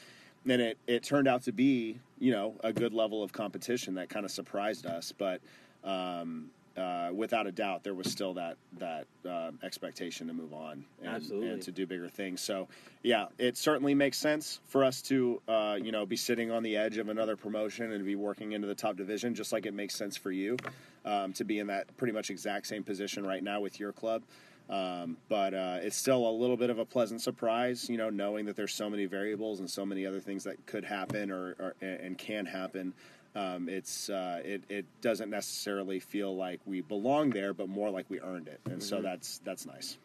and 0.48 0.60
it 0.60 0.78
it 0.86 1.02
turned 1.02 1.28
out 1.28 1.42
to 1.42 1.52
be 1.52 1.98
you 2.18 2.32
know 2.32 2.54
a 2.62 2.72
good 2.72 2.92
level 2.92 3.22
of 3.22 3.32
competition 3.32 3.94
that 3.94 4.08
kind 4.08 4.24
of 4.24 4.30
surprised 4.30 4.86
us 4.86 5.12
but 5.12 5.40
um 5.84 6.50
uh, 6.76 7.10
without 7.12 7.46
a 7.46 7.52
doubt, 7.52 7.84
there 7.84 7.94
was 7.94 8.10
still 8.10 8.34
that 8.34 8.56
that 8.78 9.06
uh, 9.28 9.50
expectation 9.62 10.26
to 10.26 10.32
move 10.32 10.52
on 10.54 10.84
and, 11.02 11.12
and 11.44 11.62
to 11.62 11.70
do 11.70 11.86
bigger 11.86 12.08
things. 12.08 12.40
So, 12.40 12.68
yeah, 13.02 13.26
it 13.38 13.56
certainly 13.56 13.94
makes 13.94 14.16
sense 14.16 14.60
for 14.68 14.82
us 14.84 15.02
to 15.02 15.40
uh, 15.48 15.78
you 15.82 15.92
know 15.92 16.06
be 16.06 16.16
sitting 16.16 16.50
on 16.50 16.62
the 16.62 16.76
edge 16.76 16.96
of 16.98 17.08
another 17.08 17.36
promotion 17.36 17.92
and 17.92 18.04
be 18.04 18.16
working 18.16 18.52
into 18.52 18.66
the 18.66 18.74
top 18.74 18.96
division, 18.96 19.34
just 19.34 19.52
like 19.52 19.66
it 19.66 19.74
makes 19.74 19.94
sense 19.94 20.16
for 20.16 20.32
you 20.32 20.56
um, 21.04 21.32
to 21.34 21.44
be 21.44 21.58
in 21.58 21.66
that 21.66 21.94
pretty 21.96 22.12
much 22.12 22.30
exact 22.30 22.66
same 22.66 22.82
position 22.82 23.26
right 23.26 23.42
now 23.42 23.60
with 23.60 23.78
your 23.78 23.92
club. 23.92 24.22
Um, 24.72 25.18
but 25.28 25.52
uh, 25.52 25.78
it's 25.82 25.96
still 25.96 26.26
a 26.26 26.32
little 26.32 26.56
bit 26.56 26.70
of 26.70 26.78
a 26.78 26.84
pleasant 26.84 27.20
surprise, 27.20 27.90
you 27.90 27.98
know, 27.98 28.08
knowing 28.08 28.46
that 28.46 28.56
there's 28.56 28.72
so 28.72 28.88
many 28.88 29.04
variables 29.04 29.60
and 29.60 29.68
so 29.68 29.84
many 29.84 30.06
other 30.06 30.18
things 30.18 30.44
that 30.44 30.64
could 30.64 30.82
happen 30.82 31.30
or, 31.30 31.54
or 31.58 31.74
and 31.82 32.16
can 32.16 32.46
happen. 32.46 32.94
Um, 33.34 33.68
it's 33.68 34.08
uh, 34.08 34.40
it, 34.42 34.62
it 34.70 34.86
doesn't 35.02 35.28
necessarily 35.28 36.00
feel 36.00 36.34
like 36.34 36.60
we 36.64 36.80
belong 36.80 37.30
there, 37.30 37.52
but 37.52 37.68
more 37.68 37.90
like 37.90 38.06
we 38.08 38.20
earned 38.20 38.48
it, 38.48 38.60
and 38.64 38.82
so 38.82 39.02
that's 39.02 39.38
that's 39.44 39.66
nice. 39.66 39.98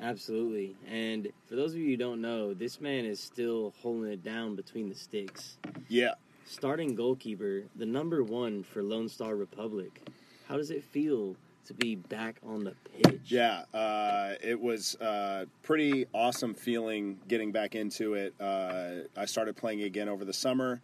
Absolutely. 0.00 0.76
And 0.88 1.28
for 1.46 1.56
those 1.56 1.72
of 1.72 1.78
you 1.78 1.90
who 1.90 1.96
don't 1.96 2.20
know, 2.20 2.52
this 2.52 2.80
man 2.80 3.04
is 3.04 3.20
still 3.20 3.72
holding 3.82 4.12
it 4.12 4.22
down 4.24 4.54
between 4.56 4.88
the 4.88 4.94
sticks. 4.94 5.56
Yeah, 5.88 6.14
Starting 6.46 6.94
goalkeeper, 6.94 7.62
the 7.74 7.86
number 7.86 8.22
one 8.22 8.62
for 8.62 8.82
Lone 8.82 9.08
Star 9.08 9.34
Republic. 9.34 10.06
How 10.46 10.58
does 10.58 10.70
it 10.70 10.84
feel 10.84 11.36
to 11.66 11.74
be 11.74 11.96
back 11.96 12.36
on 12.46 12.64
the 12.64 12.74
pitch? 12.92 13.20
Yeah, 13.26 13.64
uh, 13.72 14.34
it 14.42 14.60
was 14.60 14.96
uh, 14.96 15.46
pretty 15.62 16.06
awesome 16.12 16.54
feeling 16.54 17.18
getting 17.28 17.52
back 17.52 17.74
into 17.74 18.14
it. 18.14 18.34
Uh, 18.40 19.06
I 19.16 19.24
started 19.26 19.56
playing 19.56 19.82
again 19.82 20.08
over 20.08 20.24
the 20.24 20.32
summer. 20.32 20.80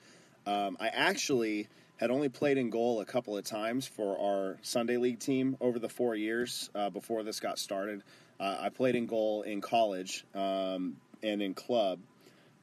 Um, 0.46 0.76
I 0.80 0.88
actually 0.88 1.68
had 1.96 2.10
only 2.10 2.28
played 2.28 2.56
in 2.56 2.70
goal 2.70 3.00
a 3.00 3.04
couple 3.04 3.36
of 3.36 3.44
times 3.44 3.86
for 3.86 4.18
our 4.18 4.58
Sunday 4.62 4.96
league 4.96 5.18
team 5.18 5.56
over 5.60 5.78
the 5.78 5.88
four 5.88 6.14
years 6.14 6.70
uh, 6.74 6.90
before 6.90 7.22
this 7.22 7.40
got 7.40 7.58
started. 7.58 8.02
Uh, 8.38 8.56
I 8.60 8.68
played 8.70 8.96
in 8.96 9.06
goal 9.06 9.42
in 9.42 9.60
college 9.60 10.24
um, 10.34 10.96
and 11.22 11.42
in 11.42 11.52
club, 11.52 11.98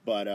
but 0.06 0.28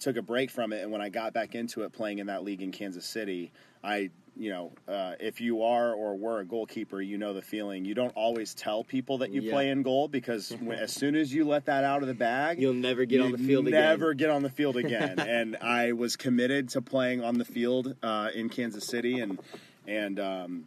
took 0.00 0.16
a 0.16 0.22
break 0.22 0.50
from 0.50 0.72
it. 0.72 0.82
And 0.82 0.92
when 0.92 1.00
I 1.00 1.08
got 1.08 1.32
back 1.32 1.54
into 1.54 1.82
it, 1.82 1.92
playing 1.92 2.18
in 2.18 2.26
that 2.26 2.44
league 2.44 2.60
in 2.60 2.72
Kansas 2.72 3.06
City, 3.06 3.52
I, 3.82 4.10
you 4.36 4.50
know, 4.50 4.72
uh, 4.88 5.14
if 5.20 5.40
you 5.40 5.62
are 5.62 5.92
or 5.94 6.16
were 6.16 6.40
a 6.40 6.44
goalkeeper, 6.44 7.00
you 7.00 7.18
know 7.18 7.32
the 7.32 7.42
feeling. 7.42 7.84
You 7.84 7.94
don't 7.94 8.12
always 8.16 8.54
tell 8.54 8.82
people 8.84 9.18
that 9.18 9.30
you 9.30 9.42
Yeah. 9.42 9.52
play 9.52 9.70
in 9.70 9.82
goal 9.82 10.08
because 10.08 10.50
when, 10.60 10.78
as 10.78 10.92
soon 10.92 11.14
as 11.14 11.32
you 11.32 11.44
let 11.44 11.66
that 11.66 11.84
out 11.84 12.02
of 12.02 12.08
the 12.08 12.14
bag, 12.14 12.60
You'll 12.60 12.74
never 12.74 13.04
get 13.04 13.20
on 13.20 13.32
the 13.32 13.38
field 13.38 13.68
again. 13.68 13.80
Never 13.82 14.14
get 14.14 14.30
on 14.30 14.42
the 14.42 14.50
field 14.50 14.76
again. 14.76 15.18
and 15.28 15.56
I 15.56 15.92
was 15.92 16.16
committed 16.16 16.70
to 16.70 16.82
playing 16.82 17.22
on 17.22 17.38
the 17.38 17.44
field 17.44 17.94
uh, 18.02 18.30
in 18.34 18.48
Kansas 18.48 18.84
City, 18.84 19.20
and 19.20 19.38
and 19.86 20.18
um, 20.18 20.66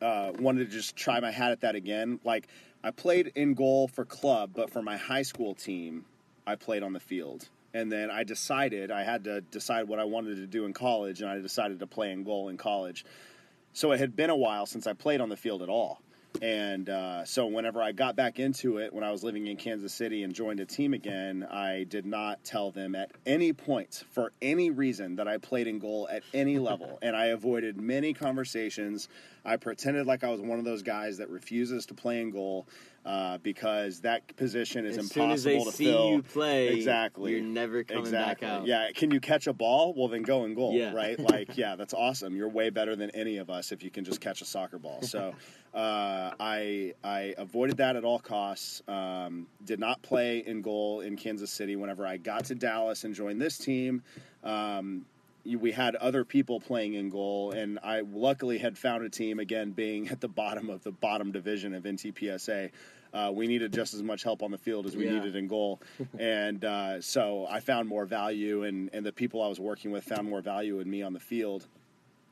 uh, 0.00 0.32
wanted 0.38 0.70
to 0.70 0.76
just 0.76 0.96
try 0.96 1.20
my 1.20 1.30
hat 1.30 1.52
at 1.52 1.60
that 1.60 1.74
again. 1.74 2.18
Like 2.24 2.48
I 2.82 2.90
played 2.90 3.32
in 3.34 3.54
goal 3.54 3.88
for 3.88 4.04
club, 4.04 4.50
but 4.54 4.70
for 4.70 4.82
my 4.82 4.96
high 4.96 5.22
school 5.22 5.54
team, 5.54 6.04
I 6.46 6.56
played 6.56 6.82
on 6.82 6.92
the 6.92 7.00
field. 7.00 7.48
And 7.74 7.92
then 7.92 8.10
I 8.10 8.24
decided 8.24 8.90
I 8.90 9.02
had 9.02 9.24
to 9.24 9.40
decide 9.40 9.88
what 9.88 9.98
I 9.98 10.04
wanted 10.04 10.36
to 10.36 10.46
do 10.46 10.64
in 10.64 10.72
college, 10.72 11.20
and 11.20 11.30
I 11.30 11.38
decided 11.38 11.80
to 11.80 11.86
play 11.86 12.10
in 12.12 12.24
goal 12.24 12.48
in 12.48 12.56
college. 12.56 13.04
So 13.72 13.92
it 13.92 14.00
had 14.00 14.16
been 14.16 14.30
a 14.30 14.36
while 14.36 14.66
since 14.66 14.86
I 14.86 14.94
played 14.94 15.20
on 15.20 15.28
the 15.28 15.36
field 15.36 15.62
at 15.62 15.68
all. 15.68 16.00
And 16.40 16.88
uh, 16.88 17.24
so 17.24 17.46
whenever 17.46 17.82
I 17.82 17.92
got 17.92 18.14
back 18.14 18.38
into 18.38 18.78
it, 18.78 18.92
when 18.92 19.02
I 19.02 19.10
was 19.10 19.24
living 19.24 19.46
in 19.46 19.56
Kansas 19.56 19.92
City 19.92 20.22
and 20.22 20.32
joined 20.32 20.60
a 20.60 20.66
team 20.66 20.94
again, 20.94 21.46
I 21.50 21.84
did 21.88 22.06
not 22.06 22.44
tell 22.44 22.70
them 22.70 22.94
at 22.94 23.10
any 23.26 23.52
point, 23.52 24.04
for 24.12 24.32
any 24.40 24.70
reason, 24.70 25.16
that 25.16 25.26
I 25.26 25.38
played 25.38 25.66
in 25.66 25.78
goal 25.78 26.06
at 26.10 26.22
any 26.32 26.58
level. 26.58 26.98
and 27.02 27.16
I 27.16 27.26
avoided 27.26 27.80
many 27.80 28.12
conversations. 28.14 29.08
I 29.44 29.56
pretended 29.56 30.06
like 30.06 30.22
I 30.22 30.28
was 30.28 30.40
one 30.40 30.58
of 30.58 30.64
those 30.64 30.82
guys 30.82 31.18
that 31.18 31.28
refuses 31.30 31.86
to 31.86 31.94
play 31.94 32.20
in 32.20 32.30
goal 32.30 32.66
uh, 33.06 33.38
because 33.38 34.00
that 34.00 34.36
position 34.36 34.84
is 34.84 34.98
as 34.98 35.10
soon 35.10 35.30
as 35.30 35.42
they 35.42 35.54
impossible 35.54 35.70
to 35.72 35.76
see 35.78 35.84
fill. 35.86 36.10
you 36.10 36.22
play, 36.22 36.68
Exactly. 36.68 37.32
you're 37.32 37.40
never 37.40 37.82
coming 37.82 38.04
exactly. 38.04 38.46
back 38.46 38.54
out. 38.60 38.66
Yeah. 38.66 38.88
Can 38.94 39.10
you 39.10 39.18
catch 39.20 39.46
a 39.46 39.52
ball? 39.54 39.94
Well, 39.96 40.08
then 40.08 40.22
go 40.22 40.44
in 40.44 40.54
goal, 40.54 40.74
Yeah. 40.74 40.92
right? 40.92 41.18
Like, 41.28 41.56
yeah, 41.56 41.74
that's 41.76 41.94
awesome. 41.94 42.36
You're 42.36 42.48
way 42.50 42.68
better 42.70 42.94
than 42.96 43.10
any 43.10 43.38
of 43.38 43.48
us 43.50 43.72
if 43.72 43.82
you 43.82 43.90
can 43.90 44.04
just 44.04 44.20
catch 44.20 44.42
a 44.42 44.44
soccer 44.44 44.78
ball. 44.78 45.00
So, 45.02 45.34
uh, 45.78 46.34
I 46.40 46.92
I 47.04 47.34
avoided 47.38 47.76
that 47.76 47.94
at 47.94 48.04
all 48.04 48.18
costs. 48.18 48.82
Um, 48.88 49.46
did 49.64 49.78
not 49.78 50.02
play 50.02 50.38
in 50.44 50.60
goal 50.60 51.00
in 51.02 51.16
Kansas 51.16 51.52
City. 51.52 51.76
Whenever 51.76 52.04
I 52.04 52.16
got 52.16 52.46
to 52.46 52.56
Dallas 52.56 53.04
and 53.04 53.14
joined 53.14 53.40
this 53.40 53.56
team. 53.58 54.02
Um, 54.42 55.06
we 55.44 55.70
had 55.72 55.94
other 55.94 56.24
people 56.24 56.60
playing 56.60 56.94
in 56.94 57.08
goal, 57.08 57.52
and 57.52 57.78
I 57.82 58.00
luckily 58.00 58.58
had 58.58 58.76
found 58.76 59.04
a 59.04 59.08
team 59.08 59.38
again, 59.38 59.70
being 59.70 60.08
at 60.08 60.20
the 60.20 60.28
bottom 60.28 60.68
of 60.68 60.82
the 60.82 60.90
bottom 60.90 61.30
division 61.32 61.72
of 61.74 61.84
NTPSA. 61.84 62.70
Uh, 63.14 63.30
we 63.34 63.46
needed 63.46 63.72
just 63.72 63.94
as 63.94 64.02
much 64.02 64.22
help 64.24 64.42
on 64.42 64.50
the 64.50 64.58
field 64.58 64.84
as 64.84 64.94
we 64.96 65.06
Yeah. 65.06 65.14
needed 65.14 65.36
in 65.36 65.46
goal, 65.46 65.80
and 66.18 66.64
uh, 66.64 67.00
so 67.00 67.46
I 67.48 67.60
found 67.60 67.88
more 67.88 68.04
value, 68.04 68.64
and, 68.64 68.90
and 68.92 69.06
the 69.06 69.12
people 69.12 69.40
I 69.42 69.48
was 69.48 69.58
working 69.60 69.90
with 69.92 70.04
found 70.04 70.28
more 70.28 70.42
value 70.42 70.80
in 70.80 70.90
me 70.90 71.00
on 71.02 71.12
the 71.14 71.20
field. 71.20 71.66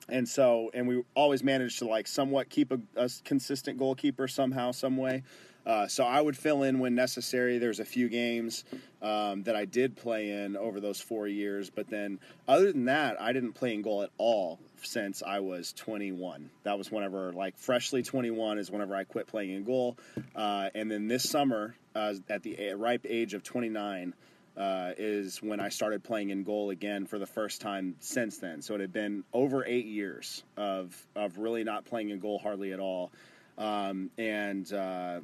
And 0.08 0.28
so, 0.28 0.70
and 0.72 0.86
we 0.86 1.02
always 1.14 1.42
managed 1.42 1.80
to 1.80 1.86
like 1.86 2.06
somewhat 2.06 2.48
keep 2.48 2.72
a, 2.72 2.80
a 2.96 3.10
consistent 3.24 3.78
goalkeeper 3.78 4.28
somehow, 4.28 4.72
some 4.72 4.96
way. 4.96 5.22
Uh, 5.66 5.88
so 5.88 6.04
I 6.04 6.20
would 6.20 6.36
fill 6.36 6.62
in 6.62 6.78
when 6.78 6.94
necessary. 6.94 7.58
There's 7.58 7.80
a 7.80 7.84
few 7.84 8.08
games 8.08 8.64
um, 9.02 9.42
that 9.42 9.56
I 9.56 9.64
did 9.64 9.96
play 9.96 10.30
in 10.30 10.56
over 10.56 10.78
those 10.78 11.00
four 11.00 11.26
years, 11.26 11.70
but 11.70 11.90
then 11.90 12.20
other 12.46 12.72
than 12.72 12.84
that, 12.84 13.20
I 13.20 13.32
didn't 13.32 13.54
play 13.54 13.74
in 13.74 13.82
goal 13.82 14.02
at 14.02 14.10
all 14.16 14.60
since 14.82 15.24
I 15.26 15.40
was 15.40 15.72
21. 15.72 16.50
That 16.62 16.78
was 16.78 16.92
whenever, 16.92 17.32
like, 17.32 17.56
freshly 17.56 18.04
21 18.04 18.58
is 18.58 18.70
whenever 18.70 18.94
I 18.94 19.02
quit 19.02 19.26
playing 19.26 19.50
in 19.50 19.64
goal. 19.64 19.96
Uh, 20.36 20.70
and 20.72 20.88
then 20.88 21.08
this 21.08 21.28
summer, 21.28 21.74
uh, 21.96 22.14
at 22.28 22.44
the 22.44 22.74
ripe 22.74 23.04
age 23.08 23.34
of 23.34 23.42
29, 23.42 24.14
uh, 24.56 24.92
is 24.96 25.42
when 25.42 25.60
I 25.60 25.68
started 25.68 26.02
playing 26.02 26.30
in 26.30 26.42
goal 26.42 26.70
again 26.70 27.06
for 27.06 27.18
the 27.18 27.26
first 27.26 27.60
time 27.60 27.96
since 28.00 28.38
then. 28.38 28.62
So 28.62 28.74
it 28.74 28.80
had 28.80 28.92
been 28.92 29.24
over 29.32 29.64
eight 29.64 29.86
years 29.86 30.42
of 30.56 30.96
of 31.14 31.38
really 31.38 31.64
not 31.64 31.84
playing 31.84 32.10
in 32.10 32.20
goal 32.20 32.38
hardly 32.38 32.72
at 32.72 32.80
all, 32.80 33.10
um, 33.58 34.10
and 34.16 34.70
uh, 34.72 35.20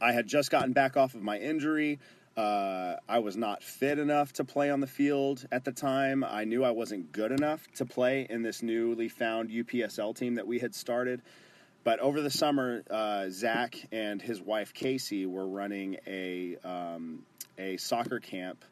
I 0.00 0.12
had 0.12 0.26
just 0.26 0.50
gotten 0.50 0.72
back 0.72 0.96
off 0.96 1.14
of 1.14 1.22
my 1.22 1.38
injury. 1.38 1.98
Uh, 2.36 2.96
I 3.08 3.20
was 3.20 3.36
not 3.36 3.62
fit 3.62 3.98
enough 3.98 4.34
to 4.34 4.44
play 4.44 4.70
on 4.70 4.80
the 4.80 4.86
field 4.86 5.46
at 5.50 5.64
the 5.64 5.72
time. 5.72 6.22
I 6.22 6.44
knew 6.44 6.64
I 6.64 6.70
wasn't 6.70 7.10
good 7.10 7.32
enough 7.32 7.66
to 7.76 7.86
play 7.86 8.26
in 8.28 8.42
this 8.42 8.62
newly 8.62 9.08
found 9.08 9.48
UPSL 9.48 10.14
team 10.14 10.34
that 10.34 10.46
we 10.46 10.58
had 10.58 10.74
started. 10.74 11.22
But 11.82 11.98
over 12.00 12.20
the 12.20 12.30
summer, 12.30 12.82
uh, 12.90 13.30
Zach 13.30 13.76
and 13.90 14.20
his 14.20 14.40
wife 14.40 14.74
Casey 14.74 15.24
were 15.24 15.46
running 15.46 15.96
a 16.06 16.56
um, 16.62 17.22
a 17.58 17.76
soccer 17.76 18.20
camp 18.20 18.64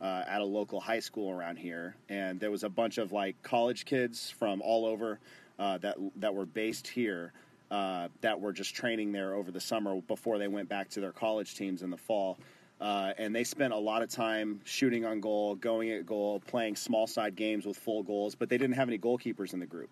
uh, 0.00 0.24
at 0.26 0.40
a 0.40 0.44
local 0.44 0.80
high 0.80 1.00
school 1.00 1.30
around 1.30 1.56
here, 1.56 1.94
and 2.08 2.40
there 2.40 2.50
was 2.50 2.64
a 2.64 2.68
bunch 2.68 2.98
of 2.98 3.12
like 3.12 3.40
college 3.42 3.84
kids 3.84 4.30
from 4.30 4.60
all 4.62 4.84
over 4.84 5.18
uh, 5.58 5.78
that 5.78 5.96
that 6.16 6.34
were 6.34 6.46
based 6.46 6.88
here 6.88 7.32
uh, 7.70 8.08
that 8.20 8.40
were 8.40 8.52
just 8.52 8.74
training 8.74 9.12
there 9.12 9.34
over 9.34 9.50
the 9.50 9.60
summer 9.60 10.00
before 10.02 10.38
they 10.38 10.48
went 10.48 10.68
back 10.68 10.90
to 10.90 11.00
their 11.00 11.12
college 11.12 11.54
teams 11.54 11.82
in 11.82 11.90
the 11.90 11.96
fall. 11.96 12.38
Uh, 12.80 13.12
and 13.16 13.34
they 13.34 13.44
spent 13.44 13.72
a 13.72 13.78
lot 13.78 14.02
of 14.02 14.10
time 14.10 14.60
shooting 14.64 15.06
on 15.06 15.20
goal, 15.20 15.54
going 15.54 15.92
at 15.92 16.04
goal, 16.04 16.40
playing 16.48 16.74
small 16.74 17.06
side 17.06 17.36
games 17.36 17.64
with 17.64 17.76
full 17.76 18.02
goals, 18.02 18.34
but 18.34 18.48
they 18.48 18.58
didn't 18.58 18.74
have 18.74 18.88
any 18.88 18.98
goalkeepers 18.98 19.54
in 19.54 19.60
the 19.60 19.66
group. 19.66 19.88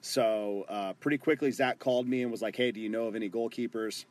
So 0.00 0.66
uh, 0.68 0.94
pretty 0.94 1.16
quickly, 1.16 1.50
Zach 1.52 1.78
called 1.78 2.08
me 2.08 2.22
and 2.22 2.30
was 2.30 2.42
like, 2.42 2.56
"Hey, 2.56 2.72
do 2.72 2.80
you 2.80 2.88
know 2.88 3.06
of 3.06 3.14
any 3.14 3.30
goalkeepers?" 3.30 4.04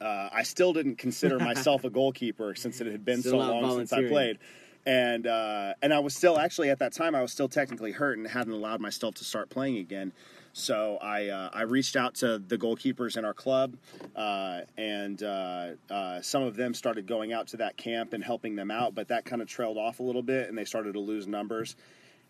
Uh, 0.00 0.28
I 0.32 0.42
still 0.42 0.72
didn't 0.72 0.96
consider 0.96 1.38
myself 1.38 1.84
a 1.84 1.90
goalkeeper 2.00 2.54
since 2.54 2.80
it 2.80 2.86
had 2.86 3.04
been 3.04 3.20
Still 3.20 3.32
so 3.32 3.38
long 3.38 3.78
since 3.78 3.92
I 3.92 4.06
played, 4.08 4.38
and 4.84 5.26
uh, 5.26 5.74
and 5.82 5.92
I 5.92 5.98
was 6.00 6.14
still 6.14 6.38
actually 6.38 6.70
at 6.70 6.78
that 6.80 6.92
time 6.92 7.14
I 7.14 7.22
was 7.22 7.32
still 7.32 7.48
technically 7.48 7.92
hurt 7.92 8.18
and 8.18 8.26
hadn't 8.26 8.52
allowed 8.52 8.80
myself 8.80 9.14
to 9.16 9.24
start 9.24 9.50
playing 9.50 9.78
again. 9.78 10.12
So 10.52 10.96
I 11.02 11.28
uh, 11.28 11.50
I 11.52 11.62
reached 11.62 11.96
out 11.96 12.14
to 12.16 12.38
the 12.38 12.56
goalkeepers 12.56 13.18
in 13.18 13.24
our 13.24 13.34
club, 13.34 13.76
uh, 14.14 14.60
and 14.78 15.22
uh, 15.22 15.72
uh, 15.90 16.22
some 16.22 16.42
of 16.42 16.56
them 16.56 16.72
started 16.72 17.06
going 17.06 17.32
out 17.32 17.48
to 17.48 17.58
that 17.58 17.76
camp 17.76 18.14
and 18.14 18.24
helping 18.24 18.56
them 18.56 18.70
out, 18.70 18.94
but 18.94 19.08
that 19.08 19.26
kind 19.26 19.42
of 19.42 19.48
trailed 19.48 19.76
off 19.76 20.00
a 20.00 20.02
little 20.02 20.22
bit, 20.22 20.48
and 20.48 20.56
they 20.56 20.64
started 20.64 20.94
to 20.94 21.00
lose 21.00 21.26
numbers. 21.26 21.76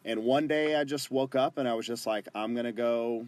And 0.05 0.25
one 0.25 0.47
day 0.47 0.77
I 0.77 0.85
just 0.85 1.11
woke 1.11 1.35
up 1.35 1.59
and 1.59 1.69
I 1.69 1.75
was 1.75 1.87
just 1.87 2.07
like, 2.07 2.29
I'm 2.35 2.55
gonna 2.55 2.73
go. 2.73 3.27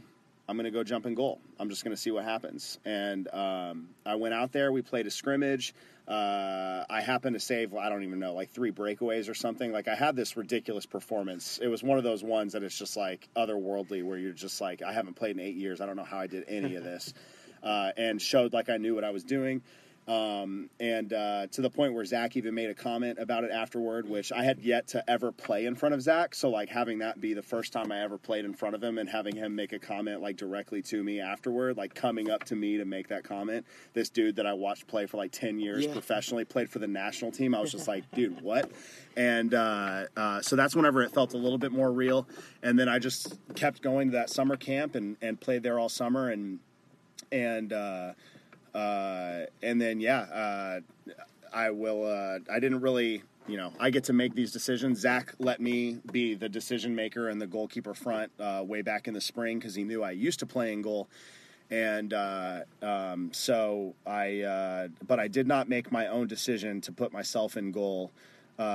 I'm 0.49 0.57
going 0.57 0.65
to 0.65 0.71
go 0.71 0.83
jump 0.83 1.05
in 1.05 1.15
goal. 1.15 1.41
I'm 1.61 1.69
just 1.69 1.85
going 1.85 1.95
to 1.95 2.01
see 2.01 2.11
what 2.11 2.25
happens. 2.25 2.79
And 2.87 3.29
um, 3.35 3.91
I 4.07 4.15
went 4.15 4.33
out 4.33 4.51
there. 4.51 4.73
We 4.73 4.81
played 4.81 5.07
a 5.07 5.11
scrimmage. 5.11 5.75
Uh, 6.09 6.85
I 6.89 7.03
happened 7.03 7.35
to 7.35 7.41
save, 7.41 7.75
I 7.75 7.91
don't 7.91 8.03
even 8.03 8.19
know, 8.19 8.33
like 8.33 8.51
three 8.51 8.73
breakaways 8.73 9.29
or 9.29 9.35
something. 9.35 9.73
Like 9.73 9.89
I 9.89 9.95
had 9.95 10.17
this 10.17 10.39
ridiculous 10.39 10.87
performance. 10.87 11.59
It 11.63 11.69
was 11.69 11.83
one 11.83 11.99
of 11.99 12.05
those 12.05 12.25
ones 12.25 12.55
that 12.55 12.63
it's 12.63 12.79
just 12.79 12.97
like 12.97 13.29
otherworldly, 13.37 14.03
where 14.03 14.17
you're 14.17 14.33
just 14.33 14.59
like, 14.59 14.81
I 14.81 14.93
haven't 14.95 15.15
played 15.17 15.37
in 15.37 15.41
eight 15.41 15.57
years. 15.57 15.83
I 15.83 15.87
don't 15.87 15.97
know 15.97 16.05
how 16.05 16.19
I 16.19 16.27
did 16.27 16.45
any 16.49 16.77
of 16.77 16.85
this. 16.85 17.13
Uh, 17.61 17.91
and 17.97 18.23
showed 18.23 18.53
like 18.53 18.69
I 18.69 18.77
knew 18.77 18.95
what 18.95 19.03
I 19.03 19.11
was 19.11 19.25
doing. 19.25 19.63
Um, 20.09 20.71
and 20.81 21.13
uh, 21.13 21.49
to 21.49 21.61
the 21.61 21.69
point 21.69 21.93
where 21.93 22.05
Zach 22.07 22.35
even 22.35 22.55
made 22.55 22.71
a 22.71 22.75
comment 22.75 23.19
about 23.19 23.45
it 23.45 23.51
afterward, 23.51 24.09
which 24.09 24.33
I 24.33 24.43
had 24.43 24.59
yet 24.61 24.89
to 24.89 25.05
ever 25.09 25.31
play 25.33 25.67
in 25.67 25.75
front 25.75 25.95
of 25.95 26.01
Zach. 26.01 26.35
So 26.35 26.49
like 26.49 26.71
having 26.71 27.01
that 27.01 27.21
be 27.21 27.35
the 27.35 27.43
first 27.43 27.75
time 27.75 27.93
I 27.93 28.01
ever 28.03 28.17
played 28.17 28.47
in 28.47 28.55
front 28.55 28.75
of 28.75 28.83
him 28.83 28.97
and 28.97 29.07
having 29.07 29.37
him 29.37 29.55
make 29.55 29.75
a 29.75 29.79
comment 29.79 30.23
like 30.23 30.39
directly 30.39 30.81
to 30.83 31.05
me 31.05 31.21
afterward, 31.21 31.77
like 31.77 31.95
coming 31.95 32.31
up 32.31 32.45
to 32.45 32.57
me 32.57 32.79
to 32.79 32.87
make 32.87 33.09
that 33.09 33.23
comment. 33.23 33.67
This 33.93 34.09
dude 34.09 34.37
that 34.37 34.47
I 34.47 34.55
watched 34.55 34.87
play 34.87 35.05
for 35.05 35.19
like 35.19 35.31
ten 35.31 35.61
years 35.61 35.85
Yeah. 35.85 35.93
professionally, 35.93 36.47
played 36.47 36.71
for 36.71 36.79
the 36.79 36.89
national 36.89 37.31
team. 37.31 37.55
I 37.55 37.61
was 37.61 37.71
just 37.71 37.87
like, 37.87 38.11
dude, 38.13 38.41
what? 38.43 38.71
And 39.15 39.53
uh, 39.53 40.05
uh, 40.17 40.41
so 40.41 40.57
that's 40.57 40.75
whenever 40.75 41.03
it 41.03 41.13
felt 41.13 41.35
a 41.35 41.39
little 41.39 41.59
bit 41.59 41.73
more 41.73 41.93
real. 41.93 42.27
And 42.63 42.79
then 42.79 42.89
I 42.89 42.99
just 42.99 43.37
kept 43.57 43.83
going 43.83 44.09
to 44.09 44.13
that 44.13 44.31
summer 44.31 44.57
camp 44.57 44.95
and, 44.95 45.19
and 45.21 45.39
played 45.39 45.63
there 45.63 45.79
all 45.79 45.91
summer 45.91 46.31
and 46.31 46.61
and 47.31 47.73
uh, 48.79 49.47
and 49.63 49.81
then 49.81 50.01
yeah, 50.01 50.21
uh, 50.21 50.81
I 51.53 51.71
will. 51.71 52.07
Uh, 52.07 52.39
I 52.51 52.61
didn't 52.61 52.81
really, 52.81 53.23
you 53.47 53.57
know, 53.57 53.73
I 53.81 53.91
get 53.91 54.05
to 54.05 54.13
make 54.13 54.35
these 54.35 54.53
decisions. 54.53 55.01
Zach 55.01 55.35
let 55.39 55.61
me 55.61 55.99
be 56.13 56.35
the 56.35 56.49
decision 56.49 56.95
maker 56.95 57.29
and 57.29 57.41
the 57.41 57.47
goalkeeper 57.47 57.95
front 57.95 58.31
uh, 58.39 58.63
way 58.65 58.83
back 58.83 59.09
in 59.09 59.15
the 59.15 59.21
spring 59.21 59.59
because 59.59 59.75
he 59.75 59.85
knew 59.85 60.03
I 60.03 60.13
used 60.13 60.39
to 60.41 60.47
play 60.47 60.73
in 60.73 60.83
goal. 60.83 61.09
And 61.71 62.15
uh, 62.15 62.61
um, 62.83 63.31
so 63.33 63.95
I, 64.07 64.89
but 65.07 65.21
I 65.21 65.29
did 65.29 65.47
not 65.47 65.69
make 65.69 65.93
my 65.93 66.07
own 66.07 66.27
decision 66.27 66.81
to 66.83 66.93
put 66.93 67.13
myself 67.13 67.57
in 67.57 67.73
goal 67.73 68.11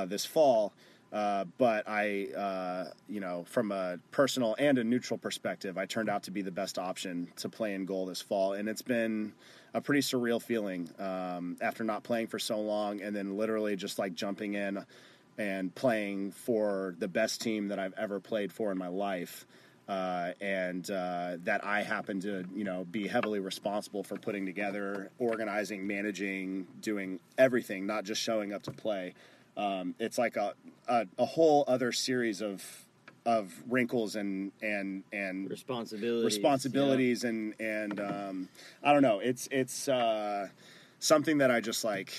this 0.07 0.25
fall. 0.25 0.73
Uh, 1.13 1.45
but 1.59 1.87
I, 1.87 2.29
uh, 2.35 2.85
you 3.07 3.19
know, 3.19 3.45
from 3.47 3.71
a 3.71 3.99
personal 4.09 4.55
and 4.57 4.79
a 4.79 4.83
neutral 4.83 5.19
perspective, 5.19 5.77
I 5.77 5.85
turned 5.85 6.09
out 6.09 6.23
to 6.23 6.31
be 6.31 6.41
the 6.41 6.51
best 6.51 6.79
option 6.79 7.27
to 7.35 7.49
play 7.49 7.75
in 7.75 7.85
goal 7.85 8.07
this 8.07 8.19
fall, 8.19 8.53
and 8.53 8.67
it's 8.67 8.81
been 8.81 9.31
a 9.73 9.81
pretty 9.81 10.01
surreal 10.01 10.41
feeling 10.41 10.89
um, 10.99 11.57
after 11.61 11.83
not 11.83 12.03
playing 12.03 12.27
for 12.27 12.39
so 12.39 12.59
long, 12.59 13.01
and 13.01 13.15
then 13.15 13.37
literally 13.37 13.75
just 13.75 13.99
like 13.99 14.13
jumping 14.13 14.53
in 14.53 14.85
and 15.37 15.73
playing 15.73 16.31
for 16.31 16.95
the 16.99 17.07
best 17.07 17.41
team 17.41 17.69
that 17.69 17.79
I've 17.79 17.93
ever 17.97 18.19
played 18.19 18.51
for 18.53 18.71
in 18.71 18.77
my 18.77 18.89
life. 18.89 19.45
Uh, 19.89 20.31
and 20.39 20.89
uh, 20.89 21.35
that 21.43 21.65
I 21.65 21.83
happen 21.83 22.21
to, 22.21 22.45
you 22.55 22.63
know, 22.63 22.85
be 22.85 23.05
heavily 23.05 23.39
responsible 23.39 24.03
for 24.03 24.15
putting 24.15 24.45
together, 24.45 25.11
organizing, 25.19 25.85
managing, 25.85 26.67
doing 26.79 27.19
everything, 27.37 27.85
not 27.85 28.05
just 28.05 28.21
showing 28.21 28.53
up 28.53 28.63
to 28.63 28.71
play. 28.71 29.13
Um, 29.57 29.93
it's 29.99 30.17
like 30.17 30.37
a, 30.37 30.53
a 30.87 31.05
a 31.17 31.25
whole 31.25 31.65
other 31.67 31.91
series 31.91 32.41
of 32.41 32.82
of 33.25 33.53
wrinkles 33.69 34.15
and 34.15 34.51
and 34.61 35.03
and 35.11 35.49
Responsibilities. 35.49 36.25
responsibilities 36.25 37.23
and 37.23 37.53
and 37.59 37.99
um, 37.99 38.49
I 38.83 38.93
don't 38.93 39.01
know. 39.01 39.19
It's 39.19 39.47
it's 39.51 39.87
uh, 39.87 40.49
something 40.99 41.37
that 41.37 41.51
I 41.51 41.61
just 41.61 41.83
like 41.83 42.11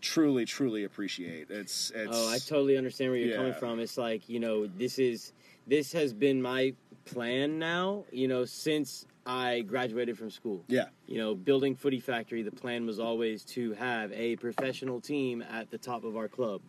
truly 0.00 0.44
truly 0.44 0.84
appreciate. 0.84 1.50
It's 1.50 1.92
it's 1.94 2.10
Oh, 2.16 2.28
I 2.28 2.38
totally 2.38 2.76
understand 2.76 3.10
where 3.12 3.20
you're 3.20 3.36
coming 3.36 3.54
from. 3.54 3.80
It's 3.80 3.98
like 3.98 4.28
you 4.28 4.40
know, 4.40 4.66
this 4.66 4.98
is 4.98 5.32
this 5.66 5.92
has 5.92 6.12
been 6.12 6.40
my 6.40 6.74
plan 7.04 7.58
now. 7.58 8.04
You 8.10 8.28
know, 8.28 8.44
since 8.44 9.06
I 9.26 9.60
graduated 9.60 10.16
from 10.16 10.30
school. 10.30 10.64
yeah 10.68 10.86
You 11.06 11.18
know, 11.18 11.34
building 11.34 11.74
Footy 11.74 12.00
Factory, 12.00 12.42
the 12.42 12.50
plan 12.50 12.86
was 12.86 12.98
always 12.98 13.44
to 13.56 13.74
have 13.74 14.10
a 14.12 14.36
professional 14.36 15.00
team 15.00 15.42
at 15.42 15.70
the 15.70 15.78
top 15.78 16.04
of 16.04 16.16
our 16.16 16.28
club, 16.28 16.62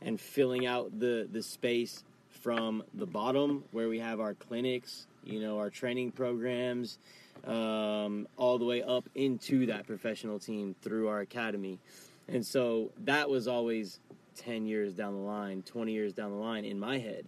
and 0.00 0.20
filling 0.20 0.66
out 0.66 1.00
the 1.00 1.28
the 1.32 1.42
space 1.42 2.04
from 2.48 2.82
the 2.94 3.04
bottom 3.04 3.62
where 3.72 3.90
we 3.90 3.98
have 3.98 4.20
our 4.20 4.32
clinics, 4.32 5.06
you 5.22 5.38
know, 5.38 5.58
our 5.58 5.68
training 5.68 6.10
programs, 6.10 6.98
um, 7.46 8.26
all 8.38 8.58
the 8.58 8.64
way 8.64 8.82
up 8.82 9.06
into 9.14 9.66
that 9.66 9.86
professional 9.86 10.38
team 10.38 10.74
through 10.80 11.08
our 11.08 11.20
academy. 11.20 11.78
And 12.26 12.46
so 12.46 12.90
that 13.00 13.28
was 13.28 13.48
always 13.48 14.00
10 14.36 14.64
years 14.64 14.94
down 14.94 15.12
the 15.12 15.20
line, 15.20 15.60
20 15.60 15.92
years 15.92 16.14
down 16.14 16.30
the 16.30 16.38
line 16.38 16.64
in 16.64 16.80
my 16.80 16.96
head. 16.98 17.26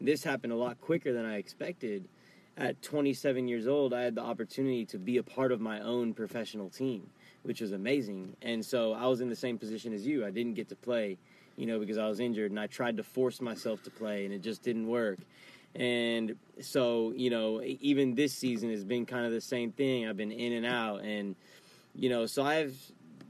This 0.00 0.24
happened 0.24 0.54
a 0.54 0.56
lot 0.56 0.80
quicker 0.80 1.12
than 1.12 1.26
I 1.26 1.36
expected. 1.36 2.08
At 2.56 2.80
27 2.80 3.46
years 3.46 3.66
old, 3.66 3.92
I 3.92 4.00
had 4.00 4.14
the 4.14 4.22
opportunity 4.22 4.86
to 4.86 4.98
be 4.98 5.18
a 5.18 5.22
part 5.22 5.52
of 5.52 5.60
my 5.60 5.80
own 5.80 6.14
professional 6.14 6.70
team, 6.70 7.10
which 7.42 7.60
was 7.60 7.72
amazing. 7.72 8.34
And 8.40 8.64
so 8.64 8.94
I 8.94 9.08
was 9.08 9.20
in 9.20 9.28
the 9.28 9.36
same 9.36 9.58
position 9.58 9.92
as 9.92 10.06
you. 10.06 10.24
I 10.24 10.30
didn't 10.30 10.54
get 10.54 10.70
to 10.70 10.76
play, 10.76 11.18
you 11.56 11.66
know, 11.66 11.78
because 11.78 11.98
I 11.98 12.08
was 12.08 12.20
injured, 12.20 12.50
and 12.50 12.60
I 12.60 12.66
tried 12.66 12.96
to 12.98 13.02
force 13.02 13.40
myself 13.40 13.82
to 13.84 13.90
play, 13.90 14.24
and 14.24 14.34
it 14.34 14.42
just 14.42 14.62
didn't 14.62 14.86
work. 14.86 15.18
And 15.74 16.36
so, 16.60 17.12
you 17.16 17.30
know, 17.30 17.60
even 17.62 18.14
this 18.14 18.32
season 18.32 18.70
has 18.70 18.84
been 18.84 19.06
kind 19.06 19.26
of 19.26 19.32
the 19.32 19.40
same 19.40 19.72
thing. 19.72 20.08
I've 20.08 20.16
been 20.16 20.32
in 20.32 20.52
and 20.52 20.66
out, 20.66 21.02
and 21.02 21.34
you 21.94 22.08
know, 22.08 22.26
so 22.26 22.42
I 22.44 22.56
have 22.56 22.74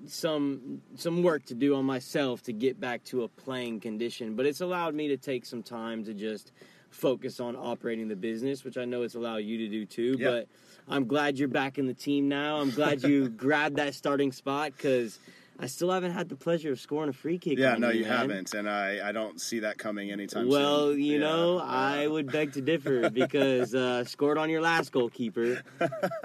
some 0.06 0.82
some 0.96 1.22
work 1.22 1.46
to 1.46 1.54
do 1.54 1.74
on 1.76 1.84
myself 1.84 2.42
to 2.42 2.52
get 2.52 2.78
back 2.78 3.04
to 3.04 3.22
a 3.22 3.28
playing 3.28 3.80
condition. 3.80 4.36
But 4.36 4.46
it's 4.46 4.60
allowed 4.60 4.94
me 4.94 5.08
to 5.08 5.16
take 5.16 5.46
some 5.46 5.62
time 5.62 6.04
to 6.04 6.14
just 6.14 6.52
focus 6.90 7.40
on 7.40 7.56
operating 7.56 8.08
the 8.08 8.16
business, 8.16 8.64
which 8.64 8.76
I 8.76 8.84
know 8.84 9.02
it's 9.02 9.14
allowed 9.14 9.38
you 9.38 9.58
to 9.58 9.68
do 9.68 9.86
too. 9.86 10.16
Yeah. 10.18 10.30
But 10.30 10.48
I'm 10.88 11.06
glad 11.06 11.38
you're 11.38 11.48
back 11.48 11.78
in 11.78 11.86
the 11.86 11.94
team 11.94 12.28
now. 12.28 12.58
I'm 12.58 12.70
glad 12.70 13.02
you 13.02 13.28
grabbed 13.30 13.76
that 13.76 13.94
starting 13.94 14.32
spot 14.32 14.72
because 14.76 15.18
I 15.58 15.66
still 15.66 15.90
haven't 15.92 16.12
had 16.12 16.28
the 16.28 16.36
pleasure 16.36 16.72
of 16.72 16.80
scoring 16.80 17.08
a 17.08 17.12
free 17.12 17.38
kick. 17.38 17.58
yeah 17.58 17.76
no 17.76 17.90
you, 17.90 18.02
man. 18.02 18.10
haven't, 18.18 18.54
and 18.54 18.68
I 18.68 19.08
I 19.08 19.12
don't 19.12 19.40
see 19.40 19.60
that 19.60 19.78
coming 19.78 20.10
anytime 20.10 20.48
Well, 20.48 20.60
soon. 20.60 20.88
Well, 20.88 20.98
you 20.98 21.12
Yeah, 21.14 21.18
know, 21.20 21.56
yeah. 21.58 21.64
I 21.64 22.06
would 22.06 22.30
beg 22.32 22.52
to 22.54 22.60
differ 22.60 23.08
because 23.22 23.74
uh, 23.74 24.04
scored 24.04 24.36
on 24.38 24.50
your 24.50 24.60
last 24.62 24.90
goalkeeper, 24.92 25.62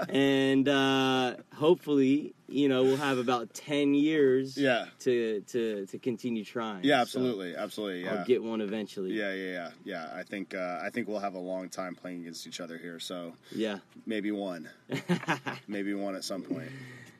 and 0.10 0.68
uh, 0.68 1.36
hopefully, 1.56 2.34
you 2.48 2.68
know, 2.68 2.84
we'll 2.84 2.98
have 2.98 3.18
about 3.20 3.54
ten 3.54 3.94
years 3.94 4.58
Yeah. 4.58 4.86
to 5.02 5.42
to 5.48 5.86
to 5.86 6.00
continue 6.00 6.44
trying. 6.44 6.84
yeah 6.84 6.98
So 6.98 7.02
absolutely 7.02 7.56
absolutely 7.56 8.04
yeah. 8.06 8.16
I'll 8.16 8.26
get 8.26 8.42
one 8.44 8.62
eventually. 8.62 9.12
yeah, 9.14 9.34
yeah, 9.34 9.52
yeah, 9.52 9.70
yeah. 9.84 10.10
I 10.14 10.24
think 10.24 10.56
uh, 10.56 10.80
I 10.82 10.90
think 10.90 11.08
we'll 11.08 11.20
have 11.20 11.36
a 11.36 11.40
long 11.40 11.70
time 11.70 11.94
playing 11.96 12.22
against 12.22 12.48
each 12.48 12.60
other 12.60 12.78
here. 12.78 13.00
So 13.00 13.34
yeah. 13.52 13.78
maybe 14.06 14.32
one, 14.32 14.70
maybe 15.68 15.94
one 15.94 16.16
at 16.16 16.24
some 16.24 16.42
point. 16.42 16.70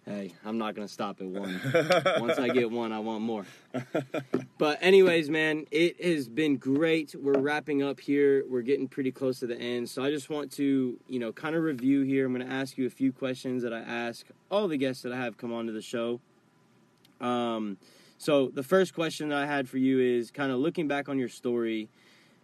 Hey, 0.10 0.34
I'm 0.44 0.58
not 0.58 0.74
gonna 0.74 0.88
stop 0.88 1.22
at 1.22 1.28
one. 1.28 1.62
Once 2.20 2.40
I 2.40 2.50
get 2.50 2.72
one, 2.72 2.92
I 2.92 2.98
want 2.98 3.22
more. 3.22 3.46
But 4.58 4.80
anyways, 4.82 5.30
man, 5.30 5.68
it 5.70 6.04
has 6.04 6.28
been 6.28 6.58
great. 6.58 7.14
We're 7.14 7.38
wrapping 7.40 7.84
up 7.84 8.00
here. 8.00 8.44
We're 8.50 8.64
getting 8.64 8.88
pretty 8.88 9.12
close 9.12 9.40
to 9.42 9.46
the 9.46 9.56
end. 9.56 9.88
So 9.88 10.04
I 10.04 10.10
just 10.10 10.32
want 10.32 10.52
to, 10.54 11.00
you 11.08 11.20
know, 11.20 11.32
kind 11.32 11.56
of 11.56 11.62
review 11.62 12.02
here. 12.02 12.26
I'm 12.26 12.32
gonna 12.32 12.52
ask 12.52 12.76
you 12.76 12.88
a 12.88 12.90
few 12.90 13.12
questions 13.12 13.62
that 13.62 13.72
I 13.72 13.82
ask 13.82 14.26
all 14.50 14.68
the 14.68 14.78
guests 14.78 15.04
that 15.04 15.14
I 15.14 15.18
have 15.18 15.38
come 15.38 15.54
onto 15.54 15.74
the 15.74 15.82
show. 15.82 16.20
Um, 17.22 17.78
so 18.18 18.48
the 18.48 18.64
first 18.64 18.96
question 18.96 19.30
that 19.30 19.38
I 19.38 19.46
had 19.46 19.70
for 19.70 19.78
you 19.78 20.00
is 20.00 20.32
kind 20.32 20.52
of 20.52 20.58
looking 20.58 20.88
back 20.88 21.08
on 21.08 21.20
your 21.20 21.30
story. 21.30 21.88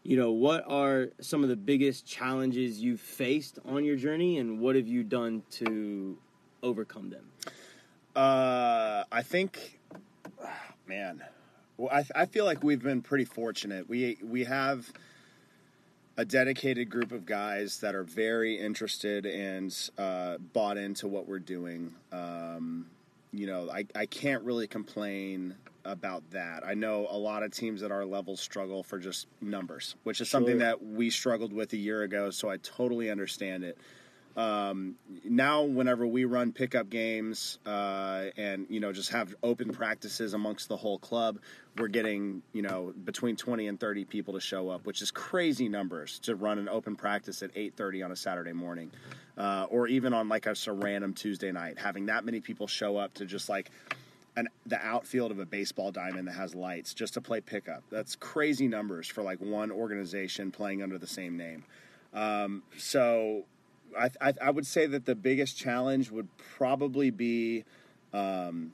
You 0.03 0.17
know, 0.17 0.31
what 0.31 0.63
are 0.67 1.07
some 1.19 1.41
of 1.41 1.49
the 1.49 1.55
biggest 1.55 2.05
challenges 2.05 2.79
you've 2.79 3.01
faced 3.01 3.57
on 3.65 3.83
your 3.83 3.95
journey, 3.95 4.37
and 4.37 4.59
what 4.59 4.75
have 4.75 4.87
you 4.87 5.03
done 5.03 5.41
to 5.53 6.19
overcome 6.63 7.09
them? 7.09 7.25
Uh, 8.15 9.03
I 9.11 9.21
think, 9.23 9.79
man, 10.87 11.23
well, 11.77 11.89
I, 11.91 12.05
I 12.15 12.25
feel 12.25 12.45
like 12.45 12.63
we've 12.63 12.81
been 12.81 13.01
pretty 13.01 13.25
fortunate. 13.25 13.89
We 13.89 14.17
we 14.23 14.45
have 14.45 14.91
a 16.17 16.25
dedicated 16.25 16.89
group 16.89 17.11
of 17.11 17.25
guys 17.25 17.79
that 17.79 17.93
are 17.93 18.03
very 18.03 18.57
interested 18.57 19.25
and 19.25 19.89
uh, 19.97 20.37
bought 20.53 20.77
into 20.77 21.07
what 21.07 21.27
we're 21.27 21.39
doing. 21.39 21.93
Um, 22.11 22.87
you 23.33 23.47
know, 23.47 23.69
I, 23.69 23.85
I 23.93 24.05
can't 24.05 24.41
really 24.43 24.67
complain 24.67 25.55
about 25.83 26.23
that. 26.31 26.65
I 26.65 26.73
know 26.73 27.07
a 27.09 27.17
lot 27.17 27.43
of 27.43 27.51
teams 27.51 27.83
at 27.83 27.91
our 27.91 28.05
level 28.05 28.37
struggle 28.37 28.81
for 28.81 28.97
just 28.97 29.27
numbers, 29.41 29.95
which 30.03 30.21
is 30.21 30.29
something 30.29 30.59
that 30.59 30.83
we 30.83 31.09
struggled 31.09 31.51
with 31.51 31.73
a 31.73 31.77
year 31.77 32.03
ago, 32.03 32.29
so 32.29 32.49
I 32.49 32.57
totally 32.57 33.11
understand 33.11 33.63
it. 33.63 33.77
Um, 34.35 34.95
now 35.23 35.63
whenever 35.63 36.05
we 36.05 36.25
run 36.25 36.51
pickup 36.51 36.89
games 36.89 37.59
uh, 37.65 38.25
and 38.37 38.67
you 38.69 38.79
know 38.79 38.91
just 38.91 39.11
have 39.11 39.35
open 39.43 39.71
practices 39.71 40.33
amongst 40.33 40.67
the 40.67 40.77
whole 40.77 40.99
club 40.99 41.39
we're 41.77 41.87
getting 41.87 42.41
you 42.53 42.61
know 42.61 42.93
between 43.03 43.35
20 43.35 43.67
and 43.67 43.79
30 43.79 44.05
people 44.05 44.33
to 44.33 44.39
show 44.39 44.69
up 44.69 44.85
which 44.85 45.01
is 45.01 45.11
crazy 45.11 45.69
numbers 45.69 46.19
to 46.19 46.35
run 46.35 46.59
an 46.59 46.69
open 46.69 46.95
practice 46.95 47.43
at 47.43 47.53
8.30 47.53 48.05
on 48.05 48.11
a 48.11 48.15
saturday 48.15 48.53
morning 48.53 48.91
uh, 49.37 49.67
or 49.69 49.87
even 49.87 50.13
on 50.13 50.29
like 50.29 50.45
a, 50.45 50.55
random 50.67 51.13
tuesday 51.13 51.51
night. 51.51 51.77
Having 51.77 52.07
that 52.07 52.25
many 52.25 52.39
people 52.39 52.67
show 52.67 52.97
up 52.97 53.13
to 53.15 53.25
just 53.25 53.49
like 53.49 53.71
an, 54.35 54.47
the 54.65 54.79
outfield 54.83 55.31
of 55.31 55.39
a 55.39 55.45
baseball 55.45 55.91
diamond 55.91 56.27
that 56.27 56.35
has 56.35 56.55
lights 56.55 56.93
just 56.93 57.13
to 57.15 57.21
play 57.21 57.41
pickup. 57.41 57.83
That's 57.89 58.15
crazy 58.15 58.67
numbers 58.67 59.07
for 59.07 59.23
like 59.23 59.39
one 59.39 59.71
organization 59.71 60.51
playing 60.51 60.83
under 60.83 60.97
the 60.97 61.07
same 61.07 61.37
name. 61.37 61.63
Um, 62.13 62.63
so 62.77 63.43
I, 63.97 64.09
I, 64.21 64.33
I 64.41 64.49
would 64.51 64.65
say 64.65 64.85
that 64.87 65.05
the 65.05 65.15
biggest 65.15 65.57
challenge 65.57 66.11
would 66.11 66.27
probably 66.57 67.09
be, 67.09 67.63
um, 68.13 68.73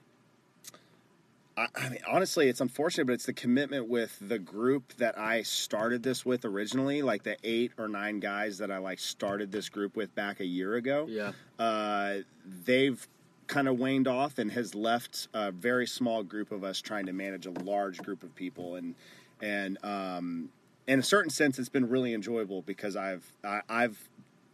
I, 1.57 1.68
I 1.76 1.89
mean, 1.89 1.99
honestly, 2.07 2.48
it's 2.48 2.61
unfortunate, 2.61 3.06
but 3.07 3.14
it's 3.14 3.26
the 3.26 3.34
commitment 3.34 3.88
with 3.88 4.18
the 4.22 4.39
group 4.39 4.93
that 4.98 5.18
I 5.18 5.43
started 5.43 6.03
this 6.03 6.26
with 6.26 6.45
originally, 6.45 7.02
like 7.02 7.23
the 7.23 7.38
eight 7.43 7.72
or 7.77 7.88
nine 7.88 8.19
guys 8.19 8.57
that 8.60 8.72
I 8.72 8.77
like 8.77 8.99
started 8.99 9.52
this 9.52 9.69
group 9.69 9.95
with 9.95 10.14
back 10.15 10.39
a 10.39 10.45
year 10.45 10.76
ago. 10.76 11.06
Yeah. 11.10 11.31
Uh, 11.60 12.19
they've 12.65 13.07
kind 13.52 13.68
of 13.68 13.77
waned 13.77 14.07
off 14.07 14.39
and 14.39 14.49
has 14.52 14.73
left 14.73 15.27
a 15.34 15.52
very 15.52 15.85
small 15.85 16.23
group 16.23 16.53
of 16.53 16.64
us 16.64 16.80
trying 16.80 17.06
to 17.06 17.11
manage 17.11 17.45
a 17.45 17.52
large 17.52 18.02
group 18.02 18.23
of 18.23 18.34
people 18.34 18.76
and 18.76 18.95
and 19.41 19.77
um, 19.84 20.49
in 20.88 20.99
a 20.99 21.03
certain 21.03 21.30
sense 21.30 21.60
it's 21.60 21.68
been 21.68 21.89
really 21.89 22.14
enjoyable 22.14 22.61
because 22.61 22.95
I've 22.95 23.26
I, 23.43 23.61
I've 23.68 24.10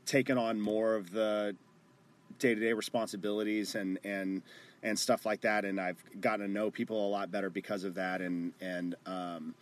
taken 0.08 0.38
on 0.38 0.60
more 0.60 0.96
of 0.96 1.12
the 1.12 1.56
day 2.40 2.56
to 2.56 2.60
day 2.60 2.74
responsibilities 2.74 3.76
and 3.76 4.00
and 4.04 4.42
and 4.84 4.98
stuff 4.98 5.26
like 5.26 5.42
that, 5.42 5.66
and 5.66 5.80
I've 5.82 5.98
gotten 6.22 6.46
to 6.46 6.52
know 6.52 6.72
people 6.72 7.08
a 7.08 7.10
lot 7.10 7.32
better 7.32 7.50
because 7.50 7.84
of 7.84 7.96
that, 7.96 8.22
and 8.22 8.54
and 8.62 8.96
um, 9.06 9.54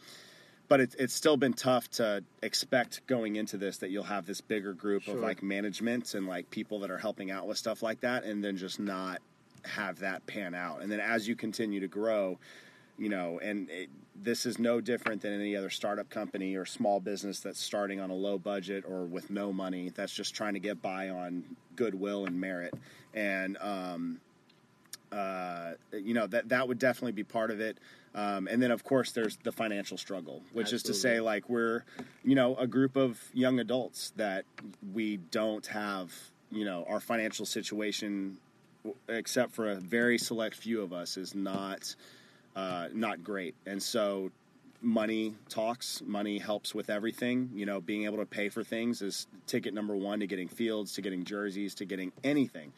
but 0.68 0.80
it's 0.80 0.96
it's 0.96 1.14
still 1.14 1.38
been 1.38 1.54
tough 1.54 1.90
to 1.92 2.24
expect 2.44 3.06
going 3.08 3.36
into 3.38 3.58
this 3.58 3.78
that 3.78 3.90
you'll 3.92 4.04
have 4.04 4.26
this 4.26 4.42
bigger 4.42 4.74
group 4.74 5.04
Sure. 5.04 5.16
of 5.16 5.22
like 5.22 5.42
management 5.42 6.14
and 6.14 6.28
like 6.28 6.50
people 6.50 6.80
that 6.80 6.92
are 6.92 6.98
helping 6.98 7.32
out 7.32 7.48
with 7.48 7.58
stuff 7.58 7.82
like 7.82 8.02
that, 8.02 8.24
and 8.24 8.44
then 8.44 8.58
just 8.58 8.80
not 8.80 9.22
have 9.64 10.00
that 10.00 10.26
pan 10.28 10.54
out, 10.54 10.82
and 10.82 10.92
then 10.92 11.00
as 11.00 11.28
you 11.28 11.36
continue 11.36 11.80
to 11.80 11.88
grow. 11.88 12.38
You 12.98 13.10
know, 13.10 13.40
and 13.44 13.70
it, 13.70 13.90
this 14.16 14.46
is 14.46 14.58
no 14.58 14.80
different 14.80 15.22
than 15.22 15.34
any 15.34 15.56
other 15.56 15.70
startup 15.70 16.10
company 16.10 16.56
or 16.56 16.66
small 16.66 17.00
business 17.00 17.40
that's 17.40 17.62
starting 17.62 18.00
on 18.00 18.10
a 18.10 18.16
low 18.16 18.38
budget 18.38 18.86
or 18.88 19.04
with 19.06 19.30
no 19.30 19.52
money. 19.52 19.92
That's 19.94 20.14
just 20.14 20.34
trying 20.34 20.54
to 20.54 20.60
get 20.60 20.82
by 20.82 21.10
on 21.10 21.44
goodwill 21.76 22.26
and 22.26 22.40
merit. 22.40 22.74
And 23.14 23.58
um, 23.60 24.22
uh, 25.12 25.74
you 25.94 26.14
know 26.14 26.28
that 26.28 26.50
that 26.50 26.68
would 26.68 26.80
definitely 26.80 27.14
be 27.14 27.24
part 27.24 27.52
of 27.52 27.60
it. 27.60 27.78
Um, 28.14 28.48
and 28.48 28.62
then 28.62 28.72
of 28.72 28.84
course 28.84 29.12
there's 29.12 29.38
the 29.44 29.52
financial 29.52 29.98
struggle, 29.98 30.42
which 30.54 30.74
is 30.74 30.84
to 30.84 30.94
say 30.94 31.20
like 31.20 31.50
we're 31.50 31.84
you 32.24 32.36
know 32.36 32.56
a 32.56 32.68
group 32.68 32.96
of 32.96 33.22
young 33.34 33.60
adults 33.60 34.14
that 34.16 34.46
we 34.94 35.18
don't 35.18 35.66
have 35.68 36.14
you 36.52 36.66
know 36.66 36.86
our 36.88 37.00
financial 37.00 37.46
situation 37.46 38.38
except 39.10 39.52
for 39.54 39.72
a 39.72 39.76
very 39.76 40.18
select 40.18 40.56
few 40.56 40.82
of 40.82 40.94
us 40.94 41.18
is 41.18 41.34
not 41.34 41.96
uh, 42.56 42.88
not 42.94 43.24
great. 43.24 43.56
And 43.66 43.82
so 43.82 44.32
money 44.82 45.34
talks, 45.50 46.02
money 46.06 46.38
helps 46.38 46.74
with 46.76 46.90
everything. 46.90 47.50
You 47.54 47.66
know, 47.66 47.82
being 47.82 48.06
able 48.06 48.18
to 48.18 48.26
pay 48.26 48.50
for 48.50 48.64
things 48.64 49.02
is 49.02 49.28
ticket 49.48 49.74
number 49.74 49.96
one 49.96 50.20
to 50.20 50.28
getting 50.28 50.48
fields, 50.48 50.94
to 50.94 51.02
getting 51.02 51.24
jerseys, 51.24 51.76
to 51.76 51.86
getting 51.86 52.12
anything. 52.24 52.72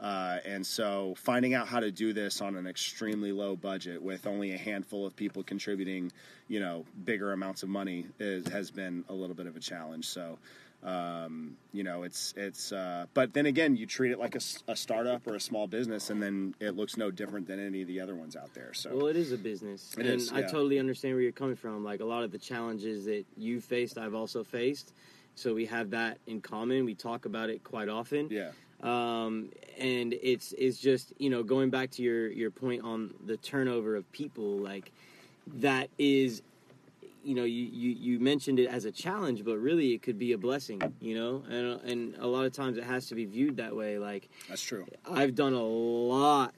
Uh, 0.00 0.38
and 0.44 0.66
so 0.66 1.14
finding 1.16 1.54
out 1.54 1.68
how 1.68 1.78
to 1.78 1.92
do 1.92 2.12
this 2.12 2.40
on 2.40 2.56
an 2.56 2.66
extremely 2.66 3.30
low 3.30 3.54
budget 3.54 4.02
with 4.02 4.26
only 4.26 4.52
a 4.52 4.58
handful 4.58 5.06
of 5.06 5.14
people 5.14 5.44
contributing, 5.44 6.10
you 6.48 6.58
know, 6.58 6.84
bigger 7.04 7.32
amounts 7.32 7.62
of 7.62 7.68
money 7.68 8.04
is, 8.18 8.46
has 8.48 8.68
been 8.72 9.04
a 9.08 9.12
little 9.12 9.36
bit 9.36 9.46
of 9.46 9.54
a 9.56 9.60
challenge. 9.60 10.08
So, 10.08 10.38
um, 10.82 11.56
you 11.72 11.84
know, 11.84 12.02
it's 12.02 12.34
it's. 12.36 12.72
Uh, 12.72 13.06
but 13.14 13.32
then 13.34 13.46
again, 13.46 13.76
you 13.76 13.86
treat 13.86 14.10
it 14.10 14.18
like 14.18 14.34
a 14.34 14.76
startup 14.76 15.26
or 15.26 15.36
a 15.36 15.40
small 15.40 15.66
business, 15.66 16.10
and 16.10 16.20
then 16.22 16.54
it 16.58 16.74
looks 16.74 16.96
no 16.96 17.10
different 17.10 17.46
than 17.46 17.64
any 17.64 17.82
of 17.82 17.88
the 17.88 18.00
other 18.00 18.16
ones 18.16 18.34
out 18.34 18.52
there. 18.54 18.74
So 18.74 18.96
Well, 18.96 19.06
it 19.06 19.16
is 19.16 19.30
a 19.32 19.38
business, 19.38 19.94
It 19.96 20.06
and 20.06 20.20
is, 20.20 20.32
I 20.32 20.42
totally 20.42 20.78
understand 20.78 21.14
where 21.14 21.22
you're 21.22 21.32
coming 21.32 21.56
from. 21.56 21.84
Like 21.84 22.00
a 22.00 22.04
lot 22.04 22.24
of 22.24 22.32
the 22.32 22.38
challenges 22.38 23.04
that 23.04 23.24
you 23.36 23.60
faced, 23.60 23.96
I've 23.96 24.14
also 24.14 24.42
faced. 24.42 24.92
So 25.34 25.54
we 25.54 25.66
have 25.66 25.90
that 25.90 26.18
in 26.26 26.40
common. 26.40 26.84
We 26.84 26.94
talk 26.94 27.26
about 27.26 27.48
it 27.48 27.62
quite 27.64 27.88
often. 27.88 28.28
yeah, 28.30 28.50
um, 28.82 29.50
and 29.78 30.12
it's 30.20 30.52
it's 30.58 30.78
just 30.78 31.12
you 31.18 31.30
know 31.30 31.44
going 31.44 31.70
back 31.70 31.92
to 31.92 32.02
your 32.02 32.28
your 32.28 32.50
point 32.50 32.82
on 32.82 33.14
the 33.24 33.36
turnover 33.36 33.94
of 33.94 34.10
people 34.12 34.58
like 34.58 34.90
that 35.46 35.90
is 35.98 36.42
you 37.24 37.34
know 37.34 37.44
you, 37.44 37.64
you 37.64 37.90
you 37.90 38.18
mentioned 38.20 38.58
it 38.58 38.66
as 38.66 38.84
a 38.84 38.90
challenge 38.90 39.44
but 39.44 39.56
really 39.58 39.92
it 39.92 40.02
could 40.02 40.18
be 40.18 40.32
a 40.32 40.38
blessing 40.38 40.80
you 41.00 41.14
know 41.14 41.42
and 41.48 41.80
and 41.90 42.16
a 42.18 42.26
lot 42.26 42.44
of 42.44 42.52
times 42.52 42.76
it 42.76 42.84
has 42.84 43.06
to 43.06 43.14
be 43.14 43.24
viewed 43.24 43.56
that 43.56 43.74
way 43.74 43.98
like 43.98 44.28
that's 44.48 44.62
true. 44.62 44.86
I've 45.08 45.34
done 45.34 45.52
a 45.52 45.62
lot 45.62 46.54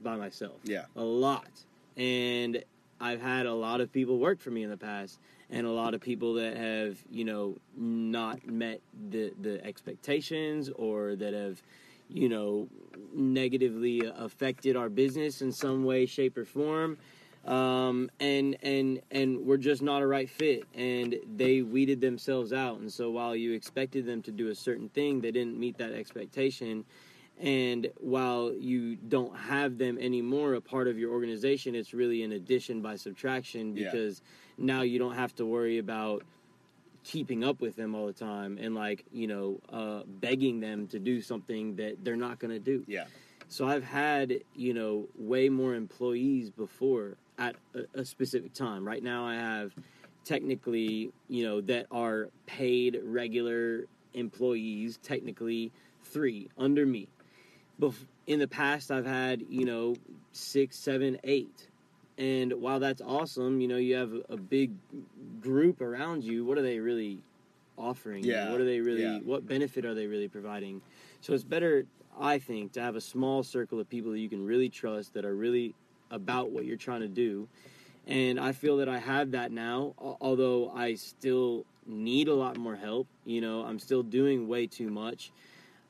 by 0.00 0.16
myself 0.16 0.60
Yeah. 0.64 0.84
a 0.96 1.02
lot 1.02 1.48
and 1.96 2.62
I've 3.00 3.20
had 3.20 3.46
a 3.46 3.54
lot 3.54 3.80
of 3.80 3.92
people 3.92 4.18
work 4.18 4.40
for 4.40 4.50
me 4.50 4.62
in 4.64 4.70
the 4.70 4.76
past 4.76 5.20
and 5.50 5.66
a 5.66 5.70
lot 5.70 5.94
of 5.94 6.00
people 6.00 6.34
that 6.34 6.56
have 6.56 6.98
you 7.10 7.24
know 7.24 7.56
not 7.76 8.46
met 8.46 8.80
the 9.10 9.32
the 9.40 9.64
expectations 9.64 10.68
or 10.74 11.14
that 11.16 11.32
have 11.32 11.62
you 12.08 12.28
know 12.28 12.68
negatively 13.14 14.02
affected 14.16 14.76
our 14.76 14.88
business 14.88 15.42
in 15.42 15.52
some 15.52 15.84
way 15.84 16.06
shape 16.06 16.36
or 16.36 16.44
form 16.44 16.96
um, 17.48 18.10
and 18.20 18.56
and 18.62 19.00
and 19.10 19.46
we're 19.46 19.56
just 19.56 19.80
not 19.80 20.02
a 20.02 20.06
right 20.06 20.28
fit. 20.28 20.64
And 20.74 21.16
they 21.36 21.62
weeded 21.62 22.00
themselves 22.00 22.52
out. 22.52 22.78
And 22.78 22.92
so 22.92 23.10
while 23.10 23.34
you 23.34 23.52
expected 23.52 24.04
them 24.06 24.22
to 24.22 24.30
do 24.30 24.48
a 24.48 24.54
certain 24.54 24.88
thing 24.90 25.20
they 25.20 25.30
didn't 25.30 25.58
meet 25.58 25.78
that 25.78 25.92
expectation. 25.92 26.84
And 27.40 27.88
while 28.00 28.52
you 28.52 28.96
don't 28.96 29.34
have 29.36 29.78
them 29.78 29.96
anymore 29.98 30.54
a 30.54 30.60
part 30.60 30.88
of 30.88 30.98
your 30.98 31.12
organization 31.12 31.74
it's 31.76 31.94
really 31.94 32.22
an 32.24 32.32
addition 32.32 32.82
by 32.82 32.96
subtraction 32.96 33.76
Yeah. 33.76 33.90
because 33.90 34.22
now 34.58 34.82
you 34.82 34.98
don't 34.98 35.14
have 35.14 35.34
to 35.36 35.46
worry 35.46 35.78
about 35.78 36.24
keeping 37.04 37.44
up 37.44 37.60
with 37.60 37.76
them 37.76 37.94
all 37.94 38.06
the 38.06 38.12
time 38.12 38.58
and 38.60 38.74
like 38.74 39.04
you 39.12 39.28
know 39.28 39.60
uh, 39.72 40.02
begging 40.20 40.58
them 40.60 40.88
to 40.88 40.98
do 40.98 41.22
something 41.22 41.76
that 41.76 42.04
they're 42.04 42.16
not 42.16 42.40
going 42.40 42.50
to 42.52 42.58
do. 42.58 42.84
Yeah, 42.88 43.04
so 43.48 43.66
I've 43.66 43.84
had, 43.84 44.40
you 44.54 44.74
know, 44.74 45.06
way 45.16 45.48
more 45.48 45.74
employees 45.74 46.50
before 46.50 47.16
at 47.38 47.56
a, 47.74 48.00
a 48.00 48.04
specific 48.04 48.52
time. 48.52 48.86
Right 48.86 49.02
now 49.02 49.26
I 49.26 49.34
have 49.34 49.72
technically, 50.24 51.10
you 51.28 51.44
know, 51.44 51.60
that 51.62 51.86
are 51.90 52.28
paid 52.46 53.00
regular 53.02 53.86
employees, 54.14 54.98
technically 55.02 55.72
three 56.04 56.48
under 56.58 56.84
me. 56.84 57.08
Bef- 57.80 58.06
in 58.26 58.38
the 58.38 58.48
past 58.48 58.90
I've 58.90 59.06
had, 59.06 59.42
you 59.48 59.64
know, 59.64 59.94
six, 60.32 60.76
seven, 60.76 61.18
eight. 61.24 61.68
And 62.18 62.52
while 62.54 62.80
that's 62.80 63.00
awesome, 63.00 63.60
you 63.60 63.68
know, 63.68 63.76
you 63.76 63.94
have 63.94 64.12
a, 64.28 64.36
big 64.36 64.72
group 65.40 65.80
around 65.80 66.24
you. 66.24 66.44
What 66.44 66.58
are 66.58 66.62
they 66.62 66.80
really 66.80 67.20
offering? 67.76 68.24
Yeah, 68.24 68.50
What 68.50 68.60
are 68.60 68.64
they 68.64 68.80
really, 68.80 69.02
yeah. 69.02 69.18
what 69.18 69.46
benefit 69.46 69.84
are 69.84 69.94
they 69.94 70.06
really 70.06 70.26
providing? 70.26 70.82
So 71.20 71.32
it's 71.32 71.44
better, 71.44 71.86
I 72.18 72.38
think, 72.38 72.72
to 72.72 72.82
have 72.82 72.96
a 72.96 73.00
small 73.00 73.44
circle 73.44 73.78
of 73.78 73.88
people 73.88 74.10
that 74.12 74.18
you 74.18 74.28
can 74.28 74.44
really 74.44 74.68
trust 74.68 75.14
that 75.14 75.24
are 75.24 75.36
really 75.36 75.74
about 76.10 76.50
what 76.50 76.64
you're 76.64 76.76
trying 76.76 77.00
to 77.00 77.08
do. 77.08 77.48
And 78.06 78.40
I 78.40 78.52
feel 78.52 78.78
that 78.78 78.88
I 78.88 78.98
have 78.98 79.32
that 79.32 79.52
now, 79.52 79.94
although 79.98 80.70
I 80.70 80.94
still 80.94 81.66
need 81.86 82.28
a 82.28 82.34
lot 82.34 82.56
more 82.56 82.76
help. 82.76 83.06
You 83.24 83.40
know, 83.40 83.62
I'm 83.62 83.78
still 83.78 84.02
doing 84.02 84.48
way 84.48 84.66
too 84.66 84.88
much. 84.88 85.30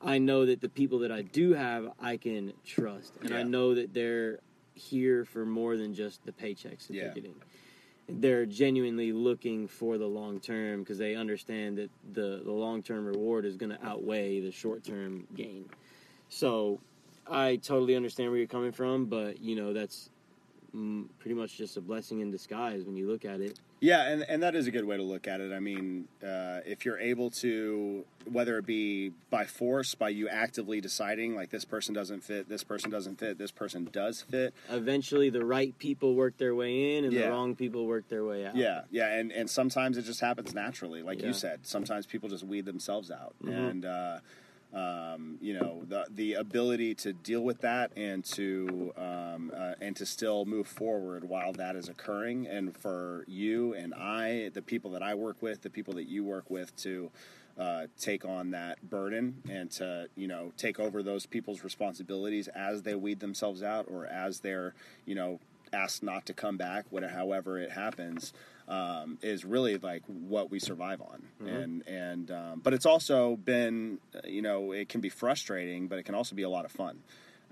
I 0.01 0.19
know 0.19 0.47
that 0.47 0.61
the 0.61 0.69
people 0.69 1.01
that 1.01 1.13
I 1.13 1.23
do 1.23 1.53
have, 1.55 1.91
I 2.01 2.17
can 2.17 2.53
trust. 2.65 3.15
And 3.23 3.35
I 3.35 3.43
know 3.43 3.75
that 3.75 3.93
they're 3.95 4.39
here 4.75 5.25
for 5.25 5.45
more 5.45 5.77
than 5.77 5.95
just 5.95 6.25
the 6.25 6.33
paychecks 6.33 6.87
that 6.87 6.95
Yeah. 6.95 7.05
they're 7.05 7.15
getting. 7.15 7.35
They're 8.09 8.47
genuinely 8.47 9.13
looking 9.13 9.69
for 9.69 9.99
the 9.99 10.07
long 10.07 10.41
term 10.41 10.81
because 10.81 10.99
they 10.99 11.15
understand 11.15 11.79
that 11.79 11.91
the, 12.15 12.41
the 12.45 12.53
long 12.53 12.83
term 12.83 13.05
reward 13.05 13.45
is 13.45 13.57
going 13.57 13.71
to 13.71 13.85
outweigh 13.85 14.41
the 14.41 14.51
short 14.51 14.83
term 14.83 15.27
gain. 15.35 15.69
So 16.29 16.81
I 17.31 17.57
totally 17.57 17.95
understand 17.97 18.31
where 18.31 18.39
you're 18.39 18.47
coming 18.49 18.73
from, 18.73 19.07
but 19.07 19.41
you 19.41 19.57
know 19.57 19.73
that's 19.73 20.11
pretty 21.19 21.35
much 21.35 21.57
just 21.57 21.77
a 21.77 21.81
blessing 21.81 22.21
in 22.21 22.31
disguise 22.31 22.85
when 22.85 22.97
you 22.97 23.07
look 23.11 23.25
at 23.25 23.41
it. 23.41 23.59
yeah, 23.81 24.09
and 24.11 24.23
and 24.29 24.43
that 24.43 24.55
is 24.55 24.67
a 24.67 24.71
good 24.71 24.85
way 24.85 24.97
to 24.97 25.03
look 25.03 25.27
at 25.27 25.41
it. 25.41 25.53
I 25.53 25.61
mean, 25.61 26.07
uh, 26.23 26.61
if 26.67 26.85
you're 26.85 26.99
able 26.99 27.31
to, 27.43 28.05
whether 28.31 28.59
it 28.59 28.67
be 28.67 29.13
by 29.31 29.45
force, 29.47 29.95
by 29.95 30.11
you 30.11 30.29
actively 30.29 30.81
deciding 30.81 31.35
like 31.35 31.51
this 31.51 31.65
person 31.65 31.95
doesn't 31.95 32.23
fit, 32.23 32.49
this 32.49 32.63
person 32.65 32.91
doesn't 32.91 33.19
fit, 33.19 33.39
this 33.39 33.51
person 33.51 33.89
does 33.93 34.21
fit. 34.23 34.53
Eventually, 34.69 35.31
the 35.31 35.45
right 35.45 35.77
people 35.79 36.15
work 36.15 36.37
their 36.37 36.55
way 36.55 36.97
in, 36.99 37.05
and 37.05 37.13
Yeah. 37.15 37.25
the 37.27 37.31
wrong 37.31 37.57
people 37.57 37.87
work 37.87 38.09
their 38.09 38.25
way 38.25 38.45
out. 38.47 38.55
Yeah, 38.57 38.83
yeah, 38.91 39.15
and 39.19 39.33
and 39.33 39.49
sometimes 39.49 39.97
it 39.97 40.03
just 40.03 40.21
happens 40.21 40.55
naturally, 40.55 41.03
like 41.03 41.21
Yeah. 41.21 41.29
you 41.29 41.33
said. 41.33 41.61
Sometimes 41.67 42.05
people 42.07 42.29
just 42.29 42.45
weed 42.45 42.67
themselves 42.67 43.11
out, 43.11 43.35
Mhm. 43.43 43.71
and 43.71 43.85
uh, 43.85 44.19
um, 44.75 45.39
you 45.41 45.55
know 45.55 45.83
the 45.89 46.07
the 46.11 46.35
ability 46.35 46.95
to 46.97 47.13
deal 47.13 47.41
with 47.41 47.61
that 47.63 47.91
and 47.97 48.25
to 48.25 48.93
um, 48.97 49.51
uh, 49.57 49.75
and 49.81 49.97
to 49.97 50.05
still 50.05 50.45
move 50.45 50.67
forward 50.67 51.25
while 51.25 51.53
that 51.55 51.75
is 51.77 51.89
occurring. 51.89 52.47
And 52.47 52.77
for 52.77 53.25
you 53.27 53.75
and 53.75 53.95
I 53.95 54.51
the 54.51 54.63
people 54.63 54.91
that 54.93 55.03
I 55.03 55.15
work 55.15 55.41
with 55.41 55.63
the 55.63 55.71
people 55.71 55.95
that 55.95 56.09
you 56.09 56.23
work 56.25 56.51
with 56.51 56.77
to 56.79 57.11
uh, 57.59 57.87
take 57.99 58.25
on 58.25 58.51
that 58.53 58.89
burden 58.89 59.43
and 59.49 59.71
to 59.73 60.09
you 60.17 60.29
know 60.29 60.53
take 60.57 60.79
over 60.79 61.03
those 61.03 61.27
people's 61.27 61.65
responsibilities 61.65 62.49
as 62.49 62.83
they 62.83 62.95
weed 62.95 63.21
themselves 63.21 63.63
out 63.63 63.87
or 63.91 64.07
as 64.07 64.41
they're 64.41 64.75
you 65.07 65.15
know 65.15 65.41
asked 65.73 66.03
not 66.03 66.25
to 66.27 66.33
come 66.33 66.57
back 66.57 66.85
whatever 66.91 67.13
however 67.13 67.59
it 67.59 67.73
happens 67.73 68.33
um, 68.69 69.19
is 69.23 69.45
really 69.45 69.79
like 69.79 70.03
what 70.07 70.51
we 70.51 70.59
survive 70.59 71.01
on 71.01 71.23
Mm-hmm. 71.43 71.49
and 71.57 71.89
and 71.89 72.31
um, 72.31 72.61
but 72.63 72.75
it's 72.75 72.87
also 72.87 73.37
been 73.37 73.99
uh, 74.15 74.21
you 74.27 74.43
know 74.43 74.73
it 74.73 74.89
can 74.89 75.01
be 75.01 75.09
frustrating 75.09 75.87
but 75.89 75.99
it 75.99 76.05
can 76.05 76.15
also 76.15 76.35
be 76.37 76.43
a 76.43 76.49
lot 76.51 76.65
of 76.65 76.73
fun 76.73 76.99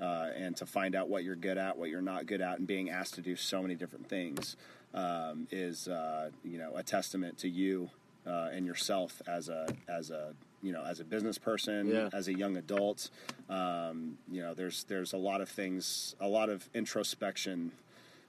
uh, 0.00 0.28
and 0.36 0.56
to 0.56 0.66
find 0.66 0.94
out 0.94 1.08
what 1.08 1.22
you're 1.24 1.36
good 1.36 1.56
at 1.56 1.78
what 1.78 1.88
you're 1.88 2.02
not 2.02 2.26
good 2.26 2.40
at 2.40 2.58
and 2.58 2.66
being 2.66 2.90
asked 2.90 3.14
to 3.14 3.22
do 3.22 3.34
so 3.36 3.62
many 3.62 3.74
different 3.74 4.08
things 4.08 4.56
um, 4.94 5.46
is 5.50 5.88
uh, 5.88 6.30
you 6.44 6.58
know 6.58 6.72
a 6.76 6.82
testament 6.82 7.38
to 7.38 7.48
you 7.48 7.88
uh, 8.26 8.48
and 8.52 8.66
yourself 8.66 9.22
as 9.28 9.48
a 9.48 9.66
as 9.88 10.10
a 10.10 10.34
you 10.62 10.72
know 10.72 10.82
as 10.84 10.98
a 11.00 11.04
business 11.04 11.38
person 11.38 11.86
Yeah. 11.88 12.08
as 12.12 12.26
a 12.28 12.34
young 12.36 12.56
adult 12.56 13.08
um, 13.48 14.18
you 14.30 14.42
know 14.42 14.52
there's 14.52 14.84
there's 14.84 15.12
a 15.12 15.16
lot 15.18 15.40
of 15.40 15.48
things 15.48 16.14
a 16.20 16.28
lot 16.28 16.48
of 16.50 16.68
introspection 16.74 17.70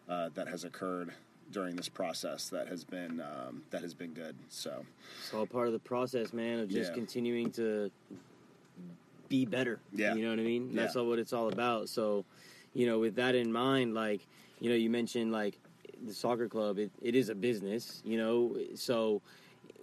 uh, 0.08 0.30
that 0.36 0.48
has 0.48 0.64
occurred 0.64 1.14
during 1.52 1.76
this 1.76 1.90
process 1.90 2.50
that 2.50 2.68
has 2.68 2.84
been 2.84 3.22
um, 3.22 3.64
that 3.70 3.82
has 3.82 3.94
been 3.94 4.14
good 4.14 4.36
so 4.50 4.86
It's 5.20 5.34
all 5.34 5.46
part 5.46 5.68
of 5.68 5.74
the 5.74 5.80
process, 5.80 6.34
man, 6.34 6.60
of 6.60 6.70
just 6.70 6.92
Yeah. 6.92 6.96
continuing 6.96 7.52
to 7.52 7.90
be 9.30 9.46
better. 9.46 9.80
Yeah. 9.92 10.16
You 10.16 10.24
know 10.24 10.30
what 10.30 10.40
I 10.40 10.44
mean? 10.44 10.74
That's 10.74 10.96
Yeah. 10.96 11.02
all 11.02 11.08
what 11.08 11.20
it's 11.20 11.34
all 11.34 11.50
about. 11.52 11.90
So, 11.90 12.26
you 12.74 12.86
know, 12.86 13.00
with 13.00 13.16
that 13.16 13.36
in 13.36 13.52
mind, 13.52 13.94
like, 13.94 14.26
you 14.60 14.70
know, 14.70 14.76
you 14.76 14.90
mentioned 14.90 15.32
like 15.32 15.60
the 16.06 16.14
soccer 16.14 16.48
club, 16.48 16.78
it, 16.80 16.92
it 17.02 17.16
is 17.16 17.30
a 17.30 17.36
business, 17.36 18.02
you 18.06 18.18
know, 18.18 18.58
so 18.76 19.22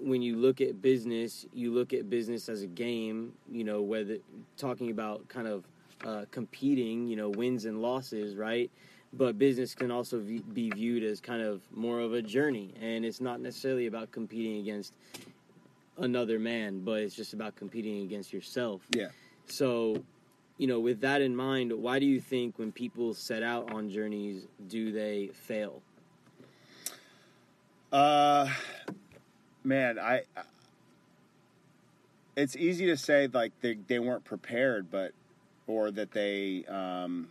when 0.01 0.23
you 0.23 0.36
look 0.36 0.61
at 0.61 0.81
business, 0.82 1.47
you 1.53 1.73
look 1.73 1.93
at 1.93 2.09
business 2.11 2.49
as 2.49 2.62
a 2.62 2.66
game, 2.66 3.32
you 3.51 3.65
know, 3.65 3.82
whether 3.82 4.19
talking 4.57 4.91
about 4.91 5.27
kind 5.28 5.47
of 5.47 5.65
uh, 6.05 6.24
competing, 6.31 7.07
you 7.07 7.16
know, 7.16 7.31
wins 7.31 7.65
and 7.65 7.81
losses, 7.81 8.36
right? 8.36 8.70
But 9.16 9.39
business 9.39 9.74
can 9.74 9.91
also 9.91 10.19
be 10.19 10.70
viewed 10.70 11.05
as 11.05 11.20
kind 11.20 11.41
of 11.41 11.62
more 11.73 12.01
of 12.01 12.12
a 12.15 12.23
journey, 12.23 12.74
and 12.81 13.05
it's 13.05 13.20
not 13.20 13.41
necessarily 13.41 13.86
about 13.86 14.11
competing 14.11 14.59
against 14.59 14.95
another 15.99 16.39
man, 16.41 16.81
but 16.85 17.01
it's 17.01 17.15
just 17.15 17.32
about 17.32 17.55
competing 17.55 18.03
against 18.03 18.32
yourself. 18.32 18.82
yeah 18.97 19.09
So, 19.47 20.03
you 20.59 20.66
know, 20.66 20.81
with 20.81 21.01
that 21.03 21.23
in 21.23 21.36
mind, 21.36 21.73
why 21.73 22.01
do 22.01 22.07
you 22.07 22.20
think 22.20 22.59
when 22.59 22.73
people 22.73 23.15
set 23.15 23.43
out 23.45 23.73
on 23.73 23.89
journeys, 23.89 24.47
do 24.69 24.91
they 24.91 25.31
fail? 25.32 25.81
Uh, 27.93 28.49
man, 29.62 29.99
I. 29.99 30.23
I- 30.36 30.43
It's 32.36 32.57
easy 32.57 32.86
to 32.86 32.97
say 32.97 33.28
like 33.32 33.53
they 33.61 33.74
they 33.86 34.01
weren't 34.01 34.24
prepared, 34.24 34.91
but 34.91 35.12
or 35.69 35.93
that 35.93 36.11
they 36.11 36.65
um, 36.66 37.28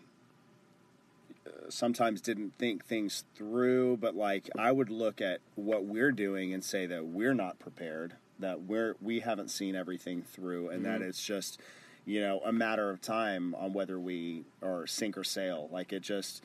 sometimes 1.70 2.22
didn't 2.22 2.54
think 2.58 2.86
things 2.86 3.24
through. 3.36 3.98
But 3.98 4.16
like 4.16 4.50
I 4.58 4.72
would 4.72 4.90
look 4.90 5.22
at 5.22 5.40
what 5.56 5.86
we're 5.86 6.12
doing 6.12 6.54
and 6.54 6.64
say 6.64 6.86
that 6.86 7.06
we're 7.06 7.34
not 7.34 7.60
prepared, 7.60 8.16
that 8.40 8.64
we're 8.64 8.96
we 9.02 9.20
haven't 9.22 9.50
seen 9.50 9.76
everything 9.76 10.22
through, 10.22 10.70
and 10.70 10.86
that 10.86 11.02
it's 11.02 11.24
just 11.24 11.60
you 12.06 12.22
know 12.22 12.42
a 12.46 12.52
matter 12.52 12.90
of 12.90 13.02
time 13.02 13.56
on 13.56 13.74
whether 13.74 14.00
we 14.00 14.44
are 14.62 14.88
sink 14.88 15.18
or 15.18 15.24
sail. 15.24 15.70
Like 15.72 15.94
it 15.94 16.02
just. 16.02 16.44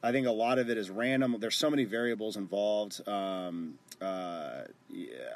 I 0.00 0.12
think 0.12 0.28
a 0.28 0.30
lot 0.32 0.60
of 0.60 0.70
it 0.70 0.78
is 0.78 0.90
random. 0.90 1.34
There's 1.40 1.56
so 1.56 1.68
many 1.68 1.82
variables 1.82 2.36
involved. 2.36 3.06
Um, 3.08 3.80
uh, 4.00 4.62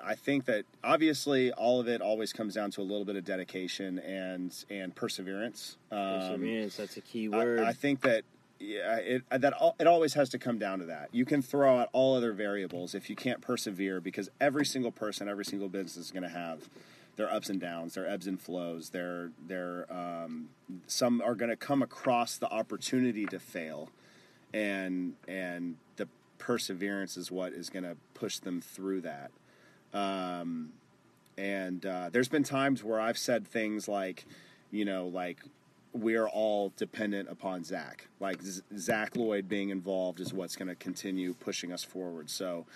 I 0.05 0.14
think 0.14 0.44
that 0.47 0.64
obviously 0.84 1.52
all 1.52 1.80
of 1.80 1.89
it 1.89 2.01
always 2.01 2.32
comes 2.32 2.55
down 2.55 2.70
to 2.72 2.80
a 2.80 2.84
little 2.84 3.05
bit 3.05 3.16
of 3.16 3.24
dedication 3.24 3.98
and 3.98 4.55
and 4.70 4.94
perseverance. 4.94 5.76
Um, 5.90 5.98
Perseverance, 5.98 6.76
that's 6.76 6.97
a 6.97 7.01
key 7.01 7.28
I- 7.32 7.36
word. 7.36 7.60
I, 7.60 7.72
think 7.72 8.02
that 8.02 8.24
yeah, 8.62 8.97
it 8.97 9.22
that 9.30 9.55
al- 9.60 9.74
it 9.80 9.86
always 9.86 10.14
has 10.14 10.28
to 10.30 10.39
come 10.39 10.59
down 10.59 10.78
to 10.78 10.84
that. 10.86 11.09
You 11.12 11.24
can 11.24 11.43
throw 11.43 11.78
out 11.78 11.89
all 11.93 12.14
other 12.14 12.32
variables 12.32 12.94
if 12.94 13.10
you 13.10 13.16
can't 13.16 13.40
persevere, 13.40 14.01
because 14.01 14.30
every 14.40 14.64
single 14.64 14.93
person, 14.93 15.28
every 15.28 15.44
single 15.44 15.68
business 15.68 15.97
is 15.97 16.10
going 16.12 16.22
to 16.22 16.28
have 16.28 16.68
their 17.16 17.32
ups 17.32 17.48
and 17.51 17.60
downs, 17.60 17.94
their 17.94 18.09
ebbs 18.09 18.26
and 18.26 18.40
flows. 18.40 18.90
Their 18.90 19.32
their 19.47 19.86
um, 19.93 20.51
some 20.86 21.20
are 21.20 21.34
going 21.34 21.51
to 21.51 21.56
come 21.56 21.82
across 21.82 22.39
the 22.39 22.48
opportunity 22.51 23.26
to 23.26 23.40
fail, 23.40 23.90
and 24.55 25.14
and 25.26 25.76
the 25.97 26.09
perseverance 26.39 27.16
is 27.16 27.30
what 27.30 27.52
is 27.52 27.68
going 27.68 27.84
to 27.84 27.97
push 28.14 28.39
them 28.39 28.60
through 28.60 29.01
that. 29.01 29.30
Um, 29.93 30.72
and 31.36 31.84
uh, 31.84 32.10
there's 32.12 32.28
been 32.28 32.44
times 32.44 32.84
where 32.84 33.01
I've 33.01 33.18
said 33.18 33.47
things 33.47 33.89
like, 33.89 34.24
you 34.70 34.84
know, 34.84 35.09
like 35.09 35.39
we're 35.93 36.28
all 36.28 36.73
dependent 36.77 37.28
upon 37.28 37.64
Zach. 37.64 38.06
Like 38.20 38.43
Z- 38.43 38.62
Zach 38.77 39.14
Loyd 39.14 39.48
being 39.48 39.70
involved 39.70 40.20
is 40.20 40.32
what's 40.32 40.56
going 40.56 40.69
to 40.69 40.74
continue 40.74 41.35
pushing 41.35 41.73
us 41.73 41.85
forward. 41.85 42.31
So, 42.31 42.66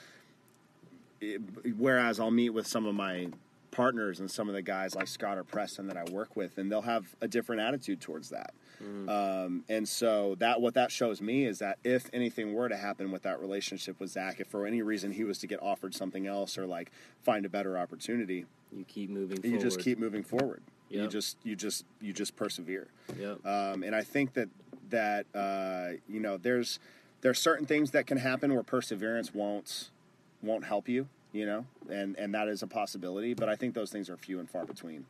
it, 1.21 1.41
whereas 1.79 2.21
I'll 2.21 2.31
meet 2.31 2.51
with 2.51 2.67
some 2.67 2.87
of 2.87 2.95
my 2.95 3.29
partners 3.71 4.21
and 4.21 4.31
some 4.31 4.49
of 4.49 4.55
the 4.55 4.63
guys 4.63 4.95
like 4.95 5.07
Scott 5.07 5.37
or 5.39 5.45
Preston 5.45 5.87
that 5.89 5.97
I 5.97 6.05
work 6.11 6.37
with, 6.37 6.57
and 6.59 6.71
they'll 6.71 6.83
have 6.83 7.15
a 7.21 7.29
different 7.29 7.61
attitude 7.63 8.01
towards 8.01 8.31
that. 8.31 8.55
Um, 9.09 9.65
and 9.71 9.89
so 9.89 10.35
that 10.39 10.61
what 10.61 10.75
that 10.75 10.91
shows 10.91 11.23
me 11.23 11.45
is 11.45 11.61
that 11.61 11.79
if 11.83 12.11
anything 12.13 12.53
were 12.53 12.69
to 12.69 12.77
happen 12.77 13.11
with 13.11 13.23
that 13.23 13.41
relationship 13.41 13.99
with 13.99 14.11
Zach, 14.11 14.39
if 14.41 14.49
for 14.49 14.67
any 14.67 14.83
reason 14.83 15.13
he 15.13 15.25
was 15.25 15.39
to 15.39 15.47
get 15.47 15.63
offered 15.63 15.95
something 15.95 16.27
else 16.27 16.59
or 16.59 16.67
like 16.67 16.91
find 17.23 17.47
a 17.47 17.49
better 17.49 17.79
opportunity, 17.79 18.45
you 18.71 18.85
keep 18.85 19.09
moving 19.09 19.39
you 19.39 19.53
forward. 19.53 19.61
just 19.61 19.81
keep 19.81 19.99
moving 19.99 20.23
forward. 20.23 20.63
You 20.91 21.09
just 21.09 21.37
you 21.43 21.57
just 21.57 21.85
you 22.01 22.13
just 22.13 22.37
persevere. 22.37 22.89
Yep. 23.19 23.45
Um, 23.45 23.83
and 23.83 23.95
I 23.95 24.03
think 24.03 24.35
that 24.35 24.49
that 24.91 25.27
uh, 25.35 25.99
you 26.09 26.21
know 26.21 26.37
there's 26.37 26.79
there's 27.23 27.39
certain 27.39 27.67
things 27.67 27.91
that 27.93 28.07
can 28.07 28.19
happen 28.19 28.53
where 28.53 28.63
perseverance 28.63 29.35
won't 29.35 29.91
won't 30.43 30.65
help 30.65 30.89
you. 30.89 31.09
You 31.33 31.47
know, 31.47 31.67
and 31.91 32.17
and 32.17 32.33
that 32.35 32.49
is 32.49 32.63
a 32.63 32.67
possibility. 32.67 33.35
But 33.35 33.49
I 33.49 33.57
think 33.57 33.75
those 33.75 33.91
things 33.91 34.09
are 34.09 34.17
few 34.17 34.39
and 34.39 34.49
far 34.49 34.65
between. 34.65 35.05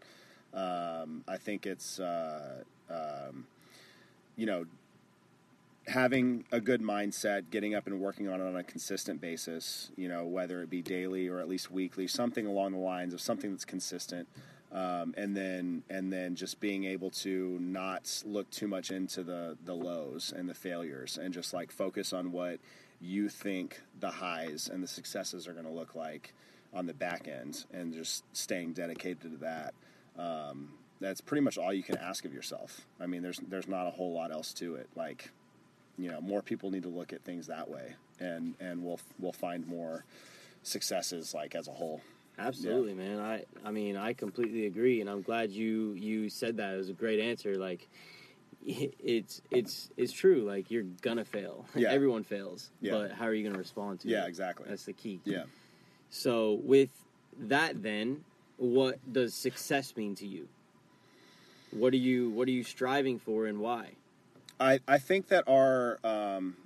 Um, 0.55 1.23
I 1.29 1.37
think 1.37 1.67
it's 1.67 2.01
uh, 2.01 2.63
um, 2.91 3.47
you 4.37 4.47
know 4.47 4.65
having 5.89 6.45
a 6.51 6.61
good 6.61 6.83
mindset, 6.83 7.45
getting 7.51 7.75
up 7.75 7.87
and 7.87 8.01
working 8.01 8.29
on 8.29 8.41
it 8.41 8.45
on 8.45 8.57
a 8.57 8.65
consistent 8.65 9.21
basis, 9.21 9.91
you 9.97 10.09
know, 10.09 10.25
whether 10.25 10.63
it 10.63 10.71
be 10.71 10.83
daily 10.83 11.29
or 11.29 11.39
at 11.39 11.49
least 11.49 11.71
weekly, 11.71 12.07
something 12.07 12.47
along 12.47 12.73
the 12.73 12.79
lines 12.79 13.15
of 13.15 13.21
something 13.21 13.53
that's 13.53 13.65
consistent. 13.65 14.29
Um, 14.73 15.15
and 15.17 15.37
then 15.37 15.85
and 15.89 16.13
then 16.13 16.35
just 16.35 16.61
being 16.61 16.85
able 16.85 17.11
to 17.11 17.57
not 17.61 18.23
look 18.27 18.51
too 18.51 18.67
much 18.67 18.91
into 18.91 19.23
the 19.23 19.57
the 19.65 19.75
lows 19.75 20.33
and 20.37 20.49
the 20.49 20.55
failures 20.55 21.19
and 21.23 21.33
just 21.33 21.55
like 21.55 21.71
focus 21.71 22.13
on 22.13 22.33
what 22.33 22.59
you 23.01 23.29
think 23.29 23.81
the 24.01 24.11
highs 24.11 24.69
and 24.73 24.83
the 24.83 24.89
successes 24.89 25.47
are 25.47 25.53
going 25.53 25.67
to 25.67 25.71
look 25.71 25.95
like 25.95 26.35
on 26.75 26.87
the 26.87 26.95
back 26.95 27.29
end 27.29 27.65
and 27.73 27.95
just 27.95 28.25
staying 28.33 28.73
dedicated 28.73 29.21
to 29.21 29.37
that. 29.39 29.75
Um, 30.19 30.71
that's 31.01 31.21
pretty 31.21 31.43
much 31.43 31.59
all 31.59 31.73
you 31.73 31.83
can 31.83 31.99
ask 31.99 32.25
of 32.25 32.35
yourself. 32.35 32.81
I 33.01 33.07
mean 33.07 33.23
there's 33.23 33.39
there's 33.39 33.69
not 33.69 33.87
a 33.87 33.91
whole 33.91 34.13
lot 34.13 34.33
else 34.33 34.53
to 34.55 34.75
it. 34.75 34.89
Like 34.97 35.31
you 35.97 36.11
know 36.11 36.21
more 36.21 36.43
people 36.43 36.71
need 36.71 36.83
to 36.83 36.89
look 36.89 37.13
at 37.13 37.23
things 37.23 37.47
that 37.47 37.71
way 37.71 37.95
and 38.21 38.55
and 38.61 38.83
we'll 38.85 39.01
we'll 39.19 39.33
find 39.33 39.67
more 39.67 40.05
successes 40.63 41.35
like 41.35 41.55
as 41.55 41.69
a 41.69 41.73
whole 41.73 42.01
Absolutely, 42.39 42.95
man. 42.95 43.19
I 43.19 43.45
I 43.65 43.71
mean, 43.71 43.97
I 43.97 44.13
completely 44.13 44.67
agree, 44.67 45.01
and 45.01 45.09
I'm 45.09 45.23
glad 45.23 45.51
you 45.51 45.93
you 45.93 46.29
said 46.29 46.59
that. 46.59 46.75
It 46.75 46.77
was 46.77 46.89
a 46.91 46.93
great 46.95 47.19
answer. 47.21 47.57
Like, 47.57 47.89
it's 48.67 49.41
it's 49.51 49.91
it's 49.97 50.13
true. 50.13 50.43
Like, 50.43 50.71
you're 50.71 50.85
gonna 51.01 51.25
fail. 51.25 51.65
Yeah. 51.75 51.93
Everyone 51.93 52.25
fails. 52.25 52.71
Yeah. 52.81 52.93
But 52.93 53.13
how 53.13 53.25
are 53.27 53.35
you 53.35 53.47
gonna 53.47 53.59
respond 53.59 54.01
to 54.01 54.09
it? 54.09 54.13
yeah 54.13 54.27
exactly 54.27 54.67
That's 54.69 54.85
the 54.85 54.93
key. 54.93 55.21
yeah 55.25 55.45
So 56.11 56.61
with 56.63 56.91
that, 57.39 57.83
then, 57.83 58.25
what 58.57 58.99
does 59.13 59.35
success 59.35 59.95
mean 59.97 60.15
to 60.17 60.27
you? 60.27 60.49
What 61.71 61.93
are 61.93 61.99
you 61.99 62.31
What 62.31 62.49
are 62.49 62.53
you 62.53 62.65
striving 62.65 63.19
for, 63.19 63.47
and 63.47 63.59
why? 63.61 63.93
I, 64.59 64.81
I 64.89 64.99
think 64.99 65.29
that 65.29 65.45
our 65.47 65.99
um, 66.05 66.57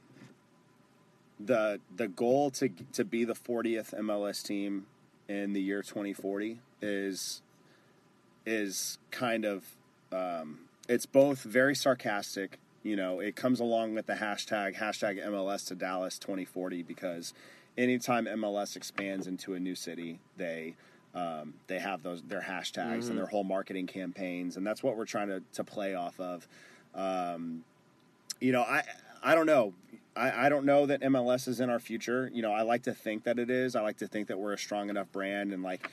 the 1.38 1.80
the 1.94 2.08
goal 2.08 2.50
to 2.52 2.68
to 2.92 3.04
be 3.04 3.24
the 3.24 3.34
40th 3.34 3.94
MLS 4.00 4.44
team 4.44 4.86
in 5.30 5.52
the 5.52 5.62
year 5.62 5.80
2040 5.80 6.58
is 6.82 7.40
is 8.44 8.98
kind 9.12 9.44
of 9.44 9.64
um, 10.12 10.60
it's 10.88 11.06
both 11.06 11.42
very 11.42 11.74
sarcastic. 11.74 12.58
You 12.82 12.96
know, 12.96 13.20
it 13.20 13.36
comes 13.36 13.60
along 13.60 13.94
with 13.94 14.06
the 14.06 14.14
hashtag 14.14 14.76
hashtag 14.76 15.24
MLS 15.24 15.68
to 15.68 15.76
Dallas 15.76 16.18
2040 16.18 16.82
because 16.82 17.32
anytime 17.78 18.26
MLS 18.26 18.74
expands 18.74 19.28
into 19.28 19.54
a 19.54 19.60
new 19.60 19.76
city, 19.76 20.18
they 20.36 20.74
um, 21.14 21.54
they 21.68 21.78
have 21.78 22.02
those 22.02 22.22
their 22.22 22.42
hashtags 22.42 23.08
and 23.08 23.16
their 23.16 23.26
whole 23.26 23.44
marketing 23.44 23.86
campaigns, 23.86 24.56
and 24.56 24.66
that's 24.66 24.82
what 24.82 24.96
we're 24.96 25.04
trying 25.04 25.28
to 25.28 25.42
to 25.52 25.62
play 25.62 25.94
off 25.94 26.18
of. 26.18 26.48
Um, 26.94 27.64
you 28.40 28.50
know, 28.50 28.62
I 28.62 28.82
I 29.22 29.36
don't 29.36 29.46
know. 29.46 29.74
I, 30.20 30.46
I 30.46 30.48
don't 30.50 30.66
know 30.66 30.84
that 30.86 31.00
MLS 31.00 31.48
is 31.48 31.60
in 31.60 31.70
our 31.70 31.78
future. 31.78 32.30
You 32.32 32.42
know, 32.42 32.52
I 32.52 32.62
like 32.62 32.82
to 32.82 32.92
think 32.92 33.24
that 33.24 33.38
it 33.38 33.48
is. 33.48 33.74
I 33.74 33.80
like 33.80 33.96
to 33.98 34.06
think 34.06 34.28
that 34.28 34.38
we're 34.38 34.52
a 34.52 34.58
strong 34.58 34.90
enough 34.90 35.10
brand, 35.10 35.52
and 35.52 35.62
like 35.62 35.90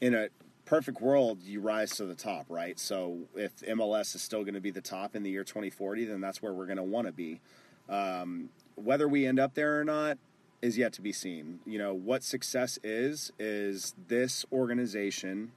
in 0.00 0.14
a 0.14 0.28
perfect 0.66 1.00
world, 1.00 1.42
you 1.42 1.60
rise 1.60 1.92
to 1.96 2.04
the 2.04 2.14
top, 2.14 2.44
right? 2.48 2.78
So 2.78 3.18
if 3.34 3.56
MLS 3.60 4.14
is 4.14 4.22
still 4.22 4.42
going 4.42 4.54
to 4.54 4.60
be 4.60 4.70
the 4.70 4.82
top 4.82 5.16
in 5.16 5.22
the 5.22 5.30
year 5.30 5.44
2040, 5.44 6.04
then 6.04 6.20
that's 6.20 6.42
where 6.42 6.52
we're 6.52 6.66
going 6.66 6.76
to 6.76 6.82
want 6.82 7.06
to 7.06 7.12
be. 7.12 7.40
Um, 7.88 8.50
whether 8.76 9.08
we 9.08 9.26
end 9.26 9.40
up 9.40 9.54
there 9.54 9.80
or 9.80 9.84
not 9.84 10.18
is 10.62 10.76
yet 10.76 10.92
to 10.92 11.02
be 11.02 11.12
seen. 11.12 11.60
You 11.66 11.78
know, 11.78 11.94
what 11.94 12.22
success 12.22 12.78
is, 12.84 13.32
is 13.38 13.94
this 14.08 14.44
organization 14.52 15.52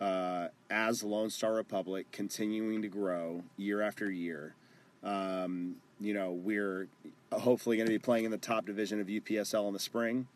uh, 0.00 0.48
as 0.70 1.04
Lone 1.04 1.30
Star 1.30 1.52
Republic 1.52 2.06
continuing 2.10 2.82
to 2.82 2.88
grow 2.88 3.44
year 3.56 3.82
after 3.82 4.10
year. 4.10 4.54
Um, 5.04 5.76
you 6.00 6.14
know, 6.14 6.32
we're 6.32 6.88
hopefully 7.32 7.76
going 7.76 7.86
to 7.86 7.92
be 7.92 7.98
playing 7.98 8.24
in 8.24 8.30
the 8.30 8.38
top 8.38 8.66
division 8.66 9.00
of 9.00 9.06
UPSL 9.06 9.66
in 9.68 9.72
the 9.72 9.80
spring. 9.80 10.26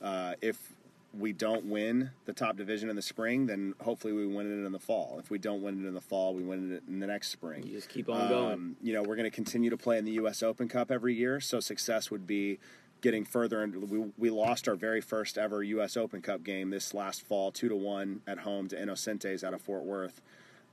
Uh, 0.00 0.34
if 0.40 0.74
we 1.18 1.32
don't 1.32 1.64
win 1.66 2.10
the 2.24 2.32
top 2.32 2.56
division 2.56 2.90
in 2.90 2.96
the 2.96 3.02
spring, 3.02 3.46
then 3.46 3.74
hopefully 3.80 4.12
we 4.12 4.26
win 4.26 4.46
it 4.46 4.66
in 4.66 4.72
the 4.72 4.78
fall. 4.78 5.16
If 5.18 5.30
we 5.30 5.38
don't 5.38 5.62
win 5.62 5.84
it 5.84 5.86
in 5.86 5.94
the 5.94 6.00
fall, 6.00 6.34
we 6.34 6.42
win 6.42 6.72
it 6.72 6.82
in 6.88 7.00
the 7.00 7.06
next 7.06 7.28
spring. 7.28 7.64
You 7.64 7.72
just 7.72 7.88
keep 7.88 8.08
on 8.08 8.28
going. 8.28 8.52
Um, 8.52 8.76
you 8.82 8.92
know, 8.92 9.02
we're 9.02 9.16
going 9.16 9.30
to 9.30 9.34
continue 9.34 9.70
to 9.70 9.76
play 9.76 9.98
in 9.98 10.04
the 10.04 10.12
U.S. 10.12 10.42
Open 10.42 10.68
Cup 10.68 10.90
every 10.90 11.14
year, 11.14 11.40
so 11.40 11.60
success 11.60 12.10
would 12.10 12.26
be 12.26 12.58
getting 13.00 13.24
further. 13.24 13.62
And 13.62 13.90
we, 13.90 14.12
we 14.18 14.30
lost 14.30 14.68
our 14.68 14.74
very 14.74 15.00
first 15.00 15.38
ever 15.38 15.62
U.S. 15.62 15.96
Open 15.96 16.20
Cup 16.20 16.42
game 16.42 16.70
this 16.70 16.94
last 16.94 17.22
fall, 17.22 17.52
two 17.52 17.68
to 17.68 17.76
one 17.76 18.22
at 18.26 18.40
home 18.40 18.68
to 18.68 18.76
Innocentes 18.76 19.44
out 19.44 19.54
of 19.54 19.62
Fort 19.62 19.84
Worth. 19.84 20.20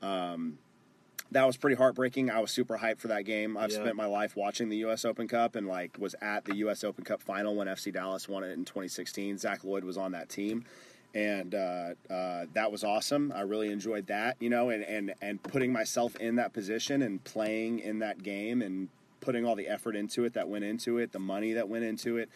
Um, 0.01 0.57
that 1.31 1.45
was 1.47 1.55
pretty 1.57 1.75
heartbreaking. 1.77 2.29
I 2.29 2.39
was 2.39 2.51
super 2.51 2.77
hyped 2.77 2.99
for 2.99 3.07
that 3.07 3.23
game. 3.25 3.55
I've 3.57 3.71
Yeah. 3.71 3.77
spent 3.77 3.95
my 3.95 4.05
life 4.05 4.35
watching 4.35 4.69
the 4.69 4.77
U.S. 4.77 5.05
Open 5.05 5.27
Cup 5.27 5.55
and 5.55 5.67
like 5.67 5.97
was 5.97 6.13
at 6.21 6.45
the 6.45 6.55
U.S. 6.57 6.83
Open 6.83 7.03
Cup 7.03 7.21
final 7.21 7.55
when 7.55 7.67
FC 7.67 7.93
Dallas 7.93 8.27
won 8.27 8.43
it 8.43 8.51
in 8.51 8.65
2016. 8.65 9.37
Zach 9.37 9.61
Loyd 9.63 9.83
was 9.83 9.97
on 9.97 10.11
that 10.11 10.27
team, 10.29 10.65
and 11.15 11.55
uh, 11.55 11.93
uh, 12.09 12.45
that 12.53 12.71
was 12.71 12.83
awesome. 12.83 13.31
I 13.35 13.41
really 13.41 13.71
enjoyed 13.71 14.07
that, 14.07 14.37
you 14.39 14.49
know, 14.49 14.69
and 14.69 14.83
and 14.83 15.13
and 15.21 15.41
putting 15.41 15.71
myself 15.71 16.15
in 16.17 16.35
that 16.35 16.53
position 16.53 17.01
and 17.01 17.23
playing 17.23 17.79
in 17.79 17.99
that 17.99 18.21
game 18.23 18.61
and 18.61 18.89
putting 19.21 19.45
all 19.45 19.55
the 19.55 19.67
effort 19.67 19.95
into 19.95 20.25
it 20.25 20.33
that 20.33 20.49
went 20.49 20.65
into 20.65 20.97
it, 20.97 21.11
the 21.11 21.19
money 21.19 21.53
that 21.53 21.69
went 21.69 21.83
into 21.85 22.17
it. 22.17 22.29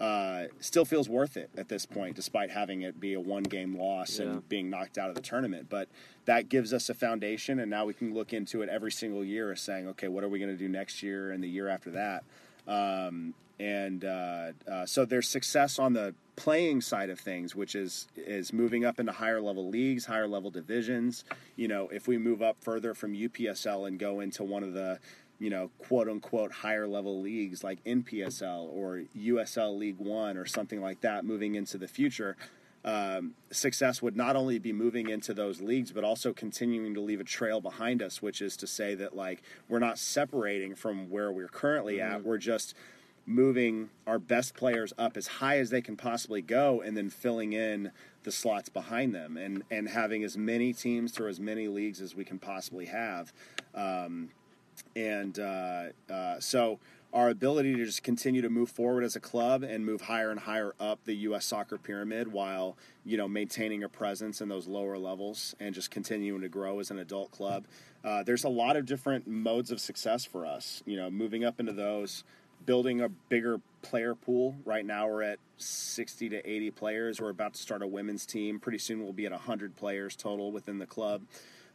Uh, 0.00 0.46
still 0.60 0.86
feels 0.86 1.10
worth 1.10 1.36
it 1.36 1.50
at 1.58 1.68
this 1.68 1.84
point, 1.84 2.16
despite 2.16 2.50
having 2.50 2.80
it 2.80 2.98
be 2.98 3.12
a 3.12 3.20
one 3.20 3.42
game 3.42 3.76
loss 3.76 4.18
Yeah. 4.18 4.24
and 4.26 4.48
being 4.48 4.70
knocked 4.70 4.96
out 4.96 5.10
of 5.10 5.14
the 5.14 5.20
tournament. 5.20 5.66
But 5.68 5.90
that 6.24 6.48
gives 6.48 6.72
us 6.72 6.88
a 6.88 6.94
foundation, 6.94 7.58
and 7.60 7.70
now 7.70 7.84
we 7.84 7.92
can 7.92 8.14
look 8.14 8.32
into 8.32 8.62
it 8.62 8.70
every 8.70 8.92
single 8.92 9.22
year 9.22 9.52
as 9.52 9.60
saying, 9.60 9.86
okay, 9.88 10.08
what 10.08 10.24
are 10.24 10.28
we 10.30 10.38
going 10.38 10.50
to 10.50 10.56
do 10.56 10.68
next 10.70 11.02
year 11.02 11.30
and 11.32 11.44
the 11.44 11.48
year 11.48 11.68
after 11.68 11.90
that? 11.90 12.24
Um, 12.66 13.34
and 13.58 14.02
uh, 14.06 14.52
uh, 14.66 14.86
so 14.86 15.04
there's 15.04 15.28
success 15.28 15.78
on 15.78 15.92
the 15.92 16.14
playing 16.36 16.80
side 16.80 17.10
of 17.10 17.20
things, 17.20 17.54
which 17.54 17.74
is 17.74 18.08
is 18.16 18.54
moving 18.54 18.86
up 18.86 18.98
into 18.98 19.12
higher 19.12 19.42
level 19.42 19.68
leagues, 19.68 20.06
higher 20.06 20.26
level 20.26 20.50
divisions. 20.50 21.24
You 21.56 21.68
know, 21.68 21.88
if 21.90 22.08
we 22.08 22.16
move 22.16 22.40
up 22.40 22.56
further 22.62 22.94
from 22.94 23.12
UPSL 23.14 23.86
and 23.86 23.98
go 23.98 24.20
into 24.20 24.44
one 24.44 24.62
of 24.62 24.72
the 24.72 24.98
you 25.40 25.50
know, 25.50 25.70
quote 25.78 26.08
unquote 26.08 26.52
higher 26.52 26.86
level 26.86 27.20
leagues 27.20 27.64
like 27.64 27.82
NPSL 27.84 28.68
or 28.72 29.02
USL 29.16 29.76
League 29.76 29.98
One 29.98 30.36
or 30.36 30.44
something 30.46 30.80
like 30.80 31.00
that 31.00 31.24
moving 31.24 31.56
into 31.56 31.78
the 31.78 31.88
future. 31.88 32.36
Um, 32.84 33.34
success 33.50 34.00
would 34.00 34.16
not 34.16 34.36
only 34.36 34.58
be 34.58 34.72
moving 34.72 35.08
into 35.08 35.34
those 35.34 35.60
leagues, 35.60 35.92
but 35.92 36.04
also 36.04 36.32
continuing 36.32 36.94
to 36.94 37.00
leave 37.00 37.20
a 37.20 37.24
trail 37.24 37.60
behind 37.60 38.02
us, 38.02 38.22
which 38.22 38.40
is 38.40 38.56
to 38.58 38.66
say 38.66 38.94
that 38.94 39.16
like 39.16 39.42
we're 39.68 39.80
not 39.80 39.98
separating 39.98 40.74
from 40.74 41.10
where 41.10 41.32
we're 41.32 41.48
currently 41.48 42.00
at. 42.00 42.22
We're 42.24 42.38
just 42.38 42.74
moving 43.26 43.90
our 44.06 44.18
best 44.18 44.54
players 44.54 44.92
up 44.98 45.16
as 45.16 45.26
high 45.26 45.58
as 45.58 45.70
they 45.70 45.80
can 45.80 45.96
possibly 45.96 46.42
go 46.42 46.80
and 46.80 46.96
then 46.96 47.08
filling 47.08 47.52
in 47.52 47.92
the 48.24 48.32
slots 48.32 48.68
behind 48.68 49.14
them 49.14 49.36
and, 49.36 49.62
and 49.70 49.88
having 49.88 50.24
as 50.24 50.36
many 50.36 50.72
teams 50.72 51.12
through 51.12 51.28
as 51.28 51.40
many 51.40 51.68
leagues 51.68 52.00
as 52.00 52.14
we 52.14 52.24
can 52.24 52.38
possibly 52.38 52.86
have. 52.86 53.32
Um, 53.74 54.30
and 54.96 55.38
uh, 55.38 55.84
uh, 56.10 56.40
so 56.40 56.78
our 57.12 57.28
ability 57.28 57.74
to 57.74 57.84
just 57.84 58.02
continue 58.02 58.40
to 58.40 58.48
move 58.48 58.70
forward 58.70 59.02
as 59.02 59.16
a 59.16 59.20
club 59.20 59.62
and 59.62 59.84
move 59.84 60.02
higher 60.02 60.30
and 60.30 60.40
higher 60.40 60.74
up 60.78 61.00
the 61.04 61.14
U.S. 61.14 61.44
soccer 61.44 61.76
pyramid 61.76 62.32
while 62.32 62.76
you 63.04 63.16
know 63.16 63.28
maintaining 63.28 63.82
a 63.82 63.88
presence 63.88 64.40
in 64.40 64.48
those 64.48 64.66
lower 64.66 64.98
levels 64.98 65.54
and 65.58 65.74
just 65.74 65.90
continuing 65.90 66.40
to 66.42 66.48
grow 66.48 66.78
as 66.78 66.90
an 66.90 66.98
adult 66.98 67.30
club. 67.32 67.64
Uh, 68.04 68.22
there's 68.22 68.44
a 68.44 68.48
lot 68.48 68.76
of 68.76 68.86
different 68.86 69.26
modes 69.26 69.70
of 69.70 69.80
success 69.80 70.24
for 70.24 70.46
us. 70.46 70.82
You 70.86 70.96
know, 70.96 71.10
moving 71.10 71.44
up 71.44 71.60
into 71.60 71.72
those, 71.72 72.24
building 72.64 73.00
a 73.00 73.08
bigger 73.08 73.60
player 73.82 74.14
pool. 74.14 74.56
Right 74.64 74.84
now 74.84 75.08
we're 75.08 75.22
at 75.22 75.38
60 75.58 76.28
to 76.30 76.48
80 76.48 76.70
players. 76.70 77.20
We're 77.20 77.30
about 77.30 77.54
to 77.54 77.60
start 77.60 77.82
a 77.82 77.86
women's 77.86 78.24
team. 78.24 78.60
Pretty 78.60 78.78
soon 78.78 79.02
we'll 79.02 79.12
be 79.12 79.26
at 79.26 79.32
100 79.32 79.76
players 79.76 80.16
total 80.16 80.52
within 80.52 80.78
the 80.78 80.86
club. 80.86 81.22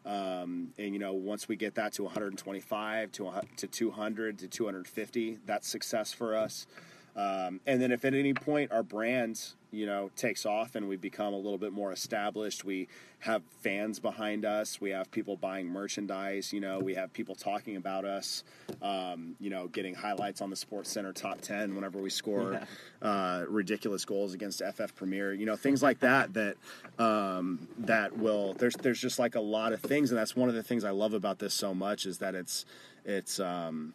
Um, 0.06 0.70
and 0.78 0.94
you 0.94 1.00
know, 1.00 1.14
once 1.14 1.48
we 1.48 1.56
get 1.56 1.76
that 1.76 1.94
to 1.94 2.04
125 2.04 3.12
to 3.14 3.32
to 3.58 3.68
200 3.68 4.40
to 4.40 4.48
250, 4.48 5.40
that's 5.46 5.68
success 5.68 6.14
for 6.14 6.36
us. 6.36 6.68
Um, 7.16 7.62
and 7.66 7.82
then 7.82 7.92
if 7.92 8.04
at 8.06 8.14
any 8.14 8.34
point 8.34 8.72
our 8.72 8.84
brand, 8.84 9.54
you 9.76 9.86
know, 9.86 10.10
takes 10.16 10.46
off 10.46 10.76
and 10.76 10.88
we 10.88 10.96
become 10.96 11.34
a 11.34 11.38
little 11.38 11.58
bit 11.58 11.74
more 11.74 11.92
established, 11.92 12.64
we 12.64 12.88
have 13.20 13.44
fans 13.62 14.00
behind 14.00 14.46
us, 14.46 14.80
we 14.80 14.92
have 14.92 15.12
people 15.12 15.36
buying 15.36 15.68
merchandise, 15.68 16.54
you 16.54 16.60
know, 16.60 16.80
we 16.80 16.96
have 16.96 17.12
people 17.12 17.36
talking 17.36 17.76
about 17.76 18.06
us, 18.06 18.44
um, 18.82 19.36
you 19.40 19.50
know, 19.50 19.68
getting 19.68 19.94
highlights 19.94 20.42
on 20.42 20.50
the 20.50 20.56
Sports 20.56 20.92
Center 20.92 21.12
top 21.12 21.42
10 21.42 21.76
whenever 21.76 22.00
we 22.00 22.10
score 22.10 22.62
uh, 23.02 23.44
ridiculous 23.48 24.06
goals 24.06 24.34
against 24.34 24.62
FF 24.62 24.96
Premier, 24.96 25.34
you 25.34 25.46
know, 25.46 25.56
things 25.56 25.84
like 25.84 26.00
that. 26.00 26.34
That 26.34 26.56
um, 26.98 27.68
that 27.80 28.18
will 28.18 28.54
there's 28.54 28.76
there's 28.76 29.00
just 29.00 29.20
like 29.20 29.36
a 29.36 29.42
lot 29.42 29.74
of 29.74 29.82
things, 29.82 30.12
and 30.12 30.18
that's 30.18 30.36
one 30.36 30.50
of 30.50 30.56
the 30.56 30.64
things 30.64 30.84
I 30.84 30.92
love 30.92 31.14
about 31.14 31.40
this 31.40 31.54
so 31.54 31.74
much 31.74 32.06
is 32.06 32.20
that 32.20 32.36
it's 32.36 32.66
it's 33.04 33.40
um, 33.40 33.94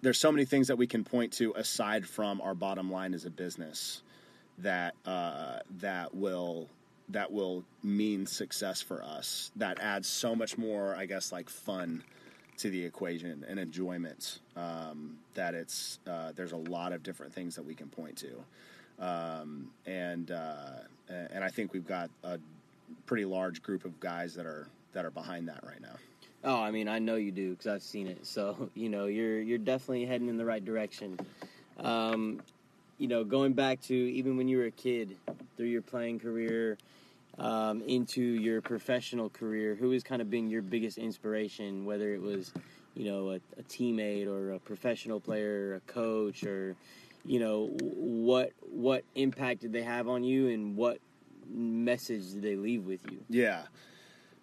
there's 0.00 0.18
so 0.18 0.32
many 0.32 0.44
things 0.44 0.68
that 0.68 0.76
we 0.76 0.86
can 0.86 1.04
point 1.04 1.32
to 1.34 1.52
aside 1.56 2.06
from 2.06 2.40
our 2.40 2.54
bottom 2.54 2.90
line 2.90 3.14
as 3.14 3.24
a 3.24 3.30
business 3.30 4.02
that 4.58 4.94
uh, 5.06 5.58
that 5.80 6.14
will 6.14 6.68
that 7.08 7.30
will 7.32 7.64
mean 7.82 8.26
success 8.26 8.80
for 8.80 9.02
us. 9.02 9.50
That 9.56 9.80
adds 9.80 10.08
so 10.08 10.34
much 10.34 10.56
more, 10.56 10.94
I 10.94 11.06
guess, 11.06 11.32
like 11.32 11.48
fun 11.50 12.02
to 12.58 12.70
the 12.70 12.84
equation 12.84 13.44
and 13.48 13.58
enjoyment. 13.58 14.40
Um, 14.56 15.18
that 15.34 15.54
it's 15.54 15.98
uh, 16.06 16.32
there's 16.34 16.52
a 16.52 16.56
lot 16.56 16.92
of 16.92 17.02
different 17.02 17.32
things 17.32 17.56
that 17.56 17.64
we 17.64 17.74
can 17.74 17.88
point 17.88 18.18
to, 18.18 19.04
um, 19.04 19.70
and 19.86 20.30
uh, 20.30 20.80
and 21.08 21.42
I 21.42 21.48
think 21.48 21.72
we've 21.72 21.86
got 21.86 22.10
a 22.24 22.38
pretty 23.06 23.24
large 23.24 23.62
group 23.62 23.84
of 23.84 23.98
guys 24.00 24.34
that 24.34 24.46
are 24.46 24.68
that 24.92 25.04
are 25.04 25.10
behind 25.10 25.48
that 25.48 25.64
right 25.64 25.80
now. 25.80 25.96
Oh, 26.44 26.60
I 26.60 26.72
mean, 26.72 26.88
I 26.88 26.98
know 26.98 27.14
you 27.14 27.30
do 27.30 27.50
because 27.50 27.68
I've 27.68 27.82
seen 27.82 28.06
it. 28.06 28.26
So 28.26 28.70
you 28.74 28.88
know, 28.88 29.06
you're 29.06 29.40
you're 29.40 29.58
definitely 29.58 30.06
heading 30.06 30.28
in 30.28 30.36
the 30.36 30.44
right 30.44 30.64
direction. 30.64 31.18
Um, 31.78 32.42
you 33.02 33.08
know, 33.08 33.24
going 33.24 33.52
back 33.52 33.80
to 33.80 33.94
even 33.94 34.36
when 34.36 34.46
you 34.46 34.58
were 34.58 34.66
a 34.66 34.70
kid, 34.70 35.16
through 35.56 35.66
your 35.66 35.82
playing 35.82 36.20
career, 36.20 36.78
um, 37.36 37.82
into 37.82 38.22
your 38.22 38.60
professional 38.60 39.28
career, 39.28 39.74
who 39.74 39.90
has 39.90 40.04
kind 40.04 40.22
of 40.22 40.30
been 40.30 40.48
your 40.48 40.62
biggest 40.62 40.98
inspiration? 40.98 41.84
Whether 41.84 42.14
it 42.14 42.22
was, 42.22 42.52
you 42.94 43.10
know, 43.10 43.30
a, 43.30 43.34
a 43.58 43.62
teammate 43.64 44.28
or 44.28 44.52
a 44.52 44.60
professional 44.60 45.18
player, 45.18 45.70
or 45.70 45.74
a 45.74 45.80
coach, 45.92 46.44
or 46.44 46.76
you 47.24 47.40
know, 47.40 47.70
what 47.80 48.52
what 48.60 49.02
impact 49.16 49.62
did 49.62 49.72
they 49.72 49.82
have 49.82 50.06
on 50.06 50.22
you, 50.22 50.50
and 50.50 50.76
what 50.76 50.98
message 51.50 52.34
did 52.34 52.42
they 52.42 52.54
leave 52.54 52.84
with 52.84 53.00
you? 53.10 53.18
Yeah. 53.28 53.62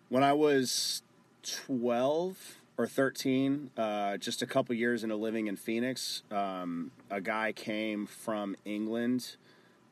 When 0.10 0.22
I 0.22 0.34
was 0.34 1.02
12 1.44 2.59
or 2.80 2.88
13, 2.88 3.72
uh, 3.76 4.16
just 4.16 4.42
a 4.42 4.46
couple 4.46 4.74
years 4.74 5.04
into 5.04 5.18
living 5.18 5.48
in 5.48 5.58
Phoenix, 5.58 6.24
um, 6.32 6.92
a 7.12 7.20
guy 7.20 7.52
came 7.52 8.06
from 8.06 8.56
England 8.64 9.36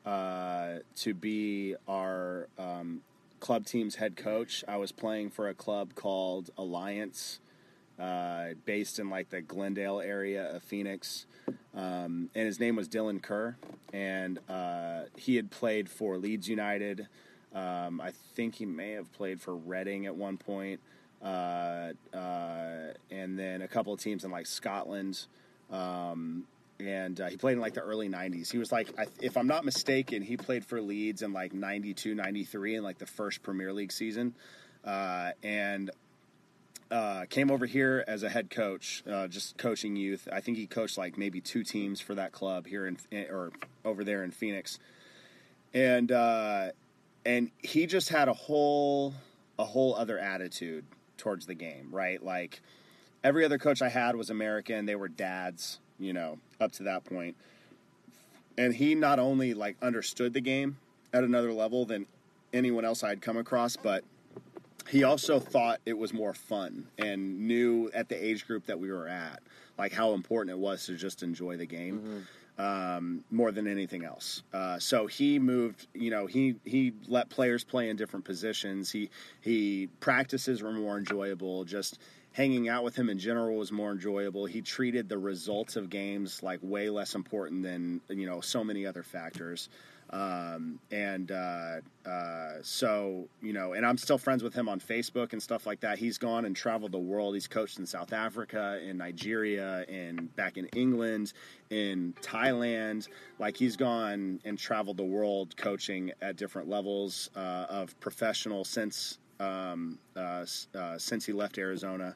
uh, 0.05 0.75
to 0.95 1.13
be 1.13 1.75
our 1.85 2.47
um, 2.57 3.01
club 3.41 3.65
team's 3.65 3.95
head 3.95 4.15
coach. 4.15 4.63
I 4.69 4.77
was 4.77 4.93
playing 4.93 5.31
for 5.31 5.49
a 5.49 5.53
club 5.53 5.95
called 5.95 6.49
Alliance, 6.57 7.41
uh, 7.99 8.51
based 8.63 8.99
in 8.99 9.09
like 9.09 9.31
the 9.31 9.41
Glendale 9.41 9.99
area 9.99 10.55
of 10.55 10.63
Phoenix. 10.63 11.25
Um, 11.75 12.29
and 12.35 12.45
his 12.45 12.57
name 12.57 12.77
was 12.77 12.87
Dylan 12.87 13.21
Kerr, 13.21 13.57
and 13.91 14.39
uh, 14.47 15.01
he 15.17 15.35
had 15.35 15.51
played 15.51 15.89
for 15.89 16.17
Leeds 16.17 16.47
United. 16.47 17.09
Um, 17.53 17.99
I 17.99 18.11
think 18.33 18.55
he 18.55 18.65
may 18.65 18.91
have 18.91 19.11
played 19.11 19.41
for 19.41 19.57
Reading 19.57 20.05
at 20.05 20.15
one 20.15 20.37
point, 20.37 20.79
uh, 21.21 21.93
uh, 22.13 22.93
and 23.11 23.37
then 23.37 23.61
a 23.61 23.67
couple 23.67 23.93
of 23.93 23.99
teams 23.99 24.23
in 24.23 24.31
like 24.31 24.45
Scotland. 24.45 25.25
Um, 25.71 26.45
and 26.79 27.19
uh, 27.19 27.27
he 27.27 27.37
played 27.37 27.53
in 27.53 27.59
like 27.59 27.73
the 27.73 27.81
early 27.81 28.07
90s. 28.07 28.51
He 28.51 28.57
was 28.57 28.71
like, 28.71 28.89
if 29.19 29.35
I'm 29.35 29.47
not 29.47 29.65
mistaken, 29.65 30.21
he 30.21 30.37
played 30.37 30.63
for 30.63 30.79
Leeds 30.79 31.23
in 31.23 31.33
like 31.33 31.53
92, 31.53 32.13
93 32.13 32.75
in 32.75 32.83
like 32.83 32.99
the 32.99 33.07
first 33.07 33.41
Premier 33.41 33.73
League 33.73 33.91
season. 33.91 34.35
Uh, 34.83 35.31
and 35.43 35.91
uh, 36.91 37.25
came 37.29 37.51
over 37.51 37.65
here 37.65 38.03
as 38.07 38.23
a 38.23 38.29
head 38.29 38.49
coach, 38.49 39.03
uh, 39.11 39.27
just 39.27 39.57
coaching 39.57 39.95
youth. 39.95 40.27
I 40.31 40.39
think 40.39 40.57
he 40.57 40.67
coached 40.67 40.97
like 40.97 41.17
maybe 41.17 41.41
two 41.41 41.63
teams 41.63 41.99
for 41.99 42.15
that 42.15 42.31
club 42.31 42.65
here 42.65 42.87
in 42.87 42.97
or 43.29 43.51
over 43.83 44.03
there 44.03 44.23
in 44.23 44.31
Phoenix, 44.31 44.79
and 45.73 46.11
uh, 46.11 46.69
and 47.25 47.51
he 47.57 47.85
just 47.87 48.09
had 48.09 48.29
a 48.29 48.33
whole 48.33 49.13
a 49.59 49.65
whole 49.65 49.95
other 49.95 50.17
attitude 50.17 50.85
towards 51.17 51.45
the 51.45 51.55
game, 51.55 51.89
right? 51.91 52.23
Like 52.23 52.61
every 53.23 53.43
other 53.45 53.57
coach 53.57 53.81
I 53.81 53.89
had 53.89 54.15
was 54.15 54.29
American; 54.29 54.85
they 54.85 54.95
were 54.95 55.07
dads, 55.07 55.79
you 55.99 56.13
know, 56.13 56.39
up 56.59 56.71
to 56.73 56.83
that 56.83 57.03
point. 57.05 57.35
And 58.57 58.73
he 58.73 58.95
not 58.95 59.19
only 59.19 59.53
like 59.53 59.77
understood 59.81 60.33
the 60.33 60.41
game 60.41 60.77
at 61.13 61.23
another 61.23 61.53
level 61.53 61.85
than 61.85 62.07
anyone 62.53 62.85
else 62.85 63.03
I 63.03 63.09
had 63.09 63.21
come 63.21 63.37
across, 63.37 63.75
but 63.75 64.03
he 64.89 65.03
also 65.03 65.39
thought 65.39 65.79
it 65.85 65.97
was 65.97 66.13
more 66.13 66.33
fun 66.33 66.87
and 66.97 67.47
knew 67.47 67.91
at 67.93 68.09
the 68.09 68.23
age 68.23 68.47
group 68.47 68.65
that 68.65 68.79
we 68.79 68.91
were 68.91 69.07
at, 69.07 69.41
like 69.77 69.91
how 69.91 70.13
important 70.13 70.51
it 70.51 70.59
was 70.59 70.85
to 70.85 70.95
just 70.95 71.23
enjoy 71.23 71.57
the 71.57 71.65
game. 71.65 71.99
Mm-hmm. 71.99 72.19
Um, 72.59 73.23
more 73.29 73.51
than 73.51 73.67
anything 73.67 74.03
else. 74.03 74.41
Uh, 74.51 74.79
so 74.79 75.05
he 75.05 75.37
moved, 75.37 75.85
you 75.93 76.09
know, 76.09 76.25
he 76.25 76.55
he 76.65 76.91
let 77.07 77.29
players 77.29 77.63
play 77.63 77.89
in 77.89 77.97
different 77.97 78.25
positions. 78.25 78.91
He 78.91 79.11
he 79.41 79.89
practices 79.99 80.63
were 80.63 80.71
more 80.71 80.97
enjoyable. 80.97 81.65
Just 81.65 81.99
hanging 82.37 82.69
out 82.69 82.83
with 82.83 82.95
him 82.95 83.09
in 83.09 83.17
general 83.19 83.57
was 83.57 83.71
more 83.71 83.91
enjoyable. 83.91 84.45
He 84.45 84.61
treated 84.61 85.09
the 85.09 85.17
results 85.17 85.75
of 85.75 85.89
games 85.89 86.43
like 86.43 86.59
way 86.61 86.89
less 86.89 87.15
important 87.15 87.63
than 87.63 88.01
you 88.09 88.25
know 88.25 88.41
so 88.41 88.63
many 88.63 88.85
other 88.85 89.03
factors. 89.03 89.69
Um, 90.09 90.79
and 90.89 91.31
uh, 91.31 91.81
uh, 92.05 92.53
so, 92.61 93.27
you 93.41 93.51
know, 93.51 93.73
and 93.73 93.85
I'm 93.85 93.97
still 93.97 94.17
friends 94.17 94.41
with 94.41 94.53
him 94.53 94.69
on 94.69 94.79
Facebook 94.79 95.33
and 95.33 95.43
stuff 95.43 95.65
like 95.65 95.81
that. 95.81 95.99
He's 95.99 96.17
gone 96.17 96.45
and 96.45 96.55
traveled 96.55 96.93
the 96.93 96.99
world. 96.99 97.33
He's 97.33 97.47
coached 97.47 97.77
in 97.77 97.85
South 97.85 98.13
Africa, 98.13 98.79
in 98.81 98.97
Nigeria, 98.97 99.85
and 99.89 100.33
back 100.37 100.57
in 100.57 100.67
England, 100.67 101.33
in 101.69 102.13
Thailand. 102.21 103.09
Like 103.37 103.57
he's 103.57 103.75
gone 103.75 104.39
and 104.45 104.57
traveled 104.57 104.97
the 104.97 105.03
world 105.03 105.57
coaching 105.57 106.11
at 106.21 106.37
different 106.37 106.69
levels 106.69 107.29
uh, 107.35 107.65
of 107.69 107.99
professional 107.99 108.63
since 108.63 109.17
um, 109.39 109.99
uh, 110.15 110.45
uh, 110.73 110.97
since 110.97 111.25
he 111.25 111.33
left 111.33 111.57
Arizona. 111.57 112.15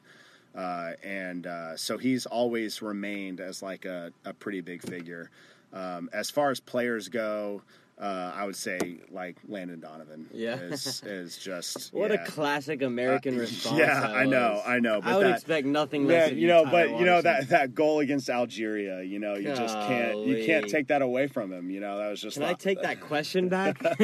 Uh, 0.54 0.92
and 1.02 1.46
so 1.76 1.96
he's 1.98 2.26
always 2.26 2.82
remained 2.82 3.40
as 3.40 3.62
like 3.62 3.84
a, 3.84 4.12
a 4.24 4.32
pretty 4.32 4.60
big 4.60 4.82
figure. 4.82 5.30
Um, 5.72 6.10
as 6.12 6.30
far 6.30 6.50
as 6.50 6.60
players 6.60 7.08
go, 7.08 7.62
uh, 7.98 8.32
I 8.34 8.44
would 8.44 8.56
say 8.56 9.00
like 9.10 9.36
Landon 9.46 9.80
Donovan. 9.80 10.28
Yeah, 10.32 10.56
is, 10.56 11.02
is 11.04 11.36
just 11.36 11.88
what 11.94 12.10
yeah. 12.10 12.22
a 12.22 12.26
classic 12.26 12.82
American 12.82 13.36
uh, 13.36 13.40
response. 13.40 13.78
Yeah, 13.78 14.02
I 14.02 14.24
know, 14.24 14.62
I 14.64 14.80
know. 14.80 15.00
But 15.00 15.12
I 15.12 15.16
would 15.16 15.26
that, 15.26 15.34
expect 15.34 15.66
nothing 15.66 16.06
less. 16.06 16.30
Yeah, 16.30 16.36
you 16.36 16.46
know, 16.48 16.64
but 16.64 16.90
you 16.90 17.04
know 17.04 17.22
that 17.22 17.48
that 17.50 17.74
goal 17.74 18.00
against 18.00 18.28
Algeria, 18.28 19.02
you 19.02 19.18
know, 19.18 19.34
you 19.34 19.44
Golly. 19.44 19.56
just 19.56 19.74
can't 19.74 20.18
you 20.18 20.44
can't 20.44 20.68
take 20.68 20.88
that 20.88 21.02
away 21.02 21.26
from 21.26 21.52
him. 21.52 21.70
You 21.70 21.80
know, 21.80 21.98
that 21.98 22.08
was 22.08 22.20
just. 22.20 22.36
Can 22.36 22.44
I 22.44 22.54
take 22.54 22.82
that 22.82 23.00
question 23.08 23.48
back? 23.48 23.82
uh, 23.84 23.94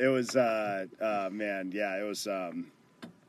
it 0.00 0.10
was, 0.10 0.36
uh, 0.36 0.86
uh, 1.00 1.28
man, 1.32 1.70
yeah, 1.72 2.00
it 2.00 2.04
was. 2.04 2.26
Um, 2.26 2.72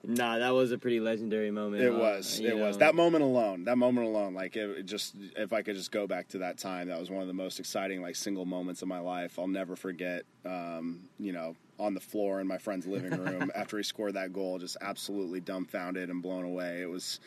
Nah, 0.10 0.38
that 0.38 0.54
was 0.54 0.72
a 0.72 0.78
pretty 0.78 1.02
legendary 1.02 1.52
moment. 1.52 1.84
It 1.84 1.94
was. 1.94 2.40
It 2.40 2.56
know. 2.56 2.66
was. 2.66 2.78
That 2.78 2.96
moment 2.96 3.26
alone. 3.26 3.66
That 3.66 3.78
moment 3.78 4.08
alone. 4.08 4.34
Like 4.34 4.56
it, 4.56 4.70
it, 4.70 4.86
just, 4.86 5.16
if 5.36 5.52
I 5.52 5.62
could 5.62 5.76
just 5.76 5.92
go 5.92 6.08
back 6.08 6.30
to 6.30 6.38
that 6.40 6.58
time, 6.58 6.88
that 6.88 6.98
was 6.98 7.10
one 7.10 7.22
of 7.22 7.28
the 7.28 7.34
most 7.34 7.60
exciting, 7.60 8.02
like 8.02 8.16
single 8.16 8.46
moments 8.46 8.82
of 8.82 8.88
my 8.88 9.00
life. 9.00 9.38
I'll 9.38 9.50
never 9.50 9.76
forget. 9.76 10.24
Um, 10.46 11.02
you 11.20 11.34
know, 11.34 11.58
on 11.78 11.94
the 11.94 12.00
floor 12.00 12.40
in 12.40 12.48
my 12.48 12.58
friend's 12.58 12.88
living 12.88 13.12
room 13.24 13.52
after 13.54 13.76
he 13.76 13.84
scored 13.84 14.14
that 14.14 14.32
goal, 14.32 14.60
just 14.60 14.78
absolutely 14.80 15.42
dumbfounded 15.42 16.10
and 16.10 16.24
blown 16.24 16.46
away. 16.46 16.82
It 16.82 16.90
was. 16.90 17.20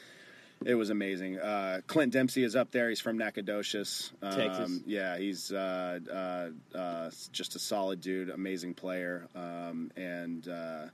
It 0.62 0.74
was 0.74 0.90
amazing. 0.90 1.39
Uh, 1.39 1.81
Clint 1.86 2.12
Dempsey 2.12 2.44
is 2.44 2.55
up 2.55 2.70
there. 2.70 2.90
He's 2.90 3.01
from 3.01 3.16
Nacogdoches, 3.16 4.12
um, 4.20 4.36
Texas. 4.36 4.81
Yeah, 4.85 5.16
he's 5.16 5.51
uh, 5.52 6.01
uh, 6.12 6.78
uh, 6.78 7.11
just 7.32 7.57
a 7.57 7.59
solid 7.59 8.02
dude, 8.02 8.28
amazing 8.28 8.74
player, 8.74 9.27
um, 9.35 9.90
and 9.97 10.47
uh, 10.47 10.89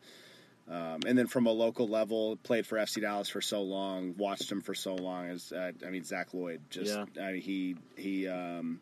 um, 0.68 1.00
and 1.06 1.16
then 1.16 1.28
from 1.28 1.46
a 1.46 1.52
local 1.52 1.86
level, 1.86 2.36
played 2.42 2.66
for 2.66 2.76
FC 2.76 3.00
Dallas 3.00 3.28
for 3.28 3.40
so 3.40 3.62
long, 3.62 4.14
watched 4.18 4.50
him 4.50 4.60
for 4.60 4.74
so 4.74 4.96
long. 4.96 5.28
As 5.28 5.52
uh, 5.52 5.70
I 5.86 5.90
mean, 5.90 6.02
Zach 6.02 6.32
Loyd, 6.32 6.58
just 6.70 6.92
yeah. 6.92 7.04
I 7.22 7.32
mean, 7.32 7.40
he 7.40 7.76
he 7.96 8.26
um, 8.26 8.80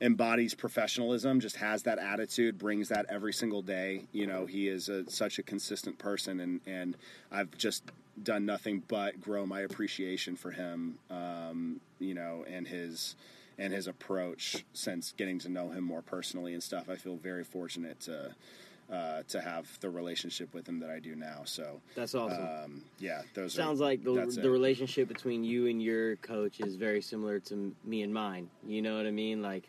embodies 0.00 0.54
professionalism, 0.54 1.40
just 1.40 1.56
has 1.56 1.82
that 1.82 1.98
attitude, 1.98 2.56
brings 2.56 2.88
that 2.88 3.06
every 3.10 3.34
single 3.34 3.60
day. 3.60 4.04
You 4.12 4.26
know, 4.26 4.46
he 4.46 4.68
is 4.68 4.88
a, 4.88 5.08
such 5.10 5.38
a 5.38 5.42
consistent 5.42 5.98
person, 5.98 6.40
and 6.40 6.60
and 6.66 6.96
I've 7.30 7.56
just 7.58 7.84
done 8.22 8.46
nothing 8.46 8.82
but 8.88 9.20
grow 9.20 9.44
my 9.44 9.60
appreciation 9.60 10.36
for 10.36 10.52
him. 10.52 10.98
Um, 11.10 11.80
you 11.98 12.14
know, 12.14 12.46
and 12.48 12.66
his 12.66 13.14
and 13.58 13.74
his 13.74 13.86
approach 13.86 14.64
since 14.72 15.12
getting 15.16 15.38
to 15.40 15.50
know 15.50 15.70
him 15.70 15.84
more 15.84 16.02
personally 16.02 16.54
and 16.54 16.62
stuff. 16.62 16.88
I 16.88 16.96
feel 16.96 17.16
very 17.16 17.44
fortunate 17.44 18.00
to 18.00 18.34
uh, 18.90 19.22
to 19.28 19.40
have 19.40 19.66
the 19.80 19.90
relationship 19.90 20.54
with 20.54 20.68
him 20.68 20.78
that 20.80 20.90
I 20.90 21.00
do 21.00 21.14
now. 21.16 21.42
So 21.44 21.80
that's 21.94 22.14
awesome. 22.14 22.42
Um, 22.42 22.84
yeah, 22.98 23.22
those 23.34 23.52
sounds 23.52 23.80
are, 23.80 23.84
like 23.84 24.04
the 24.04 24.26
the 24.40 24.50
relationship 24.50 25.08
between 25.08 25.44
you 25.44 25.66
and 25.66 25.82
your 25.82 26.16
coach 26.16 26.60
is 26.60 26.76
very 26.76 27.02
similar 27.02 27.40
to 27.40 27.74
me 27.84 28.02
and 28.02 28.12
mine. 28.12 28.48
You 28.66 28.82
know 28.82 28.96
what 28.96 29.06
I 29.06 29.10
mean? 29.10 29.42
Like 29.42 29.68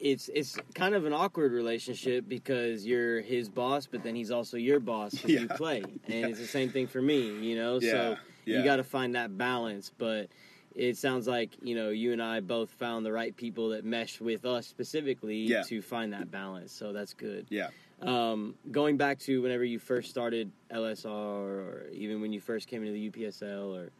it's 0.00 0.28
it's 0.34 0.58
kind 0.74 0.94
of 0.94 1.04
an 1.04 1.12
awkward 1.12 1.52
relationship 1.52 2.28
because 2.28 2.84
you're 2.84 3.20
his 3.20 3.48
boss, 3.48 3.86
but 3.86 4.02
then 4.02 4.14
he's 4.14 4.30
also 4.30 4.56
your 4.56 4.80
boss 4.80 5.12
because 5.14 5.30
yeah. 5.30 5.40
you 5.40 5.48
play, 5.48 5.82
and 5.82 6.14
yeah. 6.14 6.26
it's 6.26 6.38
the 6.38 6.46
same 6.46 6.70
thing 6.70 6.86
for 6.86 7.00
me. 7.00 7.38
You 7.38 7.56
know, 7.56 7.78
yeah. 7.80 7.90
so 7.92 8.16
you 8.44 8.62
got 8.62 8.76
to 8.76 8.84
find 8.84 9.14
that 9.14 9.36
balance, 9.36 9.90
but 9.96 10.28
it 10.76 10.98
sounds 10.98 11.26
like 11.26 11.56
you 11.62 11.74
know 11.74 11.88
you 11.88 12.12
and 12.12 12.22
I 12.22 12.40
both 12.40 12.70
found 12.70 13.04
the 13.04 13.12
right 13.12 13.34
people 13.34 13.70
that 13.70 13.84
mesh 13.84 14.20
with 14.20 14.44
us 14.44 14.66
specifically 14.66 15.38
yeah. 15.38 15.62
to 15.62 15.80
find 15.80 16.12
that 16.12 16.30
balance. 16.30 16.70
So 16.72 16.92
that's 16.92 17.14
good. 17.14 17.46
Yeah. 17.48 17.68
Um, 18.02 18.54
going 18.70 18.98
back 18.98 19.18
to 19.20 19.40
whenever 19.40 19.64
you 19.64 19.78
first 19.78 20.10
started 20.10 20.52
LSR, 20.70 21.06
or 21.06 21.86
even 21.92 22.20
when 22.20 22.32
you 22.32 22.40
first 22.40 22.68
came 22.68 22.84
into 22.84 22.92
the 22.92 23.10
UPSL, 23.10 23.74
or 23.74 23.90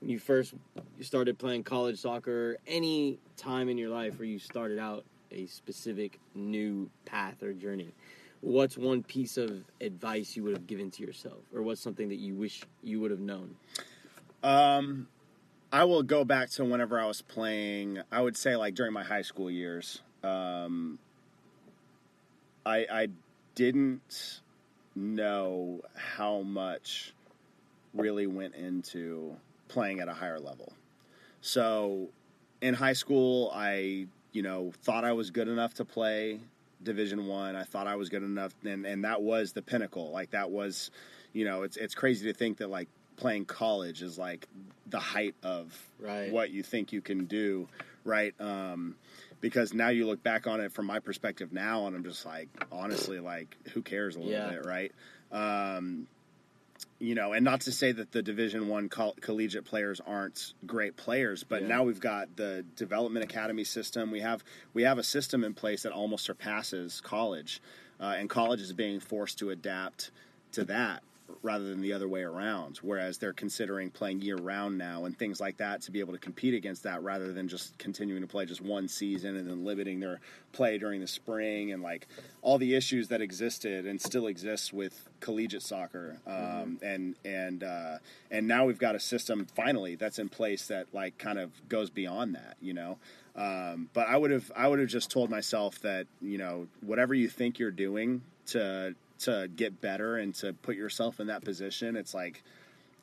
when 0.00 0.10
you 0.10 0.18
first 0.18 0.52
started 1.00 1.38
playing 1.38 1.64
college 1.64 1.98
soccer, 1.98 2.58
any 2.66 3.18
time 3.38 3.70
in 3.70 3.78
your 3.78 3.88
life 3.88 4.18
where 4.18 4.28
you 4.28 4.38
started 4.38 4.78
out 4.78 5.04
a 5.30 5.46
specific 5.46 6.20
new 6.34 6.90
path 7.06 7.42
or 7.42 7.54
journey, 7.54 7.94
what's 8.42 8.76
one 8.76 9.02
piece 9.02 9.38
of 9.38 9.64
advice 9.80 10.36
you 10.36 10.42
would 10.42 10.52
have 10.52 10.66
given 10.66 10.90
to 10.90 11.02
yourself, 11.02 11.40
or 11.54 11.62
what's 11.62 11.80
something 11.80 12.10
that 12.10 12.18
you 12.18 12.34
wish 12.34 12.62
you 12.82 13.00
would 13.00 13.10
have 13.10 13.20
known? 13.20 13.56
Um 14.42 15.08
I 15.70 15.84
will 15.84 16.02
go 16.02 16.24
back 16.24 16.50
to 16.50 16.64
whenever 16.64 16.98
I 16.98 17.06
was 17.06 17.20
playing. 17.20 18.00
I 18.10 18.22
would 18.22 18.36
say 18.36 18.56
like 18.56 18.74
during 18.74 18.92
my 18.92 19.04
high 19.04 19.22
school 19.22 19.50
years. 19.50 20.00
Um, 20.22 20.98
I 22.64 22.86
I 22.90 23.08
didn't 23.54 24.40
know 24.94 25.82
how 25.94 26.40
much 26.40 27.12
really 27.94 28.26
went 28.26 28.54
into 28.54 29.36
playing 29.68 30.00
at 30.00 30.08
a 30.08 30.14
higher 30.14 30.40
level. 30.40 30.72
So 31.40 32.08
in 32.60 32.74
high 32.74 32.94
school, 32.94 33.52
I 33.54 34.06
you 34.32 34.42
know 34.42 34.72
thought 34.82 35.04
I 35.04 35.12
was 35.12 35.30
good 35.30 35.48
enough 35.48 35.74
to 35.74 35.84
play 35.84 36.40
Division 36.82 37.26
One. 37.26 37.56
I. 37.56 37.60
I 37.60 37.64
thought 37.64 37.86
I 37.86 37.96
was 37.96 38.08
good 38.08 38.22
enough, 38.22 38.54
and 38.64 38.86
and 38.86 39.04
that 39.04 39.20
was 39.20 39.52
the 39.52 39.62
pinnacle. 39.62 40.10
Like 40.12 40.30
that 40.30 40.50
was, 40.50 40.90
you 41.34 41.44
know, 41.44 41.62
it's 41.62 41.76
it's 41.76 41.94
crazy 41.94 42.32
to 42.32 42.36
think 42.36 42.58
that 42.58 42.70
like 42.70 42.88
playing 43.18 43.44
college 43.44 44.02
is 44.02 44.18
like 44.18 44.48
the 44.86 44.98
height 44.98 45.34
of 45.42 45.76
right. 46.00 46.32
what 46.32 46.50
you 46.50 46.62
think 46.62 46.92
you 46.92 47.02
can 47.02 47.26
do, 47.26 47.68
right? 48.04 48.34
Um, 48.40 48.96
because 49.40 49.74
now 49.74 49.88
you 49.88 50.06
look 50.06 50.22
back 50.22 50.46
on 50.46 50.60
it 50.60 50.72
from 50.72 50.86
my 50.86 51.00
perspective 51.00 51.52
now, 51.52 51.86
and 51.86 51.94
I'm 51.94 52.04
just 52.04 52.24
like, 52.24 52.48
honestly, 52.72 53.20
like, 53.20 53.56
who 53.72 53.82
cares 53.82 54.16
a 54.16 54.20
little 54.20 54.32
yeah. 54.32 54.50
bit, 54.50 54.64
right? 54.64 54.92
Um, 55.30 56.06
you 57.00 57.14
know, 57.14 57.32
and 57.32 57.44
not 57.44 57.62
to 57.62 57.72
say 57.72 57.92
that 57.92 58.12
the 58.12 58.22
Division 58.22 58.68
One 58.68 58.88
coll- 58.88 59.16
collegiate 59.20 59.64
players 59.64 60.00
aren't 60.04 60.54
great 60.66 60.96
players, 60.96 61.44
but 61.44 61.62
yeah. 61.62 61.68
now 61.68 61.84
we've 61.84 62.00
got 62.00 62.36
the 62.36 62.64
development 62.76 63.24
academy 63.24 63.64
system. 63.64 64.10
We 64.10 64.20
have 64.20 64.42
we 64.74 64.82
have 64.82 64.98
a 64.98 65.04
system 65.04 65.44
in 65.44 65.54
place 65.54 65.82
that 65.82 65.92
almost 65.92 66.24
surpasses 66.24 67.00
college, 67.00 67.60
uh, 68.00 68.14
and 68.16 68.28
college 68.28 68.60
is 68.60 68.72
being 68.72 69.00
forced 69.00 69.38
to 69.40 69.50
adapt 69.50 70.10
to 70.52 70.64
that 70.64 71.02
rather 71.42 71.64
than 71.64 71.80
the 71.80 71.92
other 71.92 72.08
way 72.08 72.22
around. 72.22 72.78
Whereas 72.78 73.18
they're 73.18 73.32
considering 73.32 73.90
playing 73.90 74.22
year 74.22 74.36
round 74.36 74.78
now 74.78 75.04
and 75.04 75.16
things 75.16 75.40
like 75.40 75.58
that 75.58 75.82
to 75.82 75.90
be 75.90 76.00
able 76.00 76.12
to 76.12 76.18
compete 76.18 76.54
against 76.54 76.82
that 76.84 77.02
rather 77.02 77.32
than 77.32 77.48
just 77.48 77.76
continuing 77.78 78.22
to 78.22 78.26
play 78.26 78.46
just 78.46 78.60
one 78.60 78.88
season 78.88 79.36
and 79.36 79.48
then 79.48 79.64
limiting 79.64 80.00
their 80.00 80.20
play 80.52 80.78
during 80.78 81.00
the 81.00 81.06
spring 81.06 81.72
and 81.72 81.82
like 81.82 82.06
all 82.42 82.58
the 82.58 82.74
issues 82.74 83.08
that 83.08 83.20
existed 83.20 83.86
and 83.86 84.00
still 84.00 84.26
exists 84.26 84.72
with 84.72 85.08
collegiate 85.20 85.62
soccer. 85.62 86.18
Um, 86.26 86.78
And 86.82 87.14
and 87.24 87.62
uh, 87.62 87.98
and 88.30 88.48
now 88.48 88.64
we've 88.64 88.78
got 88.78 88.94
a 88.94 89.00
system 89.00 89.46
finally 89.54 89.94
that's 89.94 90.18
in 90.18 90.28
place 90.28 90.66
that 90.68 90.86
like 90.92 91.18
kind 91.18 91.38
of 91.38 91.50
goes 91.68 91.90
beyond 91.90 92.34
that. 92.34 92.56
You 92.60 92.74
know. 92.74 92.98
Um, 93.36 93.88
but 93.92 94.08
I 94.08 94.16
would 94.16 94.30
have 94.32 94.50
I 94.56 94.66
would 94.66 94.80
have 94.80 94.88
just 94.88 95.10
told 95.10 95.30
myself 95.30 95.80
that 95.80 96.06
you 96.20 96.38
know 96.38 96.66
whatever 96.80 97.14
you 97.14 97.28
think 97.28 97.58
you're 97.58 97.70
doing 97.70 98.22
to 98.46 98.94
to 99.20 99.48
get 99.54 99.80
better 99.80 100.16
and 100.16 100.34
to 100.36 100.52
put 100.52 100.76
yourself 100.76 101.20
in 101.20 101.26
that 101.28 101.44
position, 101.44 101.96
it's 101.96 102.14
like 102.14 102.42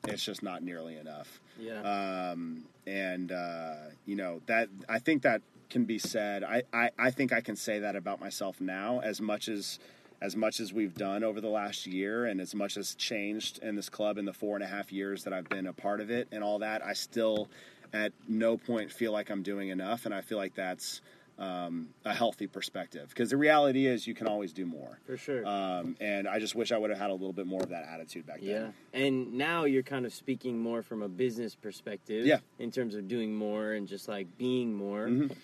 it's 0.07 0.23
just 0.23 0.43
not 0.43 0.63
nearly 0.63 0.97
enough. 0.97 1.39
Yeah. 1.59 1.81
Um, 1.81 2.63
and 2.85 3.31
uh, 3.31 3.75
you 4.05 4.15
know 4.15 4.41
that 4.47 4.69
I 4.87 4.99
think 4.99 5.23
that 5.23 5.41
can 5.69 5.85
be 5.85 5.99
said. 5.99 6.43
I, 6.43 6.63
I, 6.71 6.91
I 6.97 7.11
think 7.11 7.33
I 7.33 7.41
can 7.41 7.55
say 7.55 7.79
that 7.79 7.95
about 7.95 8.19
myself 8.19 8.61
now 8.61 9.01
as 9.01 9.19
much 9.19 9.47
as 9.47 9.79
as 10.21 10.35
much 10.35 10.59
as 10.59 10.71
we've 10.71 10.95
done 10.95 11.23
over 11.23 11.41
the 11.41 11.49
last 11.49 11.85
year 11.85 12.25
and 12.25 12.39
as 12.39 12.55
much 12.55 12.77
as 12.77 12.95
changed 12.95 13.59
in 13.61 13.75
this 13.75 13.89
club 13.89 14.17
in 14.17 14.25
the 14.25 14.33
four 14.33 14.55
and 14.55 14.63
a 14.63 14.67
half 14.67 14.91
years 14.91 15.23
that 15.25 15.33
I've 15.33 15.49
been 15.49 15.67
a 15.67 15.73
part 15.73 15.99
of 15.99 16.09
it 16.09 16.27
and 16.31 16.43
all 16.43 16.59
that, 16.59 16.83
I 16.83 16.93
still 16.93 17.49
at 17.93 18.13
no 18.27 18.57
point 18.57 18.91
feel 18.91 19.11
like 19.11 19.29
I'm 19.29 19.43
doing 19.43 19.69
enough 19.69 20.05
and 20.05 20.13
I 20.13 20.21
feel 20.21 20.37
like 20.37 20.55
that's 20.55 21.01
um, 21.37 21.89
a 22.05 22.13
healthy 22.13 22.47
perspective 22.47 23.09
because 23.09 23.29
the 23.29 23.37
reality 23.37 23.87
is 23.87 24.07
you 24.07 24.13
can 24.13 24.27
always 24.27 24.53
do 24.53 24.65
more. 24.65 24.99
For 25.05 25.17
sure. 25.17 25.45
Um, 25.45 25.97
and 25.99 26.27
I 26.27 26.39
just 26.39 26.55
wish 26.55 26.71
I 26.71 26.77
would 26.77 26.89
have 26.89 26.99
had 26.99 27.09
a 27.09 27.13
little 27.13 27.33
bit 27.33 27.45
more 27.45 27.61
of 27.61 27.69
that 27.69 27.85
attitude 27.87 28.25
back 28.25 28.39
Yeah. 28.41 28.59
then. 28.59 28.73
And 28.93 29.33
now 29.33 29.65
you're 29.65 29.83
kind 29.83 30.05
of 30.05 30.13
speaking 30.13 30.57
more 30.59 30.81
from 30.81 31.01
a 31.01 31.09
business 31.09 31.53
perspective. 31.55 32.25
Yeah. 32.25 32.39
In 32.59 32.71
terms 32.71 32.95
of 32.95 33.07
doing 33.07 33.35
more 33.35 33.73
and 33.73 33.87
just 33.87 34.07
like 34.07 34.27
being 34.37 34.73
more. 34.73 35.07
Mhm. 35.07 35.35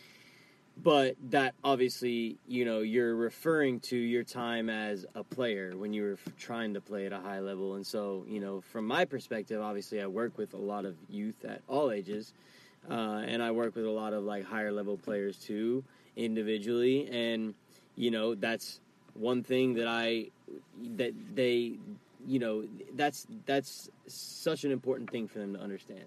But 0.82 1.16
that 1.30 1.54
obviously, 1.64 2.38
you 2.48 2.64
know, 2.64 2.80
you're 2.80 3.14
referring 3.16 3.82
to 3.82 3.98
your 3.98 4.24
time 4.24 4.70
as 4.70 5.06
a 5.14 5.24
player 5.24 5.76
when 5.76 5.92
you 5.94 6.04
were 6.04 6.18
trying 6.40 6.74
to 6.74 6.82
play 6.82 7.06
at 7.06 7.12
a 7.12 7.20
high 7.20 7.40
level. 7.42 7.76
And 7.76 7.86
so, 7.86 8.26
you 8.28 8.40
know, 8.40 8.62
from 8.62 8.88
my 8.88 9.04
perspective, 9.06 9.62
obviously, 9.62 10.02
I 10.02 10.08
work 10.08 10.38
with 10.38 10.54
a 10.54 10.58
lot 10.58 10.86
of 10.86 10.96
youth 11.10 11.44
at 11.44 11.62
all 11.68 11.92
ages. 11.92 12.34
Uh, 12.90 13.24
and 13.26 13.42
I 13.42 13.52
work 13.52 13.76
with 13.76 13.86
a 13.86 13.92
lot 13.92 14.14
of 14.14 14.24
like 14.24 14.46
higher 14.46 14.72
level 14.72 14.98
players 14.98 15.38
too, 15.38 15.84
individually. 16.16 17.08
And, 17.12 17.54
you 17.96 18.12
know, 18.12 18.36
that's 18.36 18.80
one 19.14 19.44
thing 19.44 19.76
that 19.76 19.88
I, 19.88 20.28
that 20.96 21.14
they, 21.36 21.74
you 22.26 22.40
know, 22.40 22.64
that's, 22.96 23.28
that's 23.46 23.90
such 24.08 24.64
an 24.64 24.72
important 24.72 25.10
thing 25.10 25.28
for 25.28 25.40
them 25.40 25.54
to 25.54 25.60
understand 25.60 26.06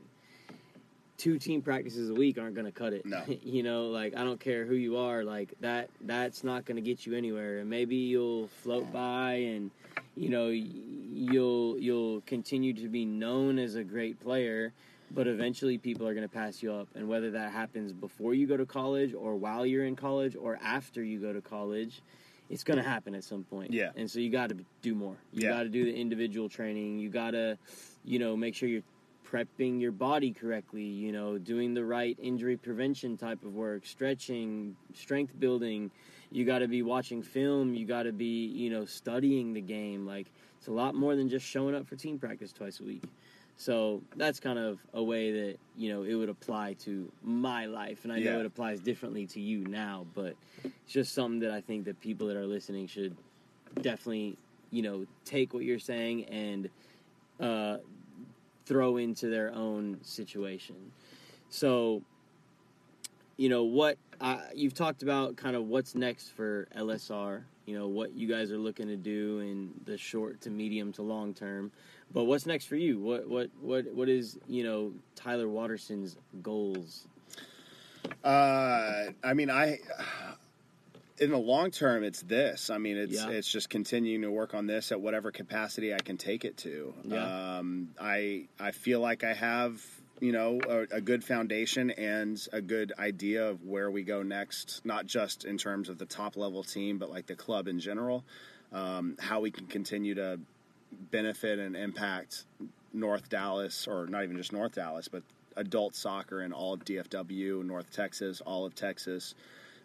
two 1.16 1.38
team 1.38 1.62
practices 1.62 2.10
a 2.10 2.14
week 2.14 2.38
aren't 2.38 2.54
going 2.54 2.66
to 2.66 2.72
cut 2.72 2.92
it. 2.92 3.06
No. 3.06 3.22
you 3.42 3.62
know, 3.62 3.86
like 3.86 4.16
I 4.16 4.24
don't 4.24 4.40
care 4.40 4.64
who 4.64 4.74
you 4.74 4.96
are, 4.98 5.24
like 5.24 5.54
that 5.60 5.90
that's 6.02 6.44
not 6.44 6.64
going 6.64 6.76
to 6.76 6.82
get 6.82 7.06
you 7.06 7.14
anywhere. 7.14 7.58
And 7.58 7.70
maybe 7.70 7.96
you'll 7.96 8.48
float 8.48 8.92
by 8.92 9.34
and 9.34 9.70
you 10.16 10.28
know 10.28 10.48
you'll 10.48 11.78
you'll 11.78 12.20
continue 12.22 12.72
to 12.74 12.88
be 12.88 13.04
known 13.04 13.58
as 13.58 13.74
a 13.74 13.84
great 13.84 14.20
player, 14.20 14.72
but 15.14 15.26
eventually 15.26 15.78
people 15.78 16.06
are 16.08 16.14
going 16.14 16.26
to 16.28 16.34
pass 16.34 16.62
you 16.62 16.72
up. 16.72 16.88
And 16.94 17.08
whether 17.08 17.30
that 17.32 17.52
happens 17.52 17.92
before 17.92 18.34
you 18.34 18.46
go 18.46 18.56
to 18.56 18.66
college 18.66 19.14
or 19.14 19.36
while 19.36 19.64
you're 19.64 19.84
in 19.84 19.96
college 19.96 20.36
or 20.36 20.58
after 20.62 21.02
you 21.02 21.20
go 21.20 21.32
to 21.32 21.40
college, 21.40 22.02
it's 22.50 22.64
going 22.64 22.76
to 22.76 22.82
happen 22.82 23.14
at 23.14 23.24
some 23.24 23.44
point. 23.44 23.72
Yeah. 23.72 23.90
And 23.96 24.10
so 24.10 24.18
you 24.18 24.30
got 24.30 24.50
to 24.50 24.56
do 24.82 24.94
more. 24.94 25.16
You 25.32 25.44
Yeah. 25.44 25.50
got 25.50 25.62
to 25.62 25.68
do 25.68 25.84
the 25.84 25.94
individual 25.94 26.48
training. 26.48 26.98
You 26.98 27.08
got 27.08 27.30
to 27.30 27.56
you 28.04 28.18
know, 28.18 28.36
make 28.36 28.54
sure 28.54 28.68
you're 28.68 28.82
prepping 29.26 29.80
your 29.80 29.92
body 29.92 30.30
correctly, 30.32 30.84
you 30.84 31.10
know, 31.10 31.38
doing 31.38 31.72
the 31.74 31.84
right 31.84 32.16
injury 32.20 32.56
prevention 32.56 33.16
type 33.16 33.42
of 33.44 33.54
work, 33.54 33.86
stretching, 33.86 34.76
strength 34.92 35.38
building. 35.40 35.90
You 36.30 36.44
got 36.44 36.58
to 36.58 36.68
be 36.68 36.82
watching 36.82 37.22
film, 37.22 37.74
you 37.74 37.86
got 37.86 38.02
to 38.02 38.12
be, 38.12 38.46
you 38.46 38.68
know, 38.68 38.84
studying 38.84 39.54
the 39.54 39.60
game. 39.62 40.06
Like 40.06 40.26
it's 40.58 40.68
a 40.68 40.72
lot 40.72 40.94
more 40.94 41.16
than 41.16 41.28
just 41.28 41.46
showing 41.46 41.74
up 41.74 41.86
for 41.86 41.96
team 41.96 42.18
practice 42.18 42.52
twice 42.52 42.80
a 42.80 42.84
week. 42.84 43.04
So 43.56 44.02
that's 44.16 44.40
kind 44.40 44.58
of 44.58 44.80
a 44.92 45.02
way 45.02 45.30
that, 45.30 45.58
you 45.76 45.92
know, 45.92 46.02
it 46.02 46.14
would 46.14 46.28
apply 46.28 46.74
to 46.80 47.10
my 47.22 47.66
life 47.66 48.04
and 48.04 48.12
I 48.12 48.18
know 48.18 48.40
it 48.40 48.46
applies 48.46 48.80
differently 48.80 49.26
to 49.28 49.40
you 49.40 49.64
now, 49.64 50.06
but 50.14 50.34
it's 50.64 50.92
just 50.92 51.14
something 51.14 51.40
that 51.40 51.52
I 51.52 51.60
think 51.60 51.84
that 51.84 52.00
people 52.00 52.26
that 52.28 52.36
are 52.36 52.46
listening 52.46 52.88
should 52.88 53.16
definitely, 53.80 54.36
you 54.70 54.82
know, 54.82 55.06
take 55.24 55.54
what 55.54 55.64
you're 55.64 55.78
saying 55.78 56.24
and 56.24 56.68
uh, 57.40 57.78
throw 58.66 58.96
into 58.96 59.28
their 59.28 59.54
own 59.54 59.98
situation. 60.02 60.76
So, 61.48 62.02
you 63.36 63.48
know 63.48 63.64
what 63.64 63.98
uh, 64.20 64.38
you've 64.54 64.74
talked 64.74 65.02
about, 65.02 65.36
kind 65.36 65.56
of 65.56 65.66
what's 65.66 65.94
next 65.94 66.30
for 66.30 66.68
LSR. 66.76 67.42
You 67.66 67.78
know 67.78 67.88
what 67.88 68.14
you 68.14 68.28
guys 68.28 68.52
are 68.52 68.58
looking 68.58 68.86
to 68.88 68.96
do 68.96 69.40
in 69.40 69.72
the 69.84 69.98
short 69.98 70.40
to 70.42 70.50
medium 70.50 70.92
to 70.92 71.02
long 71.02 71.34
term. 71.34 71.72
But 72.14 72.24
what's 72.24 72.46
next 72.46 72.66
for 72.66 72.76
you? 72.76 73.00
What 73.00 73.28
what 73.28 73.50
what 73.60 73.92
what 73.92 74.08
is 74.08 74.38
you 74.46 74.62
know 74.62 74.92
Tyler 75.16 75.48
Watterson's 75.48 76.16
goals? 76.42 77.06
Uh, 78.22 79.06
I 79.22 79.34
mean, 79.34 79.50
I 79.50 79.80
in 81.18 81.30
the 81.30 81.38
long 81.38 81.72
term, 81.72 82.04
it's 82.04 82.22
this. 82.22 82.70
I 82.70 82.78
mean, 82.78 82.96
it's 82.96 83.14
Yeah. 83.14 83.30
it's 83.30 83.50
just 83.50 83.68
continuing 83.68 84.22
to 84.22 84.30
work 84.30 84.54
on 84.54 84.66
this 84.66 84.92
at 84.92 85.00
whatever 85.00 85.32
capacity 85.32 85.92
I 85.92 85.98
can 85.98 86.16
take 86.16 86.44
it 86.44 86.56
to. 86.58 86.94
Yeah. 87.04 87.58
Um, 87.58 87.90
I 88.00 88.46
I 88.60 88.70
feel 88.70 89.00
like 89.00 89.24
I 89.24 89.34
have 89.34 89.84
you 90.20 90.30
know 90.30 90.60
a, 90.68 90.96
a 90.96 91.00
good 91.00 91.24
foundation 91.24 91.90
and 91.90 92.40
a 92.52 92.60
good 92.60 92.92
idea 92.96 93.48
of 93.48 93.64
where 93.64 93.90
we 93.90 94.04
go 94.04 94.22
next, 94.22 94.82
not 94.84 95.06
just 95.06 95.44
in 95.44 95.58
terms 95.58 95.88
of 95.88 95.98
the 95.98 96.06
top 96.06 96.36
level 96.36 96.62
team, 96.62 96.98
but 96.98 97.10
like 97.10 97.26
the 97.26 97.34
club 97.36 97.66
in 97.66 97.80
general. 97.80 98.24
Um, 98.72 99.16
how 99.20 99.40
we 99.40 99.52
can 99.52 99.66
continue 99.66 100.14
to 100.16 100.40
benefit 101.10 101.58
and 101.58 101.76
impact 101.76 102.44
North 102.92 103.28
Dallas, 103.28 103.86
or 103.86 104.06
not 104.06 104.22
even 104.24 104.36
just 104.36 104.52
North 104.52 104.74
Dallas, 104.74 105.08
but 105.08 105.22
adult 105.56 105.94
soccer 105.94 106.42
in 106.42 106.52
all 106.52 106.74
of 106.74 106.84
DFW, 106.84 107.64
North 107.64 107.92
Texas, 107.92 108.40
all 108.40 108.64
of 108.64 108.74
Texas, 108.74 109.34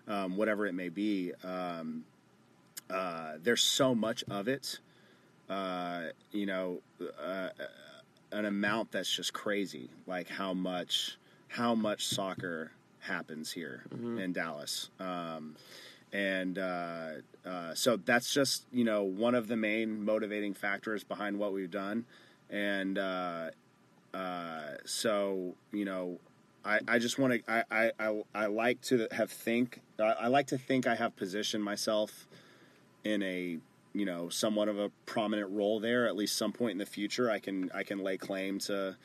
um, 0.07 0.37
whatever 0.37 0.65
it 0.65 0.73
may 0.73 0.89
be. 0.89 1.33
Um, 1.43 2.03
uh, 2.89 3.33
there's 3.41 3.61
so 3.61 3.93
much 3.93 4.23
of 4.29 4.47
it, 4.47 4.79
uh, 5.49 6.05
you 6.31 6.45
know, 6.45 6.81
uh, 7.23 7.49
an 8.31 8.45
amount 8.45 8.91
that's 8.91 9.13
just 9.13 9.33
crazy. 9.33 9.89
Like 10.07 10.27
how 10.27 10.53
much, 10.53 11.17
how 11.47 11.75
much 11.75 12.07
soccer 12.07 12.71
happens 12.99 13.51
here 13.51 13.83
in 13.91 14.33
Dallas. 14.33 14.89
Um, 14.99 15.55
and 16.11 16.57
uh, 17.49 17.73
so 17.73 17.97
that's 17.97 18.31
just 18.31 18.65
you 18.71 18.83
know 18.83 19.03
one 19.03 19.33
of 19.33 19.47
the 19.47 19.57
main 19.57 20.05
motivating 20.05 20.53
factors 20.53 21.03
behind 21.03 21.39
what 21.39 21.51
we've 21.51 21.71
done. 21.71 22.05
And 22.49 22.97
uh, 22.97 23.49
uh, 24.13 24.61
so 24.85 25.55
you 25.71 25.85
know 25.85 26.19
I, 26.63 26.79
I 26.87 26.99
just 26.99 27.17
want 27.17 27.33
to 27.33 27.51
I, 27.51 27.63
I, 27.71 27.91
I, 27.99 28.21
I 28.35 28.45
like 28.45 28.81
to 28.83 29.07
have 29.11 29.31
think 29.31 29.81
I, 29.97 30.03
I 30.03 30.27
like 30.27 30.47
to 30.47 30.57
think 30.59 30.85
I 30.85 30.95
have 30.95 31.15
positioned 31.15 31.63
myself 31.63 32.27
in 33.03 33.23
a 33.23 33.57
you 33.93 34.05
know 34.05 34.29
somewhat 34.29 34.67
of 34.67 34.77
a 34.77 34.89
prominent 35.07 35.49
role 35.49 35.79
there. 35.79 36.07
At 36.07 36.15
least 36.15 36.37
some 36.37 36.51
point 36.51 36.73
in 36.73 36.77
the 36.77 36.85
future 36.85 37.31
I 37.31 37.39
can 37.39 37.71
I 37.73 37.81
can 37.81 38.03
lay 38.03 38.17
claim 38.17 38.59
to 38.59 38.95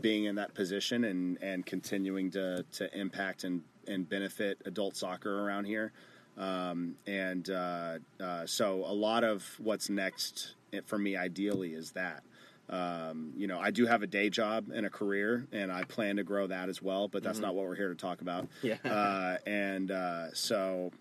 being 0.00 0.26
in 0.26 0.36
that 0.36 0.54
position 0.54 1.02
and 1.02 1.36
and 1.42 1.66
continuing 1.66 2.30
to 2.30 2.64
to 2.72 2.96
impact 2.96 3.42
and 3.42 3.62
and 3.88 4.08
benefit 4.08 4.58
adult 4.66 4.94
soccer 4.94 5.44
around 5.44 5.64
here 5.64 5.92
um, 6.38 6.94
and 7.06 7.50
uh, 7.50 7.98
uh, 8.20 8.46
so 8.46 8.84
a 8.86 8.94
lot 8.94 9.24
of 9.24 9.44
what's 9.58 9.90
next 9.90 10.54
for 10.86 10.98
me 10.98 11.16
ideally 11.16 11.74
is 11.74 11.92
that. 11.92 12.22
Um, 12.70 13.32
you 13.34 13.46
know 13.46 13.58
I 13.58 13.70
do 13.70 13.86
have 13.86 14.02
a 14.02 14.06
day 14.06 14.28
job 14.28 14.66
and 14.74 14.84
a 14.84 14.90
career 14.90 15.46
and 15.52 15.72
I 15.72 15.84
plan 15.84 16.16
to 16.16 16.22
grow 16.22 16.48
that 16.48 16.68
as 16.68 16.82
well 16.82 17.08
but 17.08 17.22
that's 17.22 17.38
not 17.38 17.54
what 17.54 17.64
we're 17.64 17.76
here 17.76 17.88
to 17.88 17.94
talk 17.94 18.20
about. 18.20 18.46
Yeah. 18.60 18.76
uh, 18.84 19.38
and 19.46 19.90
uh, 19.90 20.34
so 20.34 20.92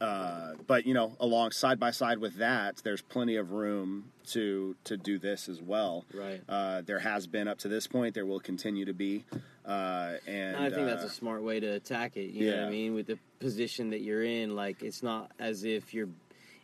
uh, 0.00 0.52
but 0.66 0.86
you 0.86 0.94
know 0.94 1.16
along 1.20 1.50
side 1.52 1.80
by 1.80 1.90
side 1.90 2.18
with 2.18 2.36
that 2.36 2.76
there's 2.84 3.02
plenty 3.02 3.36
of 3.36 3.52
room 3.52 4.12
to 4.28 4.76
to 4.84 4.96
do 4.96 5.18
this 5.18 5.48
as 5.48 5.60
well. 5.60 6.04
Right. 6.14 6.40
uh, 6.48 6.82
there 6.82 6.98
has 7.00 7.26
been 7.26 7.48
up 7.48 7.58
to 7.58 7.68
this 7.68 7.86
point 7.86 8.14
there 8.14 8.26
will 8.26 8.40
continue 8.40 8.84
to 8.84 8.94
be 8.94 9.24
uh, 9.66 10.14
and 10.26 10.56
I 10.56 10.70
think 10.70 10.86
that's 10.86 11.02
uh, 11.02 11.08
a 11.08 11.10
smart 11.10 11.42
way 11.42 11.60
to 11.60 11.66
attack 11.74 12.16
it. 12.16 12.30
You 12.30 12.46
know 12.46 12.52
what 12.52 12.60
yeah. 12.62 12.66
I 12.66 12.70
mean? 12.70 12.94
With 12.94 13.06
the 13.06 13.18
position 13.40 13.90
that 13.90 14.00
you're 14.00 14.22
in, 14.22 14.54
like 14.54 14.82
it's 14.82 15.02
not 15.02 15.32
as 15.38 15.64
if 15.64 15.92
you're. 15.92 16.08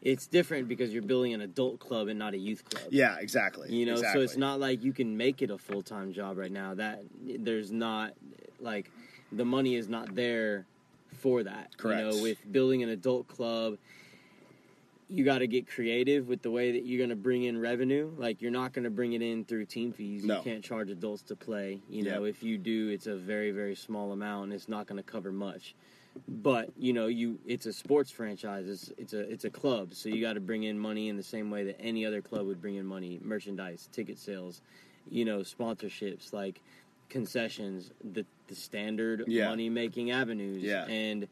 It's 0.00 0.26
different 0.26 0.66
because 0.66 0.92
you're 0.92 1.04
building 1.04 1.32
an 1.32 1.42
adult 1.42 1.78
club 1.78 2.08
and 2.08 2.18
not 2.18 2.34
a 2.34 2.36
youth 2.36 2.64
club. 2.64 2.88
yeah 2.90 3.18
exactly 3.20 3.72
You 3.72 3.86
know, 3.86 3.94
so 3.94 4.20
it's 4.20 4.36
not 4.36 4.58
like 4.58 4.82
you 4.82 4.92
can 4.92 5.16
make 5.16 5.42
it 5.42 5.50
a 5.50 5.58
full 5.58 5.82
time 5.82 6.12
job 6.12 6.38
right 6.38 6.50
now. 6.50 6.74
That 6.74 7.04
there's 7.22 7.70
not 7.70 8.14
like 8.58 8.90
the 9.30 9.44
money 9.44 9.76
is 9.76 9.88
not 9.88 10.14
there 10.14 10.66
for 11.20 11.44
that. 11.44 11.68
You 11.72 11.78
Correct. 11.78 12.02
know, 12.16 12.22
with 12.22 12.38
building 12.50 12.82
an 12.82 12.88
adult 12.88 13.28
club, 13.28 13.78
you 15.12 15.24
got 15.24 15.38
to 15.38 15.46
get 15.46 15.66
creative 15.68 16.26
with 16.26 16.40
the 16.42 16.50
way 16.50 16.72
that 16.72 16.86
you're 16.86 16.98
going 16.98 17.10
to 17.10 17.16
bring 17.16 17.42
in 17.44 17.60
revenue. 17.60 18.10
Like 18.16 18.40
you're 18.40 18.50
not 18.50 18.72
going 18.72 18.84
to 18.84 18.90
bring 18.90 19.12
it 19.12 19.20
in 19.22 19.44
through 19.44 19.66
team 19.66 19.92
fees. 19.92 20.24
No. 20.24 20.38
You 20.38 20.42
can't 20.42 20.64
charge 20.64 20.88
adults 20.90 21.22
to 21.24 21.36
play. 21.36 21.80
You 21.90 22.02
know, 22.04 22.24
Yeah. 22.24 22.30
if 22.30 22.42
you 22.42 22.56
do, 22.56 22.88
it's 22.88 23.06
a 23.06 23.16
very 23.16 23.50
very 23.50 23.74
small 23.74 24.12
amount 24.12 24.44
and 24.44 24.52
it's 24.54 24.68
not 24.68 24.86
going 24.86 24.96
to 24.96 25.02
cover 25.02 25.30
much. 25.30 25.74
But 26.28 26.70
you 26.78 26.92
know, 26.92 27.06
you 27.06 27.38
it's 27.46 27.66
a 27.66 27.72
sports 27.72 28.10
franchise. 28.10 28.68
It's 28.68 28.92
it's 28.98 29.12
a 29.12 29.20
it's 29.30 29.44
a 29.44 29.50
club, 29.50 29.94
so 29.94 30.08
you 30.08 30.20
got 30.20 30.34
to 30.34 30.40
bring 30.40 30.62
in 30.64 30.78
money 30.78 31.08
in 31.08 31.16
the 31.16 31.22
same 31.22 31.50
way 31.50 31.64
that 31.64 31.80
any 31.80 32.04
other 32.06 32.20
club 32.20 32.46
would 32.46 32.60
bring 32.60 32.74
in 32.76 32.84
money: 32.86 33.18
merchandise, 33.22 33.88
ticket 33.92 34.18
sales, 34.18 34.60
you 35.10 35.24
know, 35.24 35.38
sponsorships, 35.40 36.32
like 36.32 36.60
concessions, 37.08 37.90
the 38.04 38.24
the 38.48 38.54
standard 38.54 39.24
Yeah. 39.26 39.48
money 39.48 39.68
making 39.70 40.10
avenues. 40.10 40.62
Yeah. 40.62 40.84
And 40.86 41.28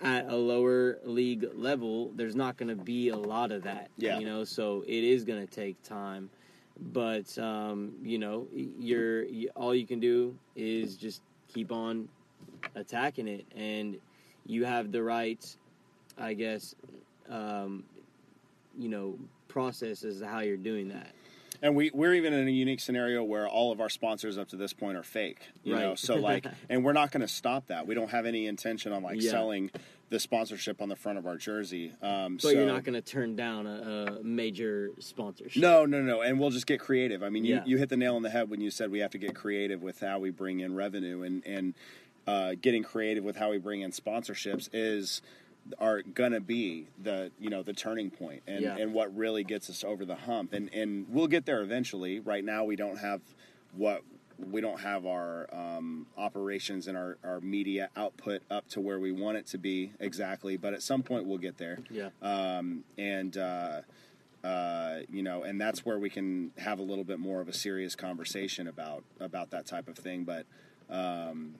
at 0.00 0.28
a 0.28 0.36
lower 0.36 0.98
league 1.04 1.46
level, 1.54 2.12
there's 2.14 2.36
not 2.36 2.56
going 2.56 2.68
to 2.68 2.82
be 2.82 3.08
a 3.08 3.16
lot 3.16 3.50
of 3.50 3.62
that. 3.64 3.90
Yeah. 3.96 4.18
You 4.18 4.26
know, 4.26 4.44
so 4.44 4.84
it 4.86 5.04
is 5.04 5.24
going 5.24 5.44
to 5.44 5.52
take 5.52 5.82
time. 5.82 6.30
But 6.80 7.36
um, 7.38 7.94
you 8.02 8.18
know, 8.18 8.46
you're 8.52 9.24
you, 9.24 9.50
all 9.56 9.74
you 9.74 9.86
can 9.86 9.98
do 9.98 10.36
is 10.54 10.96
just 10.96 11.22
keep 11.52 11.72
on 11.72 12.08
attacking 12.76 13.26
it, 13.26 13.44
and 13.56 13.98
you 14.46 14.64
have 14.64 14.92
the 14.92 15.02
right, 15.02 15.44
I 16.16 16.34
guess, 16.34 16.76
um, 17.28 17.82
you 18.78 18.88
know, 18.88 19.18
process 19.48 20.04
as 20.04 20.20
to 20.20 20.26
how 20.26 20.40
you're 20.40 20.56
doing 20.56 20.88
that. 20.90 21.10
And 21.60 21.74
we 21.74 21.90
we're 21.92 22.14
even 22.14 22.32
in 22.32 22.46
a 22.46 22.50
unique 22.50 22.80
scenario 22.80 23.22
where 23.24 23.48
all 23.48 23.72
of 23.72 23.80
our 23.80 23.88
sponsors 23.88 24.38
up 24.38 24.48
to 24.50 24.56
this 24.56 24.72
point 24.72 24.96
are 24.96 25.02
fake. 25.02 25.40
You 25.64 25.74
know, 25.74 25.88
Right. 25.90 25.98
so 25.98 26.14
like, 26.16 26.46
and 26.68 26.84
we're 26.84 26.92
not 26.92 27.10
going 27.10 27.22
to 27.22 27.28
stop 27.28 27.66
that. 27.66 27.86
We 27.86 27.94
don't 27.94 28.10
have 28.10 28.26
any 28.26 28.46
intention 28.46 28.92
on 28.92 29.02
like 29.02 29.20
Yeah. 29.20 29.30
selling 29.32 29.70
the 30.10 30.18
sponsorship 30.20 30.80
on 30.80 30.88
the 30.88 30.96
front 30.96 31.18
of 31.18 31.26
our 31.26 31.36
jersey. 31.36 31.92
Um, 32.00 32.34
But 32.36 32.42
so 32.42 32.50
you're 32.50 32.64
not 32.66 32.82
going 32.84 32.94
to 32.94 33.02
turn 33.02 33.36
down 33.36 33.66
a, 33.66 34.18
a 34.20 34.22
major 34.24 34.90
sponsorship. 35.00 35.60
No, 35.60 35.84
no, 35.84 36.00
no. 36.00 36.22
And 36.22 36.38
we'll 36.40 36.48
just 36.50 36.66
get 36.66 36.80
creative. 36.80 37.22
I 37.22 37.28
mean, 37.28 37.44
you, 37.44 37.56
Yeah. 37.56 37.64
you 37.66 37.76
hit 37.76 37.88
the 37.90 37.96
nail 37.96 38.16
on 38.16 38.22
the 38.22 38.30
head 38.30 38.48
when 38.48 38.60
you 38.60 38.70
said 38.70 38.90
we 38.90 39.00
have 39.00 39.10
to 39.10 39.18
get 39.18 39.34
creative 39.34 39.82
with 39.82 40.00
how 40.00 40.18
we 40.18 40.30
bring 40.30 40.60
in 40.60 40.74
revenue 40.74 41.22
and 41.22 41.44
and 41.46 41.74
uh, 42.26 42.54
getting 42.60 42.82
creative 42.82 43.24
with 43.24 43.36
how 43.36 43.50
we 43.50 43.56
bring 43.58 43.80
in 43.80 43.90
sponsorships 43.90 44.68
is 44.74 45.22
are 45.78 46.02
gonna 46.02 46.40
be 46.40 46.86
the 47.02 47.30
you 47.38 47.50
know 47.50 47.62
the 47.62 47.72
turning 47.72 48.10
point 48.10 48.42
and 48.46 48.62
Yeah. 48.62 48.76
and 48.76 48.92
what 48.94 49.14
really 49.16 49.44
gets 49.44 49.68
us 49.70 49.84
over 49.84 50.04
the 50.04 50.14
hump 50.16 50.52
and 50.52 50.72
and 50.74 51.06
we'll 51.08 51.26
get 51.28 51.46
there 51.46 51.62
eventually. 51.62 52.20
Right 52.20 52.44
now, 52.44 52.64
we 52.64 52.76
don't 52.76 52.98
have 52.98 53.20
what 53.72 54.02
we 54.38 54.60
don't 54.60 54.80
have 54.80 55.04
our 55.04 55.48
um, 55.52 56.06
operations 56.16 56.86
and 56.86 56.96
our, 56.96 57.18
our 57.24 57.40
media 57.40 57.90
output 57.96 58.40
up 58.50 58.68
to 58.68 58.80
where 58.80 59.00
we 59.00 59.10
want 59.10 59.36
it 59.36 59.46
to 59.48 59.58
be 59.58 59.90
exactly, 59.98 60.56
but 60.56 60.72
at 60.72 60.80
some 60.80 61.02
point 61.02 61.26
we'll 61.26 61.38
get 61.38 61.58
there 61.58 61.80
Yeah. 61.90 62.10
um, 62.22 62.84
and 62.96 63.36
uh, 63.36 63.80
uh, 64.44 65.00
you 65.10 65.24
know, 65.24 65.42
and 65.42 65.60
that's 65.60 65.84
where 65.84 65.98
we 65.98 66.08
can 66.08 66.52
have 66.58 66.78
a 66.78 66.82
little 66.82 67.02
bit 67.02 67.18
more 67.18 67.40
of 67.40 67.48
a 67.48 67.52
serious 67.52 67.96
conversation 67.96 68.68
about 68.68 69.02
about 69.18 69.50
that 69.50 69.66
type 69.66 69.88
of 69.88 69.96
thing. 69.98 70.22
But 70.22 70.46
um, 70.88 71.56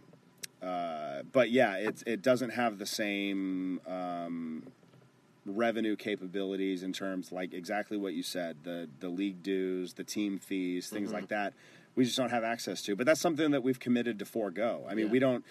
uh, 0.63 1.23
but 1.33 1.51
yeah, 1.51 1.77
it 1.77 2.03
it 2.07 2.23
doesn't 2.23 2.51
have 2.51 2.79
the 2.79 2.87
same 2.87 3.81
um, 3.87 4.65
revenue 5.47 5.97
capabilities 5.97 6.83
in 6.83 6.93
terms 6.93 7.33
like 7.33 7.55
exactly 7.55 7.97
what 7.97 8.15
you 8.15 8.23
said 8.23 8.57
the 8.65 8.89
the 9.01 9.09
league 9.09 9.43
dues, 9.43 9.95
the 9.95 10.05
team 10.05 10.39
fees, 10.39 10.89
things 10.89 11.13
like 11.13 11.29
that. 11.29 11.55
We 11.95 12.05
just 12.05 12.17
don't 12.17 12.31
have 12.31 12.45
access 12.45 12.83
to. 12.83 12.95
But 12.97 13.07
that's 13.07 13.21
something 13.21 13.51
that 13.51 13.63
we've 13.63 13.81
committed 13.81 14.19
to 14.21 14.25
forego. 14.25 14.85
I 14.89 14.95
mean, 14.95 15.07
Yeah. 15.07 15.13
we 15.13 15.19
don't 15.19 15.45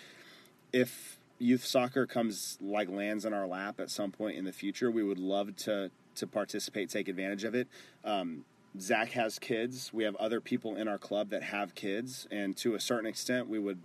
if 0.74 1.20
youth 1.40 1.66
soccer 1.66 2.06
comes 2.06 2.58
like 2.62 2.90
lands 2.90 3.26
in 3.26 3.34
our 3.34 3.48
lap 3.48 3.80
at 3.80 3.90
some 3.90 4.12
point 4.12 4.38
in 4.38 4.46
the 4.46 4.52
future, 4.52 4.90
we 4.92 5.04
would 5.04 5.20
love 5.20 5.56
to 5.58 5.92
to 6.16 6.28
participate, 6.28 6.90
take 6.90 7.08
advantage 7.08 7.44
of 7.44 7.54
it. 7.56 7.68
Um, 8.04 8.44
Zach 8.80 9.12
has 9.12 9.40
kids. 9.40 9.92
We 9.94 10.04
have 10.04 10.16
other 10.18 10.42
people 10.42 10.76
in 10.76 10.88
our 10.88 10.98
club 10.98 11.30
that 11.30 11.44
have 11.44 11.76
kids, 11.76 12.28
and 12.32 12.56
to 12.58 12.76
a 12.76 12.80
certain 12.80 13.06
extent, 13.08 13.48
we 13.48 13.60
would, 13.60 13.82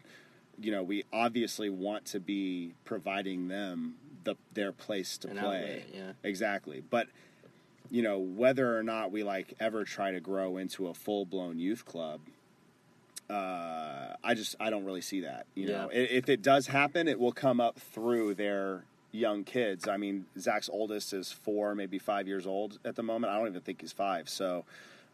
you 0.61 0.71
know, 0.71 0.83
we 0.83 1.05
obviously 1.13 1.71
want 1.71 2.05
to 2.07 2.21
be 2.21 2.75
providing 2.85 3.49
them 3.49 3.95
the 4.25 4.37
their 4.55 4.73
place 4.73 5.19
to 5.19 5.29
An 5.29 5.39
play. 5.39 5.57
outlet, 5.57 5.83
yeah. 5.95 6.13
Exactly, 6.23 6.83
but 6.89 7.09
you 7.91 8.03
know 8.03 8.19
whether 8.19 8.79
or 8.79 8.83
not 8.83 9.11
we 9.13 9.23
like 9.23 9.55
ever 9.61 9.85
try 9.85 10.13
to 10.13 10.21
grow 10.21 10.57
into 10.57 10.89
a 10.89 10.95
full 10.95 11.25
blown 11.27 11.59
youth 11.59 11.85
club 11.85 12.21
uh, 13.31 14.15
I 14.23 14.35
just 14.35 14.57
I 14.61 14.69
don't 14.71 14.85
really 14.85 15.01
see 15.01 15.21
that. 15.21 15.47
You 15.55 15.67
know, 15.69 15.91
Yeah. 15.93 16.01
I- 16.01 16.05
if 16.05 16.29
it 16.29 16.43
does 16.43 16.67
happen, 16.67 17.09
it 17.09 17.19
will 17.19 17.33
come 17.33 17.61
up 17.61 17.79
through 17.79 18.35
their 18.35 18.85
young 19.11 19.45
kids. 19.45 19.89
I 19.89 19.97
mean, 19.97 20.27
Zach's 20.39 20.69
oldest 20.69 21.13
is 21.13 21.33
four, 21.33 21.75
maybe 21.75 21.99
five 21.99 22.27
years 22.29 22.47
old 22.47 22.79
at 22.85 22.95
the 22.97 23.03
moment. 23.03 23.33
I 23.33 23.39
don't 23.39 23.49
even 23.49 23.61
think 23.63 23.81
he's 23.81 23.93
five. 23.93 24.29
So, 24.29 24.65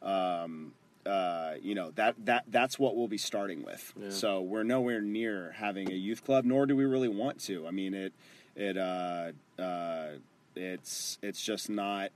um, 0.02 0.72
uh, 1.06 1.54
you 1.62 1.74
know 1.74 1.90
that 1.92 2.14
that 2.24 2.44
that's 2.48 2.78
what 2.78 2.96
we'll 2.96 3.08
be 3.08 3.18
starting 3.18 3.62
with. 3.62 3.92
Yeah. 4.00 4.10
So 4.10 4.40
we're 4.40 4.62
nowhere 4.64 5.00
near 5.00 5.52
having 5.56 5.90
a 5.90 5.94
youth 5.94 6.24
club, 6.24 6.44
nor 6.44 6.66
do 6.66 6.76
we 6.76 6.84
really 6.84 7.08
want 7.08 7.40
to. 7.44 7.66
I 7.66 7.70
mean, 7.70 7.94
it 7.94 8.12
it 8.56 8.76
uh, 8.76 9.32
uh, 9.60 10.08
it's 10.54 11.18
it's 11.22 11.42
just 11.42 11.70
not 11.70 12.10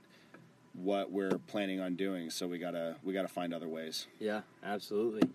what 0.73 1.11
we're 1.11 1.37
planning 1.47 1.79
on 1.79 1.95
doing. 1.95 2.29
So 2.29 2.47
we 2.47 2.57
gotta 2.57 2.95
we 3.03 3.13
gotta 3.13 3.27
find 3.27 3.53
other 3.53 3.67
ways. 3.67 4.07
Yeah, 4.19 4.41
absolutely. 4.63 5.29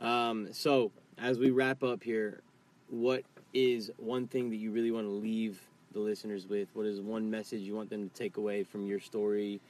Um, 0.00 0.52
so, 0.52 0.92
as 1.18 1.38
we 1.38 1.50
wrap 1.50 1.82
up 1.82 2.02
here, 2.02 2.40
what 2.88 3.24
is 3.52 3.90
one 3.96 4.26
thing 4.26 4.50
that 4.50 4.56
you 4.56 4.70
really 4.70 4.90
want 4.90 5.06
to 5.06 5.12
leave 5.12 5.60
the 5.92 5.98
listeners 5.98 6.46
with? 6.46 6.68
What 6.74 6.86
is 6.86 7.00
one 7.00 7.30
message 7.30 7.62
you 7.62 7.74
want 7.74 7.90
them 7.90 8.08
to 8.08 8.14
take 8.14 8.36
away 8.36 8.62
from 8.62 8.86
your 8.86 9.00
story, 9.00 9.60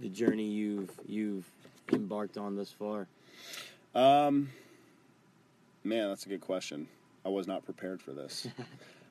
the 0.00 0.08
journey 0.08 0.44
you've 0.48 0.90
you've 1.06 1.50
embarked 1.92 2.36
on 2.38 2.56
thus 2.56 2.70
far? 2.70 3.08
Um, 3.94 4.50
man, 5.84 6.08
that's 6.08 6.26
a 6.26 6.28
good 6.28 6.40
question. 6.40 6.88
I 7.24 7.28
was 7.28 7.46
not 7.46 7.64
prepared 7.64 8.00
for 8.00 8.12
this. 8.12 8.46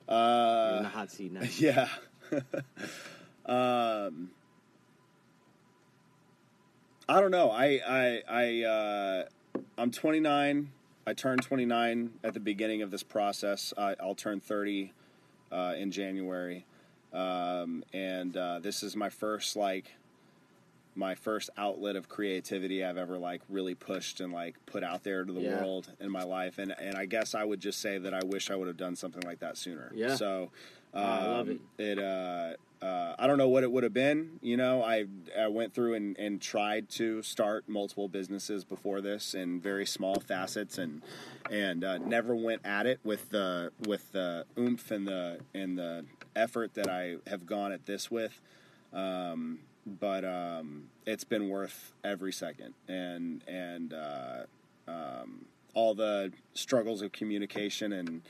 You're 0.08 0.16
in 0.16 0.82
the 0.82 0.88
uh, 0.88 0.88
hot 0.88 1.10
seat 1.10 1.32
now. 1.32 1.42
yeah. 1.58 1.88
um, 3.46 4.30
I 7.08 7.20
don't 7.20 7.30
know. 7.30 7.50
I 7.50 7.80
I 7.86 8.22
I 8.28 8.62
uh, 8.62 9.24
I'm 9.76 9.90
29. 9.90 10.70
I 11.08 11.12
turned 11.12 11.42
29 11.42 12.10
at 12.24 12.34
the 12.34 12.40
beginning 12.40 12.82
of 12.82 12.90
this 12.90 13.04
process. 13.04 13.72
I, 13.78 13.94
I'll 14.00 14.16
turn 14.16 14.40
30 14.40 14.92
uh, 15.52 15.74
in 15.78 15.92
January, 15.92 16.66
um, 17.12 17.84
and 17.92 18.36
uh, 18.36 18.58
this 18.58 18.82
is 18.82 18.96
my 18.96 19.08
first 19.08 19.54
like 19.54 19.92
my 20.96 21.14
first 21.14 21.50
outlet 21.56 21.96
of 21.96 22.08
creativity 22.08 22.84
I've 22.84 22.96
ever 22.96 23.18
like 23.18 23.42
really 23.48 23.74
pushed 23.74 24.20
and 24.20 24.32
like 24.32 24.54
put 24.66 24.82
out 24.82 25.04
there 25.04 25.24
to 25.24 25.32
the 25.32 25.40
Yeah. 25.40 25.60
world 25.60 25.92
in 26.00 26.10
my 26.10 26.22
life. 26.24 26.58
And 26.58 26.72
and 26.78 26.96
I 26.96 27.06
guess 27.06 27.34
I 27.34 27.44
would 27.44 27.60
just 27.60 27.80
say 27.80 27.98
that 27.98 28.14
I 28.14 28.24
wish 28.24 28.50
I 28.50 28.56
would 28.56 28.68
have 28.68 28.76
done 28.76 28.96
something 28.96 29.22
like 29.24 29.40
that 29.40 29.56
sooner. 29.56 29.92
Yeah. 29.94 30.16
So 30.16 30.50
um, 30.94 31.04
I 31.04 31.26
love 31.26 31.48
it. 31.48 31.60
It 31.78 31.98
uh, 31.98 32.54
uh, 32.82 33.14
I 33.18 33.26
don't 33.26 33.38
know 33.38 33.48
what 33.48 33.62
it 33.62 33.72
would 33.72 33.84
have 33.84 33.94
been. 33.94 34.38
You 34.42 34.56
know, 34.56 34.82
I 34.82 35.06
I 35.38 35.48
went 35.48 35.74
through 35.74 35.94
and, 35.94 36.16
and 36.18 36.40
tried 36.40 36.88
to 36.90 37.22
start 37.22 37.68
multiple 37.68 38.08
businesses 38.08 38.64
before 38.64 39.00
this 39.00 39.34
in 39.34 39.60
very 39.60 39.86
small 39.86 40.20
facets 40.20 40.78
and 40.78 41.02
and 41.50 41.84
uh, 41.84 41.98
never 41.98 42.34
went 42.34 42.62
at 42.64 42.86
it 42.86 43.00
with 43.04 43.30
the 43.30 43.72
with 43.86 44.12
the 44.12 44.44
oomph 44.58 44.90
and 44.90 45.06
the 45.06 45.40
and 45.54 45.78
the 45.78 46.04
effort 46.34 46.74
that 46.74 46.88
I 46.88 47.16
have 47.26 47.46
gone 47.46 47.72
at 47.72 47.86
this 47.86 48.10
with 48.10 48.40
um, 48.92 49.60
but 49.86 50.24
um, 50.24 50.84
it's 51.06 51.24
been 51.24 51.48
worth 51.48 51.92
every 52.04 52.32
second 52.32 52.74
and 52.88 53.42
and 53.46 53.94
uh, 53.94 54.42
um, 54.88 55.44
all 55.74 55.94
the 55.94 56.32
struggles 56.54 57.02
of 57.02 57.12
communication 57.12 57.92
and 57.92 58.22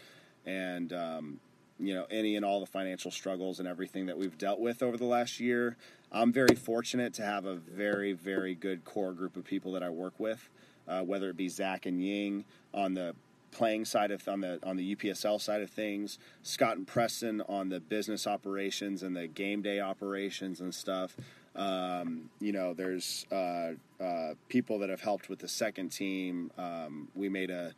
and 0.45 0.93
um, 0.93 1.41
you 1.79 1.95
know 1.95 2.07
any 2.11 2.37
and 2.37 2.45
all 2.45 2.61
the 2.61 2.67
financial 2.67 3.11
struggles 3.11 3.59
and 3.59 3.67
everything 3.67 4.07
that 4.07 4.19
we've 4.19 4.37
dealt 4.37 4.61
with 4.61 4.83
over 4.83 4.97
the 4.97 5.07
last 5.07 5.41
year. 5.41 5.77
I'm 6.13 6.33
very 6.33 6.55
fortunate 6.55 7.15
to 7.15 7.23
have 7.23 7.47
a 7.47 7.55
very 7.55 8.13
very 8.13 8.55
good 8.55 8.85
core 8.85 9.13
group 9.13 9.37
of 9.37 9.45
people 9.45 9.73
that 9.73 9.83
I 9.83 9.91
work 9.91 10.15
with, 10.19 10.49
uh, 10.87 11.01
whether 11.03 11.31
it 11.31 11.37
be 11.37 11.49
Zach 11.49 11.87
and 11.87 12.03
Ying 12.03 12.45
on 12.75 12.95
the 12.95 13.15
playing 13.57 13.87
side 13.87 14.11
of 14.11 14.27
on 14.29 14.41
the 14.41 14.59
on 14.63 14.77
the 14.77 14.95
UPSL 14.95 15.41
side 15.41 15.63
of 15.63 15.71
things, 15.71 16.19
Scott 16.43 16.77
and 16.77 16.87
Preston 16.87 17.41
on 17.49 17.71
the 17.71 17.81
business 17.81 18.27
operations 18.27 19.03
and 19.03 19.17
the 19.17 19.27
game 19.27 19.63
day 19.63 19.81
operations 19.81 20.61
and 20.61 20.75
stuff. 20.75 21.17
Um, 21.57 22.29
you 22.41 22.53
know, 22.53 22.75
there's 22.75 23.27
uh, 23.33 23.73
uh, 24.01 24.35
people 24.49 24.79
that 24.81 24.91
have 24.91 25.01
helped 25.01 25.29
with 25.29 25.39
the 25.39 25.49
second 25.49 25.91
team. 25.91 26.51
Um, 26.59 27.09
we 27.15 27.29
made 27.29 27.51
a 27.51 27.73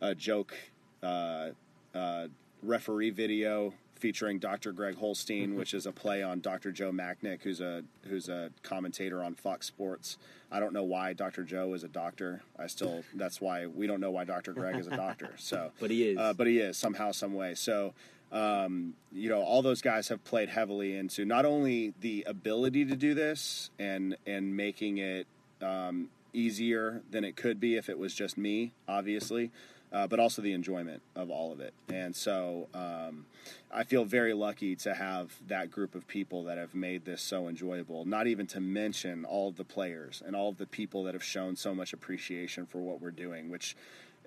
a 0.00 0.14
joke 0.14 0.54
uh, 1.02 1.48
uh, 1.94 2.28
referee 2.62 3.10
video 3.10 3.74
featuring 3.96 4.38
Dr. 4.38 4.70
Greg 4.70 4.94
Holstein, 4.94 5.56
which 5.56 5.74
is 5.74 5.84
a 5.84 5.90
play 5.92 6.22
on 6.22 6.38
Dr. 6.40 6.70
Joe 6.70 6.92
Machnik, 6.92 7.42
who's 7.42 7.60
a 7.60 7.82
who's 8.08 8.28
a 8.28 8.50
commentator 8.62 9.22
on 9.22 9.34
Fox 9.34 9.66
Sports. 9.66 10.16
I 10.50 10.60
don't 10.60 10.72
know 10.72 10.84
why 10.84 11.12
Dr. 11.12 11.42
Joe 11.44 11.74
is 11.74 11.84
a 11.84 11.88
doctor. 11.88 12.40
I 12.58 12.68
still 12.68 13.02
that's 13.14 13.40
why 13.40 13.66
we 13.66 13.86
don't 13.86 14.00
know 14.00 14.10
why 14.10 14.24
Dr. 14.24 14.54
Greg 14.54 14.76
is 14.76 14.86
a 14.86 14.96
doctor. 14.96 15.34
So, 15.36 15.72
But 15.80 15.90
he 15.90 16.10
is. 16.10 16.18
uh, 16.18 16.32
but 16.32 16.46
he 16.46 16.60
is 16.60 16.78
somehow, 16.78 17.12
some 17.12 17.34
way. 17.34 17.54
So, 17.54 17.92
um, 18.32 18.94
you 19.12 19.28
know, 19.28 19.42
all 19.42 19.62
those 19.62 19.80
guys 19.80 20.08
have 20.08 20.22
played 20.24 20.48
heavily 20.48 20.96
into 20.96 21.24
not 21.24 21.44
only 21.44 21.94
the 22.00 22.24
ability 22.26 22.84
to 22.86 22.96
do 22.96 23.14
this 23.14 23.70
and 23.78 24.16
and 24.26 24.56
making 24.56 24.98
it 24.98 25.26
um, 25.62 26.08
easier 26.32 27.02
than 27.10 27.24
it 27.24 27.36
could 27.36 27.58
be 27.58 27.76
if 27.76 27.88
it 27.88 27.98
was 27.98 28.14
just 28.14 28.36
me, 28.36 28.72
obviously, 28.86 29.50
uh, 29.92 30.06
but 30.06 30.20
also 30.20 30.42
the 30.42 30.52
enjoyment 30.52 31.02
of 31.16 31.30
all 31.30 31.52
of 31.52 31.60
it. 31.60 31.72
And 31.88 32.14
so 32.14 32.68
um, 32.74 33.24
I 33.72 33.84
feel 33.84 34.04
very 34.04 34.34
lucky 34.34 34.76
to 34.76 34.94
have 34.94 35.32
that 35.48 35.70
group 35.70 35.94
of 35.94 36.06
people 36.06 36.44
that 36.44 36.58
have 36.58 36.74
made 36.74 37.04
this 37.04 37.22
so 37.22 37.48
enjoyable, 37.48 38.04
not 38.04 38.26
even 38.26 38.46
to 38.48 38.60
mention 38.60 39.24
all 39.24 39.48
of 39.48 39.56
the 39.56 39.64
players 39.64 40.22
and 40.24 40.36
all 40.36 40.50
of 40.50 40.58
the 40.58 40.66
people 40.66 41.04
that 41.04 41.14
have 41.14 41.24
shown 41.24 41.56
so 41.56 41.74
much 41.74 41.92
appreciation 41.92 42.66
for 42.66 42.78
what 42.78 43.00
we're 43.00 43.10
doing, 43.10 43.50
which 43.50 43.74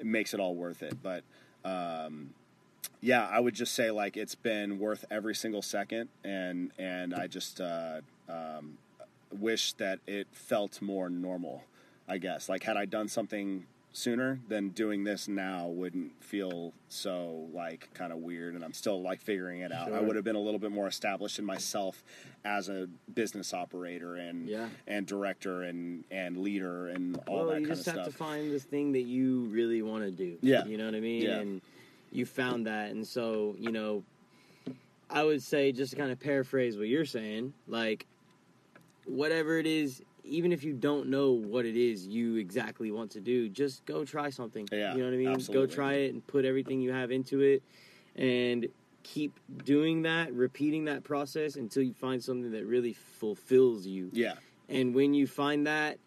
makes 0.01 0.33
it 0.33 0.39
all 0.39 0.55
worth 0.55 0.81
it. 0.81 0.97
But 1.01 1.23
um, 1.63 2.31
yeah, 3.01 3.27
I 3.27 3.39
would 3.39 3.55
just 3.55 3.73
say 3.73 3.91
like 3.91 4.17
it's 4.17 4.35
been 4.35 4.79
worth 4.79 5.05
every 5.09 5.35
single 5.35 5.61
second, 5.61 6.09
and 6.23 6.71
and 6.77 7.13
I 7.13 7.27
just 7.27 7.59
uh, 7.59 8.01
um, 8.29 8.77
wish 9.31 9.73
that 9.73 9.99
it 10.07 10.27
felt 10.31 10.81
more 10.81 11.09
normal. 11.09 11.63
I 12.07 12.17
guess 12.17 12.49
like 12.49 12.63
had 12.63 12.77
I 12.77 12.85
done 12.85 13.07
something 13.07 13.65
sooner, 13.93 14.39
then 14.47 14.69
doing 14.69 15.03
this 15.03 15.27
now 15.27 15.67
wouldn't 15.67 16.11
feel 16.23 16.71
so 16.87 17.49
like 17.53 17.89
kind 17.93 18.13
of 18.13 18.19
weird, 18.19 18.53
and 18.55 18.63
I'm 18.63 18.73
still 18.73 19.01
like 19.01 19.21
figuring 19.21 19.61
it 19.61 19.71
out. 19.71 19.91
I 19.91 19.99
would 19.99 20.15
have 20.15 20.23
been 20.23 20.35
a 20.35 20.41
little 20.41 20.59
bit 20.59 20.71
more 20.71 20.87
established 20.87 21.39
in 21.39 21.45
myself 21.45 22.03
as 22.45 22.69
a 22.69 22.87
business 23.13 23.53
operator 23.53 24.15
and 24.15 24.47
Yeah. 24.47 24.69
and 24.87 25.05
director 25.05 25.63
and 25.63 26.03
and 26.11 26.37
leader 26.37 26.87
and 26.87 27.17
all 27.27 27.37
well, 27.37 27.47
that 27.47 27.61
you 27.61 27.67
just 27.67 27.85
have 27.85 28.05
to 28.05 28.11
find 28.11 28.51
this 28.51 28.63
thing 28.63 28.91
that 28.93 29.01
you 29.01 29.41
really 29.45 29.81
want 29.81 30.03
to 30.03 30.11
do. 30.11 30.37
Yeah. 30.41 30.65
You 30.65 30.77
know 30.77 30.85
what 30.85 30.95
I 30.95 30.99
mean? 30.99 31.23
Yeah. 31.23 31.39
And 31.39 31.61
you 32.11 32.25
found 32.25 32.67
that. 32.67 32.91
And 32.91 33.05
so, 33.05 33.55
you 33.57 33.71
know, 33.71 34.03
I 35.09 35.23
would 35.23 35.41
say, 35.41 35.71
just 35.71 35.91
to 35.91 35.97
kind 35.97 36.11
of 36.11 36.19
paraphrase 36.19 36.77
what 36.77 36.88
you're 36.88 37.05
saying, 37.05 37.53
like, 37.67 38.05
whatever 39.05 39.57
it 39.57 39.65
is, 39.65 40.01
even 40.23 40.51
if 40.51 40.63
you 40.63 40.73
don't 40.73 41.07
know 41.07 41.31
what 41.31 41.65
it 41.65 41.75
is 41.75 42.05
you 42.07 42.35
exactly 42.35 42.91
want 42.91 43.11
to 43.11 43.19
do, 43.21 43.49
just 43.49 43.85
go 43.85 44.05
try 44.05 44.29
something. 44.29 44.67
Yeah, 44.71 44.93
You 44.93 44.99
know 44.99 45.05
what 45.05 45.13
I 45.13 45.17
mean? 45.17 45.27
absolutely. 45.29 45.67
Go 45.67 45.73
try 45.73 45.93
it 45.93 46.13
and 46.13 46.25
put 46.27 46.45
everything 46.45 46.81
you 46.81 46.91
have 46.91 47.11
into 47.11 47.41
it 47.41 47.63
and 48.15 48.67
keep 49.03 49.39
doing 49.65 50.03
that, 50.03 50.31
repeating 50.33 50.85
that 50.85 51.03
process 51.03 51.55
until 51.55 51.81
you 51.83 51.93
find 51.93 52.23
something 52.23 52.51
that 52.51 52.65
really 52.65 52.93
fulfills 52.93 53.88
you. 53.88 54.09
yeah, 54.13 54.33
And 54.69 54.93
when 54.93 55.13
you 55.13 55.25
find 55.27 55.65
that, 55.65 55.97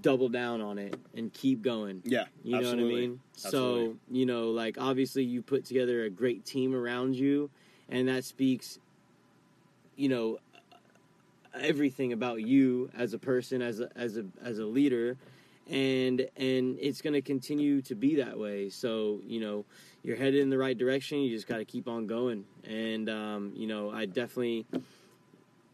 double 0.00 0.28
down 0.28 0.60
on 0.60 0.78
it 0.78 0.94
and 1.14 1.32
keep 1.32 1.62
going. 1.62 2.02
yeah, 2.04 2.24
You 2.42 2.52
know 2.52 2.58
absolutely. 2.58 2.84
what 2.84 2.96
I 2.98 3.00
mean? 3.00 3.20
Absolutely. 3.44 3.86
So, 3.92 3.96
you 4.10 4.26
know, 4.26 4.50
like 4.50 4.76
obviously 4.78 5.24
you 5.24 5.42
put 5.42 5.64
together 5.64 6.04
a 6.04 6.10
great 6.10 6.44
team 6.44 6.74
around 6.74 7.16
you 7.16 7.50
and 7.88 8.08
that 8.08 8.24
speaks 8.24 8.78
you 9.96 10.08
know 10.08 10.38
everything 11.58 12.12
about 12.12 12.42
you 12.42 12.90
as 12.96 13.14
a 13.14 13.18
person 13.18 13.62
as 13.62 13.80
a 13.80 13.88
as 13.96 14.16
a 14.18 14.24
as 14.44 14.58
a 14.58 14.64
leader 14.64 15.16
and 15.68 16.20
and 16.36 16.78
it's 16.80 17.00
going 17.00 17.14
to 17.14 17.22
continue 17.22 17.80
to 17.82 17.94
be 17.94 18.16
that 18.16 18.38
way. 18.38 18.68
So, 18.70 19.20
you 19.26 19.40
know, 19.40 19.64
you're 20.02 20.16
headed 20.16 20.36
in 20.40 20.50
the 20.50 20.58
right 20.58 20.76
direction. 20.78 21.18
You 21.18 21.30
just 21.30 21.48
got 21.48 21.56
to 21.56 21.64
keep 21.64 21.88
on 21.88 22.06
going. 22.06 22.44
And 22.64 23.08
um, 23.08 23.52
you 23.56 23.66
know, 23.66 23.90
I 23.90 24.06
definitely 24.06 24.66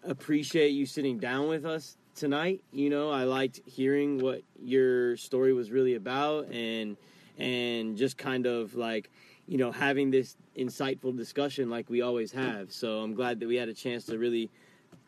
appreciate 0.05 0.71
you 0.71 0.87
sitting 0.87 1.19
down 1.19 1.49
with 1.49 1.65
us 1.65 1.97
tonight. 2.15 2.63
You 2.73 2.91
know, 2.91 3.11
I 3.11 3.25
liked 3.25 3.61
hearing 3.67 4.19
what 4.19 4.43
your 4.63 5.17
story 5.17 5.53
was 5.53 5.71
really 5.71 5.95
about 5.95 6.49
and 6.49 6.97
and 7.39 7.97
just 7.97 8.19
kind 8.19 8.47
of 8.47 8.75
like, 8.75 9.11
you 9.47 9.59
know, 9.59 9.73
having 9.73 10.11
this 10.11 10.37
insightful 10.57 11.17
discussion 11.17 11.71
like 11.71 11.89
we 11.89 12.03
always 12.03 12.33
have. 12.33 12.73
So 12.73 13.01
I'm 13.01 13.15
glad 13.15 13.41
that 13.41 13.49
we 13.49 13.57
had 13.57 13.69
a 13.69 13.75
chance 13.75 14.07
to 14.07 14.19
really 14.19 14.51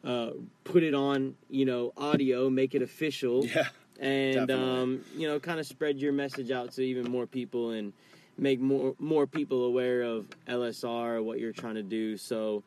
uh, 0.03 0.31
put 0.65 0.83
it 0.83 0.95
on, 0.95 1.35
you 1.51 1.65
know, 1.65 1.93
audio, 1.97 2.51
make 2.51 2.75
it 2.75 2.83
official 2.83 3.47
Yeah, 3.55 3.69
and 4.01 4.51
um, 4.51 5.05
you 5.17 5.29
know, 5.29 5.39
kind 5.39 5.61
of 5.61 5.67
spread 5.67 5.99
your 5.99 6.13
message 6.13 6.51
out 6.51 6.73
to 6.73 6.83
even 6.83 7.11
more 7.11 7.27
people 7.27 7.71
and 7.71 7.93
make 8.37 8.61
more 8.61 8.95
more 8.99 9.27
people 9.27 9.65
aware 9.65 10.03
of 10.03 10.27
LSR, 10.49 11.23
what 11.23 11.39
you're 11.39 11.53
trying 11.53 11.77
to 11.77 11.83
do. 11.83 12.17
So, 12.17 12.63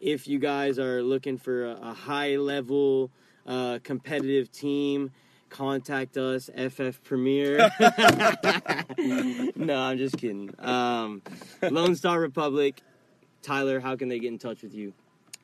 if 0.00 0.26
you 0.26 0.38
guys 0.38 0.78
are 0.78 1.02
looking 1.02 1.36
for 1.36 1.66
a, 1.66 1.78
a 1.82 1.92
high 1.94 2.36
level 2.36 3.10
uh, 3.46 3.78
competitive 3.82 4.50
team, 4.52 5.10
contact 5.48 6.16
us, 6.16 6.50
FF 6.56 7.02
Premier. 7.02 7.58
no, 9.56 9.76
I'm 9.76 9.98
just 9.98 10.16
kidding. 10.16 10.54
Um, 10.58 11.22
Lone 11.62 11.94
Star 11.94 12.20
Republic. 12.20 12.82
Tyler, 13.42 13.80
how 13.80 13.96
can 13.96 14.08
they 14.08 14.18
get 14.18 14.28
in 14.28 14.38
touch 14.38 14.62
with 14.62 14.74
you? 14.74 14.92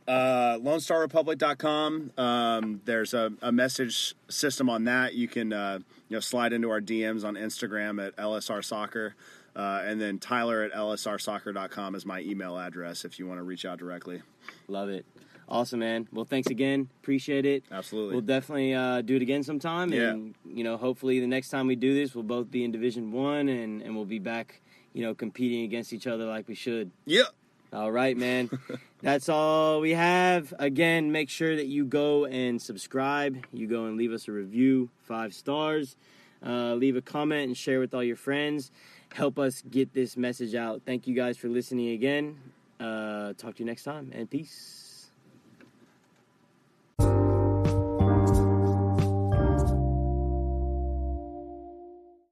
uh, 0.09 0.59
LoneStarRepublic.com. 0.62 2.12
Um, 2.16 2.81
there's 2.85 3.14
a, 3.14 3.32
a 3.43 3.52
message 3.52 4.14
system 4.28 4.70
on 4.70 4.85
that. 4.85 5.14
You 5.14 5.28
can 5.28 5.52
uh, 5.52 5.78
you 6.09 6.16
know 6.16 6.20
slide 6.20 6.52
into 6.52 6.70
our 6.70 6.81
DMs 6.81 7.24
on 7.24 7.35
Instagram 7.35 8.05
at 8.05 8.16
LSR 8.16 8.64
Soccer, 8.64 9.14
uh, 9.55 9.82
and 9.85 10.01
then 10.01 10.18
Tyler 10.18 10.62
at 10.62 10.73
LSRSoccer.com 10.73 11.94
is 11.94 12.06
my 12.06 12.20
email 12.20 12.59
address 12.59 13.05
if 13.05 13.18
you 13.18 13.27
want 13.27 13.39
to 13.39 13.44
reach 13.44 13.64
out 13.64 13.78
directly. 13.78 14.23
Love 14.68 14.89
it. 14.89 15.05
Awesome, 15.48 15.78
man. 15.81 16.09
Well, 16.12 16.24
thanks 16.24 16.48
again. 16.51 16.89
Appreciate 17.02 17.47
it. 17.47 17.62
Absolutely. 17.70 18.14
We'll 18.14 18.23
definitely 18.24 18.74
uh, 18.74 19.01
do 19.02 19.14
it 19.16 19.23
again 19.23 19.43
sometime, 19.44 19.93
Yeah. 19.93 20.10
and 20.10 20.35
you 20.44 20.64
know, 20.64 20.77
hopefully 20.77 21.20
the 21.20 21.27
next 21.28 21.51
time 21.51 21.66
we 21.68 21.77
do 21.77 21.94
this, 21.94 22.14
we'll 22.14 22.24
both 22.24 22.51
be 22.51 22.64
in 22.64 22.73
Division 22.73 23.12
One, 23.12 23.48
and 23.48 23.81
and 23.82 23.94
we'll 23.94 24.05
be 24.06 24.18
back, 24.18 24.60
you 24.93 25.02
know, 25.02 25.14
competing 25.14 25.62
against 25.62 25.93
each 25.93 26.06
other 26.09 26.24
like 26.24 26.48
we 26.48 26.55
should. 26.55 26.90
yeah. 27.05 27.24
All 27.73 27.90
right, 27.93 28.16
man. 28.16 28.48
That's 29.02 29.28
all 29.28 29.81
we 29.81 29.90
have. 29.90 30.55
Again, 30.59 31.10
make 31.12 31.28
sure 31.28 31.55
that 31.56 31.66
you 31.66 31.85
go 31.85 32.24
and 32.24 32.62
subscribe. 32.62 33.44
You 33.52 33.66
go 33.66 33.86
and 33.86 33.97
leave 33.97 34.12
us 34.12 34.28
a 34.28 34.32
review, 34.32 34.89
five 35.02 35.35
stars. 35.35 35.97
Uh, 36.44 36.74
leave 36.74 36.97
a 36.97 37.02
comment 37.02 37.48
and 37.48 37.56
share 37.56 37.81
with 37.81 37.93
all 37.93 38.05
your 38.05 38.16
friends. 38.16 38.70
Help 39.14 39.39
us 39.39 39.62
get 39.68 39.93
this 39.93 40.16
message 40.16 40.55
out. 40.55 40.82
Thank 40.86 41.06
you 41.09 41.14
guys 41.14 41.36
for 41.36 41.48
listening 41.48 41.89
again. 41.90 42.39
Uh, 42.78 43.32
talk 43.36 43.56
to 43.56 43.60
you 43.62 43.66
next 43.66 43.82
time, 43.82 44.12
and 44.14 44.31
peace. 44.31 44.85